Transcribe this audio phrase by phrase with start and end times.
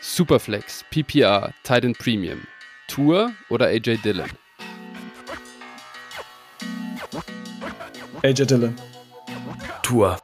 [0.00, 2.46] Superflex, PPR, Titan Premium,
[2.88, 4.30] Tour oder AJ Dillon?
[8.22, 8.74] AJ Dillon.
[9.82, 10.16] Tour.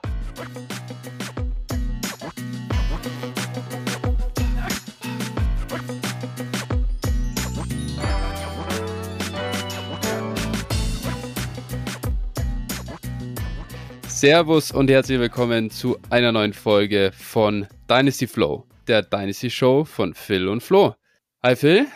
[14.22, 20.14] Servus und herzlich willkommen zu einer neuen Folge von Dynasty Flow, der Dynasty Show von
[20.14, 20.94] Phil und Flo.
[21.42, 21.86] Hi Phil,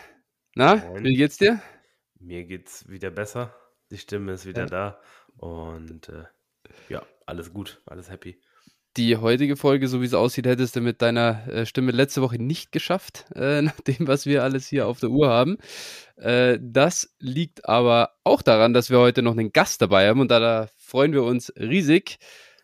[0.55, 1.03] na, Moin.
[1.03, 1.61] wie geht's dir?
[2.19, 3.55] Mir geht's wieder besser.
[3.91, 4.67] Die Stimme ist wieder Ja.
[4.67, 5.01] da.
[5.37, 6.23] Und äh,
[6.89, 8.41] ja, alles gut, alles happy.
[8.97, 12.41] Die heutige Folge, so wie es aussieht, hättest du mit deiner äh, Stimme letzte Woche
[12.41, 15.57] nicht geschafft, äh, nach dem, was wir alles hier auf der Uhr haben.
[16.15, 20.31] Äh, das liegt aber auch daran, dass wir heute noch einen Gast dabei haben und
[20.31, 22.17] da, da freuen wir uns riesig.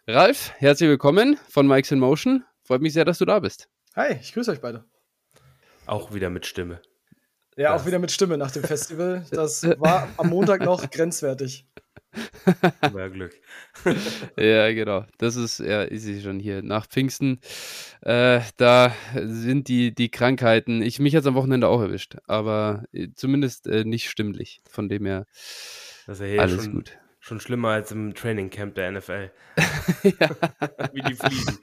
[0.07, 2.43] Ralf, herzlich willkommen von Mike's in Motion.
[2.63, 3.69] Freut mich sehr, dass du da bist.
[3.95, 4.85] Hi, ich grüße euch beide.
[5.85, 6.81] Auch wieder mit Stimme.
[7.55, 9.25] Ja, Das- auch wieder mit Stimme nach dem Festival.
[9.31, 11.67] Das war am Montag noch grenzwertig.
[12.93, 13.33] Mehr Glück.
[14.37, 15.05] Ja, genau.
[15.17, 16.61] Das ist, ja, ist sie schon hier.
[16.61, 17.39] Nach Pfingsten,
[18.01, 20.81] äh, da sind die, die Krankheiten.
[20.81, 24.61] Ich mich jetzt am Wochenende auch erwischt, aber äh, zumindest äh, nicht stimmlich.
[24.69, 25.25] Von dem her
[26.05, 26.97] Das ist ja hier alles schon, gut.
[27.23, 29.31] Schon schlimmer als im Trainingcamp der NFL.
[30.03, 30.11] ja,
[30.93, 31.57] Wie die fliegen.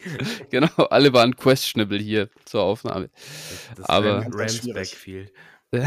[0.51, 3.11] genau, alle waren questionable hier zur Aufnahme.
[3.13, 4.67] Das, das Aber- Rams.
[4.73, 5.33] Backfield.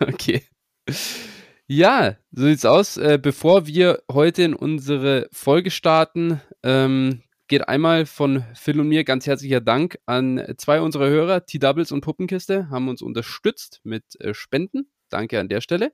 [0.00, 0.42] okay.
[1.66, 2.96] Ja, so sieht's aus.
[2.96, 9.02] Äh, bevor wir heute in unsere Folge starten, ähm, geht einmal von Phil und mir
[9.02, 14.34] ganz herzlicher Dank an zwei unserer Hörer, T-Doubles und Puppenkiste, haben uns unterstützt mit äh,
[14.34, 14.88] Spenden.
[15.08, 15.92] Danke an der Stelle.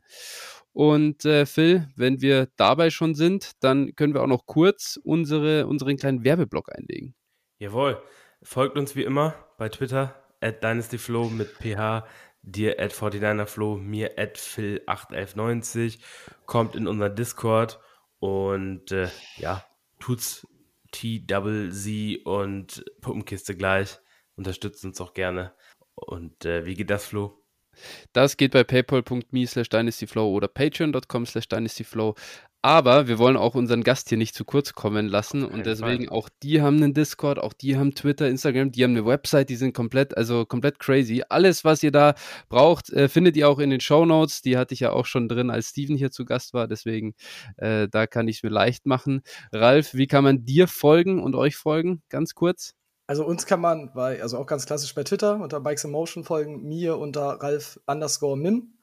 [0.72, 5.66] Und äh, Phil, wenn wir dabei schon sind, dann können wir auch noch kurz unsere,
[5.66, 7.14] unseren kleinen Werbeblock einlegen.
[7.58, 8.02] Jawohl.
[8.44, 12.04] Folgt uns wie immer bei Twitter at dynastyflow mit ph,
[12.42, 16.00] dir at 49erflow, mir at phil81190.
[16.46, 17.78] Kommt in unseren Discord
[18.18, 19.64] und äh, ja,
[20.00, 20.46] tut's
[20.90, 23.98] T-Double-Z und Puppenkiste gleich.
[24.34, 25.54] Unterstützt uns auch gerne.
[25.94, 27.41] Und äh, wie geht das, Flo?
[28.12, 32.14] Das geht bei paypal.me slash dynastyflow oder patreon.com slash dynastyflow.
[32.64, 36.28] Aber wir wollen auch unseren Gast hier nicht zu kurz kommen lassen und deswegen auch
[36.44, 39.74] die haben einen Discord, auch die haben Twitter, Instagram, die haben eine Website, die sind
[39.74, 41.24] komplett, also komplett crazy.
[41.28, 42.14] Alles, was ihr da
[42.48, 44.42] braucht, äh, findet ihr auch in den Show Notes.
[44.42, 46.68] Die hatte ich ja auch schon drin, als Steven hier zu Gast war.
[46.68, 47.14] Deswegen,
[47.56, 49.22] äh, da kann ich es mir leicht machen.
[49.50, 52.02] Ralf, wie kann man dir folgen und euch folgen?
[52.10, 52.74] Ganz kurz.
[53.06, 56.24] Also uns kann man bei, also auch ganz klassisch bei Twitter unter Bikes in Motion
[56.24, 58.78] folgen, mir unter Ralf underscore Mim.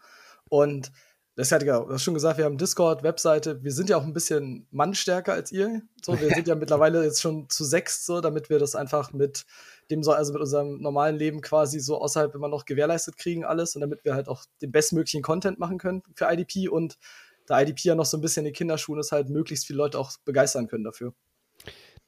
[0.49, 0.91] Und
[1.39, 3.63] das hat ja, schon gesagt, wir haben Discord, Webseite.
[3.63, 5.81] Wir sind ja auch ein bisschen mannstärker als ihr.
[6.03, 9.45] So, wir sind ja mittlerweile jetzt schon zu sechs, so, damit wir das einfach mit
[9.89, 13.73] dem so, also mit unserem normalen Leben quasi so außerhalb immer noch gewährleistet kriegen alles
[13.73, 16.97] und damit wir halt auch den bestmöglichen Content machen können für IDP und
[17.45, 19.97] da IDP ja noch so ein bisschen in den Kinderschuhen ist, halt möglichst viele Leute
[19.97, 21.13] auch begeistern können dafür.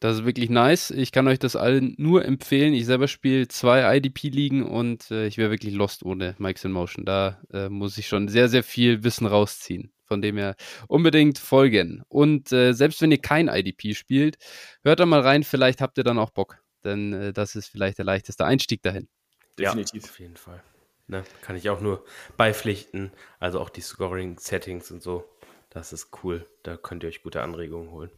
[0.01, 0.89] Das ist wirklich nice.
[0.89, 2.73] Ich kann euch das allen nur empfehlen.
[2.73, 7.05] Ich selber spiele zwei IDP-Ligen und äh, ich wäre wirklich lost ohne Mike's in Motion.
[7.05, 9.93] Da äh, muss ich schon sehr, sehr viel Wissen rausziehen.
[10.05, 10.55] Von dem her
[10.87, 12.01] unbedingt folgen.
[12.09, 14.37] Und äh, selbst wenn ihr kein IDP spielt,
[14.83, 15.43] hört da mal rein.
[15.43, 16.57] Vielleicht habt ihr dann auch Bock.
[16.83, 19.07] Denn äh, das ist vielleicht der leichteste Einstieg dahin.
[19.59, 20.03] Definitiv.
[20.03, 20.63] Ja, auf jeden Fall.
[21.05, 22.03] Ne, kann ich auch nur
[22.37, 23.11] beipflichten.
[23.39, 25.29] Also auch die Scoring-Settings und so.
[25.69, 26.47] Das ist cool.
[26.63, 28.09] Da könnt ihr euch gute Anregungen holen.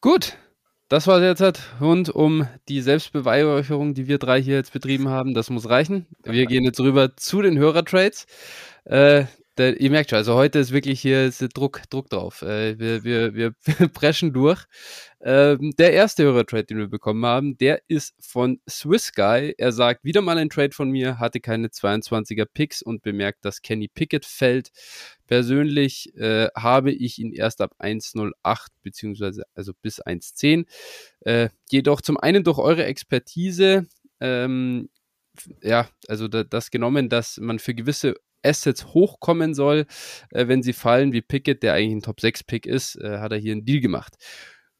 [0.00, 0.38] Gut,
[0.88, 5.34] das war jetzt halt rund um die Selbstbeweihräucherung, die wir drei hier jetzt betrieben haben.
[5.34, 6.06] Das muss reichen.
[6.24, 8.26] Wir gehen jetzt rüber zu den Hörertrades.
[8.84, 9.26] Äh,
[9.60, 12.40] der, ihr merkt schon, also heute ist wirklich hier ist Druck, Druck drauf.
[12.40, 13.54] Äh, wir, wir, wir
[13.92, 14.64] preschen durch.
[15.20, 19.54] Ähm, der erste Hörertrade, den wir bekommen haben, der ist von Swiss Guy.
[19.58, 23.60] Er sagt, wieder mal ein Trade von mir, hatte keine 22er Picks und bemerkt, dass
[23.60, 24.70] Kenny Pickett fällt.
[25.26, 30.64] Persönlich äh, habe ich ihn erst ab 1.08 beziehungsweise also bis 1.10.
[31.20, 33.86] Äh, jedoch zum einen durch eure Expertise,
[34.20, 34.88] ähm,
[35.62, 39.86] ja, also da, das genommen, dass man für gewisse Assets hochkommen soll,
[40.30, 43.52] äh, wenn sie fallen, wie Pickett, der eigentlich ein Top-6-Pick ist, äh, hat er hier
[43.52, 44.16] einen Deal gemacht.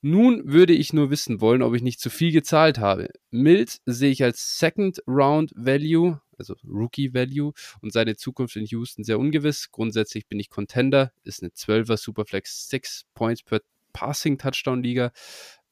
[0.03, 3.11] Nun würde ich nur wissen wollen, ob ich nicht zu viel gezahlt habe.
[3.31, 7.53] Mild sehe ich als Second Round Value, also Rookie Value,
[7.83, 9.71] und seine Zukunft in Houston sehr ungewiss.
[9.71, 13.61] Grundsätzlich bin ich Contender, ist eine 12er Superflex, 6 Points per
[13.93, 15.13] Passing Touchdown Liga.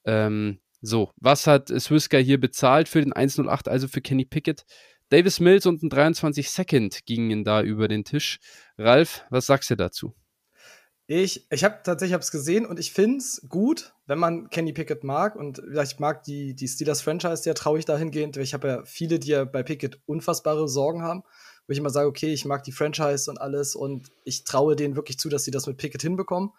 [0.05, 4.65] Ähm, so, was hat Swiska hier bezahlt für den 108, also für Kenny Pickett?
[5.09, 8.39] Davis Mills und ein 23 Second gingen da über den Tisch.
[8.77, 10.13] Ralf, was sagst du dazu?
[11.07, 15.35] Ich, ich habe tatsächlich hab's gesehen und ich find's gut, wenn man Kenny Pickett mag
[15.35, 18.37] und ich mag die, die Steelers Franchise sehr traurig dahingehend.
[18.37, 21.23] Ich habe ja viele, die ja bei Pickett unfassbare Sorgen haben,
[21.65, 24.95] wo ich immer sage, okay, ich mag die Franchise und alles und ich traue denen
[24.95, 26.51] wirklich zu, dass sie das mit Pickett hinbekommen.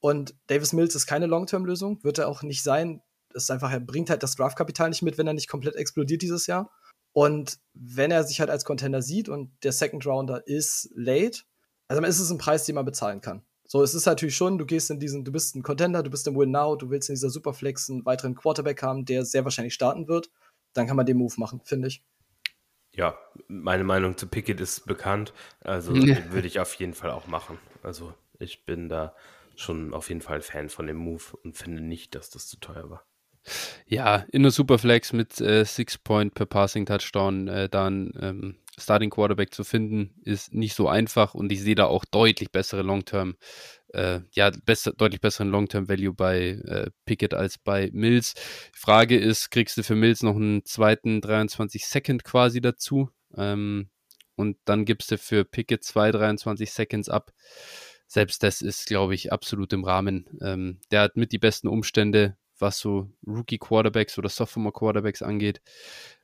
[0.00, 3.00] Und Davis Mills ist keine Long-Term-Lösung, wird er auch nicht sein.
[3.32, 6.20] Das ist einfach, er bringt halt das Draftkapital nicht mit, wenn er nicht komplett explodiert
[6.20, 6.70] dieses Jahr.
[7.16, 11.44] Und wenn er sich halt als Contender sieht und der Second Rounder ist late,
[11.88, 13.42] also ist es ein Preis, den man bezahlen kann.
[13.66, 16.28] So, es ist natürlich schon, du gehst in diesen, du bist ein Contender, du bist
[16.28, 19.72] im Win Now, du willst in dieser Superflex einen weiteren Quarterback haben, der sehr wahrscheinlich
[19.72, 20.28] starten wird,
[20.74, 22.04] dann kann man den Move machen, finde ich.
[22.92, 23.16] Ja,
[23.48, 26.18] meine Meinung zu Pickett ist bekannt, also ja.
[26.32, 27.56] würde ich auf jeden Fall auch machen.
[27.82, 29.16] Also ich bin da
[29.54, 32.90] schon auf jeden Fall Fan von dem Move und finde nicht, dass das zu teuer
[32.90, 33.06] war.
[33.86, 39.10] Ja, in der Superflex mit äh, Six Point per Passing Touchdown äh, dann ähm, Starting
[39.10, 43.36] Quarterback zu finden, ist nicht so einfach und ich sehe da auch deutlich bessere Long-Term,
[43.94, 48.34] äh, ja, besser, deutlich besseren Long-Term-Value bei äh, Pickett als bei Mills.
[48.74, 53.08] Frage ist, kriegst du für Mills noch einen zweiten 23 Second quasi dazu?
[53.34, 53.88] Ähm,
[54.34, 57.32] und dann gibst du für Pickett zwei 23 Seconds ab.
[58.06, 60.26] Selbst das ist, glaube ich, absolut im Rahmen.
[60.42, 65.60] Ähm, der hat mit die besten Umstände was so Rookie-Quarterbacks oder Sophomore-Quarterbacks angeht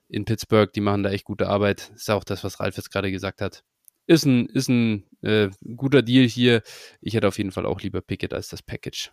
[0.09, 0.73] in Pittsburgh.
[0.73, 1.93] Die machen da echt gute Arbeit.
[1.95, 3.65] Ist auch das, was Ralf jetzt gerade gesagt hat.
[4.07, 6.63] Ist ein, ist ein äh, guter Deal hier.
[7.01, 9.13] Ich hätte auf jeden Fall auch lieber Pickett als das Package.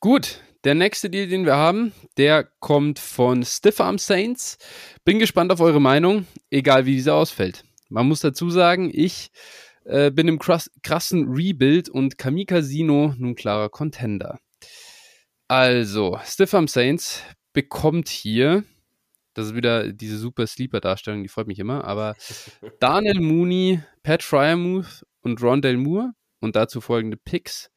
[0.00, 4.58] Gut, der nächste Deal, den wir haben, der kommt von Stiff Arm Saints.
[5.04, 7.64] Bin gespannt auf eure Meinung, egal wie dieser ausfällt.
[7.88, 9.30] Man muss dazu sagen, ich
[9.84, 14.38] äh, bin im krassen Rebuild und Kamikazino nun klarer Contender.
[15.50, 18.62] Also, Stiffham Saints bekommt hier,
[19.34, 22.14] das ist wieder diese super Sleeper-Darstellung, die freut mich immer, aber
[22.78, 27.72] Daniel Mooney, Pat Fryermuth und Rondell Moore und dazu folgende Picks.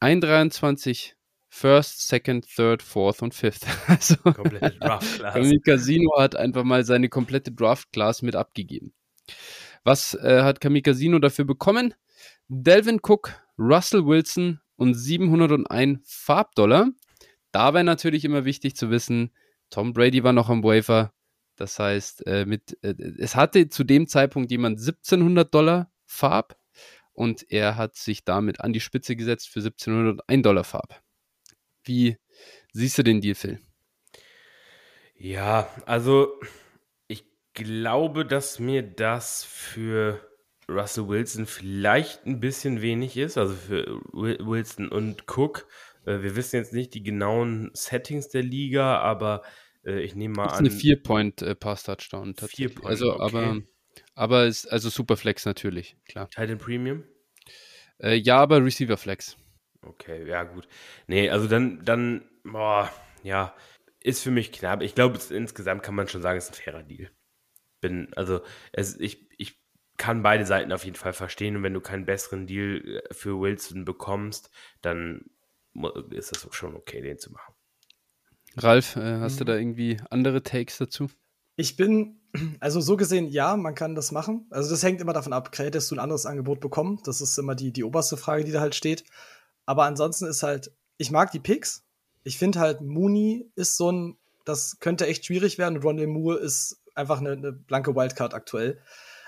[0.00, 1.14] 1,23
[1.48, 3.66] First, Second, Third, Fourth und Fifth.
[3.88, 5.52] Also, komplette Draft-Class.
[5.64, 8.92] Casino hat einfach mal seine komplette Draft-Class mit abgegeben.
[9.82, 11.94] Was äh, hat Kamikazino dafür bekommen?
[12.46, 16.90] Delvin Cook, Russell Wilson und 701 Farbdollar.
[17.52, 19.32] Da wäre natürlich immer wichtig zu wissen,
[19.70, 21.12] Tom Brady war noch am Wafer.
[21.56, 26.56] Das heißt, äh, mit, äh, es hatte zu dem Zeitpunkt jemand 1700 Dollar Farb
[27.12, 31.02] und er hat sich damit an die Spitze gesetzt für 1701 Dollar Farb.
[31.82, 32.16] Wie
[32.72, 33.58] siehst du den Deal, Phil?
[35.16, 36.32] Ja, also
[37.08, 37.24] ich
[37.54, 40.20] glaube, dass mir das für
[40.68, 45.66] Russell Wilson vielleicht ein bisschen wenig ist, also für Wilson und Cook.
[46.08, 49.42] Äh, wir wissen jetzt nicht die genauen Settings der Liga, aber
[49.84, 50.66] äh, ich nehme mal das ist an.
[50.66, 52.34] Eine 4-Point-Pass-Touchdown.
[52.40, 53.22] Äh, 4 Point, also, okay.
[53.22, 53.62] aber,
[54.14, 56.28] aber ist also Superflex natürlich, klar.
[56.30, 57.04] Titan Premium?
[57.98, 59.36] Äh, ja, aber Receiver Flex.
[59.82, 60.66] Okay, ja, gut.
[61.06, 62.90] Nee, also dann, dann, boah,
[63.22, 63.54] ja,
[64.00, 64.82] ist für mich knapp.
[64.82, 67.10] Ich glaube, insgesamt kann man schon sagen, es ist ein fairer Deal.
[67.80, 68.40] Bin, also,
[68.72, 69.60] es, ich, ich
[69.98, 73.84] kann beide Seiten auf jeden Fall verstehen und wenn du keinen besseren Deal für Wilson
[73.84, 74.50] bekommst,
[74.80, 75.24] dann
[76.10, 77.54] ist das schon okay, den zu machen.
[78.56, 79.38] Ralf, äh, hast mhm.
[79.38, 81.08] du da irgendwie andere Takes dazu?
[81.56, 82.20] Ich bin,
[82.60, 84.46] also so gesehen, ja, man kann das machen.
[84.50, 87.00] Also das hängt immer davon ab, hättest du ein anderes Angebot bekommen?
[87.04, 89.04] Das ist immer die, die oberste Frage, die da halt steht.
[89.66, 91.84] Aber ansonsten ist halt, ich mag die Picks.
[92.24, 95.78] Ich finde halt, Mooney ist so ein, das könnte echt schwierig werden.
[95.78, 98.80] Ronald Moore ist einfach eine, eine blanke Wildcard aktuell.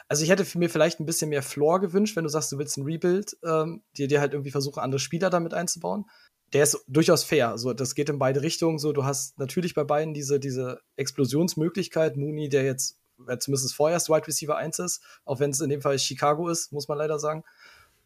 [0.08, 2.76] Also ich hätte mir vielleicht ein bisschen mehr Floor gewünscht, wenn du sagst, du willst
[2.76, 6.06] ein Rebuild, ähm, dir, dir halt irgendwie versuchen, andere Spieler damit einzubauen
[6.52, 7.50] der ist durchaus fair.
[7.50, 8.78] Also das geht in beide Richtungen.
[8.78, 12.16] So, du hast natürlich bei beiden diese, diese Explosionsmöglichkeit.
[12.16, 15.82] Mooney, der jetzt äh, zumindest vorerst Wide Receiver 1 ist, auch wenn es in dem
[15.82, 17.44] Fall Chicago ist, muss man leider sagen.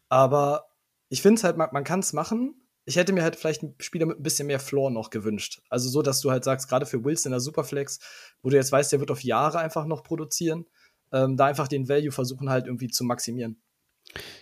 [0.09, 0.67] Aber
[1.09, 2.55] ich finde es halt, man, man kann es machen.
[2.85, 5.61] Ich hätte mir halt vielleicht einen Spieler mit ein bisschen mehr Floor noch gewünscht.
[5.69, 7.99] Also so, dass du halt sagst, gerade für Wilson in der Superflex,
[8.43, 10.65] wo du jetzt weißt, der wird auf Jahre einfach noch produzieren,
[11.11, 13.59] ähm, da einfach den Value versuchen halt irgendwie zu maximieren.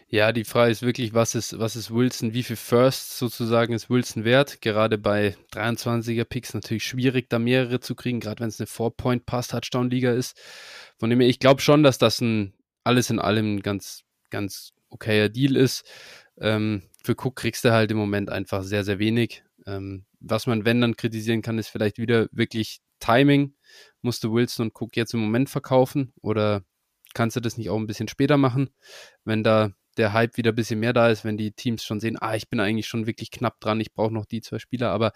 [0.07, 3.89] Ja, die Frage ist wirklich, was ist, was ist Wilson, wie viel First sozusagen ist
[3.89, 4.61] Wilson wert?
[4.61, 10.11] Gerade bei 23er Picks natürlich schwierig, da mehrere zu kriegen, gerade wenn es eine Four-Point-Pass-Touchdown-Liga
[10.11, 10.39] ist.
[10.99, 12.53] Von dem her, ich glaube schon, dass das ein
[12.83, 15.83] alles in allem ganz, ganz okayer Deal ist.
[16.39, 19.43] Ähm, für Cook kriegst du halt im Moment einfach sehr, sehr wenig.
[19.65, 23.55] Ähm, was man, wenn dann kritisieren kann, ist vielleicht wieder wirklich Timing.
[24.01, 26.63] Musste Wilson und Cook jetzt im Moment verkaufen oder
[27.13, 28.69] kannst du das nicht auch ein bisschen später machen,
[29.25, 32.17] wenn da der Hype wieder ein bisschen mehr da ist, wenn die Teams schon sehen,
[32.19, 35.11] ah, ich bin eigentlich schon wirklich knapp dran, ich brauche noch die zwei Spieler, aber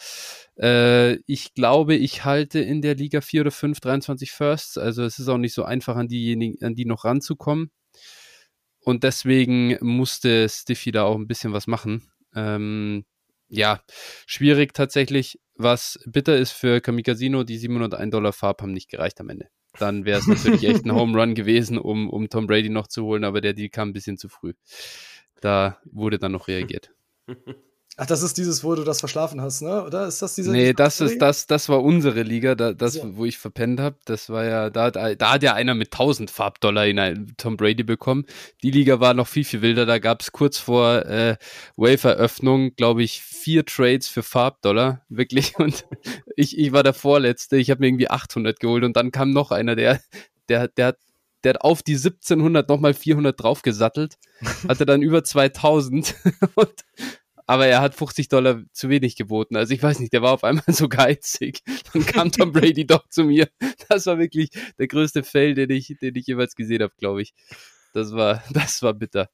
[0.60, 5.20] äh, ich glaube, ich halte in der Liga 4 oder 5 23 Firsts, also es
[5.20, 7.72] ist auch nicht so einfach, an diejenigen, an die noch ranzukommen.
[8.82, 12.10] und deswegen musste Stiffy da auch ein bisschen was machen.
[12.36, 13.06] Ähm,
[13.50, 13.82] ja,
[14.25, 15.39] schwierig tatsächlich.
[15.56, 19.50] Was bitter ist für Kamikazino, die 701 Dollar Farb haben nicht gereicht am Ende.
[19.80, 23.04] Dann wäre es natürlich echt ein Home Run gewesen, um, um Tom Brady noch zu
[23.04, 24.54] holen, aber der Deal kam ein bisschen zu früh.
[25.42, 26.92] Da wurde dann noch reagiert.
[28.00, 29.84] Ach, das ist dieses, wo du das verschlafen hast, ne?
[29.84, 30.51] Oder ist das diese?
[30.51, 33.18] Nee, das ist das, das war unsere Liga, da, das, so.
[33.18, 33.98] wo ich verpennt habe.
[34.06, 37.82] Das war ja, da, da, da hat ja einer mit 1000 Farbdollar in Tom Brady
[37.82, 38.25] bekommen.
[38.62, 39.88] Die Liga war noch viel, viel wilder.
[39.88, 41.38] Da gab es kurz vor äh,
[41.75, 45.01] Wave-Eröffnung, glaube ich, vier Trades für Farbdollar.
[45.10, 45.56] Wirklich.
[45.58, 45.88] Und
[46.36, 47.58] ich, ich war der Vorletzte.
[47.58, 50.00] Ich habe mir irgendwie 800 geholt und dann kam noch einer, der,
[50.50, 50.98] der, der hat
[51.44, 54.18] der hat auf die 1700 nochmal 400 draufgesattelt,
[54.68, 56.16] hatte dann über 2000
[56.56, 56.74] und
[57.48, 59.56] aber er hat 50 Dollar zu wenig geboten.
[59.56, 61.63] Also ich weiß nicht, der war auf einmal so geizig.
[61.94, 63.48] Dann kam Tom Brady doch zu mir.
[63.88, 67.34] Das war wirklich der größte Fail, den ich, den ich jeweils gesehen habe, glaube ich.
[67.94, 69.30] Das war, das war bitter.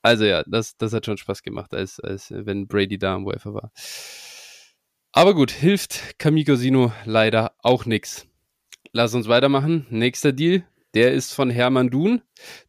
[0.00, 3.54] Also ja, das, das hat schon Spaß gemacht, als, als wenn Brady da am Wafer
[3.54, 3.72] war.
[5.12, 8.26] Aber gut, hilft Kamiko Sino leider auch nichts.
[8.92, 9.86] Lass uns weitermachen.
[9.90, 10.64] Nächster Deal,
[10.94, 12.22] der ist von Hermann Duhn,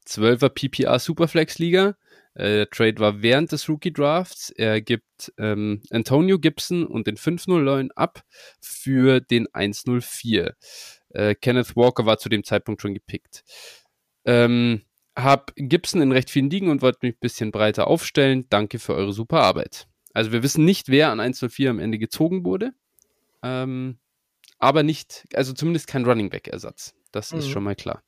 [0.06, 1.96] 12er PPA Superflex Liga.
[2.36, 4.50] Äh, der Trade war während des Rookie Drafts.
[4.50, 8.24] Er gibt ähm, Antonio Gibson und den 509 ab
[8.62, 10.56] für den 104.
[11.10, 13.44] Äh, Kenneth Walker war zu dem Zeitpunkt schon gepickt.
[14.26, 14.84] Ähm,
[15.16, 18.48] hab Gibson in recht vielen Ligen und wollte mich ein bisschen breiter aufstellen.
[18.50, 19.88] Danke für eure super Arbeit.
[20.14, 22.72] Also wir wissen nicht, wer an 104 am Ende gezogen wurde.
[23.44, 24.00] Ähm,
[24.58, 26.96] aber nicht, also zumindest kein Running Back Ersatz.
[27.12, 27.40] Das mhm.
[27.40, 28.02] ist schon mal klar.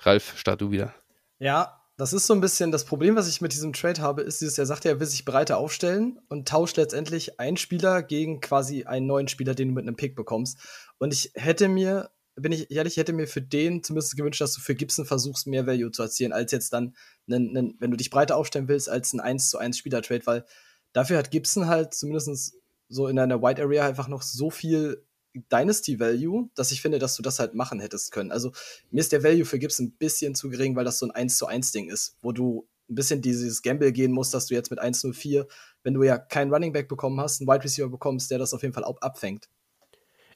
[0.00, 0.94] Ralf, start du wieder.
[1.38, 4.40] Ja, das ist so ein bisschen das Problem, was ich mit diesem Trade habe, ist
[4.40, 8.40] dieses, er sagt ja, er will sich breiter aufstellen und tauscht letztendlich einen Spieler gegen
[8.40, 10.58] quasi einen neuen Spieler, den du mit einem Pick bekommst.
[10.98, 14.60] Und ich hätte mir, bin ich ehrlich, hätte mir für den zumindest gewünscht, dass du
[14.60, 16.94] für Gibson versuchst, mehr Value zu erzielen, als jetzt dann,
[17.30, 20.44] einen, einen, wenn du dich breiter aufstellen willst, als ein 1 zu 1 Spieler-Trade, weil
[20.92, 22.56] dafür hat Gibson halt zumindest
[22.88, 25.06] so in einer White Area einfach noch so viel
[25.52, 28.32] Dynasty Value, dass ich finde, dass du das halt machen hättest können.
[28.32, 28.52] Also
[28.90, 31.38] mir ist der Value für Gibbs ein bisschen zu gering, weil das so ein 1
[31.38, 34.70] zu 1 Ding ist, wo du ein bisschen dieses Gamble gehen musst, dass du jetzt
[34.70, 35.46] mit 1-0-4,
[35.82, 38.62] wenn du ja keinen Running Back bekommen hast, einen Wide Receiver bekommst, der das auf
[38.62, 39.48] jeden Fall auch abfängt.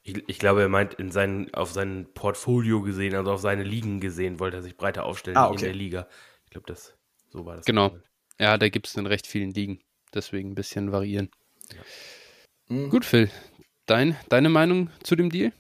[0.02, 4.00] Ich, ich, glaube, er meint in seinen, auf sein Portfolio gesehen, also auf seine Ligen
[4.00, 5.56] gesehen, wollte er sich breiter aufstellen ah, okay.
[5.56, 6.08] in der Liga.
[6.44, 6.94] Ich glaube, das
[7.28, 7.66] so war das.
[7.66, 7.96] Genau.
[8.38, 9.80] Ja, da gibt es in recht vielen Ligen.
[10.14, 11.30] Deswegen ein bisschen variieren.
[11.72, 12.74] Ja.
[12.74, 12.90] Mhm.
[12.90, 13.30] Gut, Phil
[13.90, 15.52] dein, deine Meinung zu dem Deal?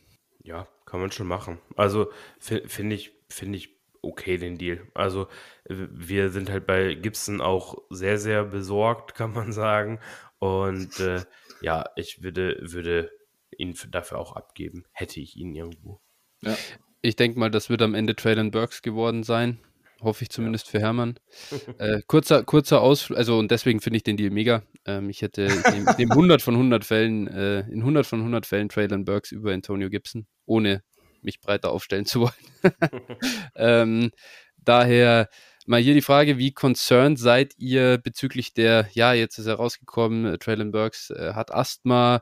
[0.42, 1.58] Ja, kann man schon machen.
[1.76, 4.86] Also finde ich, finde ich okay, den Deal.
[4.94, 5.28] Also
[5.66, 10.00] wir sind halt bei Gibson auch sehr, sehr besorgt, kann man sagen.
[10.38, 11.22] Und äh,
[11.60, 13.10] ja, ich würde, würde
[13.56, 16.00] ihn dafür auch abgeben, hätte ich ihn irgendwo.
[16.42, 16.56] Ja.
[17.02, 19.58] Ich denke mal, das wird am Ende Traylon Burks geworden sein.
[20.02, 20.70] Hoffe ich zumindest ja.
[20.72, 21.18] für Hermann.
[21.78, 24.62] Äh, kurzer, kurzer Ausflug, also und deswegen finde ich den Deal mega.
[24.86, 28.68] Ähm, ich hätte in, in 100 von 100 Fällen, äh, in 100 von 100 Fällen
[28.68, 30.82] Traylon Burks über Antonio Gibson, ohne
[31.22, 32.32] mich breiter aufstellen zu wollen.
[33.56, 34.10] ähm,
[34.58, 35.28] daher
[35.66, 40.26] mal hier die Frage, wie concerned seid ihr bezüglich der, ja, jetzt ist er rausgekommen,
[40.26, 42.20] äh, Traylon Burks äh, hat Asthma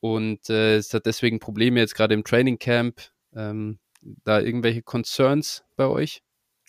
[0.00, 3.00] und äh, es hat deswegen Probleme jetzt gerade im Training Camp.
[3.34, 3.78] Ähm,
[4.24, 6.22] da irgendwelche Concerns bei euch?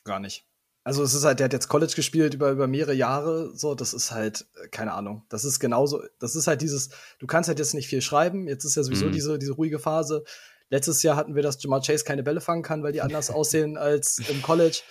[0.03, 0.45] Gar nicht.
[0.83, 3.93] Also es ist halt, der hat jetzt College gespielt über, über mehrere Jahre, so, das
[3.93, 5.25] ist halt, äh, keine Ahnung.
[5.29, 6.89] Das ist genauso, das ist halt dieses,
[7.19, 9.11] du kannst halt jetzt nicht viel schreiben, jetzt ist ja sowieso mhm.
[9.11, 10.23] diese, diese ruhige Phase.
[10.69, 13.77] Letztes Jahr hatten wir, dass Jamal Chase keine Bälle fangen kann, weil die anders aussehen
[13.77, 14.81] als im College.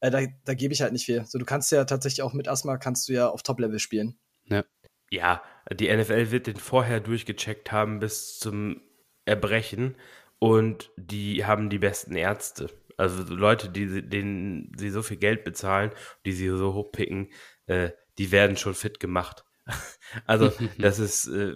[0.00, 1.24] Äh, da da gebe ich halt nicht viel.
[1.26, 4.18] So, du kannst ja tatsächlich auch mit Asthma kannst du ja auf Top-Level spielen.
[4.46, 4.64] Ja.
[5.12, 5.42] Ja,
[5.72, 8.80] die NFL wird den vorher durchgecheckt haben bis zum
[9.24, 9.96] Erbrechen
[10.38, 12.70] und die haben die besten Ärzte.
[13.00, 15.90] Also Leute, die, denen sie so viel Geld bezahlen,
[16.26, 17.32] die sie so hochpicken,
[17.66, 19.44] äh, die werden schon fit gemacht.
[20.26, 21.54] also das ist, äh,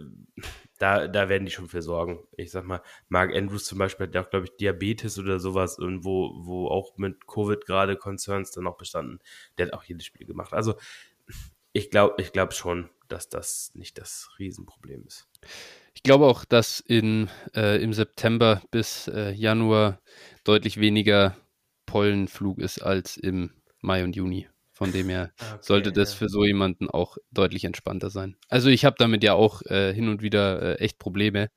[0.78, 2.26] da, da werden die schon für sorgen.
[2.36, 5.78] Ich sag mal, Mark Andrews zum Beispiel hat ja auch, glaube ich, Diabetes oder sowas
[5.78, 9.18] und wo, wo auch mit Covid gerade Concerns dann auch bestanden.
[9.58, 10.54] Der hat auch jedes Spiel gemacht.
[10.54, 10.76] Also
[11.74, 15.28] ich glaube ich glaub schon, dass das nicht das Riesenproblem ist.
[15.94, 20.00] Ich glaube auch, dass in, äh, im September bis äh, Januar
[20.44, 21.36] deutlich weniger
[21.86, 24.48] Pollenflug ist als im Mai und Juni.
[24.72, 26.18] Von dem her okay, sollte das ja.
[26.18, 28.36] für so jemanden auch deutlich entspannter sein.
[28.48, 31.50] Also ich habe damit ja auch äh, hin und wieder äh, echt Probleme,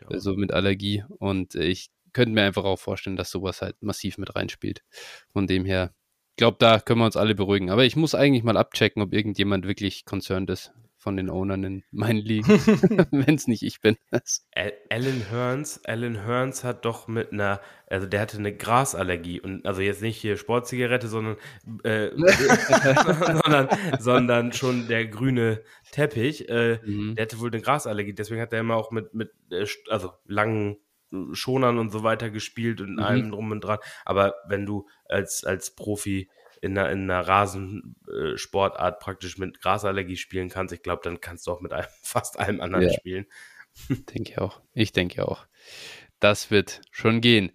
[0.00, 1.04] ja, also mit Allergie.
[1.18, 4.82] Und äh, ich könnte mir einfach auch vorstellen, dass sowas halt massiv mit reinspielt.
[5.30, 5.92] Von dem her,
[6.30, 7.68] ich glaube, da können wir uns alle beruhigen.
[7.68, 10.72] Aber ich muss eigentlich mal abchecken, ob irgendjemand wirklich concerned ist
[11.04, 12.48] von den Ownern in meinen Ligen,
[13.10, 13.96] wenn es nicht ich bin.
[14.88, 19.82] Alan Hearns, Alan Hearns hat doch mit einer, also der hatte eine Grasallergie und also
[19.82, 21.36] jetzt nicht hier Sportzigarette, sondern,
[21.84, 22.08] äh,
[23.44, 23.68] sondern,
[23.98, 26.48] sondern schon der grüne Teppich.
[26.48, 27.16] Äh, mhm.
[27.16, 30.78] Der hatte wohl eine Grasallergie, deswegen hat er immer auch mit, mit äh, also langen
[31.32, 33.00] Schonern und so weiter gespielt und mhm.
[33.00, 33.78] allem drum und dran.
[34.06, 36.30] Aber wenn du als, als Profi
[36.64, 41.52] in einer, in einer Rasensportart praktisch mit Grasallergie spielen kannst, ich glaube, dann kannst du
[41.52, 42.92] auch mit einem, fast allem anderen ja.
[42.92, 43.26] spielen.
[43.88, 44.60] Denke ich auch.
[44.72, 45.46] Ich denke auch.
[46.20, 47.50] Das wird schon gehen.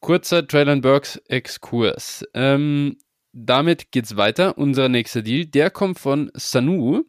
[0.00, 2.24] Kurzer Traylon Burks Exkurs.
[2.34, 2.96] Ähm,
[3.32, 4.56] damit es weiter.
[4.58, 7.04] Unser nächster Deal, der kommt von Sanu.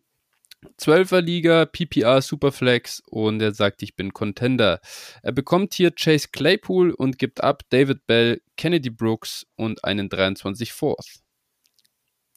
[0.80, 4.80] 12er Liga, PPR Superflex und er sagt, ich bin Contender.
[5.24, 10.72] Er bekommt hier Chase Claypool und gibt ab David Bell, Kennedy Brooks und einen 23
[10.72, 11.22] Fourth.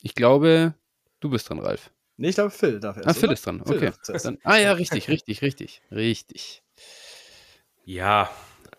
[0.04, 0.74] Ich glaube,
[1.20, 1.90] du bist dran, Ralf.
[2.18, 3.08] Nee, ich glaube, Phil darf erst.
[3.08, 3.32] Ah, Phil oder?
[3.32, 3.90] ist dran, okay.
[4.22, 6.62] Dann, ah ja, richtig, richtig, richtig, richtig.
[7.86, 8.30] Ja,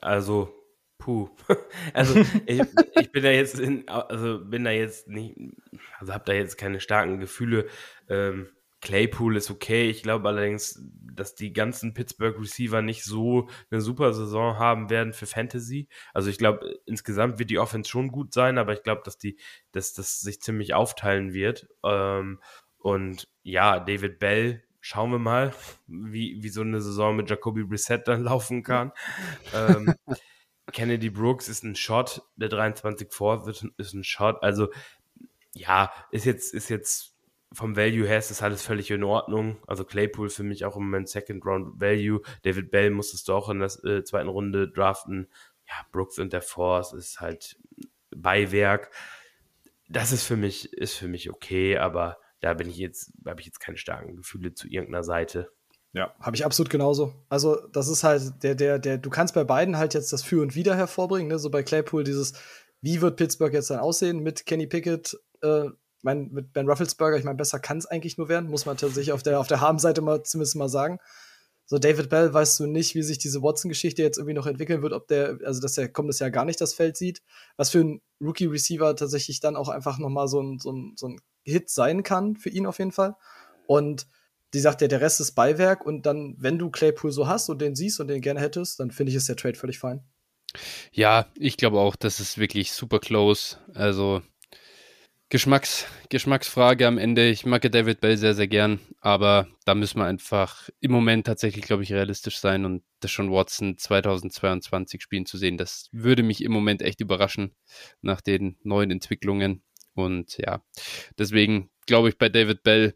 [0.02, 0.54] also,
[1.00, 1.30] puh.
[1.94, 2.62] Also, ich,
[2.94, 5.36] ich bin da jetzt in, also bin da jetzt nicht,
[5.98, 7.70] also habe da jetzt keine starken Gefühle.
[8.08, 8.55] Ähm,
[8.86, 9.90] Claypool ist okay.
[9.90, 15.12] Ich glaube allerdings, dass die ganzen Pittsburgh Receiver nicht so eine super Saison haben werden
[15.12, 15.88] für Fantasy.
[16.14, 19.38] Also ich glaube, insgesamt wird die Offense schon gut sein, aber ich glaube, dass die,
[19.72, 21.68] dass das sich ziemlich aufteilen wird.
[21.84, 22.40] Ähm,
[22.78, 25.52] und ja, David Bell, schauen wir mal,
[25.88, 28.92] wie, wie so eine Saison mit Jacoby Brissett dann laufen kann.
[29.52, 29.96] ähm,
[30.72, 34.44] Kennedy Brooks ist ein Shot, der 23 Fourth ist ein Shot.
[34.44, 34.70] Also
[35.54, 37.15] ja, ist jetzt, ist jetzt
[37.54, 39.58] vom Value her ist das alles völlig in Ordnung.
[39.68, 42.22] Also Claypool für mich auch im Moment Second Round Value.
[42.44, 45.28] David Bell musstest du auch in der äh, zweiten Runde draften.
[45.68, 47.58] Ja, Brooks und der Force ist halt
[48.16, 48.92] Beiwerk.
[49.88, 53.46] Das ist für mich, ist für mich okay, aber da bin ich jetzt, habe ich
[53.48, 55.52] jetzt keine starken Gefühle zu irgendeiner Seite.
[55.94, 57.14] Ja, habe ich absolut genauso.
[57.30, 60.42] Also, das ist halt der, der, der, du kannst bei beiden halt jetzt das Für
[60.42, 61.40] und Wider hervorbringen, ne?
[61.40, 62.34] So bei Claypool dieses,
[62.82, 65.70] wie wird Pittsburgh jetzt dann aussehen mit Kenny Pickett, äh,
[66.06, 69.12] meine, mit Ben Rufflesberger, ich meine, besser kann es eigentlich nur werden, muss man tatsächlich
[69.12, 71.00] auf der, auf der Habenseite mal zumindest mal sagen.
[71.66, 74.94] So, David Bell weißt du nicht, wie sich diese Watson-Geschichte jetzt irgendwie noch entwickeln wird,
[74.94, 77.24] ob der, also dass der kommendes Jahr gar nicht das Feld sieht,
[77.58, 81.20] was für ein Rookie-Receiver tatsächlich dann auch einfach nochmal so ein, so, ein, so ein
[81.44, 83.16] Hit sein kann, für ihn auf jeden Fall.
[83.66, 84.06] Und
[84.54, 87.60] die sagt ja, der Rest ist Beiwerk und dann, wenn du Claypool so hast und
[87.62, 90.04] den siehst und den gerne hättest, dann finde ich, ist der Trade völlig fein.
[90.92, 93.58] Ja, ich glaube auch, das ist wirklich super close.
[93.74, 94.22] Also,
[95.30, 97.30] Geschmacks, Geschmacksfrage am Ende.
[97.30, 101.66] Ich mag David Bell sehr, sehr gern, aber da müssen wir einfach im Moment tatsächlich,
[101.66, 106.44] glaube ich, realistisch sein und das schon Watson 2022 spielen zu sehen, das würde mich
[106.44, 107.56] im Moment echt überraschen
[108.02, 109.64] nach den neuen Entwicklungen.
[109.96, 110.64] Und ja,
[111.18, 112.96] deswegen glaube ich bei David Bell,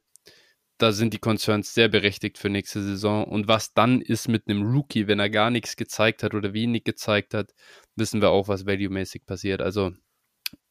[0.77, 3.25] da sind die Concerns sehr berechtigt für nächste Saison.
[3.25, 6.83] Und was dann ist mit einem Rookie, wenn er gar nichts gezeigt hat oder wenig
[6.83, 7.53] gezeigt hat,
[7.95, 9.61] wissen wir auch, was value-mäßig passiert.
[9.61, 9.93] Also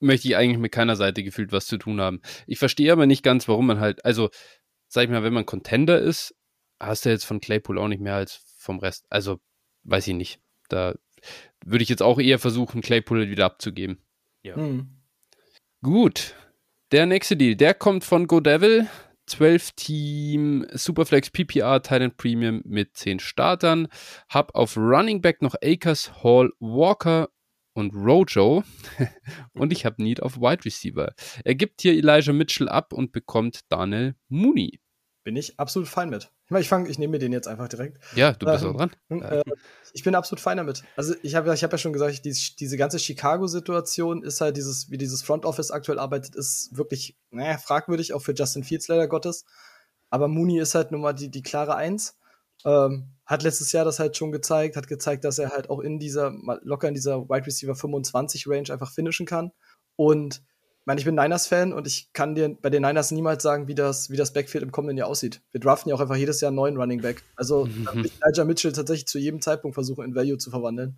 [0.00, 2.20] möchte ich eigentlich mit keiner Seite gefühlt was zu tun haben.
[2.46, 4.30] Ich verstehe aber nicht ganz, warum man halt, also,
[4.88, 6.34] sag ich mal, wenn man Contender ist,
[6.80, 9.06] hast du jetzt von Claypool auch nicht mehr als vom Rest.
[9.10, 9.40] Also,
[9.84, 10.40] weiß ich nicht.
[10.68, 10.94] Da
[11.64, 13.98] würde ich jetzt auch eher versuchen, Claypool wieder abzugeben.
[14.42, 14.56] Ja.
[14.56, 14.88] Hm.
[15.82, 16.34] Gut.
[16.92, 18.88] Der nächste Deal, der kommt von GoDevil.
[19.26, 23.88] 12 Team Superflex PPR Titan Premium mit 10 Startern.
[24.30, 27.28] Hab auf Running Back noch Akers, Hall, Walker
[27.78, 28.64] und Rojo.
[29.54, 31.14] und ich habe Need auf Wide Receiver.
[31.44, 34.80] Er gibt hier Elijah Mitchell ab und bekommt Daniel Mooney.
[35.24, 36.30] Bin ich absolut fein mit.
[36.46, 37.98] Ich meine, ich fange, ich nehme mir den jetzt einfach direkt.
[38.16, 39.22] Ja, du bist ähm, auch dran.
[39.22, 39.42] Äh,
[39.92, 40.82] ich bin absolut fein damit.
[40.96, 44.90] Also ich habe ich hab ja schon gesagt, die, diese ganze Chicago-Situation ist halt dieses,
[44.90, 49.06] wie dieses Front Office aktuell arbeitet, ist wirklich, naja, fragwürdig, auch für Justin Fields leider
[49.06, 49.44] Gottes.
[50.08, 52.16] Aber Mooney ist halt nun mal die, die klare Eins.
[52.64, 55.98] Ähm, hat letztes Jahr das halt schon gezeigt, hat gezeigt, dass er halt auch in
[55.98, 59.52] dieser, locker in dieser Wide Receiver 25 Range einfach finishen kann.
[59.96, 60.36] Und
[60.80, 63.74] ich meine, ich bin Niners-Fan und ich kann dir bei den Niners niemals sagen, wie
[63.74, 65.42] das, wie das Backfield im kommenden Jahr aussieht.
[65.52, 67.22] Wir draften ja auch einfach jedes Jahr einen neuen Running Back.
[67.36, 68.06] Also mhm.
[68.06, 70.96] ich Elijah Mitchell tatsächlich zu jedem Zeitpunkt versuchen, in Value zu verwandeln.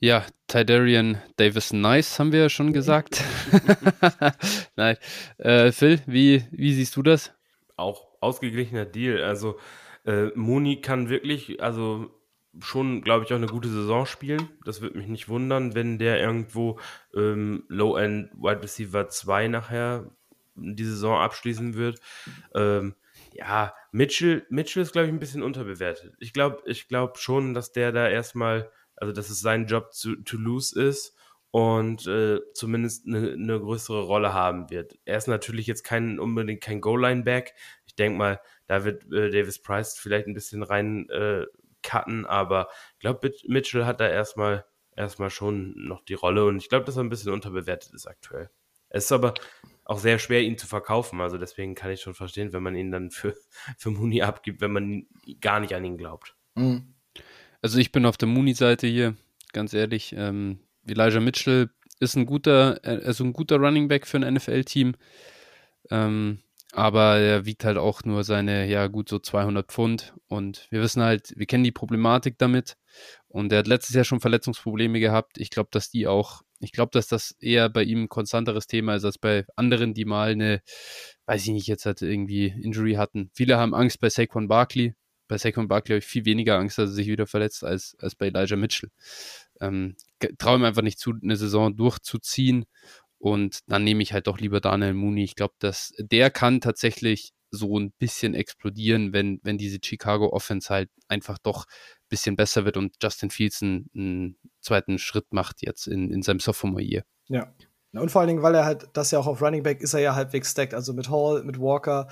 [0.00, 3.22] Ja, Tidarian Davis Nice haben wir ja schon gesagt.
[4.76, 4.96] Nein.
[5.36, 7.32] Äh, Phil, wie, wie siehst du das?
[7.76, 9.22] Auch ausgeglichener Deal.
[9.22, 9.56] Also
[10.06, 12.10] äh, Moni kann wirklich, also
[12.60, 14.48] schon, glaube ich, auch eine gute Saison spielen.
[14.64, 16.78] Das würde mich nicht wundern, wenn der irgendwo
[17.14, 20.10] ähm, Low-End Wide Receiver 2 nachher
[20.54, 22.00] die Saison abschließen wird.
[22.54, 22.94] Ähm,
[23.32, 26.14] ja, Mitchell, Mitchell ist, glaube ich, ein bisschen unterbewertet.
[26.18, 30.16] Ich glaube ich glaub schon, dass der da erstmal, also dass es sein Job zu,
[30.16, 31.15] to lose ist
[31.56, 34.98] und äh, zumindest eine, eine größere Rolle haben wird.
[35.06, 37.54] Er ist natürlich jetzt kein unbedingt kein Goal-Line-Back.
[37.86, 41.46] Ich denke mal, da wird äh, Davis Price vielleicht ein bisschen rein äh,
[41.82, 46.68] cutten, aber ich glaube, Mitchell hat da erstmal erstmal schon noch die Rolle und ich
[46.68, 48.50] glaube, dass er ein bisschen unterbewertet ist aktuell.
[48.90, 49.32] Es ist aber
[49.86, 51.22] auch sehr schwer, ihn zu verkaufen.
[51.22, 53.34] Also deswegen kann ich schon verstehen, wenn man ihn dann für,
[53.78, 55.06] für Mooney abgibt, wenn man
[55.40, 56.36] gar nicht an ihn glaubt.
[56.54, 56.92] Mhm.
[57.62, 59.16] Also ich bin auf der Mooney-Seite hier,
[59.54, 60.14] ganz ehrlich.
[60.14, 60.60] Ähm,
[60.92, 61.70] Elijah Mitchell
[62.00, 64.94] ist ein guter, also ein guter Running Back für ein NFL-Team.
[65.90, 66.40] Ähm,
[66.72, 70.14] aber er wiegt halt auch nur seine, ja gut, so 200 Pfund.
[70.28, 72.76] Und wir wissen halt, wir kennen die Problematik damit.
[73.28, 75.38] Und er hat letztes Jahr schon Verletzungsprobleme gehabt.
[75.38, 78.96] Ich glaube, dass die auch, ich glaube, dass das eher bei ihm ein konstanteres Thema
[78.96, 80.60] ist als bei anderen, die mal eine,
[81.26, 83.30] weiß ich nicht, jetzt halt irgendwie Injury hatten.
[83.32, 84.94] Viele haben Angst bei Saquon Barkley.
[85.28, 88.14] Bei Saquon Barkley habe ich viel weniger Angst, dass er sich wieder verletzt, als, als
[88.14, 88.90] bei Elijah Mitchell
[89.60, 89.96] ähm,
[90.38, 92.64] traue ihm einfach nicht zu, eine Saison durchzuziehen.
[93.18, 95.24] Und dann nehme ich halt doch lieber Daniel Mooney.
[95.24, 100.68] Ich glaube, dass der kann tatsächlich so ein bisschen explodieren, wenn, wenn diese Chicago Offense
[100.68, 105.62] halt einfach doch ein bisschen besser wird und Justin Fields einen, einen zweiten Schritt macht
[105.62, 107.04] jetzt in, in seinem Sophomore Year.
[107.28, 107.52] Ja.
[107.92, 110.00] Und vor allen Dingen, weil er halt, das ja auch auf Running Back ist er
[110.00, 112.08] ja halbwegs stacked, also mit Hall, mit Walker.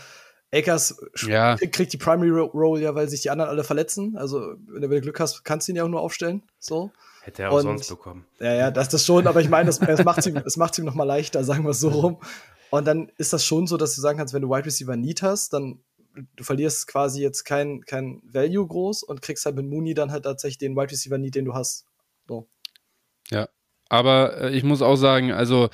[0.52, 1.56] Akers ja.
[1.56, 4.16] kriegt die Primary Role ja, weil sich die anderen alle verletzen.
[4.16, 6.42] Also, wenn du Glück hast, kannst du ihn ja auch nur aufstellen.
[6.58, 6.92] So.
[7.24, 8.26] Hätte er auch und, sonst bekommen.
[8.38, 10.78] Ja, ja, das ist schon, aber ich meine, das, das macht es ihm, das macht's
[10.78, 12.20] ihm noch mal leichter, sagen wir es so rum.
[12.68, 15.22] Und dann ist das schon so, dass du sagen kannst, wenn du Wide Receiver Need
[15.22, 15.82] hast, dann
[16.36, 20.24] du verlierst quasi jetzt kein, kein Value groß und kriegst halt mit Mooney dann halt
[20.24, 21.86] tatsächlich den Wide Receiver Need, den du hast.
[22.28, 22.46] So.
[23.30, 23.48] Ja,
[23.88, 25.70] aber äh, ich muss auch sagen, also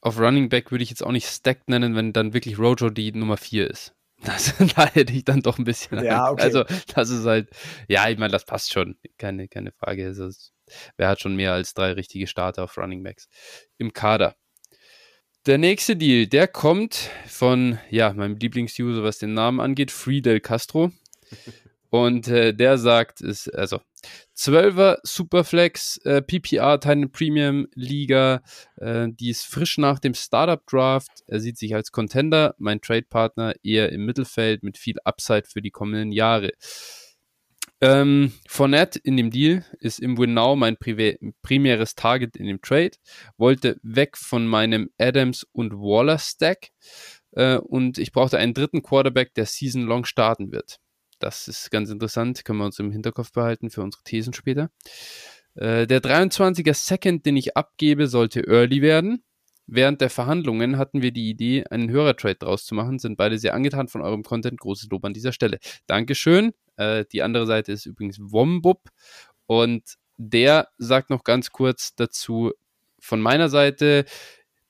[0.00, 3.12] auf Running Back würde ich jetzt auch nicht stacked nennen, wenn dann wirklich Rojo die
[3.12, 3.94] Nummer 4 ist.
[4.24, 6.04] Das, da hätte ich dann doch ein bisschen.
[6.04, 6.42] Ja, okay.
[6.42, 7.50] Also, das ist halt,
[7.86, 8.96] ja, ich meine, das passt schon.
[9.16, 10.06] Keine, keine Frage.
[10.06, 10.28] Also,
[10.96, 13.28] wer hat schon mehr als drei richtige Starter auf Running Backs
[13.78, 14.36] im Kader?
[15.46, 20.92] Der nächste Deal, der kommt von, ja, meinem Lieblingsuser, was den Namen angeht, Friedel Castro.
[21.90, 23.80] Und äh, der sagt, ist, also
[24.36, 28.42] 12er Superflex äh, PPR Titan Premium Liga,
[28.76, 31.22] äh, die ist frisch nach dem Startup Draft.
[31.26, 35.62] Er sieht sich als Contender, mein Trade Partner eher im Mittelfeld mit viel Upside für
[35.62, 36.52] die kommenden Jahre.
[37.80, 42.92] Ähm, Fournette in dem Deal ist im Win Now mein primäres Target in dem Trade.
[43.36, 46.70] Wollte weg von meinem Adams und Waller Stack
[47.32, 50.78] äh, und ich brauchte einen dritten Quarterback, der Season Long starten wird.
[51.20, 54.70] Das ist ganz interessant, können wir uns im Hinterkopf behalten für unsere Thesen später.
[55.54, 59.22] Äh, der 23er Second, den ich abgebe, sollte early werden.
[59.66, 63.54] Während der Verhandlungen hatten wir die Idee, einen Hörertrade draus zu machen, sind beide sehr
[63.54, 64.58] angetan von eurem Content.
[64.58, 65.58] Großes Lob an dieser Stelle.
[65.86, 66.54] Dankeschön.
[66.78, 68.88] Äh, die andere Seite ist übrigens Wombub
[69.46, 69.82] und
[70.16, 72.52] der sagt noch ganz kurz dazu
[72.98, 74.04] von meiner Seite,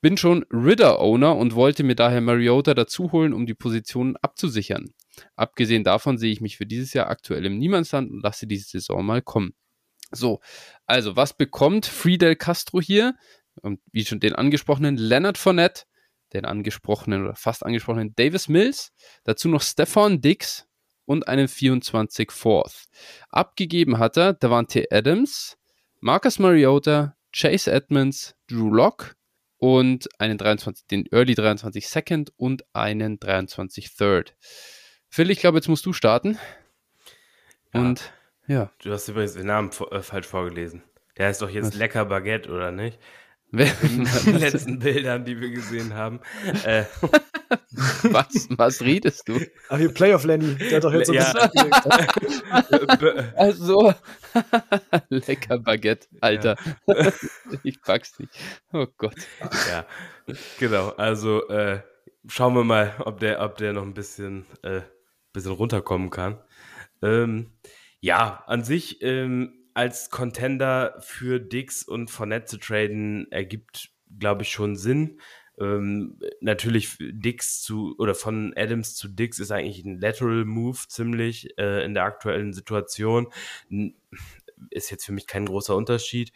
[0.00, 4.94] bin schon Ridder-Owner und wollte mir daher Mariota dazuholen, um die Positionen abzusichern.
[5.34, 9.04] Abgesehen davon sehe ich mich für dieses Jahr aktuell im Niemandsland und lasse diese Saison
[9.04, 9.54] mal kommen.
[10.12, 10.40] So,
[10.86, 13.14] also was bekommt Friedel Castro hier?
[13.60, 15.84] Und wie schon den angesprochenen Leonard Fournette,
[16.32, 18.92] den angesprochenen oder fast angesprochenen Davis Mills,
[19.24, 20.67] dazu noch Stefan Dix
[21.08, 22.84] und einen 24 Fourth.
[23.30, 25.56] Abgegeben hat er Davante Adams,
[26.00, 29.14] Marcus Mariota, Chase Edmonds, Drew Locke
[29.56, 34.36] und einen 23, den Early 23 Second und einen 23 Third.
[35.08, 36.38] Phil, ich glaube, jetzt musst du starten.
[37.72, 38.12] Und
[38.46, 38.70] ja.
[38.82, 40.82] Du hast übrigens den Namen äh, falsch vorgelesen.
[41.16, 41.74] Der heißt doch jetzt Was?
[41.74, 42.98] Lecker Baguette, oder nicht?
[43.50, 46.20] In den letzten Bildern, die wir gesehen haben.
[46.64, 46.84] Äh.
[48.02, 49.40] was, was redest du?
[49.68, 51.32] Ach, hier Playoff Lenny, der hat doch jetzt so ja.
[53.36, 53.94] Also,
[55.08, 56.56] lecker Baguette, Alter.
[56.86, 57.12] Ja.
[57.62, 58.32] ich pack's nicht.
[58.72, 59.16] Oh Gott.
[59.70, 59.86] Ja,
[60.58, 60.90] genau.
[60.90, 61.80] Also, äh,
[62.26, 64.82] schauen wir mal, ob der, ob der noch ein bisschen äh,
[65.32, 66.38] bisschen runterkommen kann.
[67.02, 67.52] Ähm,
[68.00, 74.50] ja, an sich ähm, als Contender für Dix und Fournette zu traden ergibt, glaube ich,
[74.50, 75.20] schon Sinn.
[75.60, 81.58] Ähm, natürlich Dix zu oder von Adams zu Dix ist eigentlich ein Lateral Move ziemlich
[81.58, 83.28] äh, in der aktuellen Situation.
[84.70, 86.32] Ist jetzt für mich kein großer Unterschied.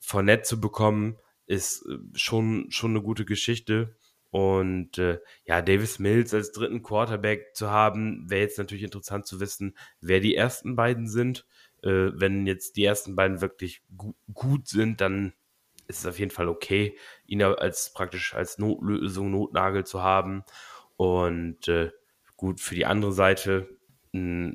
[0.00, 3.96] Fournette zu bekommen ist äh, schon, schon eine gute Geschichte.
[4.30, 9.40] Und äh, ja, Davis Mills als dritten Quarterback zu haben, wäre jetzt natürlich interessant zu
[9.40, 11.46] wissen, wer die ersten beiden sind.
[11.82, 15.32] Äh, wenn jetzt die ersten beiden wirklich gu gut sind, dann
[15.88, 16.96] ist es auf jeden Fall okay,
[17.26, 20.44] ihn als praktisch als Notlösung, Notnagel zu haben.
[20.96, 21.90] Und äh,
[22.36, 23.68] gut, für die andere Seite,
[24.12, 24.54] mh,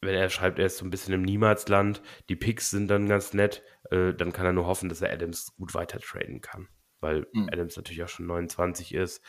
[0.00, 3.32] wenn er schreibt, er ist so ein bisschen im Niemalsland, die Picks sind dann ganz
[3.32, 6.68] nett, äh, dann kann er nur hoffen, dass er Adams gut weiter traden kann,
[7.00, 7.48] weil mhm.
[7.50, 9.22] Adams natürlich auch schon 29 ist.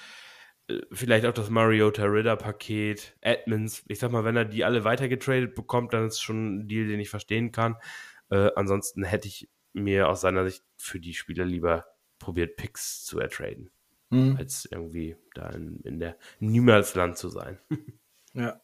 [0.68, 3.84] Äh, vielleicht auch das Mariota Ritter Paket, Edmonds.
[3.88, 6.68] Ich sag mal, wenn er die alle weiter getradet bekommt, dann ist es schon ein
[6.68, 7.78] Deal, den ich verstehen kann.
[8.30, 11.86] Äh, ansonsten hätte ich mir aus seiner Sicht für die Spieler lieber
[12.20, 13.70] probiert, Picks zu ertraden,
[14.10, 14.38] mhm.
[14.38, 17.60] als irgendwie da in, in der Niemalsland zu sein.
[18.34, 18.60] ja.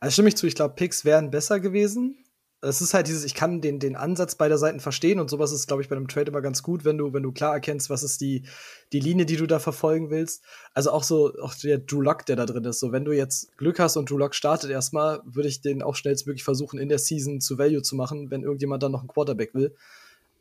[0.00, 2.16] Also stimme ich zu, ich glaube, Picks wären besser gewesen.
[2.64, 5.66] Es ist halt dieses, ich kann den, den Ansatz beider Seiten verstehen und sowas ist,
[5.66, 8.04] glaube ich, bei einem Trade immer ganz gut, wenn du, wenn du klar erkennst, was
[8.04, 8.44] ist die,
[8.92, 10.44] die Linie, die du da verfolgen willst.
[10.72, 12.78] Also auch so, auch der Drew Lock, der da drin ist.
[12.78, 15.96] So, wenn du jetzt Glück hast und Drew Lock startet erstmal, würde ich den auch
[15.96, 19.54] schnellstmöglich versuchen, in der Season zu Value zu machen, wenn irgendjemand dann noch einen Quarterback
[19.54, 19.74] will.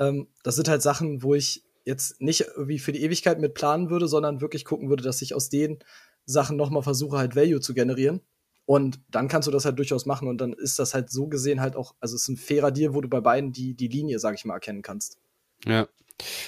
[0.01, 3.89] Ähm, das sind halt Sachen, wo ich jetzt nicht irgendwie für die Ewigkeit mit planen
[3.89, 5.79] würde, sondern wirklich gucken würde, dass ich aus den
[6.25, 8.21] Sachen nochmal versuche, halt Value zu generieren.
[8.65, 11.61] Und dann kannst du das halt durchaus machen und dann ist das halt so gesehen
[11.61, 14.19] halt auch, also es ist ein fairer Deal, wo du bei beiden die, die Linie,
[14.19, 15.17] sag ich mal, erkennen kannst.
[15.65, 15.87] Ja.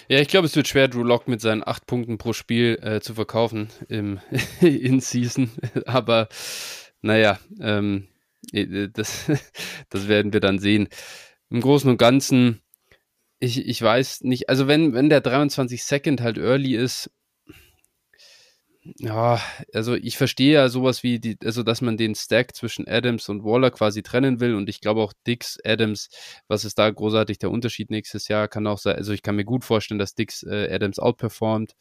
[0.07, 3.01] Ja, ich glaube, es wird schwer, Drew Lock mit seinen acht Punkten pro Spiel äh,
[3.01, 4.19] zu verkaufen im
[4.61, 5.49] In-Season.
[5.85, 6.29] Aber
[7.01, 8.07] naja, ähm,
[8.51, 9.25] äh, das,
[9.89, 10.89] das werden wir dann sehen.
[11.49, 12.62] Im Großen und Ganzen
[13.43, 17.11] ich, ich weiß nicht, also wenn, wenn der 23 Second halt early ist,
[18.99, 19.41] ja,
[19.73, 23.43] also ich verstehe ja sowas wie, die, also dass man den Stack zwischen Adams und
[23.43, 26.09] Waller quasi trennen will und ich glaube auch Dix, Adams,
[26.47, 29.45] was ist da großartig der Unterschied nächstes Jahr, kann auch sein, also ich kann mir
[29.45, 31.73] gut vorstellen, dass Dix äh, Adams outperformt.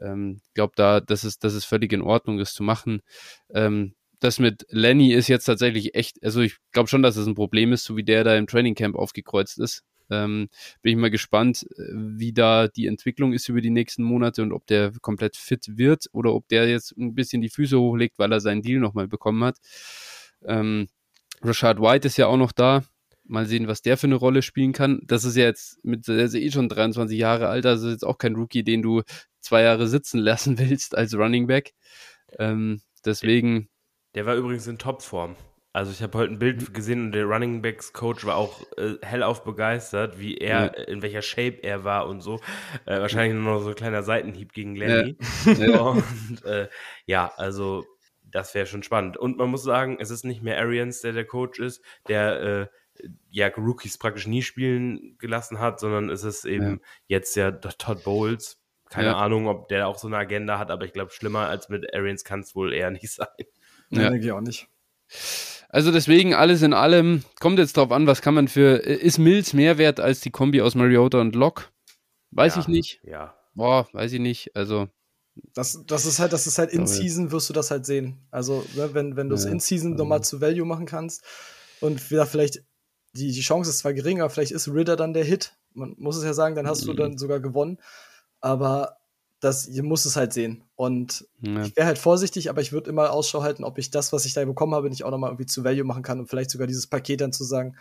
[0.00, 3.00] Ähm, glaube da, das ist, das ist völlig in Ordnung, das zu machen.
[3.54, 7.28] Ähm, das mit Lenny ist jetzt tatsächlich echt, also ich glaube schon, dass es das
[7.28, 9.84] ein Problem ist, so wie der da im Training Camp aufgekreuzt ist.
[10.10, 10.48] Ähm,
[10.82, 14.52] bin ich mal gespannt, äh, wie da die Entwicklung ist über die nächsten Monate und
[14.52, 18.32] ob der komplett fit wird oder ob der jetzt ein bisschen die Füße hochlegt, weil
[18.32, 19.58] er seinen Deal nochmal bekommen hat.
[20.44, 20.88] Ähm,
[21.42, 22.84] Rashad White ist ja auch noch da.
[23.24, 25.02] Mal sehen, was der für eine Rolle spielen kann.
[25.04, 28.16] Das ist ja jetzt mit, der ist eh schon 23 Jahre alt, also jetzt auch
[28.16, 29.02] kein Rookie, den du
[29.40, 31.74] zwei Jahre sitzen lassen willst als Running Back.
[32.38, 33.68] Ähm, deswegen.
[34.14, 35.36] Der war übrigens in Topform.
[35.78, 38.94] Also ich habe heute ein Bild gesehen und der Running Backs Coach war auch äh,
[39.00, 40.84] hellauf begeistert, wie er, ja.
[40.86, 42.40] in welcher Shape er war und so.
[42.84, 45.16] Äh, wahrscheinlich nur noch so ein kleiner Seitenhieb gegen Lenny.
[45.56, 45.78] Ja.
[45.82, 46.68] und äh,
[47.06, 47.84] ja, also
[48.24, 49.18] das wäre schon spannend.
[49.18, 53.06] Und man muss sagen, es ist nicht mehr Arians, der der Coach ist, der äh,
[53.30, 56.78] ja Rookies praktisch nie spielen gelassen hat, sondern es ist eben ja.
[57.06, 58.60] jetzt ja Todd Bowles.
[58.90, 61.94] Keine Ahnung, ob der auch so eine Agenda hat, aber ich glaube, schlimmer als mit
[61.94, 63.28] Arians kann es wohl eher nicht sein.
[63.90, 64.68] Ja, denke ich auch nicht.
[65.68, 69.52] Also deswegen alles in allem, kommt jetzt drauf an, was kann man für, ist Mills
[69.52, 71.64] mehr wert als die Kombi aus Mariota und Locke?
[72.30, 73.00] Weiß ja, ich nicht.
[73.04, 73.34] Ja.
[73.54, 74.56] Boah, weiß ich nicht.
[74.56, 74.88] Also.
[75.54, 78.26] Das, das ist halt, das ist halt in Season wirst du das halt sehen.
[78.30, 80.04] Also, ne, wenn, wenn du es ja, in Season also.
[80.04, 81.22] nochmal zu Value machen kannst
[81.80, 82.62] und wieder vielleicht,
[83.14, 85.56] die, die Chance ist zwar gering, aber vielleicht ist Ritter dann der Hit.
[85.74, 86.86] Man muss es ja sagen, dann hast mhm.
[86.86, 87.78] du dann sogar gewonnen.
[88.40, 88.96] Aber
[89.40, 90.64] das, ihr muss es halt sehen.
[90.78, 91.64] Und ja.
[91.64, 94.32] ich wäre halt vorsichtig, aber ich würde immer Ausschau halten, ob ich das, was ich
[94.32, 96.86] da bekommen habe, nicht auch nochmal irgendwie zu Value machen kann und vielleicht sogar dieses
[96.86, 97.76] Paket dann zu sagen,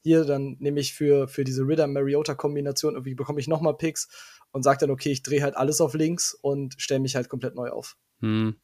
[0.00, 4.06] hier, dann nehme ich für, für diese Ritter-Mariota-Kombination, irgendwie bekomme ich nochmal Picks
[4.52, 7.56] und sage dann, okay, ich drehe halt alles auf links und stelle mich halt komplett
[7.56, 7.96] neu auf.
[8.20, 8.54] Hm.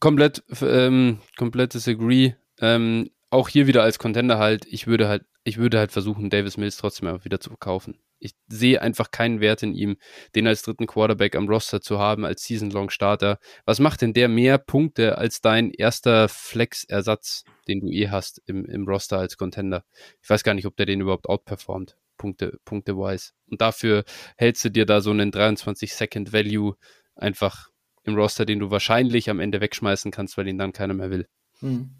[0.00, 2.34] Komplett, ähm, komplett disagree.
[2.58, 6.56] Ähm, auch hier wieder als Contender halt, ich würde halt, ich würde halt versuchen, Davis
[6.56, 9.96] Mills trotzdem wieder zu verkaufen ich sehe einfach keinen Wert in ihm,
[10.34, 13.38] den als dritten Quarterback am Roster zu haben, als Season-Long-Starter.
[13.64, 18.64] Was macht denn der mehr Punkte als dein erster Flex-Ersatz, den du eh hast im,
[18.66, 19.84] im Roster als Contender?
[20.22, 23.32] Ich weiß gar nicht, ob der den überhaupt outperformt, Punkte, Punkte-wise.
[23.50, 24.04] Und dafür
[24.36, 26.76] hältst du dir da so einen 23-Second-Value
[27.16, 27.70] einfach
[28.04, 31.26] im Roster, den du wahrscheinlich am Ende wegschmeißen kannst, weil ihn dann keiner mehr will.
[31.60, 31.96] Hm.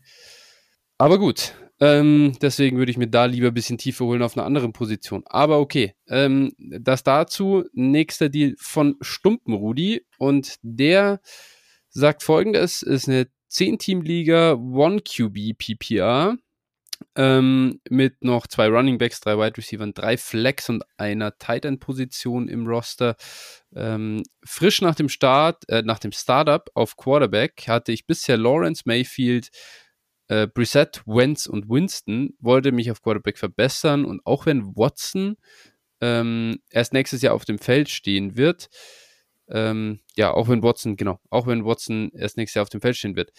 [0.98, 4.46] Aber gut, ähm, deswegen würde ich mir da lieber ein bisschen tiefer holen auf einer
[4.46, 5.22] anderen Position.
[5.26, 7.64] Aber okay, ähm, das dazu.
[7.72, 11.20] Nächster Deal von Stumpenrudi und der
[11.88, 16.36] sagt folgendes, ist eine 10-Team-Liga, 1QB PPR
[17.16, 21.80] ähm, mit noch zwei Running Backs, drei Wide Receivers, drei Flex und einer Tight End
[21.80, 23.16] Position im Roster.
[23.74, 28.82] Ähm, frisch nach dem Start, äh, nach dem Startup auf Quarterback hatte ich bisher Lawrence
[28.84, 29.48] Mayfield,
[30.30, 35.36] äh, Brissett, Wentz und Winston wollte mich auf Quarterback verbessern und auch wenn Watson
[36.00, 38.68] ähm, erst nächstes Jahr auf dem Feld stehen wird,
[39.48, 42.96] ähm, ja, auch wenn Watson, genau, auch wenn Watson erst nächstes Jahr auf dem Feld
[42.96, 43.32] stehen wird.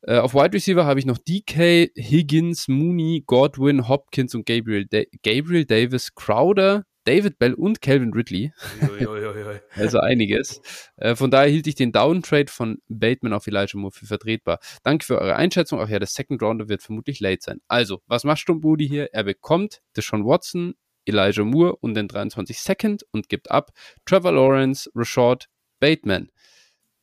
[0.00, 5.02] Äh, auf Wide Receiver habe ich noch DK, Higgins, Mooney, Godwin, Hopkins und Gabriel, da
[5.22, 8.52] Gabriel Davis, Crowder, David Bell und Calvin Ridley.
[9.74, 10.60] also einiges.
[10.96, 14.58] Äh, von daher hielt ich den Downtrade von Bateman auf Elijah Moore für vertretbar.
[14.82, 15.80] Danke für eure Einschätzung.
[15.80, 17.62] Auch ja, der Second Rounder wird vermutlich late sein.
[17.66, 19.14] Also, was macht Stumpbudi hier?
[19.14, 20.74] Er bekommt Deshaun Watson,
[21.06, 23.70] Elijah Moore und den 23 Second und gibt ab
[24.04, 25.48] Trevor Lawrence, Rashad
[25.80, 26.30] Bateman.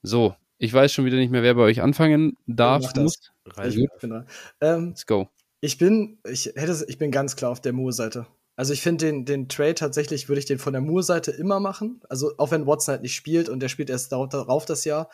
[0.03, 2.95] So, ich weiß schon wieder nicht mehr, wer bei euch anfangen darf.
[2.95, 3.31] Muss.
[3.67, 4.23] Ich bin
[4.61, 5.29] ähm, Let's go.
[5.61, 8.27] Ich bin, ich hätte, ich bin ganz klar auf der Moore-Seite.
[8.55, 12.01] Also ich finde den, den Trade tatsächlich, würde ich den von der Moore-Seite immer machen.
[12.09, 15.09] Also auch wenn Watson halt nicht spielt und der spielt erst darauf das Jahr,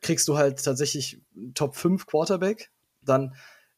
[0.00, 1.20] kriegst du halt tatsächlich
[1.54, 2.70] Top 5 Quarterback.
[3.02, 3.34] Dann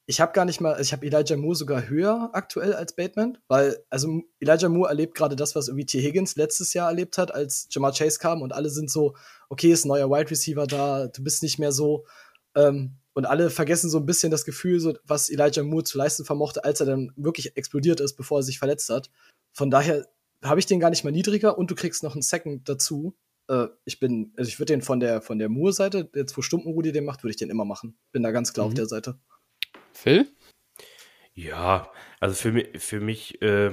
[0.08, 3.76] ich habe gar nicht mal, ich habe Elijah Moore sogar höher aktuell als Bateman, weil,
[3.90, 6.00] also Elijah Moore erlebt gerade das, was irgendwie T.
[6.00, 9.16] Higgins letztes Jahr erlebt hat, als Jamar Chase kam und alle sind so,
[9.48, 12.06] okay, ist ein neuer Wide Receiver da, du bist nicht mehr so,
[12.54, 16.26] ähm, und alle vergessen so ein bisschen das Gefühl, so, was Elijah Moore zu leisten
[16.26, 19.10] vermochte, als er dann wirklich explodiert ist, bevor er sich verletzt hat.
[19.54, 20.06] Von daher
[20.44, 23.16] habe ich den gar nicht mal niedriger und du kriegst noch einen Second dazu.
[23.48, 26.92] Äh, ich bin, also ich würde den von der, von der Moore-Seite, jetzt wo Stumpenrudi
[26.92, 27.96] den macht, würde ich den immer machen.
[28.12, 28.72] Bin da ganz klar mhm.
[28.72, 29.18] auf der Seite.
[29.94, 30.28] Phil?
[31.32, 33.72] Ja, also für mich, für mich äh,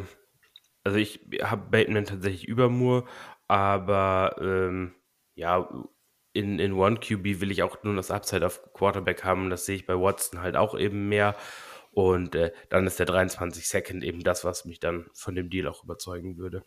[0.86, 3.06] also ich habe Bateman tatsächlich über Moore,
[3.48, 4.94] aber ähm,
[5.36, 5.70] ja,
[6.34, 9.50] in, in One QB will ich auch nur das Upside auf Quarterback haben.
[9.50, 11.36] Das sehe ich bei Watson halt auch eben mehr.
[11.92, 15.68] Und äh, dann ist der 23 Second eben das, was mich dann von dem Deal
[15.68, 16.64] auch überzeugen würde.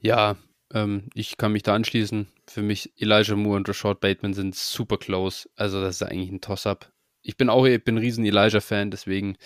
[0.00, 0.36] Ja,
[0.72, 2.28] ähm, ich kann mich da anschließen.
[2.46, 5.48] Für mich Elijah Moore und Rashad Bateman sind super close.
[5.56, 6.90] Also das ist eigentlich ein Toss-up
[7.28, 9.36] ich bin auch ich bin ein riesen Elijah-Fan, deswegen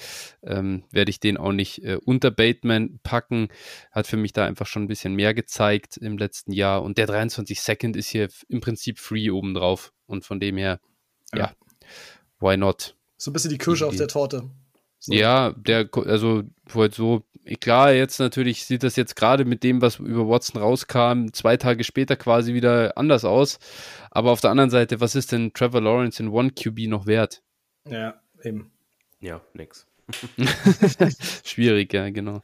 [0.45, 3.49] ähm, werde ich den auch nicht äh, unter Bateman packen.
[3.91, 6.85] Hat für mich da einfach schon ein bisschen mehr gezeigt im letzten Jahr.
[6.85, 9.93] Und der 23 Second ist hier im Prinzip free obendrauf.
[10.07, 10.79] Und von dem her,
[11.35, 11.53] ja, ja
[12.39, 12.97] why not?
[13.17, 14.49] So ein bisschen die Kirsche auf der Torte.
[15.01, 15.13] So.
[15.13, 17.25] Ja, der, also halt so,
[17.61, 21.83] klar, jetzt natürlich sieht das jetzt gerade mit dem, was über Watson rauskam, zwei Tage
[21.83, 23.59] später quasi wieder anders aus.
[24.13, 27.43] Aber auf der anderen Seite, was ist denn Trevor Lawrence in One QB noch wert?
[27.89, 28.71] Ja, eben.
[29.21, 29.87] Ja, nix.
[31.45, 32.43] Schwierig, ja, genau.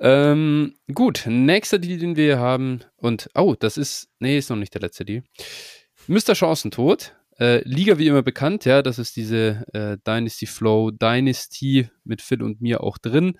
[0.00, 2.80] Ähm, gut, nächster Deal, den wir haben.
[2.96, 5.22] Und, oh, das ist, nee, ist noch nicht der letzte Deal.
[6.06, 6.34] Mr.
[6.34, 7.14] Chancentod.
[7.38, 12.42] Äh, Liga wie immer bekannt, ja, das ist diese äh, Dynasty Flow Dynasty mit Phil
[12.42, 13.38] und mir auch drin.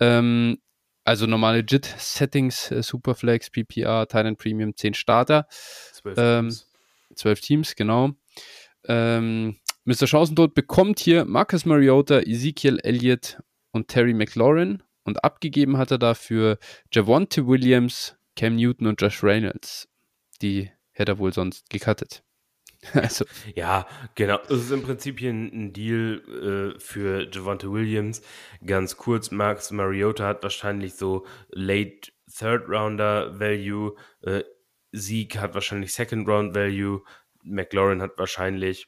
[0.00, 0.58] Ähm,
[1.04, 5.46] also normale JIT-Settings, äh, Superflex, PPR, Thailand Premium, 10 Starter.
[5.92, 6.70] 12 ähm, Teams.
[7.14, 8.10] 12 Teams, genau.
[8.88, 9.56] Ähm,
[9.88, 10.06] Mr.
[10.06, 13.38] Chancentod bekommt hier Marcus Mariota, Ezekiel Elliott
[13.72, 16.58] und Terry McLaurin und abgegeben hat er dafür
[16.92, 19.88] Javonte Williams, Cam Newton und Josh Reynolds.
[20.42, 22.22] Die hätte er wohl sonst gecuttet.
[22.92, 23.24] also.
[23.54, 24.38] Ja, genau.
[24.50, 28.20] Es ist im Prinzip hier ein, Deal äh, für Javonte Williams.
[28.66, 33.96] Ganz kurz, Max Mariota hat wahrscheinlich so Late Third Rounder Value.
[34.20, 34.42] Äh,
[34.92, 37.00] Sieg hat wahrscheinlich Second Round Value.
[37.42, 38.86] McLaurin hat wahrscheinlich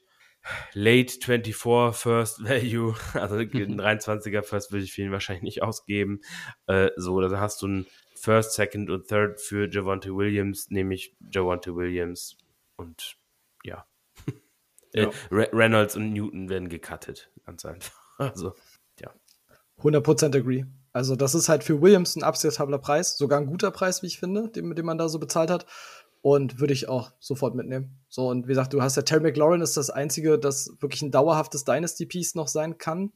[0.73, 6.21] Late 24 First Value, also ein 23er First würde ich für ihn wahrscheinlich nicht ausgeben.
[6.67, 11.75] Äh, so, da hast du ein First, Second und Third für Javante Williams, nämlich Javante
[11.75, 12.37] Williams
[12.77, 13.17] und
[13.65, 13.87] ja.
[14.93, 15.05] Ja.
[15.05, 17.97] Äh, Reynolds und Newton werden gecuttet, ganz einfach.
[18.19, 18.55] Also,
[19.01, 19.15] ja.
[19.79, 20.65] 100% agree.
[20.93, 24.19] Also, das ist halt für Williams ein akzeptabler Preis, sogar ein guter Preis, wie ich
[24.19, 25.65] finde, den, den man da so bezahlt hat.
[26.23, 27.99] Und würde ich auch sofort mitnehmen.
[28.09, 31.11] So, und wie gesagt, du hast ja Terry McLaurin ist das einzige, das wirklich ein
[31.11, 33.13] dauerhaftes Dynasty-Piece noch sein kann.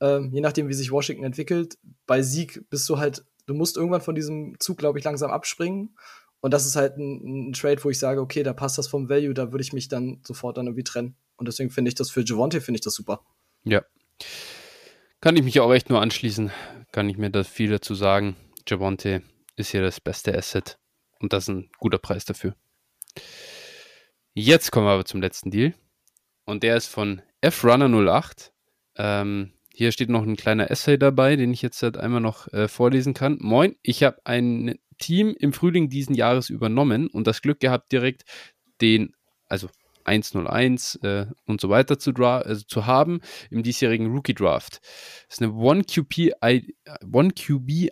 [0.00, 1.78] Ähm, je nachdem, wie sich Washington entwickelt.
[2.06, 5.96] Bei Sieg bist du halt, du musst irgendwann von diesem Zug, glaube ich, langsam abspringen.
[6.40, 9.08] Und das ist halt ein, ein, Trade, wo ich sage, okay, da passt das vom
[9.08, 11.14] Value, da würde ich mich dann sofort dann irgendwie trennen.
[11.36, 13.20] Und deswegen finde ich das für Javonte, finde ich das super.
[13.64, 13.82] Ja.
[15.20, 16.50] Kann ich mich auch echt nur anschließen.
[16.90, 18.36] Kann ich mir da viel dazu sagen.
[18.66, 19.22] Javonte
[19.54, 20.78] ist hier das beste Asset.
[21.22, 22.54] Und das ist ein guter Preis dafür.
[24.34, 25.74] Jetzt kommen wir aber zum letzten Deal.
[26.44, 28.50] Und der ist von FRunner08.
[28.96, 32.68] Ähm, hier steht noch ein kleiner Essay dabei, den ich jetzt halt einmal noch äh,
[32.68, 33.38] vorlesen kann.
[33.40, 38.24] Moin, ich habe ein Team im Frühling diesen Jahres übernommen und das Glück gehabt, direkt
[38.80, 39.14] den,
[39.48, 39.68] also
[40.04, 44.80] 101 äh, und so weiter zu, also zu haben im diesjährigen Rookie Draft.
[45.28, 46.32] Das ist eine 1QB,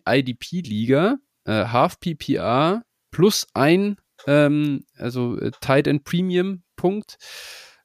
[0.07, 3.97] IDP Liga, äh, Half PPR, plus ein,
[4.27, 7.19] ähm, also äh, Tight End Premium Punkt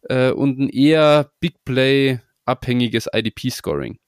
[0.03, 3.99] äh, und ein eher Big Play abhängiges IDP Scoring.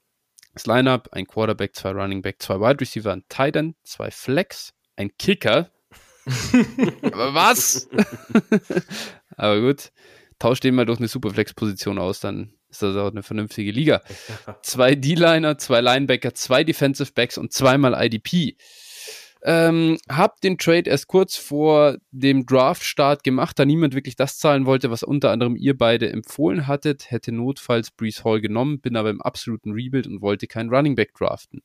[0.54, 4.74] Das Lineup, ein Quarterback, zwei Running Back, zwei Wide Receiver, ein Tight End, zwei Flex,
[4.96, 5.72] ein Kicker.
[7.04, 7.88] Aber was?
[9.38, 9.92] Aber gut,
[10.40, 14.02] tausch den mal durch eine Superflex-Position aus, dann ist das auch eine vernünftige Liga.
[14.62, 18.58] Zwei D-Liner, zwei Linebacker, zwei Defensive Backs und zweimal IDP.
[19.50, 24.66] Ähm, hab den Trade erst kurz vor dem Draft-Start gemacht, da niemand wirklich das zahlen
[24.66, 27.12] wollte, was unter anderem ihr beide empfohlen hattet.
[27.12, 31.14] Hätte notfalls Brees Hall genommen, bin aber im absoluten Rebuild und wollte keinen Running Back
[31.14, 31.64] draften.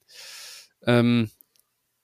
[0.87, 1.29] Ähm,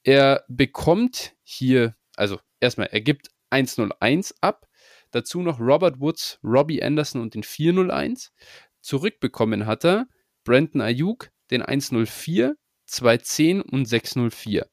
[0.03, 4.67] er bekommt hier, also erstmal, er gibt 101 ab,
[5.13, 8.33] dazu noch Robert Woods, Robbie Anderson und den 401.
[8.81, 10.09] Zurückbekommen hat er
[10.43, 12.57] Brandon Ayuk, den 104,
[12.87, 14.69] 210 und 604.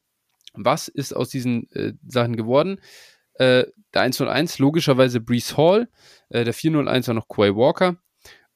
[0.58, 2.80] Was ist aus diesen äh, Sachen geworden?
[3.36, 5.90] Äh, der 101 logischerweise Brees Hall,
[6.30, 7.98] äh, der 401 war noch Quay Walker.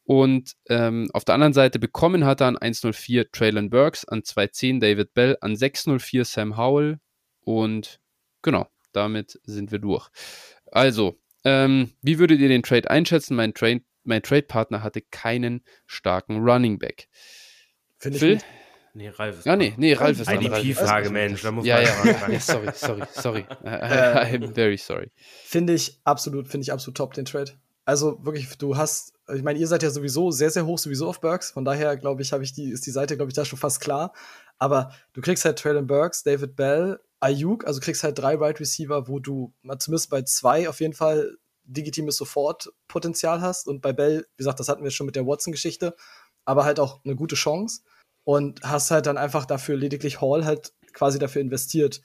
[0.04, 4.80] Und ähm, auf der anderen Seite bekommen hat er an 104 Traylon Burks, an 210
[4.80, 7.00] David Bell, an 604 Sam Howell.
[7.42, 8.00] Und
[8.42, 10.10] genau, damit sind wir durch.
[10.72, 13.36] Also, ähm, wie würdet ihr den Trade einschätzen?
[13.36, 17.08] Mein, Tra mein Trade-Partner hatte keinen starken Running Back.
[18.00, 18.42] Finde ich.
[18.94, 20.30] Nee, Ralf ist Ja, nee, nee, Ralf ist.
[20.30, 23.46] IDP-Frage, Mensch, da muss Ja, man ja, ja, sorry, sorry, sorry.
[23.64, 25.12] Äh, I'm very sorry.
[25.46, 27.52] Finde ich absolut, finde ich absolut top, den Trade.
[27.86, 31.22] Also wirklich, du hast, ich meine, ihr seid ja sowieso sehr, sehr hoch sowieso auf
[31.22, 31.52] Burks.
[31.52, 33.82] Von daher, glaube ich, habe ich die, ist die Seite, glaube ich, da schon fast
[33.82, 34.14] klar.
[34.60, 39.08] Aber du kriegst halt Traylon Burks, David Bell, Ayuk, also kriegst halt drei Wide Receiver,
[39.08, 43.68] wo du zumindest bei zwei auf jeden Fall legitimes Sofort-Potenzial hast.
[43.68, 45.96] Und bei Bell, wie gesagt, das hatten wir schon mit der Watson-Geschichte,
[46.46, 47.82] aber halt auch eine gute Chance.
[48.24, 52.02] Und hast halt dann einfach dafür lediglich Hall halt quasi dafür investiert.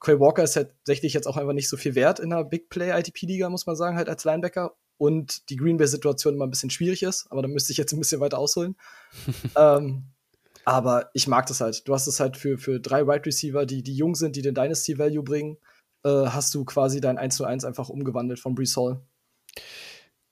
[0.00, 2.70] Quay Walker ist halt tatsächlich jetzt auch einfach nicht so viel wert in der Big
[2.70, 4.76] Play ITP-Liga, muss man sagen, halt als Linebacker.
[4.96, 8.00] Und die Green Bay-Situation immer ein bisschen schwierig ist, aber da müsste ich jetzt ein
[8.00, 8.76] bisschen weiter ausholen.
[9.56, 10.04] ähm,
[10.64, 11.86] aber ich mag das halt.
[11.86, 14.54] Du hast es halt für, für drei Wide Receiver, die, die jung sind, die den
[14.54, 15.56] Dynasty Value bringen,
[16.04, 19.00] äh, hast du quasi dein 1 zu 1 einfach umgewandelt von Brees Hall.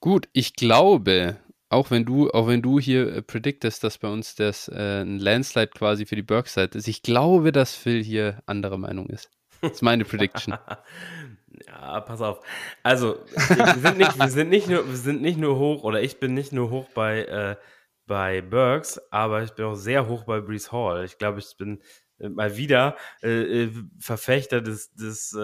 [0.01, 1.37] Gut, ich glaube,
[1.69, 5.19] auch wenn du, auch wenn du hier äh, predictest, dass bei uns das äh, ein
[5.19, 9.31] Landslide quasi für die Burks-Seite ist, ich glaube, dass Phil hier anderer Meinung ist.
[9.63, 10.55] Das ist meine Prediction.
[11.67, 12.45] Ja, pass auf.
[12.83, 16.21] Also, wir sind nicht, wir sind nicht, nur, wir sind nicht nur hoch, oder ich
[16.21, 17.57] bin nicht nur hoch bei, äh,
[18.07, 21.07] bei Burks, aber ich bin auch sehr hoch bei Brees Hall.
[21.07, 21.81] Ich glaube, ich bin
[22.19, 25.35] äh, mal wieder äh, äh, Verfechter des, des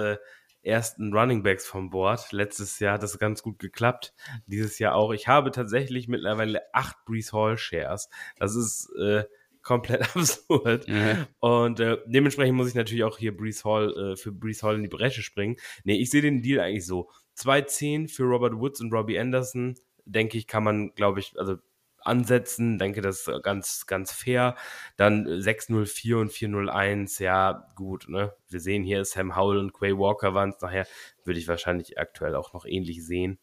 [0.63, 2.33] ersten Running Backs vom Board.
[2.33, 4.15] Letztes Jahr hat das ganz gut geklappt.
[4.47, 5.13] Dieses Jahr auch.
[5.13, 8.09] Ich habe tatsächlich mittlerweile acht Brees Hall Shares.
[8.39, 9.25] Das ist äh,
[9.63, 10.89] komplett absurd.
[10.89, 11.27] Ja.
[11.41, 14.83] Und äh, dementsprechend muss ich natürlich auch hier Brees Hall äh, für Brees Hall in
[14.83, 15.57] die Bresche springen.
[15.85, 17.11] Nee, ich sehe den Deal eigentlich so.
[17.39, 21.57] 2,10 für Robert Woods und Robbie Anderson, denke ich, kann man, glaube ich, also
[22.05, 22.79] ansetzen.
[22.79, 24.57] Denke, das ist ganz, ganz fair.
[24.97, 28.33] Dann äh, 604 und 401, ja, gut, ne?
[28.49, 30.61] Wir sehen hier Sam Howell und Quay Walker waren es.
[30.61, 30.87] Nachher
[31.25, 33.39] würde ich wahrscheinlich aktuell auch noch ähnlich sehen.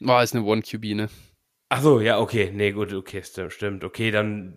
[0.00, 1.08] War ist eine One-QB, ne?
[1.70, 2.50] Ach so, ja, okay.
[2.52, 3.84] Nee, gut, okay, st- stimmt.
[3.84, 4.56] Okay, dann,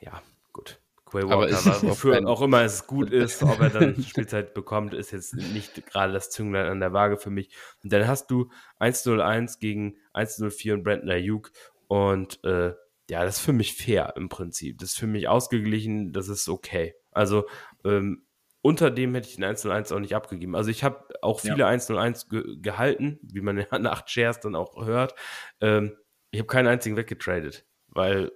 [0.00, 0.20] ja,
[0.52, 0.80] gut.
[1.06, 4.00] Quay Aber Walker, es war, ist wofür auch immer es gut ist, ob er dann
[4.02, 7.50] Spielzeit bekommt, ist jetzt nicht gerade das Zünglein an der Waage für mich.
[7.82, 11.50] Und dann hast du 1-0-1 gegen 1-0-4 und Brandon Ayuk
[11.90, 12.72] und äh,
[13.10, 14.78] ja, das ist für mich fair im Prinzip.
[14.78, 16.94] Das ist für mich ausgeglichen, das ist okay.
[17.10, 17.46] Also
[17.84, 18.24] ähm,
[18.62, 20.54] unter dem hätte ich den 1-0-1 auch nicht abgegeben.
[20.54, 24.86] Also ich habe auch viele 1-0-1 ge gehalten, wie man ja nach Shares dann auch
[24.86, 25.16] hört.
[25.60, 25.96] Ähm,
[26.30, 28.30] ich habe keinen einzigen weggetradet, weil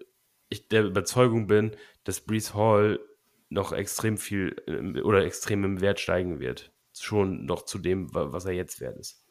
[0.48, 2.98] ich der Überzeugung bin, dass Brees Hall
[3.50, 6.72] noch extrem viel ähm, oder extrem im Wert steigen wird.
[6.98, 9.24] Schon noch zu dem, wa- was er jetzt wert ist.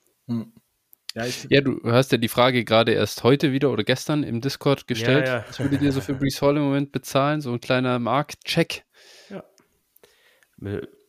[1.15, 4.87] Ja, Ja, du hast ja die Frage gerade erst heute wieder oder gestern im Discord
[4.87, 5.27] gestellt.
[5.27, 5.45] Ja, ja.
[5.47, 7.41] Was würdet ihr so für Brees Hall im Moment bezahlen?
[7.41, 8.83] So ein kleiner Marktcheck.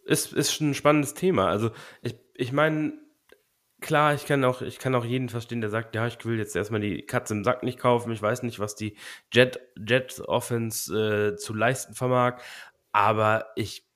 [0.05, 1.49] Ist, ist schon ein spannendes Thema.
[1.49, 1.71] Also
[2.03, 2.93] ich, ich meine,
[3.81, 6.55] klar, ich kann auch, ich kann auch jeden verstehen, der sagt, ja, ich will jetzt
[6.57, 8.13] erstmal die Katze im Sack nicht kaufen.
[8.13, 8.97] Ich weiß nicht, was die
[9.33, 12.41] Jet, Jet Offense äh, zu leisten vermag.
[12.93, 13.87] Aber ich,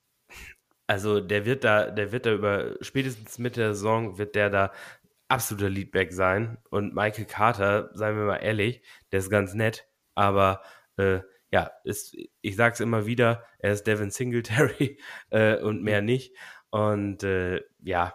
[0.86, 4.72] also der wird da, der wird da über spätestens Mitte der Saison wird der da
[5.28, 6.58] absoluter Leadback sein.
[6.70, 10.62] Und Michael Carter, seien wir mal ehrlich, der ist ganz nett, aber
[10.96, 11.20] äh,
[11.50, 14.98] ja, ist, ich sag's immer wieder, er ist Devin Singletary
[15.30, 16.34] äh, und mehr nicht.
[16.70, 18.14] Und äh, ja,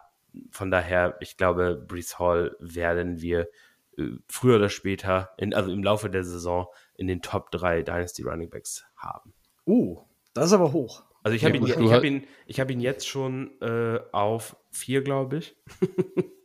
[0.52, 3.50] von daher, ich glaube, Brees Hall werden wir
[3.98, 8.24] äh, früher oder später, in, also im Laufe der Saison, in den Top 3 Dynasty
[8.24, 9.34] Running Backs haben.
[9.66, 10.00] uh,
[10.34, 11.04] das ist aber hoch.
[11.24, 14.58] Also ich Ja, habe ihn, ich hab ihn, ich hab ihn jetzt schon äh, auf
[14.72, 15.56] 4, glaube ich.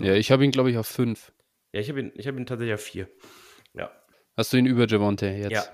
[0.00, 1.32] Ja, ich habe ihn, glaube ich, auf 5.
[1.72, 3.08] Ja, ich habe ihn, ich hab ihn tatsächlich auf 4.
[3.74, 3.90] Ja.
[4.36, 5.52] Hast du ihn über Javonte jetzt?
[5.52, 5.64] Ja.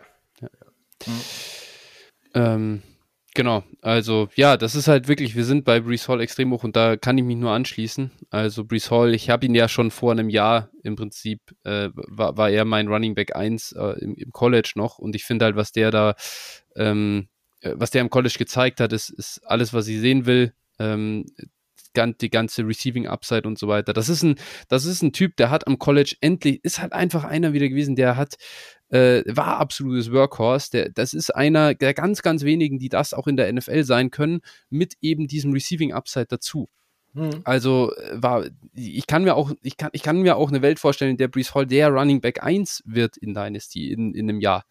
[2.35, 2.83] Ähm,
[3.35, 6.75] genau, also ja, das ist halt wirklich, wir sind bei Brees Hall extrem hoch und
[6.75, 8.11] da kann ich mich nur anschließen.
[8.31, 12.37] Also Brees Hall, ich habe ihn ja schon vor einem Jahr im Prinzip, äh, war,
[12.37, 15.57] war er mein Running Back 1 äh, im, im College noch und ich finde halt,
[15.57, 16.15] was der da,
[16.75, 17.29] ähm,
[17.61, 20.55] äh, was der im College gezeigt hat, ist, ist alles, was ich sehen will.
[20.79, 21.27] ähm,
[21.95, 23.93] die ganze Receiving Upside und so weiter.
[23.93, 24.37] Das ist ein,
[24.69, 27.97] das ist ein Typ, der hat am College endlich, ist halt einfach einer wieder gewesen,
[27.97, 28.37] der hat,
[28.91, 30.71] äh, war absolutes Workhorse.
[30.73, 34.11] Der, das ist einer der ganz, ganz wenigen, die das auch in der NFL sein
[34.11, 34.41] können,
[34.71, 36.69] mit eben diesem Receiving Upside dazu.
[37.15, 37.41] Mhm.
[37.45, 40.81] Also äh, war, ich kann mir auch, ich kann, ich kann mir auch eine Welt
[40.81, 44.41] vorstellen, in der Brees Hall der Running Back 1 wird in Dynasty in, in einem
[44.41, 44.65] Jahr.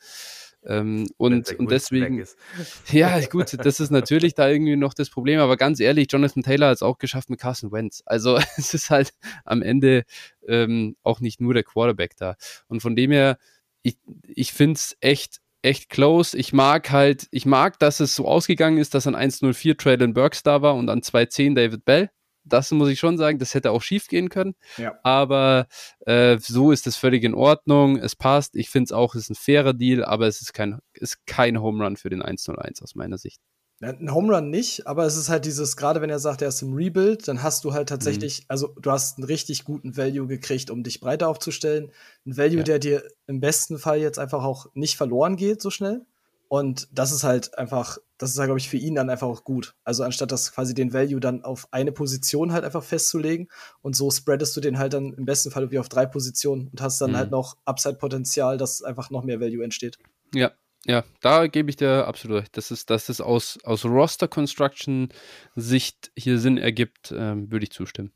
[0.65, 2.25] Ähm, und, und deswegen,
[2.91, 6.67] ja, gut, das ist natürlich da irgendwie noch das Problem, aber ganz ehrlich, Jonathan Taylor
[6.67, 8.01] hat es auch geschafft mit Carson Wentz.
[8.05, 9.13] Also es ist halt
[9.45, 10.03] am Ende
[10.47, 12.35] ähm, auch nicht nur der Quarterback da.
[12.67, 13.37] Und von dem her,
[13.81, 13.97] ich,
[14.27, 16.37] ich finde es echt, echt close.
[16.37, 20.43] Ich mag halt, ich mag, dass es so ausgegangen ist, dass an 1.04 Traylon Burks
[20.43, 22.09] da war und an 2.10 David Bell
[22.45, 24.55] das muss ich schon sagen, das hätte auch schief gehen können.
[24.77, 24.97] Ja.
[25.03, 25.67] Aber
[26.05, 27.97] äh, so ist es völlig in Ordnung.
[27.97, 28.55] Es passt.
[28.55, 31.61] Ich finde es auch, es ist ein fairer Deal, aber es ist kein, ist kein
[31.61, 33.39] Home Run für den 101 aus meiner Sicht.
[33.81, 36.61] Ein Home Run nicht, aber es ist halt dieses, gerade wenn er sagt, er ist
[36.61, 38.45] im Rebuild, dann hast du halt tatsächlich, mhm.
[38.47, 41.91] also du hast einen richtig guten Value gekriegt, um dich breiter aufzustellen.
[42.25, 42.63] Ein Value, ja.
[42.63, 46.05] der dir im besten Fall jetzt einfach auch nicht verloren geht so schnell.
[46.53, 49.43] Und das ist halt einfach, das ist halt, glaube ich, für ihn dann einfach auch
[49.43, 49.73] gut.
[49.83, 53.49] Also anstatt das quasi den Value dann auf eine Position halt einfach festzulegen
[53.81, 56.79] und so spreadest du den halt dann im besten Fall wie auf drei Positionen und
[56.79, 57.17] hast dann mhm.
[57.17, 59.97] halt noch Upside-Potenzial, dass einfach noch mehr Value entsteht.
[60.35, 60.51] Ja,
[60.85, 62.55] ja, da gebe ich dir absolut recht.
[62.55, 68.11] Dass es, dass es aus, aus Roster-Construction-Sicht hier Sinn ergibt, ähm, würde ich zustimmen.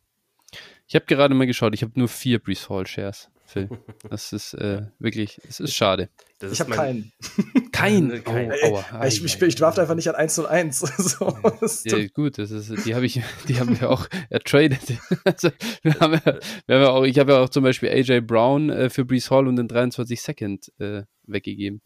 [0.85, 3.31] Ich habe gerade mal geschaut, ich habe nur vier Brees Hall Shares.
[3.47, 3.69] Phil.
[4.09, 6.09] Das ist äh, wirklich, es ist schade.
[6.39, 7.11] Das ich habe keinen.
[7.77, 8.23] Kein?
[8.23, 8.51] Kein.
[8.63, 9.05] Oh, aua.
[9.05, 10.79] ich, ich, ich draft einfach nicht an 1 und 1.
[10.79, 11.37] so,
[11.85, 14.81] ja, gut, das ist, die habe ich, die haben wir auch ertradet.
[15.23, 15.49] also,
[15.83, 18.69] wir haben ja, wir haben ja auch, ich habe ja auch zum Beispiel AJ Brown
[18.69, 21.81] äh, für Brees Hall und den 23 Second äh, weggegeben.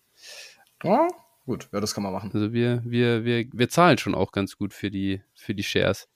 [0.84, 1.08] Ja,
[1.46, 2.32] gut, ja, das kann man machen.
[2.34, 6.08] Also wir, wir, wir, wir zahlen schon auch ganz gut für die, für die Shares.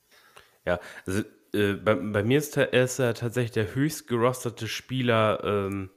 [0.66, 1.24] Ja, also
[1.54, 5.90] äh, bei, bei, mir ist er, ist er tatsächlich der höchst gerosterte Spieler, ähm,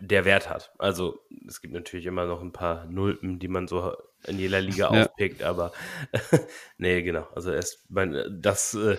[0.00, 0.72] der Wert hat.
[0.78, 4.92] Also es gibt natürlich immer noch ein paar Nulpen, die man so in jeder Liga
[4.92, 5.04] ja.
[5.04, 5.72] aufpickt, aber
[6.78, 7.28] nee, genau.
[7.34, 8.98] Also erst das, äh,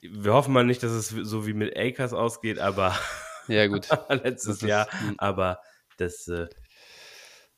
[0.00, 2.96] wir hoffen mal nicht, dass es so wie mit Akers ausgeht, aber
[3.48, 5.60] ja gut, letztes ist, Jahr, aber
[5.96, 6.48] das äh,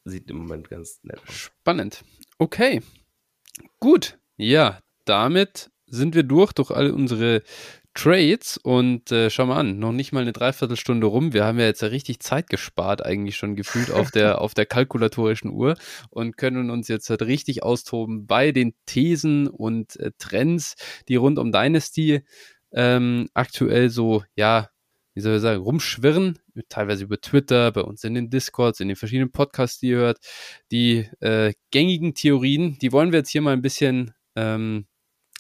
[0.05, 1.35] sieht im Moment ganz nett aus.
[1.35, 2.05] Spannend.
[2.39, 2.83] Okay,
[3.81, 4.18] gut.
[4.37, 7.43] Ja, damit sind wir durch durch all unsere
[7.99, 11.32] Trades und äh, schau mal an, noch nicht mal eine Dreiviertelstunde rum.
[11.32, 14.66] Wir haben ja jetzt ja richtig Zeit gespart, eigentlich schon gefühlt auf der, auf der
[14.66, 15.74] kalkulatorischen Uhr
[16.09, 20.76] und können uns jetzt halt richtig austoben bei den Thesen und äh, Trends,
[21.09, 22.22] die rund um Dynasty
[22.70, 24.68] ähm, aktuell so, ja,
[25.14, 26.38] wie soll ich sagen, rumschwirren,
[26.68, 30.18] teilweise über Twitter, bei uns in den Discords, in den verschiedenen Podcasts, die ihr hört.
[30.70, 34.86] Die äh, gängigen Theorien, die wollen wir jetzt hier mal ein bisschen ähm,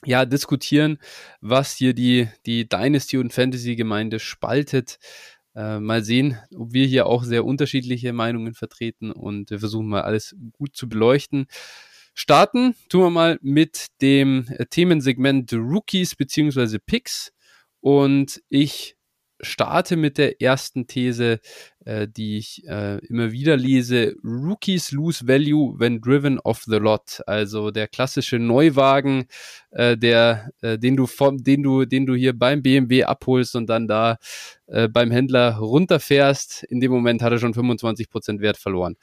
[0.04, 0.98] ja, diskutieren,
[1.40, 4.98] was hier die, die Dynasty- und Fantasy-Gemeinde spaltet.
[5.54, 10.02] Äh, mal sehen, ob wir hier auch sehr unterschiedliche Meinungen vertreten und wir versuchen mal
[10.02, 11.46] alles gut zu beleuchten.
[12.14, 16.78] Starten tun wir mal mit dem äh, Themensegment Rookies bzw.
[16.78, 17.32] Picks
[17.80, 18.97] und ich
[19.40, 21.40] starte mit der ersten These,
[21.84, 24.14] äh, die ich äh, immer wieder lese.
[24.22, 27.22] Rookies lose value when driven off the lot.
[27.26, 29.26] Also der klassische Neuwagen,
[29.70, 33.68] äh, der, äh, den du vom, den du, den du hier beim BMW abholst und
[33.68, 34.18] dann da
[34.66, 36.64] äh, beim Händler runterfährst.
[36.64, 38.96] In dem Moment hat er schon 25% Wert verloren.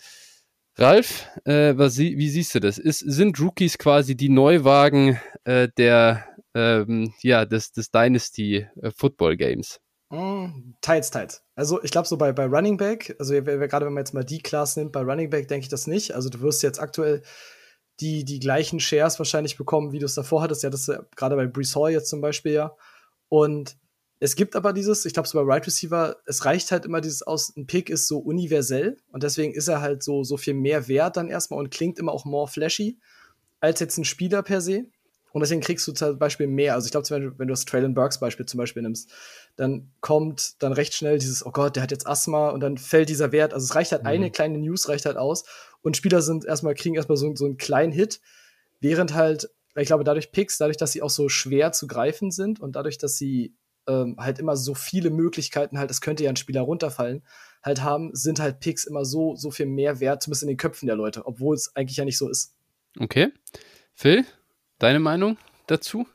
[0.77, 2.77] Ralf, äh, was, wie siehst du das?
[2.77, 9.37] Ist, sind Rookies quasi die Neuwagen äh, der, ähm, ja, des, des Dynasty äh, Football
[9.37, 9.79] Games?
[10.11, 11.43] Mm, teils, teils.
[11.55, 14.41] Also ich glaube so bei, bei Running Back, also gerade wenn man jetzt mal die
[14.41, 16.13] Class nimmt, bei Running Back denke ich das nicht.
[16.13, 17.23] Also du wirst jetzt aktuell
[17.99, 20.63] die, die gleichen Shares wahrscheinlich bekommen, wie du es davor hattest.
[20.63, 22.75] Ja, das gerade bei Brees Hall jetzt zum Beispiel ja.
[23.29, 23.77] Und
[24.19, 27.21] es gibt aber dieses, ich glaube so bei Right Receiver, es reicht halt immer dieses
[27.23, 30.87] aus, ein Pick ist so universell und deswegen ist er halt so, so viel mehr
[30.87, 32.99] wert dann erstmal und klingt immer auch more flashy
[33.59, 34.85] als jetzt ein Spieler per se.
[35.35, 36.75] Und deswegen kriegst du zum Beispiel mehr.
[36.75, 39.11] Also ich glaube, wenn, du das Traylon Burks Beispiel zum Beispiel nimmst,
[39.57, 43.09] dann kommt dann recht schnell dieses, oh Gott, der hat jetzt Asthma und dann fällt
[43.09, 43.53] dieser Wert.
[43.53, 44.07] Also es reicht halt, mhm.
[44.07, 45.43] eine kleine News reicht halt aus
[45.81, 48.21] und Spieler sind erstmal, kriegen erstmal so, so einen kleinen Hit,
[48.79, 52.61] während halt, ich glaube, dadurch Picks, dadurch, dass sie auch so schwer zu greifen sind
[52.61, 53.57] und dadurch, dass sie
[53.87, 57.23] ähm, halt immer so viele Möglichkeiten halt, es könnte ja ein Spieler runterfallen,
[57.61, 60.87] halt haben, sind halt Picks immer so, so viel mehr wert, zumindest in den Köpfen
[60.87, 62.55] der Leute, obwohl es eigentlich ja nicht so ist.
[62.97, 63.33] Okay.
[63.95, 64.23] Phil?
[64.79, 66.07] Deine Meinung dazu?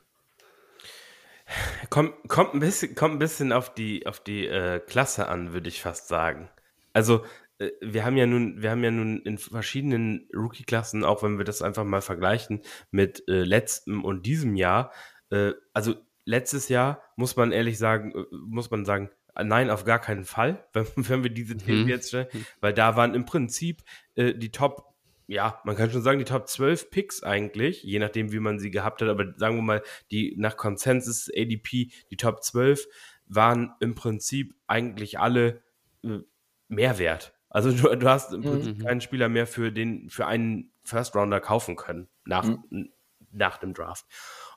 [1.89, 5.67] Kommt, kommt, ein, bisschen, kommt ein bisschen auf die, auf die äh, Klasse an, würde
[5.67, 6.49] ich fast sagen.
[6.93, 7.25] Also,
[7.59, 11.43] äh, wir haben ja nun, wir haben ja nun in verschiedenen Rookie-Klassen, auch wenn wir
[11.43, 14.93] das einfach mal vergleichen mit äh, letztem und diesem Jahr,
[15.29, 19.99] äh, also letztes Jahr muss man ehrlich sagen, äh, muss man sagen, nein, auf gar
[19.99, 21.89] keinen Fall, wenn, wenn wir diese Themen Mhm.
[21.89, 22.27] jetzt stellen,
[22.61, 23.83] weil da waren im Prinzip
[24.15, 24.90] äh, die Top,
[25.31, 28.69] ja, man kann schon sagen, die Top 12 Picks eigentlich, je nachdem, wie man sie
[28.69, 32.85] gehabt hat, aber sagen wir mal, die nach Consensus ADP, die Top 12
[33.27, 35.61] waren im Prinzip eigentlich alle
[36.03, 36.19] äh,
[36.67, 37.33] Mehrwert.
[37.47, 38.45] Also du, du hast im Mhm.
[38.45, 42.49] Prinzip keinen Spieler mehr für den, für einen First Rounder kaufen können nach,
[43.31, 44.05] nach dem Draft.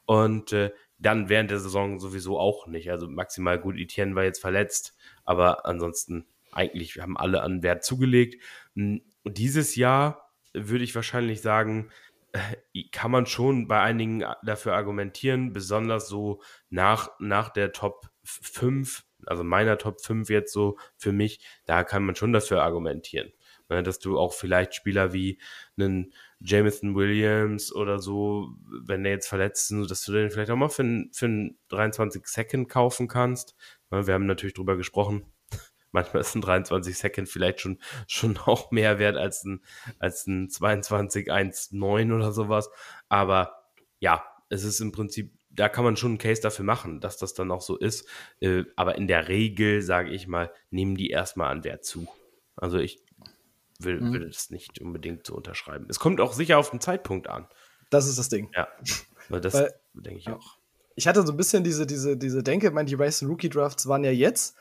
[0.07, 2.91] Und äh, dann während der Saison sowieso auch nicht.
[2.91, 8.43] Also maximal gut, Etienne war jetzt verletzt, aber ansonsten eigentlich haben alle an Wert zugelegt.
[8.75, 10.24] Und dieses Jahr
[10.55, 11.91] würde ich wahrscheinlich sagen,
[12.33, 19.05] äh, kann man schon bei einigen dafür argumentieren, besonders so nach, nach der Top 5,
[19.27, 23.33] also meiner Top 5 jetzt so für mich, da kann man schon dafür argumentieren.
[23.71, 25.39] Ne, dass du auch vielleicht Spieler wie
[25.79, 30.57] einen Jameson Williams oder so, wenn der jetzt verletzt ist, dass du den vielleicht auch
[30.57, 33.57] mal für, einen- für einen 23 Second kaufen kannst.
[33.91, 35.25] Ne, Wir haben natürlich drüber gesprochen.
[35.95, 39.63] Manchmal ist ein 23 Second vielleicht schon, schon auch mehr wert als ein,
[39.99, 42.69] als ein 22 1,9 oder sowas.
[43.09, 43.65] Aber
[44.01, 47.33] ja, es ist im Prinzip, da kann man schon einen Case dafür machen, dass das
[47.33, 48.07] dann auch so ist.
[48.41, 52.09] Äh, Aber in der Regel, sage ich mal, nehmen die erstmal an Wert zu.
[52.57, 53.01] Also ich
[53.79, 54.13] will, Mhm.
[54.13, 55.87] will das nicht unbedingt so unterschreiben.
[55.89, 57.47] Es kommt auch sicher auf den Zeitpunkt an.
[57.91, 58.51] Das ist das Ding.
[58.55, 58.67] Ja,
[59.29, 59.53] weil das
[59.93, 60.59] denke ich auch.
[60.97, 63.87] ich hatte so ein bisschen diese, diese, diese Denke, ich meine, die Racing Rookie Drafts
[63.87, 64.57] waren ja jetzt.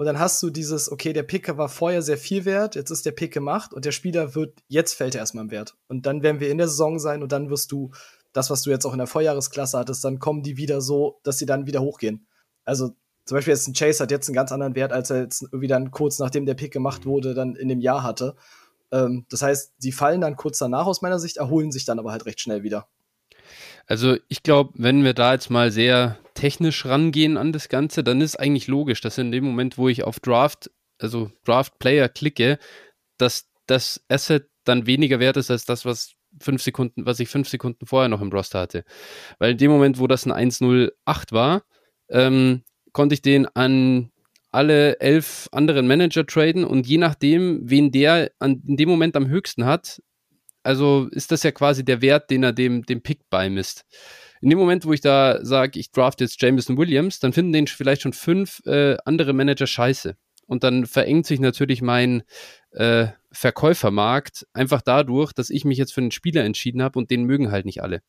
[0.00, 3.04] Und dann hast du dieses, okay, der Pick war vorher sehr viel wert, jetzt ist
[3.04, 5.76] der Pick gemacht und der Spieler wird, jetzt fällt er erstmal im Wert.
[5.88, 7.90] Und dann werden wir in der Saison sein und dann wirst du
[8.32, 11.36] das, was du jetzt auch in der Vorjahresklasse hattest, dann kommen die wieder so, dass
[11.36, 12.26] sie dann wieder hochgehen.
[12.64, 12.94] Also
[13.26, 15.66] zum Beispiel jetzt ein Chase hat jetzt einen ganz anderen Wert, als er jetzt irgendwie
[15.66, 18.36] dann kurz nachdem der Pick gemacht wurde, dann in dem Jahr hatte.
[18.92, 22.10] Ähm, das heißt, sie fallen dann kurz danach aus meiner Sicht, erholen sich dann aber
[22.10, 22.88] halt recht schnell wieder.
[23.90, 28.20] Also ich glaube, wenn wir da jetzt mal sehr technisch rangehen an das Ganze, dann
[28.20, 30.70] ist eigentlich logisch, dass in dem Moment, wo ich auf Draft,
[31.00, 32.60] also Draft Player klicke,
[33.18, 37.48] dass das Asset dann weniger wert ist als das, was fünf Sekunden, was ich fünf
[37.48, 38.84] Sekunden vorher noch im Roster hatte.
[39.40, 41.64] Weil in dem Moment, wo das ein 108 war,
[42.10, 42.62] ähm,
[42.92, 44.12] konnte ich den an
[44.52, 49.26] alle elf anderen Manager traden und je nachdem, wen der an, in dem Moment am
[49.26, 50.00] höchsten hat,
[50.62, 53.84] also ist das ja quasi der Wert, den er dem, dem Pick beimisst.
[54.40, 57.66] In dem Moment, wo ich da sage, ich draft jetzt Jameson Williams, dann finden den
[57.66, 60.16] vielleicht schon fünf äh, andere Manager scheiße.
[60.46, 62.22] Und dann verengt sich natürlich mein
[62.72, 67.24] äh, Verkäufermarkt einfach dadurch, dass ich mich jetzt für einen Spieler entschieden habe und den
[67.24, 68.02] mögen halt nicht alle.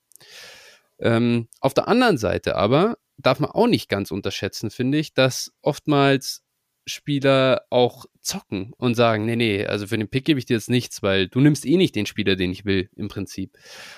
[0.99, 5.51] Ähm, auf der anderen Seite aber darf man auch nicht ganz unterschätzen, finde ich, dass
[5.61, 6.43] oftmals
[6.85, 10.69] Spieler auch zocken und sagen, nee, nee, also für den Pick gebe ich dir jetzt
[10.69, 13.57] nichts, weil du nimmst eh nicht den Spieler, den ich will, im Prinzip.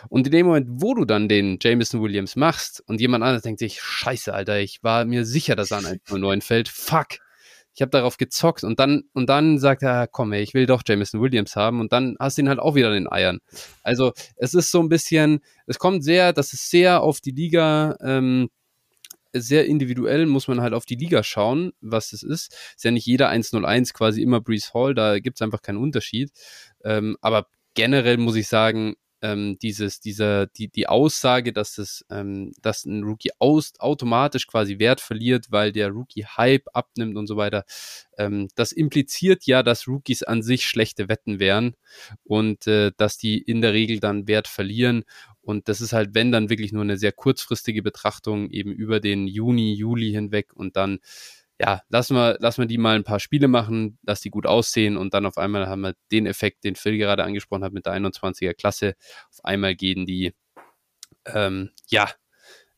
[0.09, 3.59] Und in dem Moment, wo du dann den Jameson Williams machst und jemand anderes denkt
[3.59, 7.19] sich, scheiße, Alter, ich war mir sicher, dass er an 109 fällt, fuck,
[7.75, 10.83] ich habe darauf gezockt und dann, und dann sagt er, komm, ey, ich will doch
[10.85, 13.39] Jameson Williams haben und dann hast du ihn halt auch wieder in den Eiern.
[13.81, 17.97] Also es ist so ein bisschen, es kommt sehr, das ist sehr auf die Liga,
[18.01, 18.49] ähm,
[19.33, 22.53] sehr individuell muss man halt auf die Liga schauen, was es ist.
[22.75, 26.31] Ist ja nicht jeder 101 quasi immer Breeze Hall, da gibt es einfach keinen Unterschied.
[26.83, 32.51] Ähm, aber generell muss ich sagen, ähm, dieses, dieser, die, die Aussage, dass das, ähm,
[32.61, 37.63] dass ein Rookie aus, automatisch quasi Wert verliert, weil der Rookie-Hype abnimmt und so weiter,
[38.17, 41.75] ähm, das impliziert ja, dass Rookies an sich schlechte Wetten wären
[42.25, 45.05] und äh, dass die in der Regel dann Wert verlieren.
[45.43, 49.27] Und das ist halt, wenn dann wirklich nur eine sehr kurzfristige Betrachtung eben über den
[49.27, 50.99] Juni, Juli hinweg und dann,
[51.59, 54.95] ja, lassen wir, lassen wir die mal ein paar Spiele machen, dass die gut aussehen
[54.95, 57.93] und dann auf einmal haben wir den Effekt, den Phil gerade angesprochen hat mit der
[57.93, 58.95] 21er Klasse.
[59.29, 60.33] Auf einmal gehen die,
[61.25, 62.09] ähm, ja,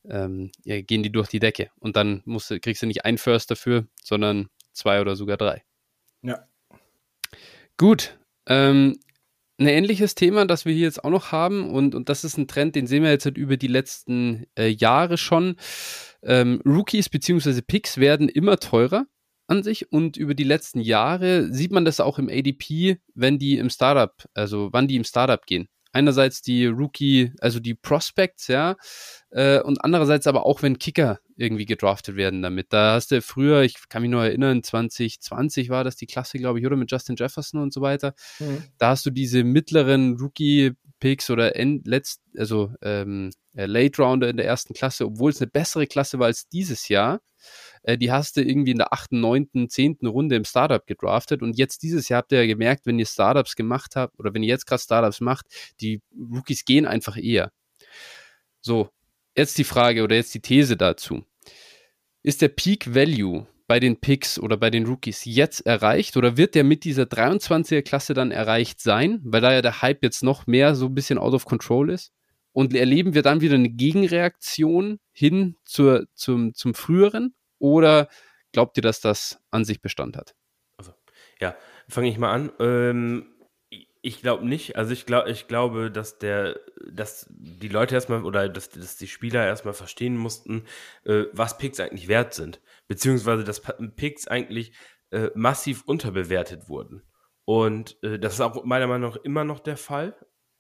[0.10, 3.20] ähm, ja, gehen die durch die Decke und dann musst du, kriegst du nicht ein
[3.20, 5.64] First dafür, sondern zwei oder sogar drei.
[6.24, 6.48] Ja.
[7.78, 8.18] Gut.
[8.48, 9.00] Ähm,
[9.58, 12.48] ein ähnliches Thema, das wir hier jetzt auch noch haben, und, und das ist ein
[12.48, 15.56] Trend, den sehen wir jetzt halt über die letzten äh, Jahre schon.
[16.24, 17.62] Ähm, Rookies bzw.
[17.62, 19.06] Picks werden immer teurer
[19.48, 23.58] an sich und über die letzten Jahre sieht man das auch im ADP, wenn die
[23.58, 25.70] im Startup, also wann die im Startup gehen.
[25.96, 28.76] Einerseits die Rookie, also die Prospects, ja,
[29.30, 32.74] äh, und andererseits aber auch, wenn Kicker irgendwie gedraftet werden damit.
[32.74, 36.60] Da hast du früher, ich kann mich nur erinnern, 2020 war das die Klasse, glaube
[36.60, 38.14] ich, oder mit Justin Jefferson und so weiter.
[38.40, 38.64] Mhm.
[38.78, 44.36] Da hast du diese mittleren Rookie-Picks oder end, letzt, also ähm, äh, Late Rounder in
[44.36, 47.22] der ersten Klasse, obwohl es eine bessere Klasse war als dieses Jahr.
[47.86, 49.98] Äh, die hast du irgendwie in der 8., 9., 10.
[50.04, 51.42] Runde im Startup gedraftet.
[51.42, 54.42] Und jetzt dieses Jahr habt ihr ja gemerkt, wenn ihr Startups gemacht habt oder wenn
[54.44, 55.46] ihr jetzt gerade Startups macht,
[55.80, 57.52] die Rookies gehen einfach eher.
[58.62, 58.90] So.
[59.38, 61.24] jetzt die Frage oder jetzt die These dazu.
[62.24, 66.56] Ist der Peak Value bei den Picks oder bei den Rookies jetzt erreicht oder wird
[66.56, 70.48] der mit dieser 23er Klasse dann erreicht sein, weil da ja der Hype jetzt noch
[70.48, 72.12] mehr so ein bisschen out of control ist?
[72.52, 77.36] Und erleben wir dann wieder eine Gegenreaktion hin zur, zum, zum früheren?
[77.66, 78.10] Oder
[78.54, 80.36] glaubt ihr, dass das an sich Bestand hat?
[80.78, 80.94] Also,
[81.42, 81.56] ja,
[81.90, 82.52] fange ich mal an.
[82.60, 83.36] Ähm,
[84.04, 84.76] ich glaube nicht.
[84.76, 89.08] Also ich glaube, ich glaube, dass der, dass die Leute erstmal oder dass, dass die
[89.08, 90.66] Spieler erstmal verstehen mussten,
[91.06, 93.64] äh, was Picks eigentlich wert sind, beziehungsweise dass
[93.96, 94.74] Picks eigentlich
[95.10, 97.02] äh, massiv unterbewertet wurden.
[97.46, 100.16] Und äh, das ist auch meiner Meinung nach immer noch der Fall,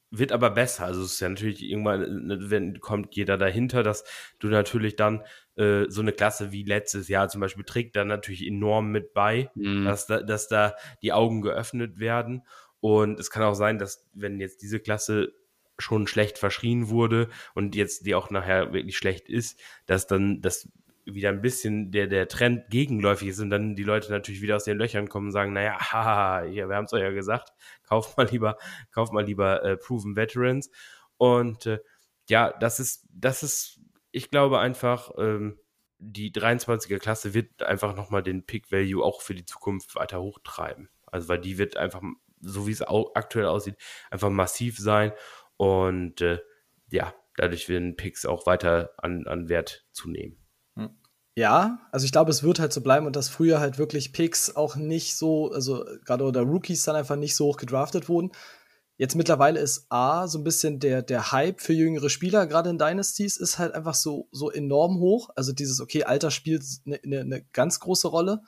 [0.09, 0.85] wird aber besser.
[0.85, 4.05] Also es ist ja natürlich irgendwann, ne, wenn kommt jeder dahinter, dass
[4.39, 5.23] du natürlich dann
[5.57, 9.49] äh, so eine Klasse wie letztes Jahr zum Beispiel trägt dann natürlich enorm mit bei,
[9.55, 9.85] mhm.
[9.85, 12.43] dass da, dass da die Augen geöffnet werden.
[12.79, 15.33] Und es kann auch sein, dass wenn jetzt diese Klasse
[15.77, 20.69] schon schlecht verschrien wurde und jetzt die auch nachher wirklich schlecht ist, dass dann das
[21.05, 24.63] wieder ein bisschen der, der Trend gegenläufig ist und dann die Leute natürlich wieder aus
[24.63, 27.53] den Löchern kommen und sagen, naja, haha, hier, wir haben es euch ja gesagt,
[27.83, 28.57] kauft mal lieber,
[28.91, 30.71] kauft mal lieber äh, Proven Veterans.
[31.17, 31.79] Und äh,
[32.27, 33.79] ja, das ist, das ist,
[34.15, 35.59] ich glaube einfach, ähm,
[35.97, 40.89] die 23er Klasse wird einfach nochmal den Pick Value auch für die Zukunft weiter hochtreiben.
[41.05, 42.01] Also weil die wird einfach
[42.41, 43.75] so wie es aktuell aussieht,
[44.11, 45.11] einfach massiv sein.
[45.57, 46.39] Und äh,
[46.91, 50.37] ja, dadurch werden Picks auch weiter an, an Wert zunehmen.
[50.75, 50.89] Hm.
[51.35, 54.55] Ja, also ich glaube, es wird halt so bleiben und dass früher halt wirklich Picks
[54.55, 58.31] auch nicht so, also gerade oder Rookies dann einfach nicht so hoch gedraftet wurden.
[58.97, 62.77] Jetzt mittlerweile ist A, so ein bisschen der, der Hype für jüngere Spieler, gerade in
[62.77, 65.29] Dynasties, ist halt einfach so, so enorm hoch.
[65.35, 68.41] Also dieses, okay, Alter spielt eine ne, ne ganz große Rolle.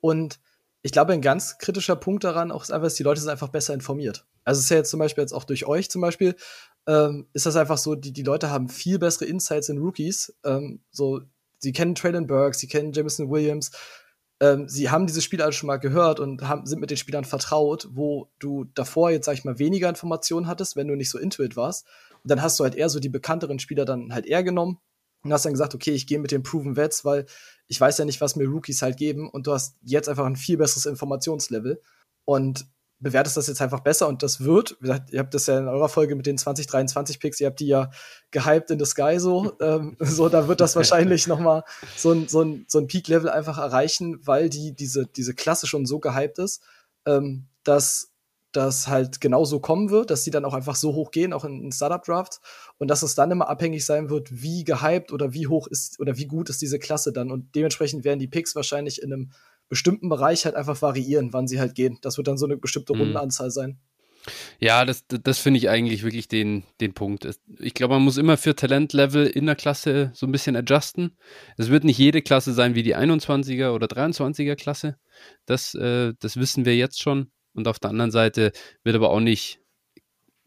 [0.00, 0.38] Und
[0.82, 3.48] ich glaube, ein ganz kritischer Punkt daran auch ist einfach, dass die Leute sind einfach
[3.48, 4.26] besser informiert.
[4.44, 6.36] Also es ist ja jetzt zum Beispiel jetzt auch durch euch zum Beispiel,
[6.86, 10.34] ähm, ist das einfach so, die, die Leute haben viel bessere Insights in Rookies.
[10.44, 11.20] Ähm, so,
[11.58, 13.72] sie kennen Traylon Burke, sie kennen Jameson Williams,
[14.40, 17.24] ähm, sie haben diese Spieler alle schon mal gehört und haben, sind mit den Spielern
[17.24, 21.18] vertraut, wo du davor jetzt, sag ich mal, weniger Informationen hattest, wenn du nicht so
[21.18, 21.86] intuit warst.
[22.22, 24.78] Und dann hast du halt eher so die bekannteren Spieler dann halt eher genommen
[25.22, 27.26] und hast dann gesagt, okay, ich gehe mit den Proven Vets, weil
[27.66, 30.36] ich weiß ja nicht, was mir Rookies halt geben und du hast jetzt einfach ein
[30.36, 31.80] viel besseres Informationslevel
[32.24, 32.66] und
[33.00, 35.68] bewertest das jetzt einfach besser und das wird, wie gesagt, ihr habt das ja in
[35.68, 37.90] eurer Folge mit den 2023 Picks, ihr habt die ja
[38.30, 41.64] gehypt in the sky so, ähm, so da wird das wahrscheinlich noch mal
[41.96, 45.86] so ein, so ein, so ein Peak-Level einfach erreichen, weil die, diese, diese Klasse schon
[45.86, 46.62] so gehypt ist,
[47.06, 48.10] ähm, dass
[48.52, 51.62] das halt genauso kommen wird, dass die dann auch einfach so hoch gehen, auch in,
[51.64, 52.40] in Startup-Drafts
[52.78, 56.16] und dass es dann immer abhängig sein wird, wie gehypt oder wie hoch ist oder
[56.18, 59.30] wie gut ist diese Klasse dann und dementsprechend werden die Picks wahrscheinlich in einem
[59.70, 61.98] bestimmten Bereich halt einfach variieren, wann sie halt gehen.
[62.02, 63.00] Das wird dann so eine bestimmte mhm.
[63.00, 63.78] Rundenanzahl sein.
[64.58, 67.26] Ja, das, das finde ich eigentlich wirklich den, den Punkt.
[67.58, 71.16] Ich glaube, man muss immer für Talentlevel in der Klasse so ein bisschen adjusten.
[71.56, 74.98] Es wird nicht jede Klasse sein wie die 21er oder 23er Klasse.
[75.46, 77.30] Das, äh, das wissen wir jetzt schon.
[77.54, 78.52] Und auf der anderen Seite
[78.84, 79.59] wird aber auch nicht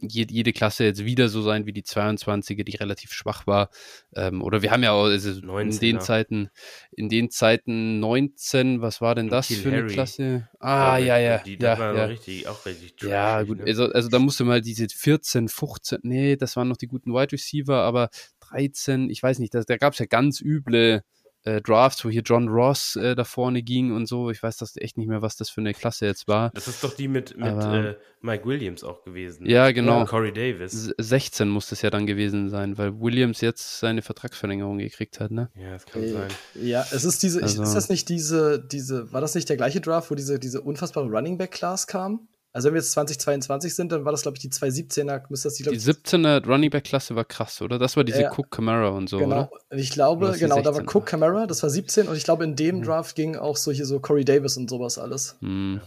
[0.09, 3.69] jede, Klasse jetzt wieder so sein wie die 22er, die relativ schwach war.
[4.15, 6.01] Ähm, oder wir haben ja auch also 19, in den ja.
[6.01, 6.49] Zeiten,
[6.91, 9.93] in den Zeiten 19, was war denn das für eine Harry.
[9.93, 10.49] Klasse?
[10.59, 11.39] Ah, ja, ja.
[11.39, 12.05] Die, ja, war ja.
[12.05, 13.65] Richtig, auch richtig trash, Ja, gut, ne?
[13.65, 17.31] also, also da musste mal diese 14, 15, nee, das waren noch die guten Wide
[17.31, 18.09] Receiver, aber
[18.49, 21.03] 13, ich weiß nicht, da, da gab es ja ganz üble
[21.43, 24.29] äh, Drafts, wo hier John Ross äh, da vorne ging und so.
[24.29, 26.51] Ich weiß das echt nicht mehr, was das für eine Klasse jetzt war.
[26.51, 29.45] Das ist doch die mit, mit Aber, äh, Mike Williams auch gewesen.
[29.45, 30.01] Ja, genau.
[30.01, 30.93] Und Corey Davis.
[30.97, 35.49] 16 muss das ja dann gewesen sein, weil Williams jetzt seine Vertragsverlängerung gekriegt hat, ne?
[35.55, 36.29] Ja, das kann sein.
[36.55, 39.81] Ja, es ist diese, also, ist das nicht diese, diese, war das nicht der gleiche
[39.81, 42.27] Draft, wo diese, diese unfassbare Running Back Class kam?
[42.53, 45.55] Also wenn wir jetzt 2022 sind, dann war das, glaube ich, die 2017er, müsste das
[45.55, 47.79] die, Die 17er Running Back Klasse war krass, oder?
[47.79, 49.49] Das war diese äh, Cook Camara und so, genau.
[49.69, 49.77] oder?
[49.77, 52.77] Ich glaube, genau, da war Cook Camara, das war 17 und ich glaube, in dem
[52.77, 52.83] mhm.
[52.83, 55.35] Draft ging auch so hier so Corey Davis und sowas alles.
[55.41, 55.81] Mhm.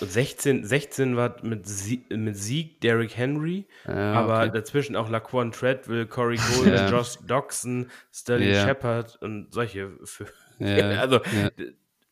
[0.00, 4.50] 16, 16 war mit, Sie mit Sieg Derrick Henry, ja, aber okay.
[4.52, 6.88] dazwischen auch Laquan Treadwell, Corey Cole, ja.
[6.90, 8.66] Josh Doxson, Sterling ja.
[8.66, 9.90] Shepard und solche.
[10.04, 10.26] Für,
[11.00, 11.20] also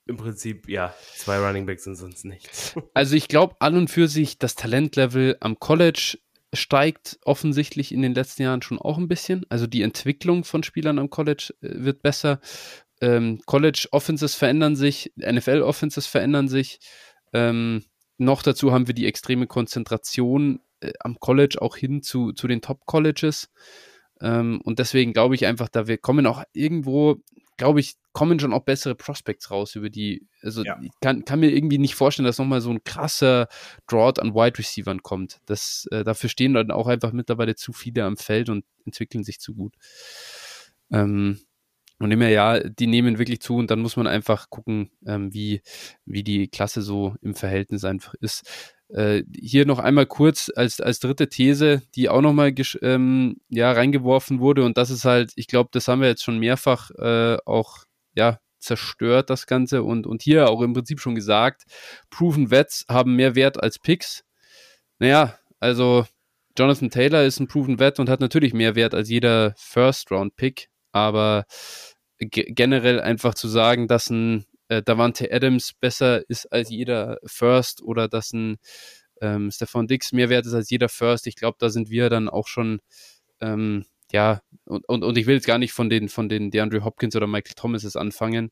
[0.07, 2.75] im Prinzip, ja, zwei Running Backs sind sonst nichts.
[2.95, 6.19] Also ich glaube an und für sich, das Talentlevel am College
[6.55, 9.45] steigt offensichtlich in den letzten Jahren schon auch ein bisschen.
[9.49, 12.41] Also die Entwicklung von Spielern am College äh, wird besser.
[13.01, 16.79] Ähm, College Offenses verändern sich, NFL Offenses verändern sich.
[17.33, 17.85] Ähm,
[18.17, 22.63] noch dazu haben wir die extreme Konzentration äh, am College auch hin zu, zu den
[22.63, 23.51] Top Colleges.
[24.21, 27.17] Ähm, und deswegen glaube ich einfach, da wir kommen auch irgendwo
[27.57, 30.79] glaube ich, kommen schon auch bessere Prospects raus über die, also ja.
[30.83, 33.49] ich kann, kann mir irgendwie nicht vorstellen, dass nochmal so ein krasser
[33.87, 35.41] Drought an Wide Receivern kommt.
[35.47, 39.41] Das, äh, dafür stehen dann auch einfach mittlerweile zu viele am Feld und entwickeln sich
[39.41, 39.75] zu gut.
[40.91, 41.41] Ähm,
[41.99, 45.63] und immer ja, die nehmen wirklich zu und dann muss man einfach gucken, ähm, wie,
[46.05, 48.75] wie die Klasse so im Verhältnis einfach ist.
[48.89, 54.41] Äh, hier noch einmal kurz als, als dritte These, die auch nochmal ähm, ja, reingeworfen
[54.41, 57.85] wurde und das ist halt, ich glaube, das haben wir jetzt schon mehrfach äh, auch
[58.15, 61.65] ja, zerstört, das Ganze und, und hier auch im Prinzip schon gesagt,
[62.11, 64.23] Proven Vets haben mehr Wert als Picks.
[64.99, 66.07] Naja, also
[66.59, 71.45] Jonathan Taylor ist ein Proven Vet und hat natürlich mehr Wert als jeder First-Round-Pick, aber
[72.19, 78.09] generell einfach zu sagen, dass ein äh, Davante Adams besser ist als jeder First oder
[78.09, 78.57] dass ein
[79.21, 82.29] ähm, Stefan Dix mehr wert ist als jeder First, ich glaube, da sind wir dann
[82.29, 82.81] auch schon
[83.41, 86.85] ähm, ja, und, und, und ich will jetzt gar nicht von den, von den DeAndre
[86.85, 88.51] Hopkins oder Michael Thomases anfangen.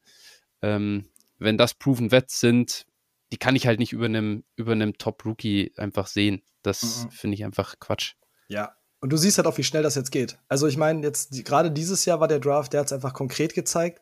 [0.62, 1.08] Ähm,
[1.38, 2.86] wenn das Proven Vets sind,
[3.32, 6.42] die kann ich halt nicht über einem, über einem Top-Rookie einfach sehen.
[6.62, 7.10] Das mhm.
[7.10, 8.14] finde ich einfach Quatsch.
[8.48, 8.74] Ja,
[9.04, 10.38] und du siehst halt auch, wie schnell das jetzt geht.
[10.48, 13.12] Also ich meine, jetzt die, gerade dieses Jahr war der Draft, der hat es einfach
[13.12, 14.00] konkret gezeigt.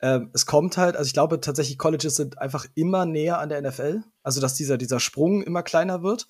[0.00, 3.60] Ähm, es kommt halt, also ich glaube tatsächlich, Colleges sind einfach immer näher an der
[3.60, 4.02] NFL.
[4.22, 6.26] Also dass dieser, dieser Sprung immer kleiner wird.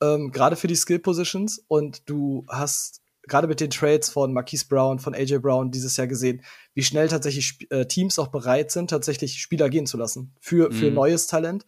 [0.00, 1.64] Ähm, gerade für die Skill Positions.
[1.66, 6.06] Und du hast gerade mit den Trades von Marquise Brown, von AJ Brown dieses Jahr
[6.06, 6.40] gesehen,
[6.74, 10.88] wie schnell tatsächlich äh, Teams auch bereit sind, tatsächlich Spieler gehen zu lassen für, für
[10.88, 10.94] mhm.
[10.94, 11.66] neues Talent.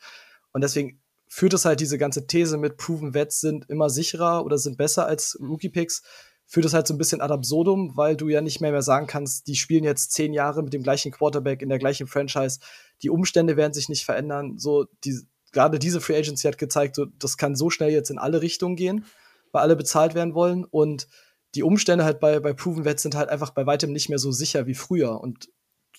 [0.53, 4.59] Und deswegen führt es halt diese ganze These mit Proven Vets sind immer sicherer oder
[4.59, 6.03] sind besser als Rookie Picks,
[6.47, 9.07] führt es halt so ein bisschen ad absurdum, weil du ja nicht mehr mehr sagen
[9.07, 12.61] kannst, die spielen jetzt zehn Jahre mit dem gleichen Quarterback in der gleichen Franchise,
[13.03, 15.21] die Umstände werden sich nicht verändern, so die,
[15.53, 18.77] gerade diese Free Agency hat gezeigt, so, das kann so schnell jetzt in alle Richtungen
[18.77, 19.07] gehen,
[19.53, 20.65] weil alle bezahlt werden wollen.
[20.65, 21.09] Und
[21.55, 24.33] die Umstände halt bei, bei Proven Vets sind halt einfach bei weitem nicht mehr so
[24.33, 25.19] sicher wie früher.
[25.19, 25.49] Und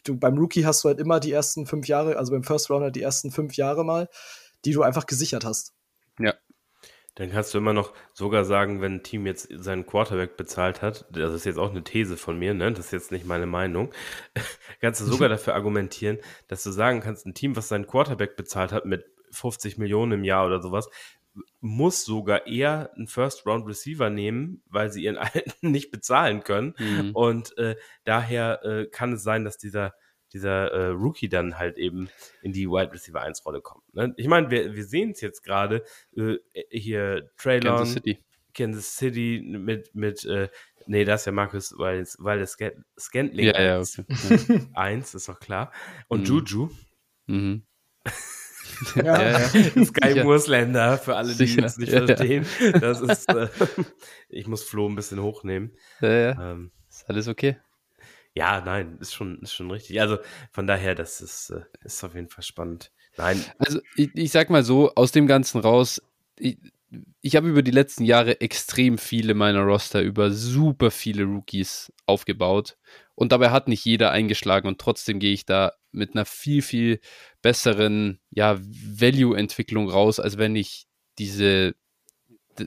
[0.03, 2.91] du beim Rookie hast du halt immer die ersten fünf Jahre, also beim First Rounder
[2.91, 4.09] die ersten fünf Jahre mal
[4.67, 5.73] die du einfach gesichert hast.
[6.19, 6.33] Ja.
[7.15, 11.05] Dann kannst du immer noch sogar sagen, wenn ein Team jetzt seinen Quarterback bezahlt hat,
[11.09, 12.71] das ist jetzt auch eine These von mir, ne?
[12.73, 13.93] das ist jetzt nicht meine Meinung,
[14.81, 18.73] kannst du sogar dafür argumentieren, dass du sagen kannst, ein Team, was seinen Quarterback bezahlt
[18.73, 20.89] hat mit 50 Millionen im Jahr oder sowas,
[21.61, 26.75] muss sogar eher einen First-Round-Receiver nehmen, weil sie ihren alten nicht bezahlen können.
[26.77, 27.11] Mhm.
[27.13, 29.93] Und äh, daher äh, kann es sein, dass dieser
[30.37, 32.09] dieser äh, Rookie dann halt eben
[32.41, 33.83] in die Wide Receiver 1 Rolle kommt.
[33.93, 34.13] Ne?
[34.17, 35.83] Ich meine, wir, wir sehen es jetzt gerade
[36.15, 36.35] äh,
[36.69, 38.19] hier Traylon, Kansas City.
[38.53, 40.49] Kansas City mit, mit äh,
[40.85, 42.57] nee, das ist ja Markus, weil es, weil es
[42.99, 44.69] Scantling ja, ja, okay.
[44.73, 45.71] 1, ist doch klar.
[46.07, 46.25] Und mhm.
[46.25, 46.69] Juju.
[47.25, 47.63] Mhm.
[48.95, 49.03] ja.
[49.03, 49.85] ja, ja.
[49.85, 52.45] Sky Mursländer, für alle, die es nicht verstehen.
[52.79, 53.47] Das ist, äh,
[54.29, 55.75] ich muss Flo ein bisschen hochnehmen.
[56.01, 56.51] Ja, ja.
[56.51, 57.57] Ähm, ist alles okay.
[58.37, 59.99] Ja, nein, ist schon, ist schon richtig.
[59.99, 60.19] Also
[60.51, 62.91] von daher, das ist, äh, ist auf jeden Fall spannend.
[63.17, 63.43] Nein.
[63.57, 66.03] Also ich, ich sag mal so, aus dem Ganzen raus,
[66.37, 66.59] ich,
[67.21, 72.77] ich habe über die letzten Jahre extrem viele meiner Roster über super viele Rookies aufgebaut.
[73.15, 76.99] Und dabei hat nicht jeder eingeschlagen und trotzdem gehe ich da mit einer viel, viel
[77.41, 80.85] besseren ja, Value-Entwicklung raus, als wenn ich
[81.17, 81.73] diese,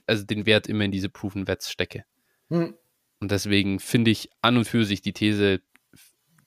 [0.08, 2.04] also den Wert immer in diese Proven Wets stecke.
[2.48, 2.74] Hm.
[3.20, 5.60] Und deswegen finde ich an und für sich die These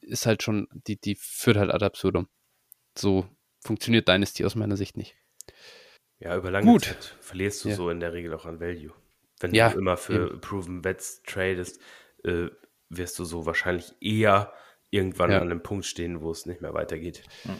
[0.01, 2.28] ist halt schon, die, die führt halt ad absurdum.
[2.97, 3.28] So
[3.61, 5.15] funktioniert Dynasty aus meiner Sicht nicht.
[6.19, 6.86] Ja, über lange Gut.
[6.86, 7.76] Zeit verlierst du ja.
[7.76, 8.93] so in der Regel auch an Value.
[9.39, 10.41] Wenn ja, du immer für eben.
[10.41, 11.80] Proven Bets tradest,
[12.24, 12.47] äh,
[12.89, 14.53] wirst du so wahrscheinlich eher
[14.89, 15.38] irgendwann ja.
[15.38, 17.24] an einem Punkt stehen, wo es nicht mehr weitergeht.
[17.43, 17.59] Mhm.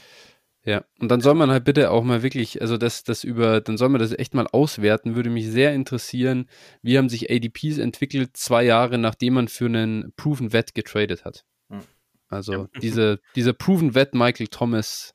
[0.66, 3.78] Ja, und dann soll man halt bitte auch mal wirklich, also das, das über, dann
[3.78, 6.48] soll man das echt mal auswerten, würde mich sehr interessieren,
[6.82, 11.44] wie haben sich ADPs entwickelt, zwei Jahre nachdem man für einen Proven Vet getradet hat.
[11.70, 11.82] Hm.
[12.30, 12.68] Also ja.
[12.82, 15.14] diese, dieser Proven Vet Michael Thomas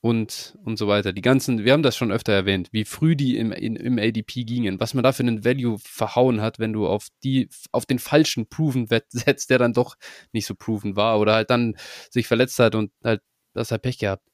[0.00, 1.12] und, und so weiter.
[1.12, 4.44] Die ganzen, wir haben das schon öfter erwähnt, wie früh die im, in, im ADP
[4.44, 8.00] gingen, was man da für einen Value verhauen hat, wenn du auf die, auf den
[8.00, 9.96] falschen Proven Vet setzt, der dann doch
[10.32, 11.76] nicht so proven war oder halt dann
[12.10, 13.22] sich verletzt hat und halt
[13.54, 14.24] das halt Pech gehabt.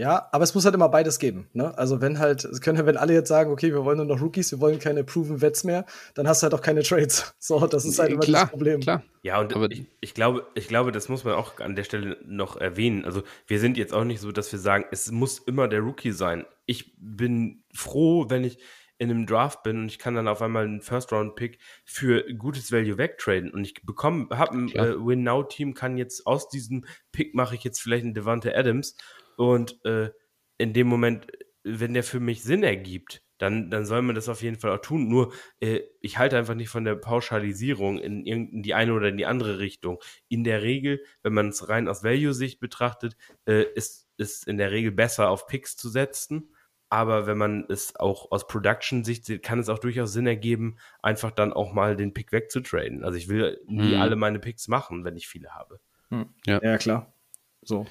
[0.00, 1.46] Ja, aber es muss halt immer beides geben.
[1.52, 1.76] Ne?
[1.76, 4.50] Also wenn halt, es können, wenn alle jetzt sagen, okay, wir wollen nur noch Rookies,
[4.50, 5.84] wir wollen keine Proven Vets mehr,
[6.14, 7.34] dann hast du halt auch keine Trades.
[7.50, 8.80] So, das ist halt immer klar, das Problem.
[8.80, 9.02] Klar.
[9.22, 12.16] Ja, und aber ich, ich, glaube, ich glaube, das muss man auch an der Stelle
[12.24, 13.04] noch erwähnen.
[13.04, 16.12] Also wir sind jetzt auch nicht so, dass wir sagen, es muss immer der Rookie
[16.12, 16.46] sein.
[16.64, 18.58] Ich bin froh, wenn ich
[18.96, 22.98] in einem Draft bin und ich kann dann auf einmal einen First-Round-Pick für gutes Value
[22.98, 27.64] wegtraden und ich bekomme, habe ein äh, Win-Now-Team, kann jetzt aus diesem Pick mache ich
[27.64, 28.96] jetzt vielleicht einen Devante Adams
[29.40, 30.10] und äh,
[30.58, 31.28] in dem Moment,
[31.64, 34.82] wenn der für mich Sinn ergibt, dann, dann soll man das auf jeden Fall auch
[34.82, 35.08] tun.
[35.08, 39.16] Nur, äh, ich halte einfach nicht von der Pauschalisierung in, in die eine oder in
[39.16, 39.98] die andere Richtung.
[40.28, 43.16] In der Regel, wenn man es rein aus Value-Sicht betrachtet,
[43.46, 46.54] äh, ist es in der Regel besser, auf Picks zu setzen.
[46.90, 51.30] Aber wenn man es auch aus Production-Sicht sieht, kann es auch durchaus Sinn ergeben, einfach
[51.30, 53.04] dann auch mal den Pick wegzutraden.
[53.04, 54.02] Also ich will nie hm.
[54.02, 55.80] alle meine Picks machen, wenn ich viele habe.
[56.10, 56.34] Hm.
[56.44, 56.60] Ja.
[56.62, 57.14] ja, klar.
[57.62, 57.86] So.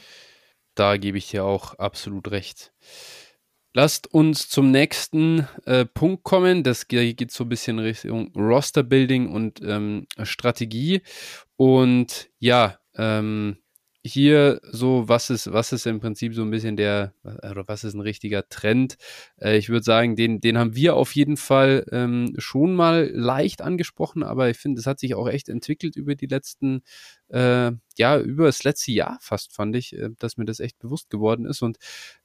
[0.79, 2.71] Da gebe ich dir auch absolut recht.
[3.73, 6.63] Lasst uns zum nächsten äh, Punkt kommen.
[6.63, 11.01] Das geht so ein bisschen Richtung Roster-Building und ähm, Strategie.
[11.57, 13.57] Und ja, ähm,
[14.03, 17.93] hier so, was ist, was ist im Prinzip so ein bisschen der, oder was ist
[17.93, 18.95] ein richtiger Trend?
[19.37, 23.61] Äh, ich würde sagen, den, den haben wir auf jeden Fall ähm, schon mal leicht
[23.61, 26.81] angesprochen, aber ich finde, es hat sich auch echt entwickelt über die letzten,
[27.29, 31.09] äh, ja, über das letzte Jahr fast, fand ich, äh, dass mir das echt bewusst
[31.09, 31.61] geworden ist.
[31.61, 31.77] Und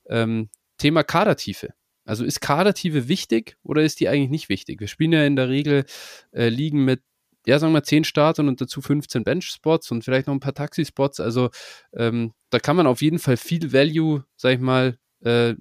[0.09, 1.75] ähm, Thema Kadertiefe.
[2.05, 4.81] Also ist Kadertiefe wichtig oder ist die eigentlich nicht wichtig?
[4.81, 5.87] Wir spielen ja in der Regel
[6.33, 7.03] äh, Ligen mit
[7.47, 11.21] ja, sagen wir 10 Startern und dazu 15 Bench-Spots und vielleicht noch ein paar Taxi-Spots.
[11.21, 11.51] Also
[11.93, 15.55] ähm, da kann man auf jeden Fall viel Value, sag ich mal, äh,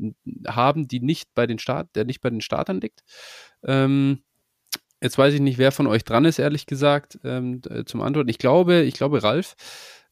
[0.48, 3.02] haben, die nicht bei den Start, der nicht bei den Startern liegt.
[3.64, 4.24] Ähm,
[5.02, 8.30] jetzt weiß ich nicht, wer von euch dran ist, ehrlich gesagt, ähm, zum Antworten.
[8.30, 9.56] Ich glaube, ich glaube, Ralf.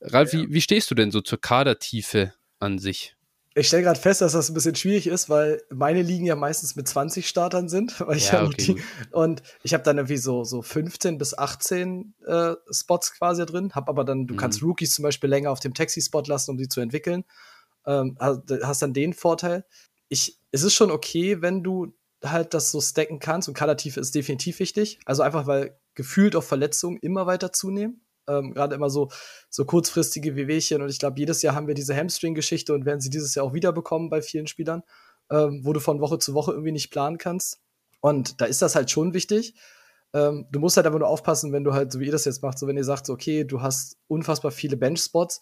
[0.02, 0.40] Ralf, ja.
[0.40, 3.16] wie, wie stehst du denn so zur Kadertiefe an sich?
[3.54, 6.78] Ich stelle gerade fest, dass das ein bisschen schwierig ist, weil meine Ligen ja meistens
[6.78, 8.00] mit 20 Startern sind.
[8.08, 12.14] Weil ich ja, okay, die, und ich habe dann irgendwie so, so 15 bis 18
[12.26, 13.74] äh, Spots quasi drin.
[13.74, 14.38] Hab aber dann, du mhm.
[14.38, 17.26] kannst Rookies zum Beispiel länger auf dem Taxi-Spot lassen, um sie zu entwickeln.
[17.86, 19.66] Ähm, hast dann den Vorteil.
[20.08, 21.94] Ich, es ist schon okay, wenn du
[22.24, 25.00] halt das so stacken kannst und Kadertiefe ist definitiv wichtig.
[25.06, 28.02] Also einfach, weil gefühlt auch Verletzungen immer weiter zunehmen
[28.32, 29.10] ähm, gerade immer so,
[29.50, 30.82] so kurzfristige Wehwehchen.
[30.82, 33.54] Und ich glaube, jedes Jahr haben wir diese Hamstring-Geschichte und werden sie dieses Jahr auch
[33.54, 34.84] wieder bekommen bei vielen Spielern,
[35.30, 37.60] ähm, wo du von Woche zu Woche irgendwie nicht planen kannst.
[38.00, 39.56] Und da ist das halt schon wichtig.
[40.14, 42.42] Ähm, du musst halt aber nur aufpassen, wenn du halt, so wie ihr das jetzt
[42.42, 45.42] macht, so wenn ihr sagt, so, okay, du hast unfassbar viele Bench-Spots,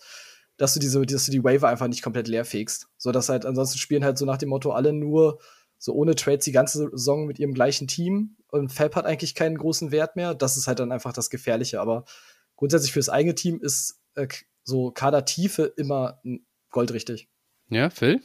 [0.58, 2.88] dass du diese, dass du die Waiver einfach nicht komplett leer fegst.
[2.98, 5.40] So dass halt, ansonsten spielen halt so nach dem Motto alle nur
[5.78, 9.58] so ohne Trades die ganze Saison mit ihrem gleichen Team und Fab hat eigentlich keinen
[9.58, 10.36] großen Wert mehr.
[10.36, 11.80] Das ist halt dann einfach das Gefährliche.
[11.80, 12.04] Aber
[12.60, 14.28] grundsätzlich fürs eigene Team ist äh,
[14.64, 16.22] so Kadertiefe immer
[16.72, 17.30] goldrichtig.
[17.70, 18.22] Ja, Phil?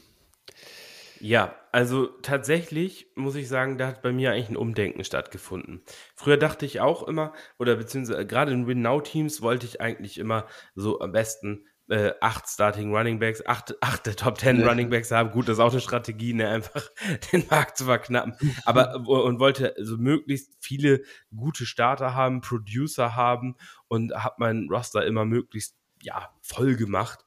[1.20, 5.84] Ja, also tatsächlich muss ich sagen, da hat bei mir eigentlich ein Umdenken stattgefunden.
[6.16, 10.98] Früher dachte ich auch immer, oder beziehungsweise gerade in Win-Now-Teams wollte ich eigentlich immer so
[10.98, 14.68] am besten äh, acht Starting Running Backs, acht, acht der Top Ten ja.
[14.68, 15.30] Running Backs haben.
[15.30, 16.88] Gut, das ist auch eine Strategie, ne, einfach
[17.32, 18.34] den Markt zu verknappen.
[18.64, 21.02] Aber und wollte so möglichst viele
[21.34, 23.56] gute Starter haben, Producer haben
[23.88, 27.24] und habe mein Roster immer möglichst ja voll gemacht.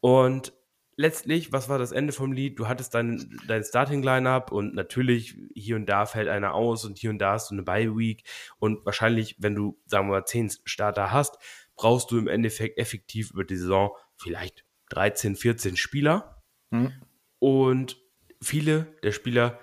[0.00, 0.52] Und
[0.96, 2.58] letztlich, was war das Ende vom Lied?
[2.58, 7.10] Du hattest dein, dein Starting-Lineup und natürlich hier und da fällt einer aus und hier
[7.10, 8.24] und da hast du eine Bye-Week
[8.58, 11.38] und wahrscheinlich, wenn du, sagen wir mal, zehn Starter hast,
[11.76, 16.42] brauchst du im Endeffekt effektiv über die Saison vielleicht 13, 14 Spieler.
[16.70, 16.92] Mhm.
[17.38, 17.96] Und
[18.40, 19.58] viele der Spieler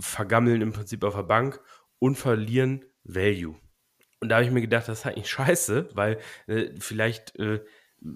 [0.00, 1.60] vergammeln im Prinzip auf der Bank
[1.98, 3.56] und verlieren Value.
[4.20, 7.64] Und da habe ich mir gedacht, das ist eigentlich scheiße, weil äh, vielleicht äh,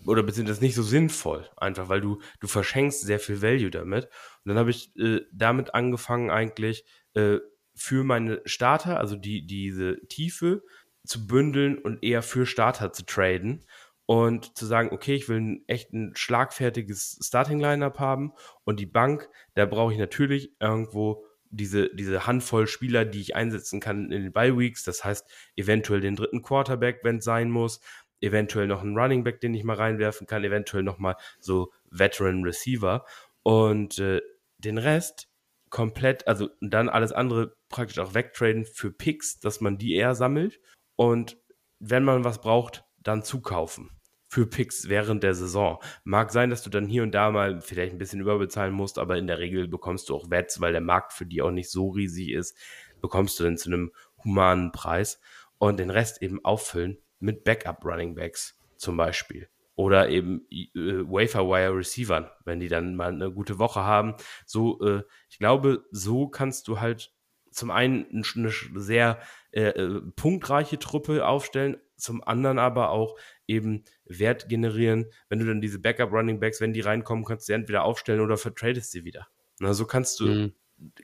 [0.07, 4.05] oder beziehungsweise nicht so sinnvoll, einfach weil du du verschenkst sehr viel Value damit.
[4.05, 6.85] Und dann habe ich äh, damit angefangen eigentlich
[7.15, 7.39] äh,
[7.75, 10.63] für meine Starter, also die diese Tiefe
[11.07, 13.65] zu bündeln und eher für Starter zu traden
[14.07, 18.33] und zu sagen, okay, ich will ein echt ein schlagfertiges Starting-Lineup haben
[18.65, 23.81] und die Bank, da brauche ich natürlich irgendwo diese, diese Handvoll Spieler, die ich einsetzen
[23.81, 27.81] kann in den Bye-Weeks, das heißt eventuell den dritten Quarterback, wenn es sein muss,
[28.21, 32.45] eventuell noch einen Running Back, den ich mal reinwerfen kann, eventuell noch mal so Veteran
[32.45, 33.05] Receiver
[33.43, 34.21] und äh,
[34.59, 35.29] den Rest
[35.69, 40.61] komplett, also dann alles andere praktisch auch wegtraden für Picks, dass man die eher sammelt
[40.97, 41.39] und
[41.79, 43.91] wenn man was braucht, dann zukaufen
[44.29, 45.79] für Picks während der Saison.
[46.05, 49.17] Mag sein, dass du dann hier und da mal vielleicht ein bisschen überbezahlen musst, aber
[49.17, 51.91] in der Regel bekommst du auch Wets, weil der Markt für die auch nicht so
[51.91, 52.57] riesig ist,
[53.01, 53.93] bekommst du dann zu einem
[54.25, 55.21] humanen Preis
[55.59, 59.49] und den Rest eben auffüllen mit Backup Running Backs zum Beispiel.
[59.75, 64.15] Oder eben äh, Waferwire Receivern, wenn die dann mal eine gute Woche haben.
[64.47, 67.16] So, äh, ich glaube, so kannst du halt
[67.57, 69.19] zum einen eine sehr
[69.51, 75.07] äh, äh, punktreiche Truppe aufstellen, zum anderen aber auch eben Wert generieren.
[75.31, 78.21] Wenn du dann diese Backup Running Backs, wenn die reinkommen, kannst du sie entweder aufstellen
[78.21, 79.29] oder vertradest sie wieder.
[79.59, 80.53] Na, so kannst du mhm.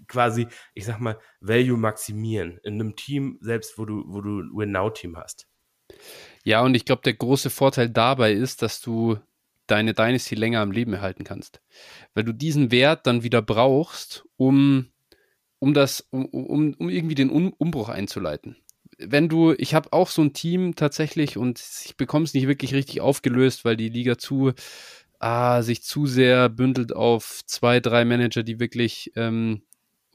[0.06, 4.50] quasi, ich sag mal, Value maximieren in einem Team, selbst wo du, wo du ein
[4.54, 5.48] Win-Now-Team hast.
[6.44, 9.18] Ja, und ich glaube, der große Vorteil dabei ist, dass du
[9.66, 11.62] deine Dynasty länger am Leben erhalten kannst.
[12.12, 14.91] Weil du diesen Wert dann wieder brauchst, um
[15.62, 18.56] um das, um, um, um irgendwie den um Umbruch einzuleiten.
[18.98, 22.74] Wenn du, ich habe auch so ein Team tatsächlich und ich bekomme es nicht wirklich
[22.74, 24.54] richtig aufgelöst, weil die Liga zu
[25.20, 29.62] ah, sich zu sehr bündelt auf zwei, drei Manager, die wirklich ähm,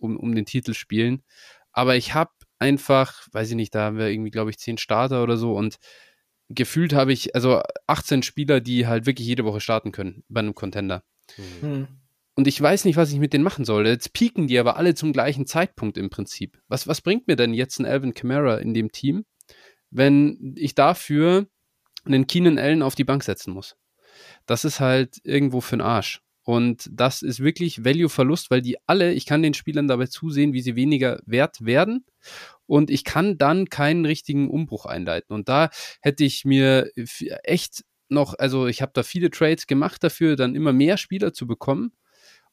[0.02, 1.24] um, um den Titel spielen.
[1.72, 5.24] Aber ich habe einfach, weiß ich nicht, da haben wir irgendwie, glaube ich, zehn Starter
[5.24, 5.78] oder so und
[6.50, 10.56] gefühlt habe ich, also 18 Spieler, die halt wirklich jede Woche starten können bei einem
[10.56, 11.04] Contender.
[11.62, 11.88] Mhm.
[12.38, 13.88] Und ich weiß nicht, was ich mit denen machen soll.
[13.88, 16.60] Jetzt pieken die aber alle zum gleichen Zeitpunkt im Prinzip.
[16.68, 19.26] Was, was bringt mir denn jetzt ein Alvin Kamara in dem Team,
[19.90, 21.48] wenn ich dafür
[22.06, 23.76] einen Keenan Allen auf die Bank setzen muss?
[24.46, 26.22] Das ist halt irgendwo für den Arsch.
[26.44, 30.62] Und das ist wirklich Value-Verlust, weil die alle, ich kann den Spielern dabei zusehen, wie
[30.62, 32.06] sie weniger wert werden.
[32.68, 35.34] Und ich kann dann keinen richtigen Umbruch einleiten.
[35.34, 35.72] Und da
[36.02, 36.92] hätte ich mir
[37.44, 41.48] echt noch, also ich habe da viele Trades gemacht dafür, dann immer mehr Spieler zu
[41.48, 41.94] bekommen.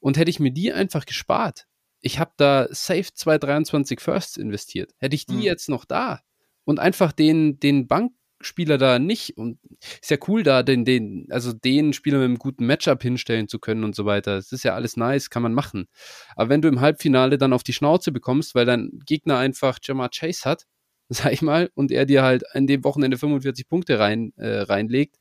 [0.05, 1.65] Und hätte ich mir die einfach gespart,
[1.99, 4.93] ich habe da safe 223 Firsts investiert.
[4.99, 5.41] Hätte ich die mhm.
[5.41, 6.21] jetzt noch da
[6.63, 9.35] und einfach den, den Bank, Spieler da nicht.
[9.35, 9.57] Und
[9.99, 13.57] ist ja cool, da den, den, also den Spieler mit einem guten Matchup hinstellen zu
[13.57, 14.35] können und so weiter.
[14.35, 15.87] Das ist ja alles nice, kann man machen.
[16.35, 20.09] Aber wenn du im Halbfinale dann auf die Schnauze bekommst, weil dein Gegner einfach Jamar
[20.09, 20.67] Chase hat,
[21.09, 25.15] sag ich mal, und er dir halt in dem Wochenende 45 Punkte rein, äh, reinlegt,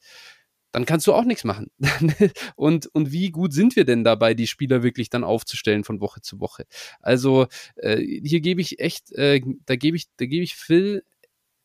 [0.75, 1.68] dann kannst du auch nichts machen.
[2.57, 6.20] und, und wie gut sind wir denn dabei, die Spieler wirklich dann aufzustellen von Woche
[6.20, 6.64] zu Woche?
[7.01, 7.47] Also
[7.77, 11.05] äh, hier gebe ich echt, äh, da gebe ich, da gebe ich Phil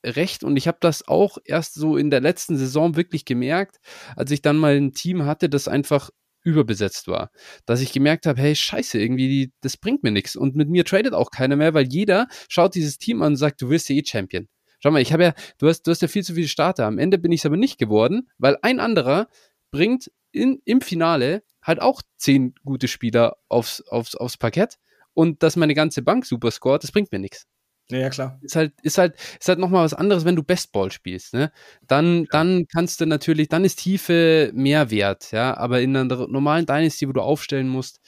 [0.05, 3.78] recht und ich habe das auch erst so in der letzten Saison wirklich gemerkt,
[4.16, 6.12] als ich dann mal ein Team hatte, das einfach
[6.43, 7.32] überbesetzt war,
[7.66, 11.14] dass ich gemerkt habe, hey, scheiße, irgendwie, das bringt mir nichts und mit mir tradet
[11.16, 14.05] auch keiner mehr, weil jeder schaut dieses Team an und sagt, du wirst ja eh
[14.05, 14.47] Champion.
[14.80, 16.86] Schau mal, ich habe ja, du hast, du hast ja viel zu viele Starter.
[16.86, 19.27] Am Ende bin ich es aber nicht geworden, weil ein anderer
[19.71, 24.77] bringt in, im Finale halt auch zehn gute Spieler aufs, aufs, aufs Parkett
[25.13, 27.45] und dass meine ganze Bank super scoret, das bringt mir nichts.
[27.91, 28.38] Ja, klar.
[28.41, 31.51] Ist halt, ist halt, ist halt nochmal was anderes, wenn du Bestball spielst, ne?
[31.88, 32.25] Dann, ja.
[32.32, 35.57] dann kannst du natürlich, dann ist Tiefe mehr wert, ja.
[35.57, 37.99] Aber in einer normalen Dynasty, wo du aufstellen musst,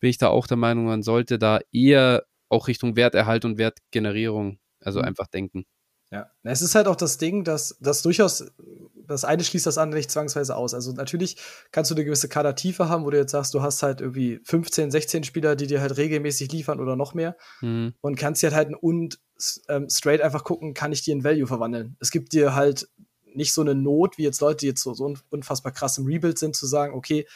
[0.00, 4.58] bin ich da auch der Meinung, man sollte da eher auch Richtung Werterhalt und Wertgenerierung,
[4.80, 5.06] also mhm.
[5.06, 5.66] einfach denken.
[6.10, 8.46] Ja, es ist halt auch das Ding, dass das durchaus,
[9.06, 10.72] das eine schließt das andere nicht zwangsweise aus.
[10.72, 11.36] Also natürlich
[11.70, 14.90] kannst du eine gewisse Kadertiefe haben, wo du jetzt sagst, du hast halt irgendwie 15,
[14.90, 17.94] 16 Spieler, die dir halt regelmäßig liefern oder noch mehr mhm.
[18.00, 19.18] und kannst dir halt und
[19.68, 21.96] ähm, straight einfach gucken, kann ich die in Value verwandeln.
[22.00, 22.88] Es gibt dir halt
[23.34, 26.38] nicht so eine Not, wie jetzt Leute, die jetzt so, so unfassbar krass im Rebuild
[26.38, 27.26] sind, zu sagen, okay,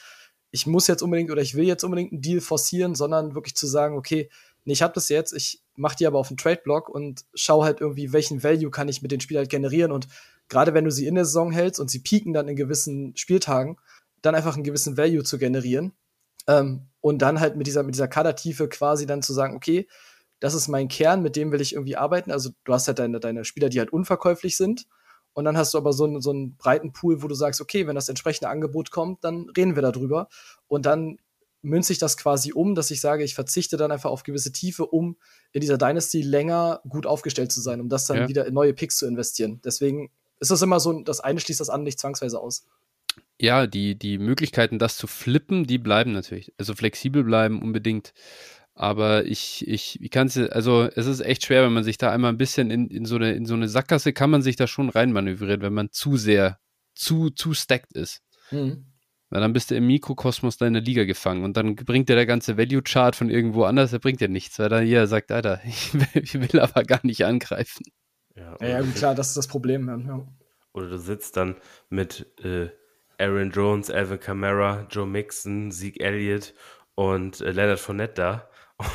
[0.50, 3.66] ich muss jetzt unbedingt oder ich will jetzt unbedingt einen Deal forcieren, sondern wirklich zu
[3.66, 4.30] sagen, okay,
[4.64, 7.80] nee, ich habe das jetzt, ich mache die aber auf den Trade-Block und schau halt
[7.80, 10.08] irgendwie, welchen Value kann ich mit den Spielern halt generieren und
[10.48, 13.76] gerade wenn du sie in der Saison hältst und sie pieken dann in gewissen Spieltagen,
[14.20, 15.92] dann einfach einen gewissen Value zu generieren
[16.46, 19.88] ähm, und dann halt mit dieser, mit dieser Kadertiefe quasi dann zu sagen, okay,
[20.40, 22.32] das ist mein Kern, mit dem will ich irgendwie arbeiten.
[22.32, 24.86] Also du hast halt deine, deine Spieler, die halt unverkäuflich sind.
[25.34, 27.86] Und dann hast du aber so einen, so einen breiten Pool, wo du sagst, okay,
[27.86, 30.28] wenn das entsprechende Angebot kommt, dann reden wir darüber.
[30.66, 31.18] Und dann
[31.62, 34.86] münze ich das quasi um, dass ich sage, ich verzichte dann einfach auf gewisse Tiefe,
[34.86, 35.16] um
[35.52, 38.28] in dieser Dynasty länger gut aufgestellt zu sein, um das dann ja.
[38.28, 39.60] wieder in neue Picks zu investieren.
[39.64, 40.10] Deswegen
[40.40, 42.66] ist das immer so, das eine schließt das andere nicht zwangsweise aus.
[43.38, 46.52] Ja, die, die Möglichkeiten, das zu flippen, die bleiben natürlich.
[46.58, 48.12] Also flexibel bleiben unbedingt.
[48.74, 52.10] Aber ich, ich, ich kann es, also es ist echt schwer, wenn man sich da
[52.10, 54.66] einmal ein bisschen in, in, so eine, in so eine Sackgasse kann man sich da
[54.66, 56.58] schon reinmanövrieren, wenn man zu sehr,
[56.94, 58.22] zu, zu stacked ist.
[58.50, 58.86] Mhm.
[59.32, 62.58] Weil dann bist du im Mikrokosmos deiner Liga gefangen und dann bringt dir der ganze
[62.58, 66.22] Value-Chart von irgendwo anders, der bringt dir nichts, weil dann jeder sagt, Alter, ich will,
[66.22, 67.82] ich will aber gar nicht angreifen.
[68.36, 69.88] Ja, ja, ja klar, das ist das Problem.
[69.88, 70.26] Ja.
[70.74, 71.56] Oder du sitzt dann
[71.88, 72.68] mit äh,
[73.16, 76.52] Aaron Jones, Alvin Kamara, Joe Mixon, Zeke Elliott
[76.94, 78.48] und äh, Leonard Fournette da.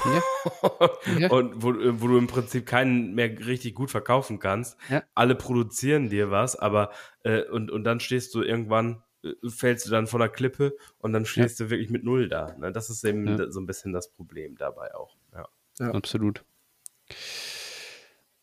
[0.05, 0.89] Ja.
[1.19, 1.31] ja.
[1.31, 4.77] Und wo, wo, du im Prinzip keinen mehr richtig gut verkaufen kannst.
[4.87, 5.01] Ja.
[5.15, 6.91] Alle produzieren dir was, aber
[7.23, 9.06] äh, und, und dann stehst du irgendwann äh,
[9.47, 11.65] fällst du dann von der Klippe und dann stehst ja.
[11.65, 12.55] du wirklich mit Null da.
[12.57, 12.71] Ne?
[12.71, 13.51] Das ist eben ja.
[13.51, 15.15] so ein bisschen das Problem dabei auch.
[15.33, 15.47] Ja,
[15.79, 15.91] ja.
[15.91, 16.43] absolut.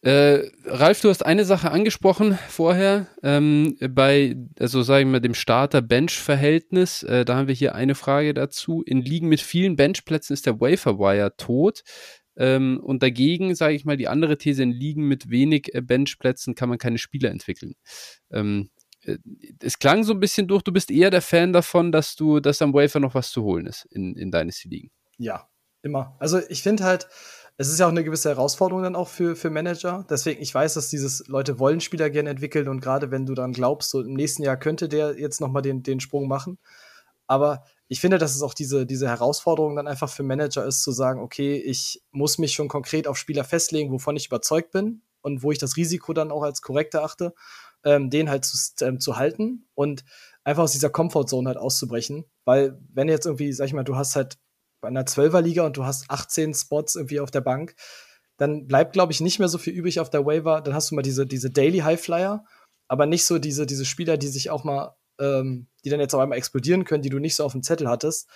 [0.04, 7.04] Äh, Ralf, du hast eine Sache angesprochen vorher, ähm, bei, also sagen wir dem Starter-Bench-Verhältnis,
[7.04, 8.82] äh, da haben wir hier eine Frage dazu.
[8.82, 11.84] In Ligen mit vielen Benchplätzen ist der Waferwire tot.
[12.36, 16.54] Ähm, und dagegen, sage ich mal, die andere These, in Ligen mit wenig äh, Benchplätzen
[16.54, 17.74] kann man keine Spieler entwickeln.
[18.30, 18.73] Ähm, äh,
[19.60, 22.62] es klang so ein bisschen durch, du bist eher der Fan davon, dass du, dass
[22.62, 24.90] am Wafer noch was zu holen ist in, in Dynasty Ligen.
[25.18, 25.48] Ja,
[25.82, 26.16] immer.
[26.18, 27.08] Also ich finde halt,
[27.56, 30.04] es ist ja auch eine gewisse Herausforderung dann auch für, für Manager.
[30.10, 33.52] Deswegen, ich weiß, dass dieses Leute wollen Spieler gerne entwickeln und gerade wenn du dann
[33.52, 36.58] glaubst, so im nächsten Jahr könnte der jetzt nochmal den, den Sprung machen.
[37.26, 40.90] Aber ich finde, dass es auch diese, diese Herausforderung dann einfach für Manager ist, zu
[40.90, 45.42] sagen, okay, ich muss mich schon konkret auf Spieler festlegen, wovon ich überzeugt bin und
[45.42, 47.34] wo ich das Risiko dann auch als korrekt erachte,
[47.84, 50.04] ähm, den halt zu, ähm, zu halten und
[50.42, 52.24] einfach aus dieser Comfortzone halt auszubrechen.
[52.44, 54.38] Weil, wenn jetzt irgendwie, sag ich mal, du hast halt
[54.80, 57.74] bei einer Zwölferliga und du hast 18 Spots irgendwie auf der Bank,
[58.36, 60.60] dann bleibt, glaube ich, nicht mehr so viel übrig auf der Waiver.
[60.60, 62.44] Dann hast du mal diese, diese Daily Highflyer,
[62.88, 66.20] aber nicht so diese, diese Spieler, die sich auch mal, ähm, die dann jetzt auf
[66.20, 68.28] einmal explodieren können, die du nicht so auf dem Zettel hattest.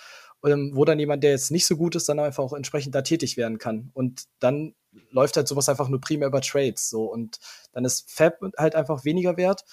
[0.45, 3.01] Ähm, wo dann jemand, der jetzt nicht so gut ist, dann einfach auch entsprechend da
[3.01, 3.91] tätig werden kann.
[3.93, 4.73] Und dann
[5.11, 6.89] läuft halt sowas einfach nur primär über Trades.
[6.89, 7.03] So.
[7.03, 7.39] Und
[7.71, 9.63] dann ist Fab halt einfach weniger wert.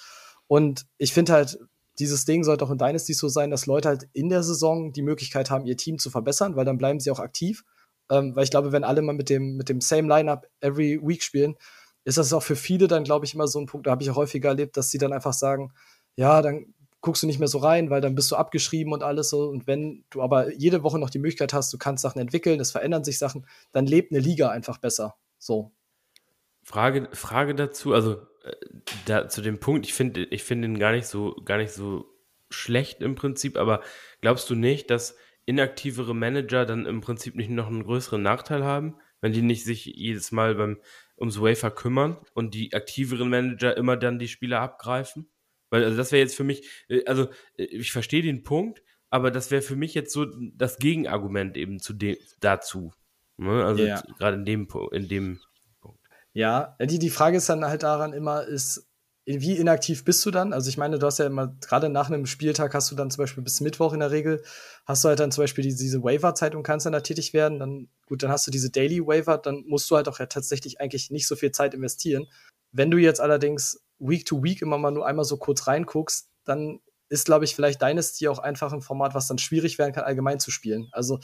[0.47, 1.59] Und ich finde halt,
[1.99, 5.01] dieses Ding sollte auch in Dynasty so sein, dass Leute halt in der Saison die
[5.01, 7.63] Möglichkeit haben, ihr Team zu verbessern, weil dann bleiben sie auch aktiv.
[8.09, 11.23] Ähm, weil ich glaube, wenn alle mal mit dem, mit dem same Lineup every week
[11.23, 11.55] spielen,
[12.05, 14.09] ist das auch für viele dann, glaube ich, immer so ein Punkt, da habe ich
[14.09, 15.73] auch häufiger erlebt, dass sie dann einfach sagen,
[16.15, 19.29] ja, dann guckst du nicht mehr so rein, weil dann bist du abgeschrieben und alles
[19.29, 19.49] so.
[19.49, 22.71] Und wenn du aber jede Woche noch die Möglichkeit hast, du kannst Sachen entwickeln, es
[22.71, 25.15] verändern sich Sachen, dann lebt eine Liga einfach besser.
[25.37, 25.71] So.
[26.63, 28.13] Frage, Frage dazu, also
[28.43, 28.53] äh,
[29.05, 32.05] da, zu dem Punkt, ich finde ich find ihn gar nicht so, gar nicht so
[32.49, 33.81] schlecht im Prinzip, aber
[34.21, 35.15] glaubst du nicht, dass
[35.45, 39.85] inaktivere Manager dann im Prinzip nicht noch einen größeren Nachteil haben, wenn die nicht sich
[39.85, 40.79] jedes Mal beim
[41.17, 45.29] ums Wafer kümmern und die aktiveren Manager immer dann die Spieler abgreifen?
[45.69, 49.31] Weil also das wäre jetzt für mich, äh, also äh, ich verstehe den Punkt, aber
[49.31, 50.25] das wäre für mich jetzt so
[50.55, 52.93] das Gegenargument eben zu dem dazu.
[53.37, 53.63] Ne?
[53.63, 54.03] Also yeah.
[54.17, 55.39] gerade in dem in dem
[55.79, 55.99] Punkt.
[56.33, 58.87] Ja, die, die Frage ist dann halt daran immer, ist,
[59.25, 60.53] wie inaktiv bist du dann?
[60.53, 63.23] Also ich meine, du hast ja immer, gerade nach einem Spieltag hast du dann zum
[63.23, 64.41] Beispiel bis Mittwoch in der Regel,
[64.85, 67.59] hast du halt dann zum Beispiel diese, diese Waiver-Zeit und kannst dann da tätig werden.
[67.59, 70.79] Dann, gut, dann hast du diese Daily Waiver, dann musst du halt auch ja tatsächlich
[70.79, 72.27] eigentlich nicht so viel Zeit investieren.
[72.71, 76.79] Wenn du jetzt allerdings Week to Week immer mal nur einmal so kurz reinguckst, dann
[77.09, 80.39] ist, glaube ich, vielleicht Dynasty auch einfach ein Format, was dann schwierig werden kann, allgemein
[80.39, 80.89] zu spielen.
[80.91, 81.19] Also,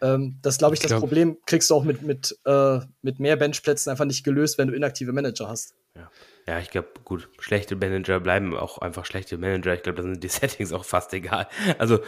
[0.00, 1.00] ja, ähm, das glaube ich, ich, das glaub...
[1.00, 4.74] Problem kriegst du auch mit, mit, äh, mit mehr Benchplätzen einfach nicht gelöst, wenn du
[4.74, 5.74] inaktive Manager hast.
[5.96, 6.10] Ja.
[6.46, 9.74] Ja, ich glaube, gut, schlechte Manager bleiben auch einfach schlechte Manager.
[9.74, 11.46] Ich glaube, da sind die Settings auch fast egal.
[11.78, 12.00] Also,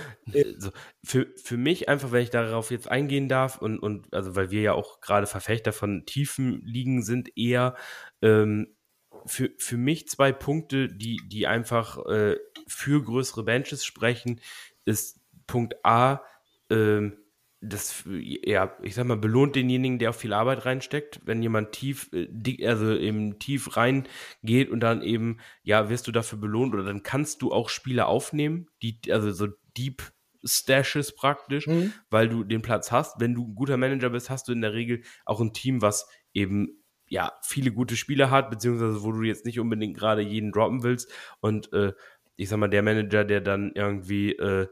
[0.58, 0.70] so,
[1.04, 4.62] für, für mich einfach, wenn ich darauf jetzt eingehen darf und, und also, weil wir
[4.62, 7.76] ja auch gerade Verfechter von tiefen Ligen sind, eher
[8.22, 8.73] ähm,
[9.26, 12.36] für, für mich zwei Punkte, die, die einfach äh,
[12.66, 14.40] für größere Benches sprechen,
[14.84, 16.22] ist Punkt A,
[16.70, 17.18] ähm,
[17.66, 21.20] das, ja, ich sag mal, belohnt denjenigen, der auch viel Arbeit reinsteckt.
[21.24, 26.38] Wenn jemand tief, äh, also eben tief reingeht und dann eben, ja, wirst du dafür
[26.38, 30.12] belohnt oder dann kannst du auch Spieler aufnehmen, die, also so Deep
[30.44, 31.94] Stashes praktisch, mhm.
[32.10, 33.18] weil du den Platz hast.
[33.18, 36.06] Wenn du ein guter Manager bist, hast du in der Regel auch ein Team, was
[36.34, 36.83] eben
[37.14, 41.10] ja viele gute Spieler hat, beziehungsweise wo du jetzt nicht unbedingt gerade jeden droppen willst.
[41.40, 41.92] Und äh,
[42.36, 44.66] ich sag mal, der Manager, der dann irgendwie äh,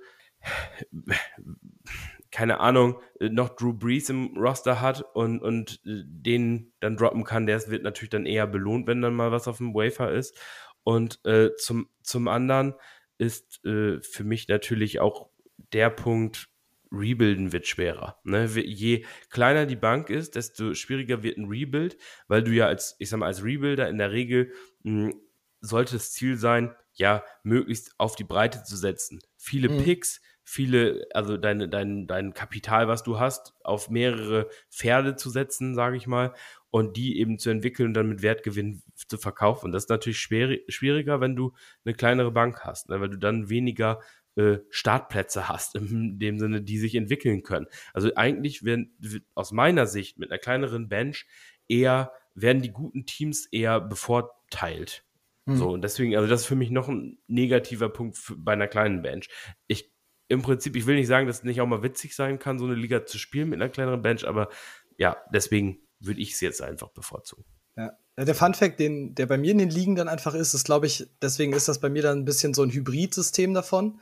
[2.33, 7.65] keine Ahnung, noch Drew Brees im Roster hat und, und den dann droppen kann, der
[7.69, 10.37] wird natürlich dann eher belohnt, wenn dann mal was auf dem Wafer ist.
[10.83, 12.75] Und äh, zum, zum anderen
[13.19, 15.29] ist äh, für mich natürlich auch
[15.73, 16.49] der Punkt,
[16.93, 18.21] Rebuilden wird schwerer.
[18.25, 18.47] Ne?
[18.47, 21.97] Je kleiner die Bank ist, desto schwieriger wird ein Rebuild,
[22.29, 24.53] weil du ja als, ich sag mal, als Rebuilder in der Regel
[24.83, 25.21] mh, hm,
[25.61, 29.21] sollte das Ziel sein, ja, möglichst auf die Breite zu setzen.
[29.39, 29.85] Viele mhm.
[29.85, 35.75] Picks, viele, also deine, dein, dein Kapital, was du hast, auf mehrere Pferde zu setzen,
[35.75, 36.35] sage ich mal,
[36.71, 39.67] und die eben zu entwickeln und dann mit Wertgewinn zu verkaufen.
[39.67, 41.53] Und das ist natürlich schwer, schwieriger, wenn du
[41.85, 43.01] eine kleinere Bank hast, ne?
[43.01, 44.01] weil du dann weniger
[44.37, 47.67] äh, Startplätze hast, in dem Sinne, die sich entwickeln können.
[47.93, 48.97] Also eigentlich werden
[49.35, 51.27] aus meiner Sicht mit einer kleineren Bench
[51.69, 55.05] eher, werden die guten Teams eher bevorteilt.
[55.47, 55.57] Mhm.
[55.57, 58.69] So, und deswegen, also das ist für mich noch ein negativer Punkt für, bei einer
[58.69, 59.29] kleinen Bench.
[59.67, 59.93] Ich
[60.29, 62.65] im Prinzip, ich will nicht sagen, dass es nicht auch mal witzig sein kann, so
[62.65, 64.49] eine Liga zu spielen mit einer kleineren Bench, aber
[64.97, 67.45] ja, deswegen würde ich es jetzt einfach bevorzugen.
[67.77, 67.93] Ja.
[68.17, 70.87] Der Fun Fact, den, der bei mir in den Ligen dann einfach ist, ist, glaube
[70.87, 74.01] ich, deswegen ist das bei mir dann ein bisschen so ein Hybrid-System davon,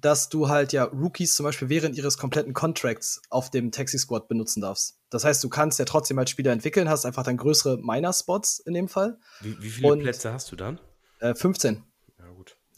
[0.00, 4.28] dass du halt ja Rookies zum Beispiel während ihres kompletten Contracts auf dem Taxi Squad
[4.28, 4.98] benutzen darfst.
[5.10, 8.74] Das heißt, du kannst ja trotzdem als Spieler entwickeln, hast einfach dann größere Miner-Spots in
[8.74, 9.18] dem Fall.
[9.40, 10.78] Wie, wie viele Und, Plätze hast du dann?
[11.20, 11.82] Äh, 15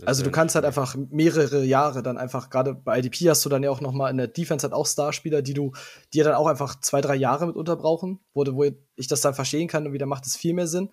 [0.06, 3.62] also du kannst halt einfach mehrere Jahre dann einfach, gerade bei IDP hast du dann
[3.62, 5.72] ja auch nochmal in der Defense halt auch Starspieler, die du,
[6.12, 8.64] die ja dann auch einfach zwei, drei Jahre mitunter brauchen, wo, wo
[8.94, 10.90] ich das dann verstehen kann und wieder macht es viel mehr Sinn.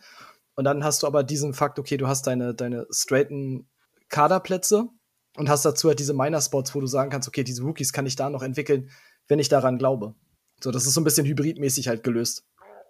[0.55, 3.69] Und dann hast du aber diesen Fakt, okay, du hast deine, deine straighten
[4.09, 4.89] Kaderplätze
[5.37, 8.15] und hast dazu halt diese Miner-Spots, wo du sagen kannst, okay, diese Rookies kann ich
[8.15, 8.89] da noch entwickeln,
[9.27, 10.15] wenn ich daran glaube.
[10.61, 12.45] So, das ist so ein bisschen hybridmäßig halt gelöst.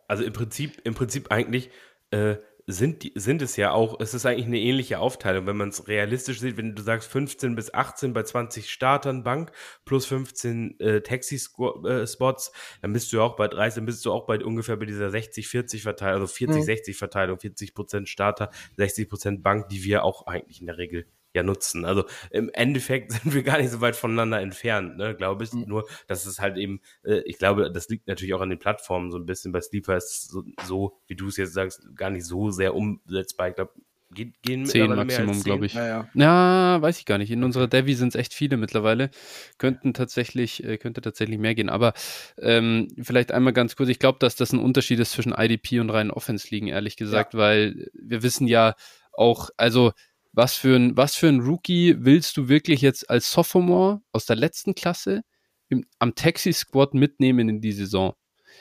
[0.07, 1.71] Also im Prinzip, im Prinzip eigentlich
[2.11, 2.35] äh,
[2.67, 6.39] sind, sind es ja auch, es ist eigentlich eine ähnliche Aufteilung, wenn man es realistisch
[6.39, 9.51] sieht, wenn du sagst 15 bis 18 bei 20 Startern Bank
[9.85, 12.51] plus 15 äh, Taxi-Spots, äh,
[12.81, 15.07] dann bist du ja auch bei 30, dann bist du auch bei ungefähr bei dieser
[15.07, 16.93] 60-40 Verteilung, also 40-60 mhm.
[16.93, 21.05] Verteilung, 40 Prozent Starter, 60 Prozent Bank, die wir auch eigentlich in der Regel
[21.35, 21.85] ja nutzen.
[21.85, 25.53] Also im Endeffekt sind wir gar nicht so weit voneinander entfernt, ne, glaube ich.
[25.53, 25.65] Mhm.
[25.67, 29.11] Nur, dass es halt eben, äh, ich glaube, das liegt natürlich auch an den Plattformen
[29.11, 29.51] so ein bisschen.
[29.51, 32.75] Bei Sleeper ist es so, so wie du es jetzt sagst, gar nicht so sehr
[32.75, 33.49] umsetzbar.
[33.49, 33.73] Ich glaube,
[34.13, 35.73] Geht, gehen zehn Maximum, glaube ich.
[35.73, 36.09] Ja, ja.
[36.13, 37.31] ja, weiß ich gar nicht.
[37.31, 39.09] In unserer Devi sind es echt viele mittlerweile.
[39.57, 41.69] Könnten tatsächlich, äh, könnte tatsächlich mehr gehen.
[41.69, 41.93] Aber
[42.39, 45.89] ähm, vielleicht einmal ganz kurz, ich glaube, dass das ein Unterschied ist zwischen IDP und
[45.89, 47.39] reinen Offense liegen, ehrlich gesagt, ja.
[47.39, 48.75] weil wir wissen ja
[49.11, 49.91] auch, also
[50.35, 54.35] was für ein, was für ein Rookie willst du wirklich jetzt als Sophomore aus der
[54.35, 55.21] letzten Klasse
[55.69, 58.13] im, am Taxi Squad mitnehmen in die Saison?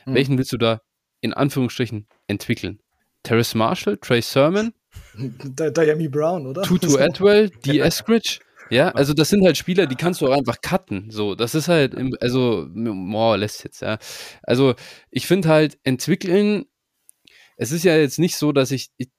[0.04, 0.14] Hm.
[0.14, 0.80] Welchen willst du da
[1.20, 2.80] in Anführungsstrichen entwickeln?
[3.24, 4.72] Terrace Marshall, Trey Sermon,
[5.14, 6.62] Diami Brown, oder?
[6.62, 7.80] Tutu Atwell, D.
[7.80, 8.38] Eskridge.
[8.70, 11.10] Ja, also das sind halt Spieler, die kannst du auch einfach cutten.
[11.10, 13.98] So, das ist halt, im, also more or less jetzt, ja.
[14.42, 14.74] Also
[15.10, 16.64] ich finde halt entwickeln,
[17.56, 19.10] es ist ja jetzt nicht so, dass ich, ich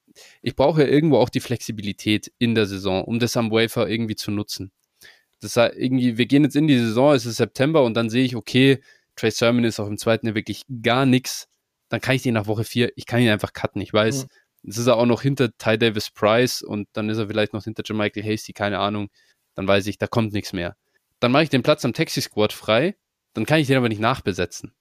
[0.41, 4.15] ich brauche ja irgendwo auch die Flexibilität in der Saison, um das am Wafer irgendwie
[4.15, 4.71] zu nutzen.
[5.41, 8.23] Das heißt, irgendwie, wir gehen jetzt in die Saison, es ist September und dann sehe
[8.23, 8.81] ich, okay,
[9.15, 11.47] Trey Sermon ist auch im zweiten Jahr wirklich gar nichts.
[11.89, 13.81] Dann kann ich den nach Woche vier, ich kann ihn einfach cutten.
[13.81, 14.29] Ich weiß, mhm.
[14.63, 17.63] jetzt ist er auch noch hinter Ty Davis Price und dann ist er vielleicht noch
[17.63, 19.09] hinter Michael Hasty, keine Ahnung.
[19.55, 20.75] Dann weiß ich, da kommt nichts mehr.
[21.19, 22.95] Dann mache ich den Platz am Taxi Squad frei,
[23.33, 24.73] dann kann ich den aber nicht nachbesetzen.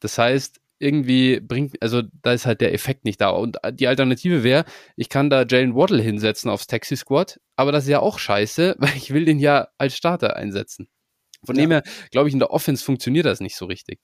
[0.00, 3.30] Das heißt, irgendwie bringt, also da ist halt der Effekt nicht da.
[3.30, 4.64] Und die Alternative wäre,
[4.96, 8.76] ich kann da Jalen Waddle hinsetzen aufs Taxi Squad, aber das ist ja auch scheiße,
[8.78, 10.88] weil ich will den ja als Starter einsetzen.
[11.44, 11.62] Von ja.
[11.62, 14.00] dem her, glaube ich, in der Offense funktioniert das nicht so richtig.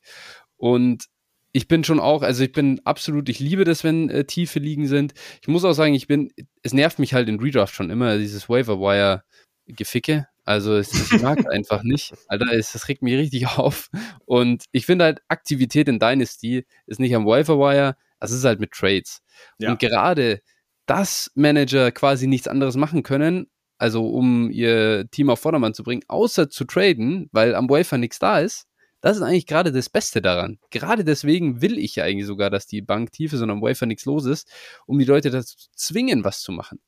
[0.56, 1.06] Und
[1.52, 4.86] ich bin schon auch, also ich bin absolut, ich liebe das, wenn äh, tiefe Ligen
[4.86, 5.14] sind.
[5.40, 6.30] Ich muss auch sagen, ich bin,
[6.62, 9.22] es nervt mich halt in Redraft schon immer, dieses Waiver Wire
[9.66, 10.26] Geficke.
[10.48, 12.14] Also es, ich mag einfach nicht.
[12.26, 13.90] Alter, es, das regt mich richtig auf.
[14.24, 18.72] Und ich finde halt, Aktivität in Dynasty ist nicht am Wire, das ist halt mit
[18.72, 19.20] Trades.
[19.58, 19.72] Ja.
[19.72, 20.40] Und gerade,
[20.86, 26.02] dass Manager quasi nichts anderes machen können, also um ihr Team auf Vordermann zu bringen,
[26.08, 28.68] außer zu traden, weil am Wafer nichts da ist,
[29.02, 30.58] das ist eigentlich gerade das Beste daran.
[30.70, 33.84] Gerade deswegen will ich ja eigentlich sogar, dass die Bank tief ist und am Wafer
[33.84, 34.50] nichts los ist,
[34.86, 36.80] um die Leute dazu zu zwingen, was zu machen.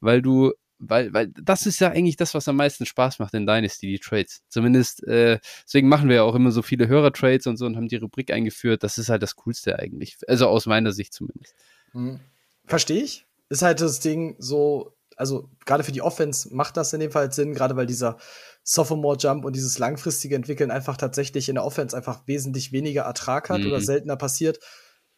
[0.00, 0.54] Weil du
[0.88, 3.98] weil, weil das ist ja eigentlich das, was am meisten Spaß macht in Dynasty, die
[3.98, 4.42] Trades.
[4.48, 7.88] Zumindest, äh, deswegen machen wir ja auch immer so viele Hörer-Trades und so und haben
[7.88, 8.82] die Rubrik eingeführt.
[8.82, 10.16] Das ist halt das Coolste eigentlich.
[10.26, 11.54] Also aus meiner Sicht zumindest.
[11.92, 12.20] Hm.
[12.66, 13.26] Verstehe ich.
[13.48, 17.32] Ist halt das Ding so, also gerade für die Offense macht das in dem Fall
[17.32, 18.16] Sinn, gerade weil dieser
[18.64, 23.60] Sophomore-Jump und dieses langfristige Entwickeln einfach tatsächlich in der Offense einfach wesentlich weniger Ertrag hat
[23.60, 23.66] mhm.
[23.68, 24.58] oder seltener passiert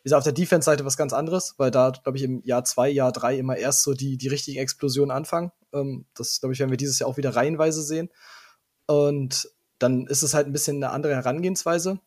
[0.04, 3.10] ist auf der Defense-Seite was ganz anderes, weil da, glaube ich, im Jahr zwei, Jahr
[3.10, 5.50] drei immer erst so die, die richtigen Explosionen anfangen.
[5.72, 8.10] Ähm, das, glaube ich, werden wir dieses Jahr auch wieder reihenweise sehen.
[8.86, 9.48] Und
[9.78, 11.98] dann ist es halt ein bisschen eine andere Herangehensweise.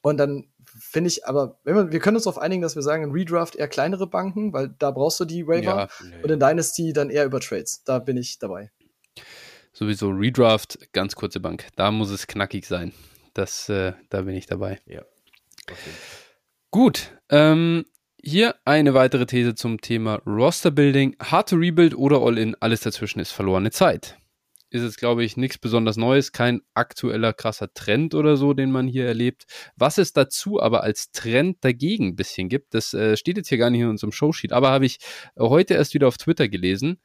[0.00, 3.04] Und dann finde ich, aber wenn wir, wir können uns darauf einigen, dass wir sagen,
[3.04, 5.62] in Redraft eher kleinere Banken, weil da brauchst du die Waiver.
[5.62, 6.22] Ja, nee.
[6.22, 7.84] Und in Dynasty dann eher über Trades.
[7.84, 8.70] Da bin ich dabei.
[9.74, 11.68] Sowieso Redraft, ganz kurze Bank.
[11.76, 12.92] Da muss es knackig sein.
[13.34, 14.80] Das, äh, da bin ich dabei.
[14.86, 15.02] Ja.
[15.70, 15.90] Okay.
[16.74, 17.84] Gut, ähm,
[18.22, 21.14] hier eine weitere These zum Thema Roster Building.
[21.20, 24.16] Hard to rebuild oder All-in, alles dazwischen ist verlorene Zeit.
[24.70, 28.88] Ist jetzt, glaube ich, nichts besonders Neues, kein aktueller krasser Trend oder so, den man
[28.88, 29.44] hier erlebt.
[29.76, 33.58] Was es dazu aber als Trend dagegen ein bisschen gibt, das äh, steht jetzt hier
[33.58, 34.96] gar nicht in unserem Showsheet, aber habe ich
[35.38, 37.02] heute erst wieder auf Twitter gelesen.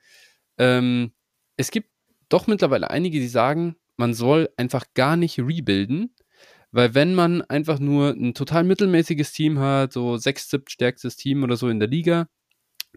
[0.57, 1.11] Ähm,
[1.57, 1.89] es gibt
[2.29, 6.13] doch mittlerweile einige, die sagen, man soll einfach gar nicht rebuilden,
[6.71, 11.57] weil wenn man einfach nur ein total mittelmäßiges Team hat, so sechs, stärkstes Team oder
[11.57, 12.27] so in der Liga,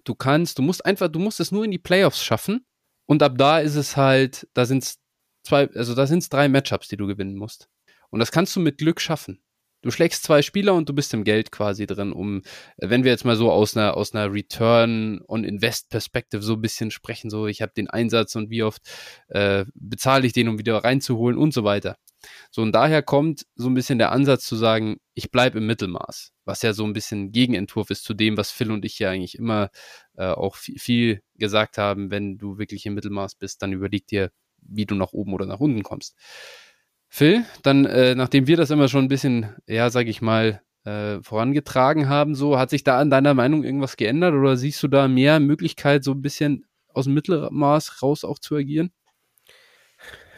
[0.05, 2.66] du kannst, du musst einfach, du musst es nur in die Playoffs schaffen.
[3.06, 4.98] Und ab da ist es halt, da sind es
[5.44, 7.68] zwei, also da sind es drei Matchups, die du gewinnen musst.
[8.10, 9.42] Und das kannst du mit Glück schaffen.
[9.82, 12.43] Du schlägst zwei Spieler und du bist im Geld quasi drin, um,
[12.77, 16.61] wenn wir jetzt mal so aus einer, aus einer Return on Invest Perspective so ein
[16.61, 18.82] bisschen sprechen, so ich habe den Einsatz und wie oft
[19.28, 21.97] äh, bezahle ich den, um wieder reinzuholen und so weiter.
[22.51, 26.32] So, und daher kommt so ein bisschen der Ansatz zu sagen, ich bleibe im Mittelmaß,
[26.44, 29.39] was ja so ein bisschen Gegenentwurf ist zu dem, was Phil und ich ja eigentlich
[29.39, 29.70] immer
[30.16, 34.31] äh, auch viel, viel gesagt haben, wenn du wirklich im Mittelmaß bist, dann überleg dir,
[34.59, 36.16] wie du nach oben oder nach unten kommst.
[37.12, 41.20] Phil, dann, äh, nachdem wir das immer schon ein bisschen, ja, sag ich mal, äh,
[41.23, 45.09] vorangetragen haben, so, hat sich da an deiner Meinung irgendwas geändert oder siehst du da
[45.09, 46.65] mehr Möglichkeit, so ein bisschen
[46.95, 48.93] aus dem Mittelmaß raus auch zu agieren?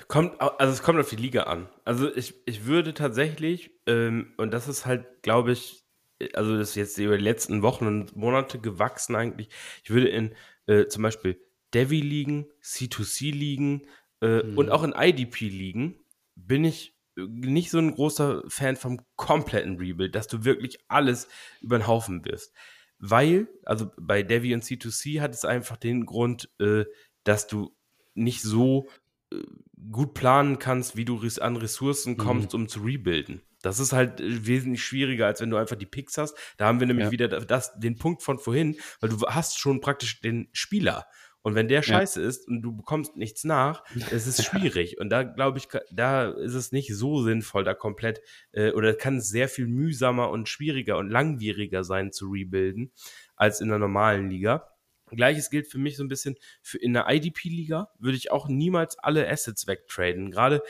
[0.09, 1.69] Kommt, also es kommt auf die Liga an.
[1.85, 5.85] Also ich, ich würde tatsächlich, ähm, und das ist halt, glaube ich,
[6.33, 9.51] also das ist jetzt über die letzten Wochen und Monate gewachsen eigentlich.
[9.85, 10.35] Ich würde in
[10.67, 11.39] äh, zum Beispiel
[11.75, 13.87] Devi-Ligen, C2C-Ligen
[14.23, 14.59] äh, mhm.
[14.59, 16.02] und auch in IDP-Ligen
[16.35, 21.29] bin ich äh, nicht so ein großer Fan vom kompletten Rebuild, dass du wirklich alles
[21.61, 22.55] über den Haufen wirst.
[22.99, 26.85] Weil, also bei Devi und C2C hat es einfach den Grund, äh,
[27.25, 27.77] dass du
[28.15, 28.89] nicht so
[29.33, 29.43] äh,
[29.91, 32.19] gut planen kannst, wie du an Ressourcen mhm.
[32.19, 32.61] kommst, mhm.
[32.61, 33.43] um zu rebuilden.
[33.63, 36.37] Das ist halt äh, wesentlich schwieriger, als wenn du einfach die Picks hast.
[36.59, 37.11] Da haben wir nämlich ja.
[37.13, 41.07] wieder das, den Punkt von vorhin, weil du hast schon praktisch den Spieler.
[41.43, 42.29] Und wenn der scheiße ja.
[42.29, 44.99] ist und du bekommst nichts nach, es ist schwierig.
[45.01, 48.21] und da glaube ich, da ist es nicht so sinnvoll, da komplett,
[48.53, 52.93] äh, oder kann es sehr viel mühsamer und schwieriger und langwieriger sein zu rebuilden,
[53.37, 54.69] als in der normalen Liga.
[55.11, 58.99] Gleiches gilt für mich so ein bisschen für in der IDP-Liga würde ich auch niemals
[58.99, 60.31] alle Assets wegtraden.
[60.31, 60.63] Gerade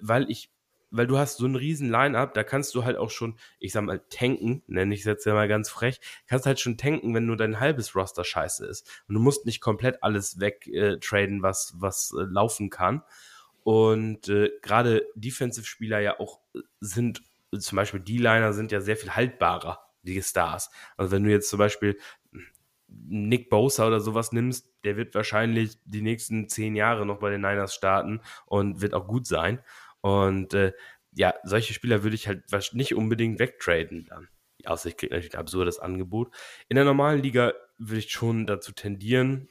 [0.00, 0.53] weil ich
[0.96, 3.82] weil du hast so einen riesen Line-Up, da kannst du halt auch schon, ich sag
[3.82, 7.26] mal, tanken, nenne ich es jetzt ja mal ganz frech, kannst halt schon tanken, wenn
[7.26, 8.88] nur dein halbes Roster scheiße ist.
[9.08, 13.02] Und du musst nicht komplett alles wegtraden, äh, was, was äh, laufen kann.
[13.64, 17.22] Und äh, gerade Defensive-Spieler ja auch äh, sind,
[17.58, 20.70] zum Beispiel D-Liner sind ja sehr viel haltbarer, die Stars.
[20.96, 21.98] Also wenn du jetzt zum Beispiel
[22.86, 27.40] Nick Bosa oder sowas nimmst, der wird wahrscheinlich die nächsten zehn Jahre noch bei den
[27.40, 29.60] Niners starten und wird auch gut sein.
[30.04, 30.74] Und äh,
[31.12, 32.44] ja, solche Spieler würde ich halt
[32.74, 34.28] nicht unbedingt wegtraden dann.
[34.66, 36.30] Außer ich kriege natürlich ein absurdes Angebot.
[36.68, 39.48] In der normalen Liga würde ich schon dazu tendieren,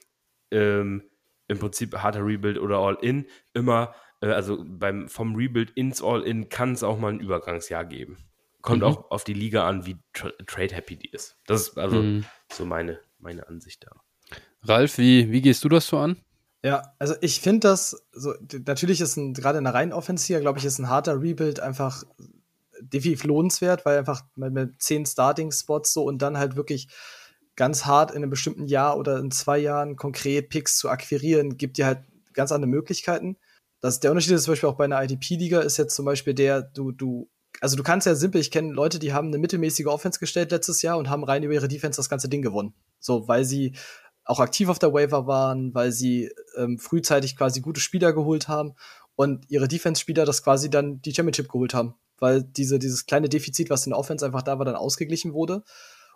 [0.51, 1.09] ähm,
[1.47, 3.25] im Prinzip harter Rebuild oder All-In
[3.55, 8.19] immer, äh, also beim, vom Rebuild ins All-In kann es auch mal ein Übergangsjahr geben.
[8.61, 8.89] Kommt mhm.
[8.89, 11.35] auch auf die Liga an, wie tra trade-happy die ist.
[11.47, 12.25] Das ist also mhm.
[12.51, 14.37] so meine, meine Ansicht da.
[14.61, 16.21] Ralf, wie, wie gehst du das so an?
[16.63, 18.33] Ja, also ich finde das so,
[18.65, 22.03] natürlich ist ein, gerade in der reinen Offensive, glaube ich, ist ein harter Rebuild einfach
[22.79, 26.87] definitiv lohnenswert, weil einfach mit zehn Starting-Spots so und dann halt wirklich
[27.55, 31.77] ganz hart in einem bestimmten Jahr oder in zwei Jahren konkret Picks zu akquirieren, gibt
[31.77, 32.03] dir halt
[32.33, 33.37] ganz andere Möglichkeiten.
[33.81, 36.61] Das, der Unterschied ist zum Beispiel auch bei einer IDP-Liga ist jetzt zum Beispiel der,
[36.61, 37.29] du, du,
[37.59, 40.81] also du kannst ja simpel, ich kenne Leute, die haben eine mittelmäßige Offense gestellt letztes
[40.81, 42.73] Jahr und haben rein über ihre Defense das ganze Ding gewonnen.
[42.99, 43.73] So, weil sie
[44.25, 48.73] auch aktiv auf der Waiver waren, weil sie ähm, frühzeitig quasi gute Spieler geholt haben
[49.15, 53.69] und ihre Defense-Spieler das quasi dann die Championship geholt haben, weil diese, dieses kleine Defizit,
[53.69, 55.63] was in der Offense einfach da war, dann ausgeglichen wurde.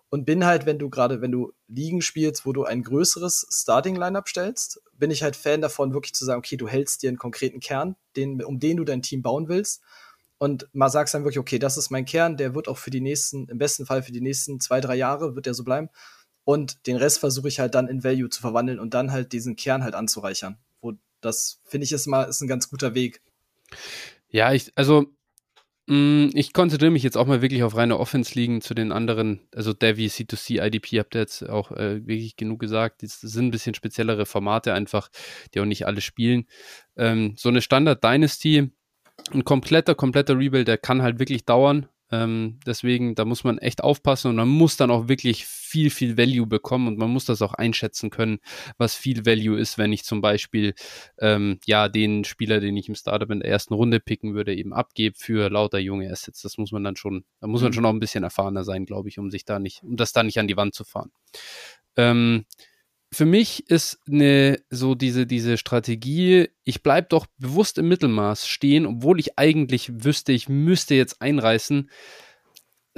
[0.09, 4.29] Und bin halt, wenn du gerade, wenn du Ligen spielst, wo du ein größeres Starting-Lineup
[4.29, 7.59] stellst, bin ich halt Fan davon, wirklich zu sagen, okay, du hältst dir einen konkreten
[7.59, 9.81] Kern, den, um den du dein Team bauen willst.
[10.37, 13.01] Und mal sagst dann wirklich, okay, das ist mein Kern, der wird auch für die
[13.01, 15.89] nächsten, im besten Fall für die nächsten zwei, drei Jahre, wird der so bleiben.
[16.47, 19.57] Und den Rest versuche ich halt dann in Value zu verwandeln und dann halt diesen
[19.57, 20.57] Kern halt anzureichern.
[20.79, 23.21] Wo das finde ich ist mal ist ein ganz guter Weg.
[24.29, 25.07] Ja, ich, also
[25.87, 28.93] mh, mm, ich konzentriere mich jetzt auch mal wirklich auf reine Offense liegen zu den
[28.93, 33.03] anderen, also Devi, C2C, IDP, habt ihr jetzt auch äh, wirklich genug gesagt.
[33.03, 35.09] Das sind ein bisschen speziellere Formate einfach,
[35.53, 36.45] die auch nicht alle spielen.
[36.95, 38.71] Ähm, so eine Standard Dynasty,
[39.33, 41.89] ein kompletter, kompletter Rebuild, der kann halt wirklich dauern.
[42.11, 46.17] Ähm, deswegen, da muss man echt aufpassen und man muss dann auch wirklich viel, viel
[46.17, 48.39] Value bekommen und man muss das auch einschätzen können,
[48.77, 50.73] was viel Value ist, wenn ich zum Beispiel
[51.19, 54.73] ähm, ja den Spieler, den ich im Startup in der ersten Runde picken würde, eben
[54.73, 56.41] abgebe für lauter junge Assets.
[56.41, 57.73] Das muss man dann schon, da muss man mhm.
[57.73, 60.23] schon auch ein bisschen erfahrener sein, glaube ich, um sich da nicht, um das da
[60.23, 61.11] nicht an die Wand zu fahren.
[61.97, 62.45] Ähm,
[63.11, 68.85] für mich ist eine so diese, diese Strategie, ich bleibe doch bewusst im Mittelmaß stehen,
[68.85, 71.89] obwohl ich eigentlich wüsste, ich müsste jetzt einreißen.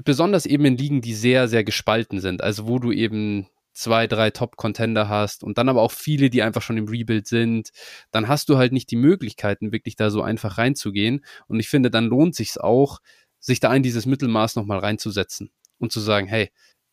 [0.03, 2.41] Besonders eben in Ligen, die sehr, sehr gespalten sind.
[2.41, 6.61] Also wo du eben zwei, drei Top-Contender hast und dann aber auch viele, die einfach
[6.61, 7.69] schon im Rebuild sind,
[8.11, 11.23] dann hast du halt nicht die Möglichkeiten, wirklich da so einfach reinzugehen.
[11.48, 12.99] Und ich finde, dann lohnt sich auch,
[13.40, 16.49] sich da in dieses Mittelmaß nochmal reinzusetzen und zu sagen, hey,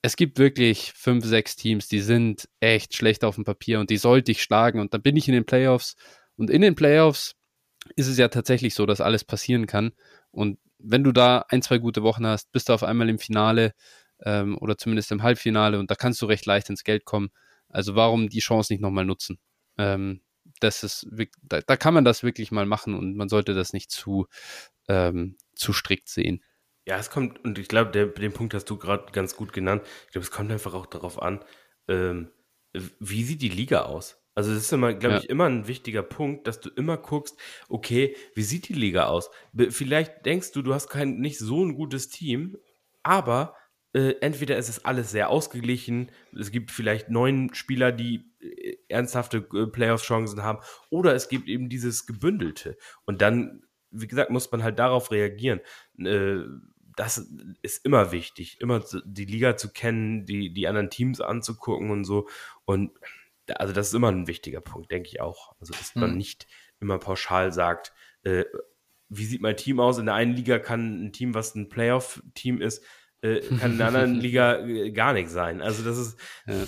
[0.07, 3.97] es gibt wirklich fünf, sechs Teams, die sind echt schlecht auf dem Papier und die
[3.97, 4.79] sollte ich schlagen.
[4.79, 5.97] Und dann bin ich in den Playoffs.
[6.37, 7.35] Und in den Playoffs
[7.97, 9.91] ist es ja tatsächlich so, dass alles passieren kann.
[10.31, 13.75] Und wenn du da ein, zwei gute Wochen hast, bist du auf einmal im Finale
[14.25, 17.31] ähm, oder zumindest im Halbfinale und da kannst du recht leicht ins Geld kommen.
[17.69, 19.41] Also warum die Chance nicht nochmal nutzen?
[19.77, 20.21] Ähm,
[20.61, 21.09] das ist,
[21.43, 24.29] da, da, kann man das wirklich mal machen und man sollte das nicht zu,
[24.87, 26.45] ähm, zu strikt sehen.
[26.87, 29.83] Ja, es kommt, und ich glaube, den Punkt hast du gerade ganz gut genannt.
[30.07, 31.45] Ich glaube, es kommt einfach auch darauf an,
[31.89, 32.31] ähm,
[33.01, 34.23] wie sieht die Liga aus?
[34.35, 35.21] Also es ist immer, glaube ja.
[35.23, 37.37] ich, immer ein wichtiger Punkt, dass du immer guckst,
[37.69, 39.31] okay, wie sieht die Liga aus?
[39.71, 42.59] Vielleicht denkst du, du hast kein nicht so ein gutes Team,
[43.03, 43.57] aber
[43.95, 49.39] äh, entweder ist es alles sehr ausgeglichen, es gibt vielleicht neun Spieler, die äh, ernsthafte
[49.55, 50.59] äh, Playoff-Chancen haben,
[50.91, 52.77] oder es gibt eben dieses Gebündelte.
[53.07, 55.61] Und dann, wie gesagt, muss man halt darauf reagieren.
[55.99, 56.41] Äh,
[56.97, 57.19] das
[57.63, 62.27] ist immer wichtig, immer die Liga zu kennen, die, die anderen Teams anzugucken und so.
[62.65, 62.93] Und
[63.55, 65.55] also das ist immer ein wichtiger Punkt, denke ich auch.
[65.61, 66.17] Also, dass man hm.
[66.17, 66.47] nicht
[66.81, 67.93] immer pauschal sagt,
[68.23, 68.45] äh,
[69.09, 69.99] wie sieht mein Team aus?
[69.99, 72.83] In der einen Liga kann ein Team, was ein Playoff-Team ist,
[73.21, 75.63] äh, kann in der anderen Liga äh, gar nichts sein.
[75.63, 76.65] Also das ist, ja.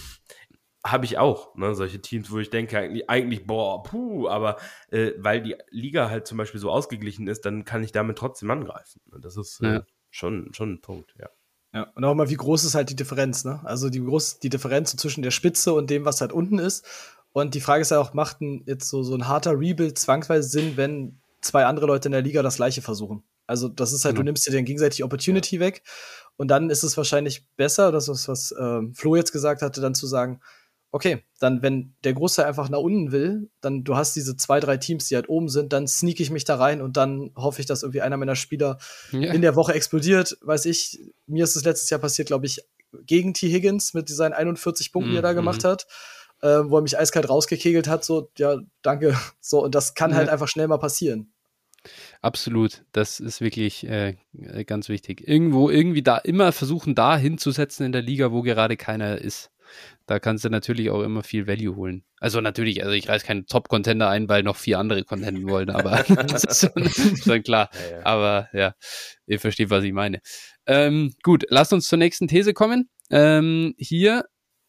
[0.84, 1.74] habe ich auch, ne?
[1.74, 4.58] solche Teams, wo ich denke eigentlich, eigentlich boah, puh, aber
[4.90, 8.50] äh, weil die Liga halt zum Beispiel so ausgeglichen ist, dann kann ich damit trotzdem
[8.50, 9.00] angreifen.
[9.20, 9.86] Das ist äh, ja.
[10.10, 11.28] Schon, schon ein Punkt, ja.
[11.74, 13.60] Ja, und auch mal, wie groß ist halt die Differenz, ne?
[13.64, 16.86] Also die groß, die Differenz zwischen der Spitze und dem, was halt unten ist.
[17.32, 20.48] Und die Frage ist ja auch, macht ein, jetzt so, so ein harter Rebuild zwangsweise
[20.48, 23.22] Sinn, wenn zwei andere Leute in der Liga das gleiche versuchen?
[23.46, 24.24] Also, das ist halt, genau.
[24.24, 25.60] du nimmst dir dann gegenseitig Opportunity ja.
[25.60, 25.82] weg.
[26.36, 29.94] Und dann ist es wahrscheinlich besser, das ist, was ähm, Flo jetzt gesagt hatte, dann
[29.94, 30.40] zu sagen,
[30.90, 34.76] okay, dann, wenn der Großteil einfach nach unten will, dann du hast diese zwei, drei
[34.78, 37.66] Teams, die halt oben sind, dann sneak ich mich da rein und dann hoffe ich,
[37.66, 38.78] dass irgendwie einer meiner Spieler
[39.12, 39.32] ja.
[39.32, 40.38] in der Woche explodiert.
[40.40, 42.62] Weiß ich, mir ist es letztes Jahr passiert, glaube ich,
[43.04, 43.50] gegen T.
[43.50, 45.66] Higgins mit seinen 41 Punkten, mm, die er da mhm, gemacht mm.
[45.66, 45.86] hat,
[46.40, 49.16] äh, wo er mich eiskalt rausgekegelt hat, so, ja, danke.
[49.40, 50.16] So, und das kann ja.
[50.16, 51.32] halt einfach schnell mal passieren.
[52.20, 54.16] Absolut, das ist wirklich äh,
[54.66, 55.26] ganz wichtig.
[55.26, 59.50] Irgendwo, irgendwie da immer versuchen, da hinzusetzen in der Liga, wo gerade keiner ist.
[60.06, 62.04] Da kannst du natürlich auch immer viel Value holen.
[62.18, 66.02] Also natürlich, also ich reiß keinen Top-Contender ein, weil noch vier andere contenten wollen, aber
[66.26, 67.70] das ist schon, schon klar.
[67.74, 68.06] Ja, ja.
[68.06, 68.74] Aber ja,
[69.26, 70.20] ihr versteht, was ich meine.
[70.66, 72.88] Ähm, gut, lasst uns zur nächsten These kommen.
[73.10, 74.24] Ähm, hier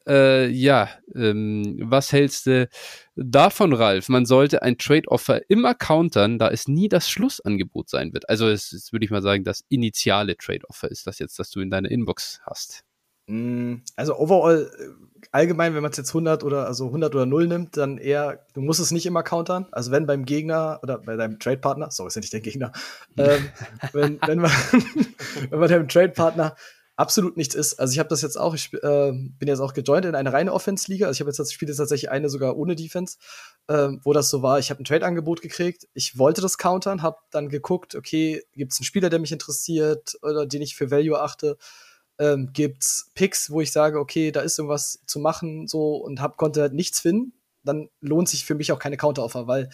[0.10, 2.68] äh, ja, ähm, was hältst du
[3.16, 4.10] davon, Ralf?
[4.10, 8.28] Man sollte ein Trade-Offer immer countern, da es nie das Schlussangebot sein wird.
[8.28, 11.60] Also es ist, würde ich mal sagen, das initiale Trade-Offer ist das jetzt, das du
[11.60, 12.84] in deiner Inbox hast.
[13.30, 14.88] Mm, also overall, äh,
[15.32, 18.62] allgemein, wenn man es jetzt 100 oder also 100 oder 0 nimmt, dann eher, du
[18.62, 19.68] musst es nicht immer countern.
[19.72, 22.72] Also wenn beim Gegner oder bei deinem Trade-Partner, sorry, ist ja nicht der Gegner,
[23.18, 23.50] ähm,
[23.94, 24.52] wenn, wenn man,
[25.50, 26.56] wenn man deinem Trade-Partner
[26.96, 27.80] absolut nichts ist.
[27.80, 30.52] Also ich habe das jetzt auch, ich äh, bin jetzt auch gejoint in eine reine
[30.52, 31.06] Offense-Liga.
[31.06, 33.18] Also ich habe jetzt das Spiel tatsächlich eine sogar ohne Defense,
[33.68, 34.58] äh, wo das so war.
[34.58, 35.88] Ich habe ein Trade-Angebot gekriegt.
[35.94, 40.18] Ich wollte das countern, habe dann geguckt, okay, gibt es einen Spieler, der mich interessiert
[40.24, 41.58] oder den ich für Value achte?
[42.20, 46.38] Ähm, gibt's Picks, wo ich sage, okay, da ist irgendwas zu machen, so und hab
[46.38, 47.34] konnte halt nichts finden?
[47.64, 49.70] Dann lohnt sich für mich auch keine Counteroffer, weil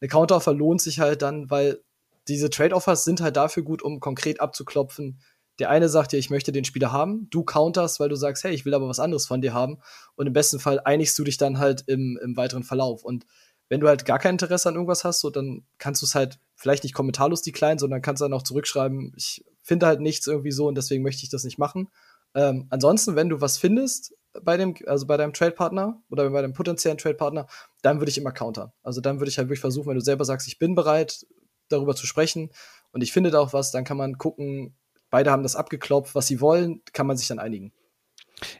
[0.00, 1.82] eine Counteroffer lohnt sich halt dann, weil
[2.28, 5.20] diese Trade-Offers sind halt dafür gut, um konkret abzuklopfen,
[5.60, 8.54] der eine sagt dir, ich möchte den Spieler haben, du counterst, weil du sagst, hey,
[8.54, 9.78] ich will aber was anderes von dir haben.
[10.16, 13.04] Und im besten Fall einigst du dich dann halt im, im weiteren Verlauf.
[13.04, 13.26] Und
[13.68, 16.38] wenn du halt gar kein Interesse an irgendwas hast, so, dann kannst du es halt
[16.54, 20.66] vielleicht nicht kommentarlos decline, sondern kannst dann auch zurückschreiben, ich finde halt nichts irgendwie so
[20.66, 21.88] und deswegen möchte ich das nicht machen.
[22.34, 26.52] Ähm, ansonsten, wenn du was findest bei dem, also bei deinem Trade-Partner oder bei deinem
[26.52, 27.46] potenziellen Trade-Partner,
[27.82, 28.72] dann würde ich immer countern.
[28.82, 31.26] Also dann würde ich halt wirklich versuchen, wenn du selber sagst, ich bin bereit,
[31.68, 32.50] darüber zu sprechen
[32.92, 34.76] und ich finde da auch was, dann kann man gucken,
[35.10, 37.72] beide haben das abgeklopft, was sie wollen, kann man sich dann einigen.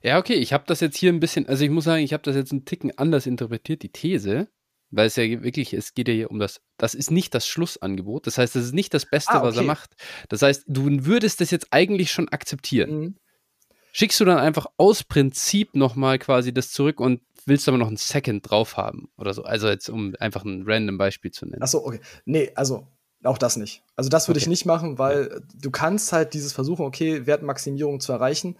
[0.03, 2.23] Ja, okay, ich habe das jetzt hier ein bisschen, also ich muss sagen, ich habe
[2.23, 4.49] das jetzt einen Ticken anders interpretiert, die These,
[4.91, 8.27] weil es ja wirklich, es geht ja hier um das, das ist nicht das Schlussangebot,
[8.27, 9.47] das heißt, das ist nicht das Beste, ah, okay.
[9.49, 9.91] was er macht.
[10.29, 12.91] Das heißt, du würdest das jetzt eigentlich schon akzeptieren.
[12.91, 13.17] Mhm.
[13.93, 17.97] Schickst du dann einfach aus Prinzip nochmal quasi das zurück und willst aber noch einen
[17.97, 19.43] Second drauf haben oder so.
[19.43, 21.63] Also jetzt, um einfach ein random Beispiel zu nennen.
[21.63, 22.01] Achso, okay.
[22.25, 22.87] Nee, also
[23.25, 23.83] auch das nicht.
[23.97, 24.45] Also das würde okay.
[24.45, 25.41] ich nicht machen, weil ja.
[25.61, 28.57] du kannst halt dieses Versuchen, okay, Wertmaximierung zu erreichen.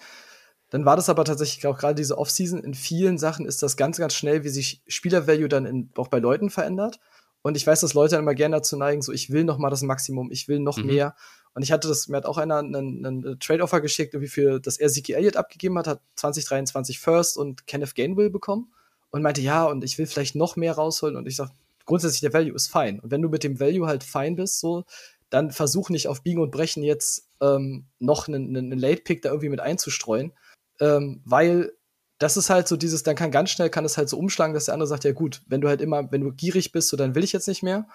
[0.71, 2.63] Dann war das aber tatsächlich auch gerade diese Offseason.
[2.63, 6.19] In vielen Sachen ist das ganz, ganz schnell, wie sich Spielervalue dann in, auch bei
[6.19, 7.01] Leuten verändert.
[7.43, 9.71] Und ich weiß, dass Leute dann immer gerne dazu neigen, so ich will noch mal
[9.71, 10.87] das Maximum, ich will noch mhm.
[10.87, 11.15] mehr.
[11.55, 14.77] Und ich hatte das, mir hat auch einer einen, einen Trade-Offer geschickt, irgendwie für, dass
[14.77, 18.73] er Ziki Elliott abgegeben hat, hat 2023 First und Kenneth Gainwell bekommen
[19.11, 21.17] und meinte, ja, und ich will vielleicht noch mehr rausholen.
[21.17, 21.51] Und ich sag,
[21.87, 23.01] grundsätzlich der Value ist fein.
[23.01, 24.85] Und wenn du mit dem Value halt fein bist, so,
[25.31, 29.49] dann versuch nicht auf Biegen und Brechen jetzt ähm, noch einen, einen Late-Pick da irgendwie
[29.49, 30.33] mit einzustreuen,
[30.81, 31.73] ähm, weil
[32.19, 34.67] das ist halt so dieses, dann kann ganz schnell, kann es halt so umschlagen, dass
[34.67, 37.15] der andere sagt, ja gut, wenn du halt immer, wenn du gierig bist, so, dann
[37.15, 37.89] will ich jetzt nicht mehr.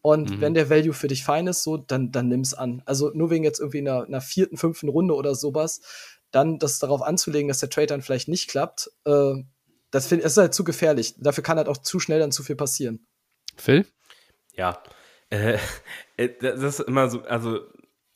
[0.00, 0.40] Und mhm.
[0.40, 2.82] wenn der Value für dich fein ist, so, dann, dann nimm's an.
[2.86, 5.82] Also nur wegen jetzt irgendwie einer, einer vierten, fünften Runde oder sowas,
[6.30, 9.34] dann das darauf anzulegen, dass der Trade dann vielleicht nicht klappt, äh,
[9.90, 11.14] das, find, das ist halt zu gefährlich.
[11.18, 13.06] Dafür kann halt auch zu schnell dann zu viel passieren.
[13.56, 13.86] Phil?
[14.54, 14.82] Ja.
[15.30, 15.58] Äh,
[16.16, 17.60] äh, das ist immer so, also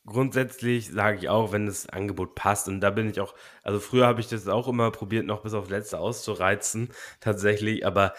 [0.06, 2.68] grundsätzlich sage ich auch, wenn das Angebot passt.
[2.68, 5.54] Und da bin ich auch, also früher habe ich das auch immer probiert, noch bis
[5.54, 7.86] aufs Letzte auszureizen, tatsächlich.
[7.86, 8.14] Aber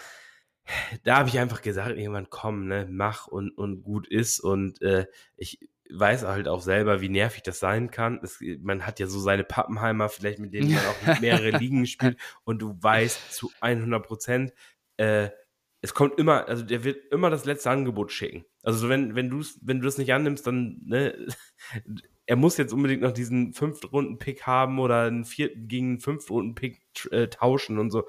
[1.02, 4.40] da habe ich einfach gesagt, irgendwann komm, ne, mach und, und gut ist.
[4.40, 5.06] Und äh,
[5.36, 5.58] ich
[5.90, 8.18] weiß halt auch selber, wie nervig das sein kann.
[8.22, 12.18] Es, man hat ja so seine Pappenheimer, vielleicht mit denen man auch mehrere Ligen spielt.
[12.44, 14.52] Und du weißt zu 100 Prozent,
[14.96, 15.30] äh,
[15.84, 18.46] es kommt immer, also der wird immer das letzte Angebot schicken.
[18.62, 21.14] Also wenn, wenn du wenn du das nicht annimmst, dann, ne,
[22.26, 26.80] er muss jetzt unbedingt noch diesen Fünft-Runden-Pick haben oder einen vierten gegen einen Fünft-Runden-Pick
[27.10, 28.08] äh, tauschen und so.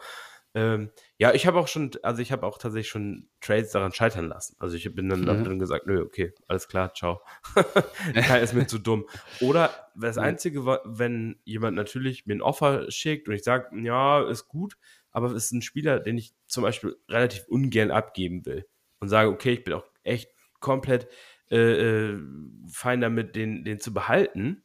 [0.54, 4.30] Ähm, ja, ich habe auch schon, also ich habe auch tatsächlich schon Trades daran scheitern
[4.30, 4.56] lassen.
[4.58, 5.44] Also ich bin dann, mhm.
[5.44, 7.20] dann gesagt, nö, okay, alles klar, ciao.
[8.14, 9.06] Kein ist mir zu dumm.
[9.42, 14.48] Oder das Einzige, wenn jemand natürlich mir ein Offer schickt und ich sage, ja, ist
[14.48, 14.78] gut,
[15.16, 18.66] aber es ist ein Spieler, den ich zum Beispiel relativ ungern abgeben will
[19.00, 20.30] und sage, okay, ich bin auch echt
[20.60, 21.08] komplett
[21.50, 22.20] äh, äh,
[22.68, 24.64] fein damit, den, den zu behalten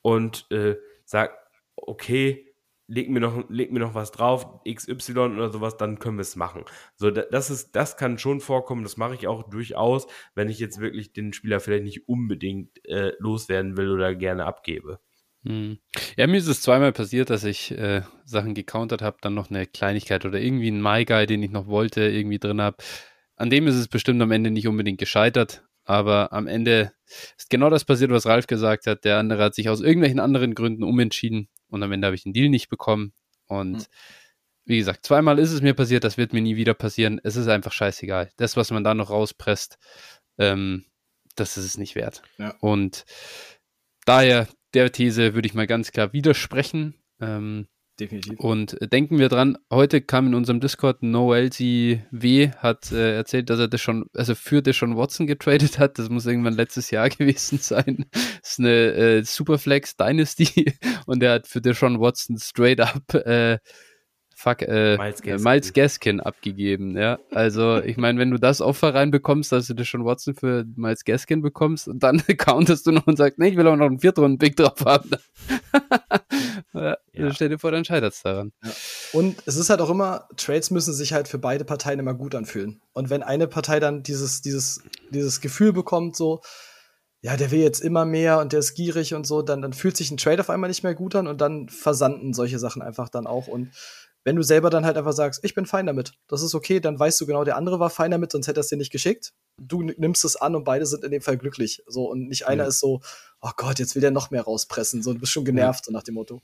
[0.00, 1.36] und äh, sag,
[1.76, 2.54] okay,
[2.86, 6.36] leg mir noch, leg mir noch was drauf, XY oder sowas, dann können wir es
[6.36, 6.64] machen.
[6.96, 10.80] So, das ist, das kann schon vorkommen, das mache ich auch durchaus, wenn ich jetzt
[10.80, 15.00] wirklich den Spieler vielleicht nicht unbedingt äh, loswerden will oder gerne abgebe.
[15.44, 15.78] Hm.
[16.16, 19.66] Ja, mir ist es zweimal passiert, dass ich äh, Sachen gecountert habe, dann noch eine
[19.66, 22.76] Kleinigkeit oder irgendwie einen My Guy, den ich noch wollte, irgendwie drin habe.
[23.36, 26.92] An dem ist es bestimmt am Ende nicht unbedingt gescheitert, aber am Ende
[27.36, 29.04] ist genau das passiert, was Ralf gesagt hat.
[29.04, 32.32] Der andere hat sich aus irgendwelchen anderen Gründen umentschieden und am Ende habe ich den
[32.32, 33.12] Deal nicht bekommen.
[33.48, 33.86] Und mhm.
[34.64, 37.20] wie gesagt, zweimal ist es mir passiert, das wird mir nie wieder passieren.
[37.24, 38.30] Es ist einfach scheißegal.
[38.36, 39.78] Das, was man da noch rauspresst,
[40.38, 40.84] ähm,
[41.34, 42.22] das ist es nicht wert.
[42.38, 42.54] Ja.
[42.60, 43.04] Und
[44.04, 46.94] daher der These würde ich mal ganz klar widersprechen.
[47.20, 47.66] Ähm,
[48.00, 48.40] Definitiv.
[48.40, 53.68] Und denken wir dran, heute kam in unserem Discord NoLCW, hat äh, erzählt, dass er
[53.68, 55.98] das schon, also für schon Watson getradet hat.
[55.98, 58.06] Das muss irgendwann letztes Jahr gewesen sein.
[58.10, 60.74] Das ist eine äh, Superflex Dynasty
[61.06, 63.58] und er hat für schon Watson straight up äh,
[64.42, 65.42] fuck, äh, Miles, äh, Gaskin.
[65.42, 67.18] Miles Gaskin abgegeben, ja.
[67.30, 71.04] Also, ich meine, wenn du das Offer reinbekommst, dass du das schon Watson für Miles
[71.04, 74.00] Gaskin bekommst und dann countest du noch und sagst, nee, ich will auch noch einen
[74.00, 75.10] Viertrunden-Pick drauf haben.
[76.74, 77.32] ja, ja.
[77.32, 78.52] Stell dir vor, dann scheitert es daran.
[78.62, 78.70] Ja.
[79.12, 82.34] Und es ist halt auch immer, Trades müssen sich halt für beide Parteien immer gut
[82.34, 82.80] anfühlen.
[82.92, 86.40] Und wenn eine Partei dann dieses, dieses, dieses Gefühl bekommt, so,
[87.24, 89.96] ja, der will jetzt immer mehr und der ist gierig und so, dann, dann fühlt
[89.96, 93.08] sich ein Trade auf einmal nicht mehr gut an und dann versanden solche Sachen einfach
[93.08, 93.46] dann auch.
[93.46, 93.70] Und
[94.24, 96.98] wenn du selber dann halt einfach sagst, ich bin fein damit, das ist okay, dann
[96.98, 99.32] weißt du genau, der andere war fein damit, sonst hätte er es dir nicht geschickt.
[99.58, 101.82] Du nimmst es an und beide sind in dem Fall glücklich.
[101.86, 102.68] So, und nicht einer ja.
[102.68, 103.00] ist so,
[103.40, 105.02] oh Gott, jetzt will der noch mehr rauspressen.
[105.02, 105.84] So, du bist schon genervt, ja.
[105.86, 106.40] so nach dem Motto.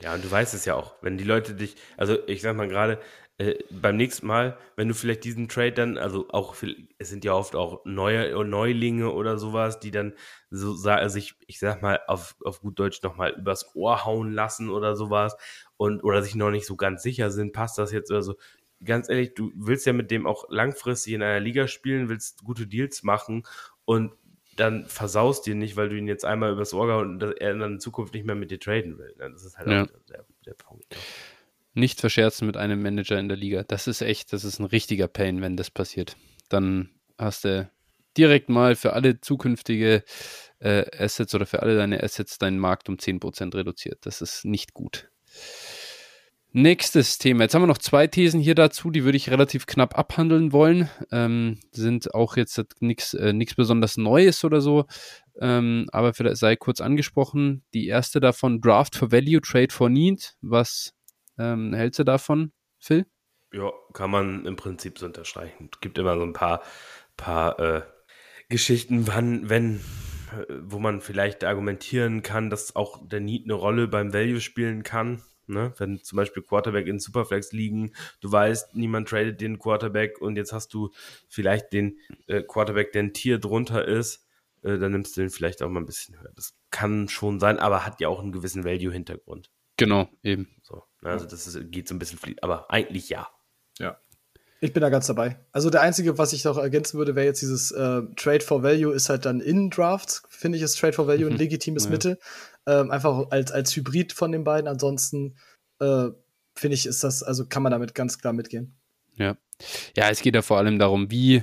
[0.00, 2.68] Ja, und du weißt es ja auch, wenn die Leute dich, also ich sag mal
[2.68, 2.98] gerade,
[3.38, 6.54] äh, beim nächsten Mal, wenn du vielleicht diesen Trade dann, also auch,
[6.98, 10.14] es sind ja oft auch neue Neulinge oder sowas, die dann
[10.50, 14.96] so sich, ich sag mal, auf, auf gut Deutsch nochmal übers Ohr hauen lassen oder
[14.96, 15.36] sowas
[15.76, 18.36] und oder sich noch nicht so ganz sicher sind, passt das jetzt oder so.
[18.84, 22.66] Ganz ehrlich, du willst ja mit dem auch langfristig in einer Liga spielen, willst gute
[22.66, 23.44] Deals machen
[23.84, 24.12] und
[24.56, 27.74] dann versaust dir nicht, weil du ihn jetzt einmal übers Ohr gehauen und er dann
[27.74, 29.14] in Zukunft nicht mehr mit dir traden will.
[29.18, 29.82] Das ist halt ja.
[29.84, 30.86] auch der, der Punkt.
[30.92, 30.98] Ja.
[31.74, 33.62] Nicht verscherzen mit einem Manager in der Liga.
[33.62, 36.16] Das ist echt, das ist ein richtiger Pain, wenn das passiert.
[36.48, 36.88] Dann
[37.18, 37.70] hast du
[38.16, 40.02] direkt mal für alle zukünftige
[40.58, 43.98] äh, Assets oder für alle deine Assets deinen Markt um 10% reduziert.
[44.06, 45.10] Das ist nicht gut.
[46.58, 47.42] Nächstes Thema.
[47.42, 50.88] Jetzt haben wir noch zwei Thesen hier dazu, die würde ich relativ knapp abhandeln wollen.
[51.12, 54.86] Ähm, sind auch jetzt nichts äh, besonders Neues oder so,
[55.38, 57.62] ähm, aber vielleicht sei kurz angesprochen.
[57.74, 60.38] Die erste davon, Draft for Value, Trade for Need.
[60.40, 60.94] Was
[61.38, 63.04] ähm, hältst du davon, Phil?
[63.52, 65.68] Ja, kann man im Prinzip so unterstreichen.
[65.70, 66.62] Es gibt immer so ein paar,
[67.18, 67.82] paar äh,
[68.48, 69.80] Geschichten, wann, wenn,
[70.32, 74.84] äh, wo man vielleicht argumentieren kann, dass auch der Need eine Rolle beim Value spielen
[74.84, 75.20] kann.
[75.48, 75.72] Ne?
[75.78, 80.52] Wenn zum Beispiel Quarterback in Superflex liegen, du weißt, niemand tradet den Quarterback und jetzt
[80.52, 80.90] hast du
[81.28, 84.26] vielleicht den äh, Quarterback, der ein Tier drunter ist,
[84.62, 86.32] äh, dann nimmst du den vielleicht auch mal ein bisschen höher.
[86.34, 89.50] Das kann schon sein, aber hat ja auch einen gewissen Value-Hintergrund.
[89.76, 90.48] Genau, eben.
[90.62, 91.10] So, ne?
[91.10, 93.28] Also das ist, geht so ein bisschen, aber eigentlich ja.
[93.78, 93.98] Ja.
[94.60, 95.38] Ich bin da ganz dabei.
[95.52, 98.94] Also der einzige, was ich noch ergänzen würde, wäre jetzt dieses äh, Trade for Value
[98.94, 101.32] ist halt dann in Drafts, finde ich, ist Trade for Value mhm.
[101.32, 101.90] ein legitimes ja.
[101.90, 102.18] Mittel.
[102.66, 104.68] Ähm, einfach als, als Hybrid von den beiden.
[104.68, 105.36] Ansonsten
[105.80, 106.08] äh,
[106.54, 108.76] finde ich, ist das, also kann man damit ganz klar mitgehen.
[109.14, 109.36] Ja.
[109.96, 111.42] Ja, es geht ja vor allem darum, wie,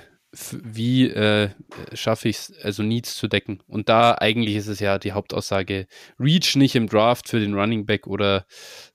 [0.51, 1.49] wie äh,
[1.93, 3.63] schaffe ich es, also Needs zu decken.
[3.67, 5.87] Und da eigentlich ist es ja die Hauptaussage,
[6.19, 8.45] Reach nicht im Draft für den Running Back oder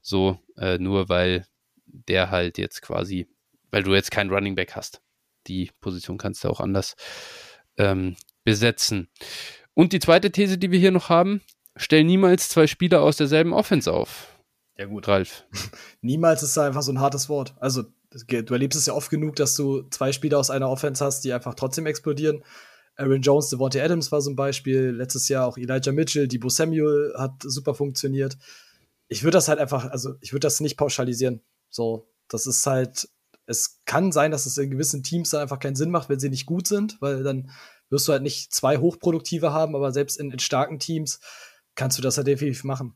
[0.01, 1.47] so, äh, nur weil
[1.87, 3.27] der halt jetzt quasi
[3.71, 5.01] weil du jetzt keinen Running Back hast.
[5.47, 6.97] Die Position kannst du auch anders
[7.77, 9.09] ähm, besetzen.
[9.75, 11.43] Und die zweite These, die wir hier noch haben,
[11.79, 14.39] stell niemals zwei Spieler aus derselben Offense auf.
[14.77, 15.09] Ja gut.
[15.09, 15.45] Ralf.
[16.03, 17.55] niemals ist da einfach so ein hartes Wort.
[17.59, 21.25] Also du erlebst es ja oft genug, dass du zwei Spieler aus einer Offense hast,
[21.25, 22.45] die einfach trotzdem explodieren.
[22.97, 24.91] Aaron Jones, Devontae Adams war so ein Beispiel.
[24.91, 28.37] Letztes Jahr auch Elijah Mitchell, Debo Samuel hat super funktioniert.
[29.09, 31.43] Ich würde das halt einfach, also ich würde das nicht pauschalisieren.
[31.71, 33.09] So, das ist halt
[33.49, 36.29] es kann sein, dass es in gewissen Teams dann einfach keinen Sinn macht, wenn sie
[36.29, 37.51] nicht gut sind, weil dann
[37.89, 41.21] wirst du halt nicht zwei hochproduktive haben, aber selbst in, in starken Teams
[41.79, 42.95] kannst du das halt definitiv machen.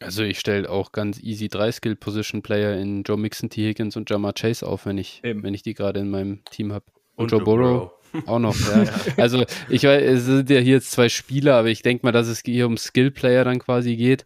[0.00, 3.68] Also ich stelle auch ganz easy drei Skill-Position-Player in Joe Mixon, T.
[3.68, 6.86] Higgins und Jamar Chase auf, wenn ich, wenn ich die gerade in meinem Team habe.
[7.14, 7.92] Und, und, Joe Burrow.
[8.26, 8.92] Auch noch, ja.
[9.16, 12.26] Also ich weiß, es sind ja hier jetzt zwei Spieler, aber ich denke mal, dass
[12.26, 14.24] es hier um Skill-Player dann quasi geht.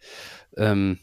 [0.57, 1.01] Ähm,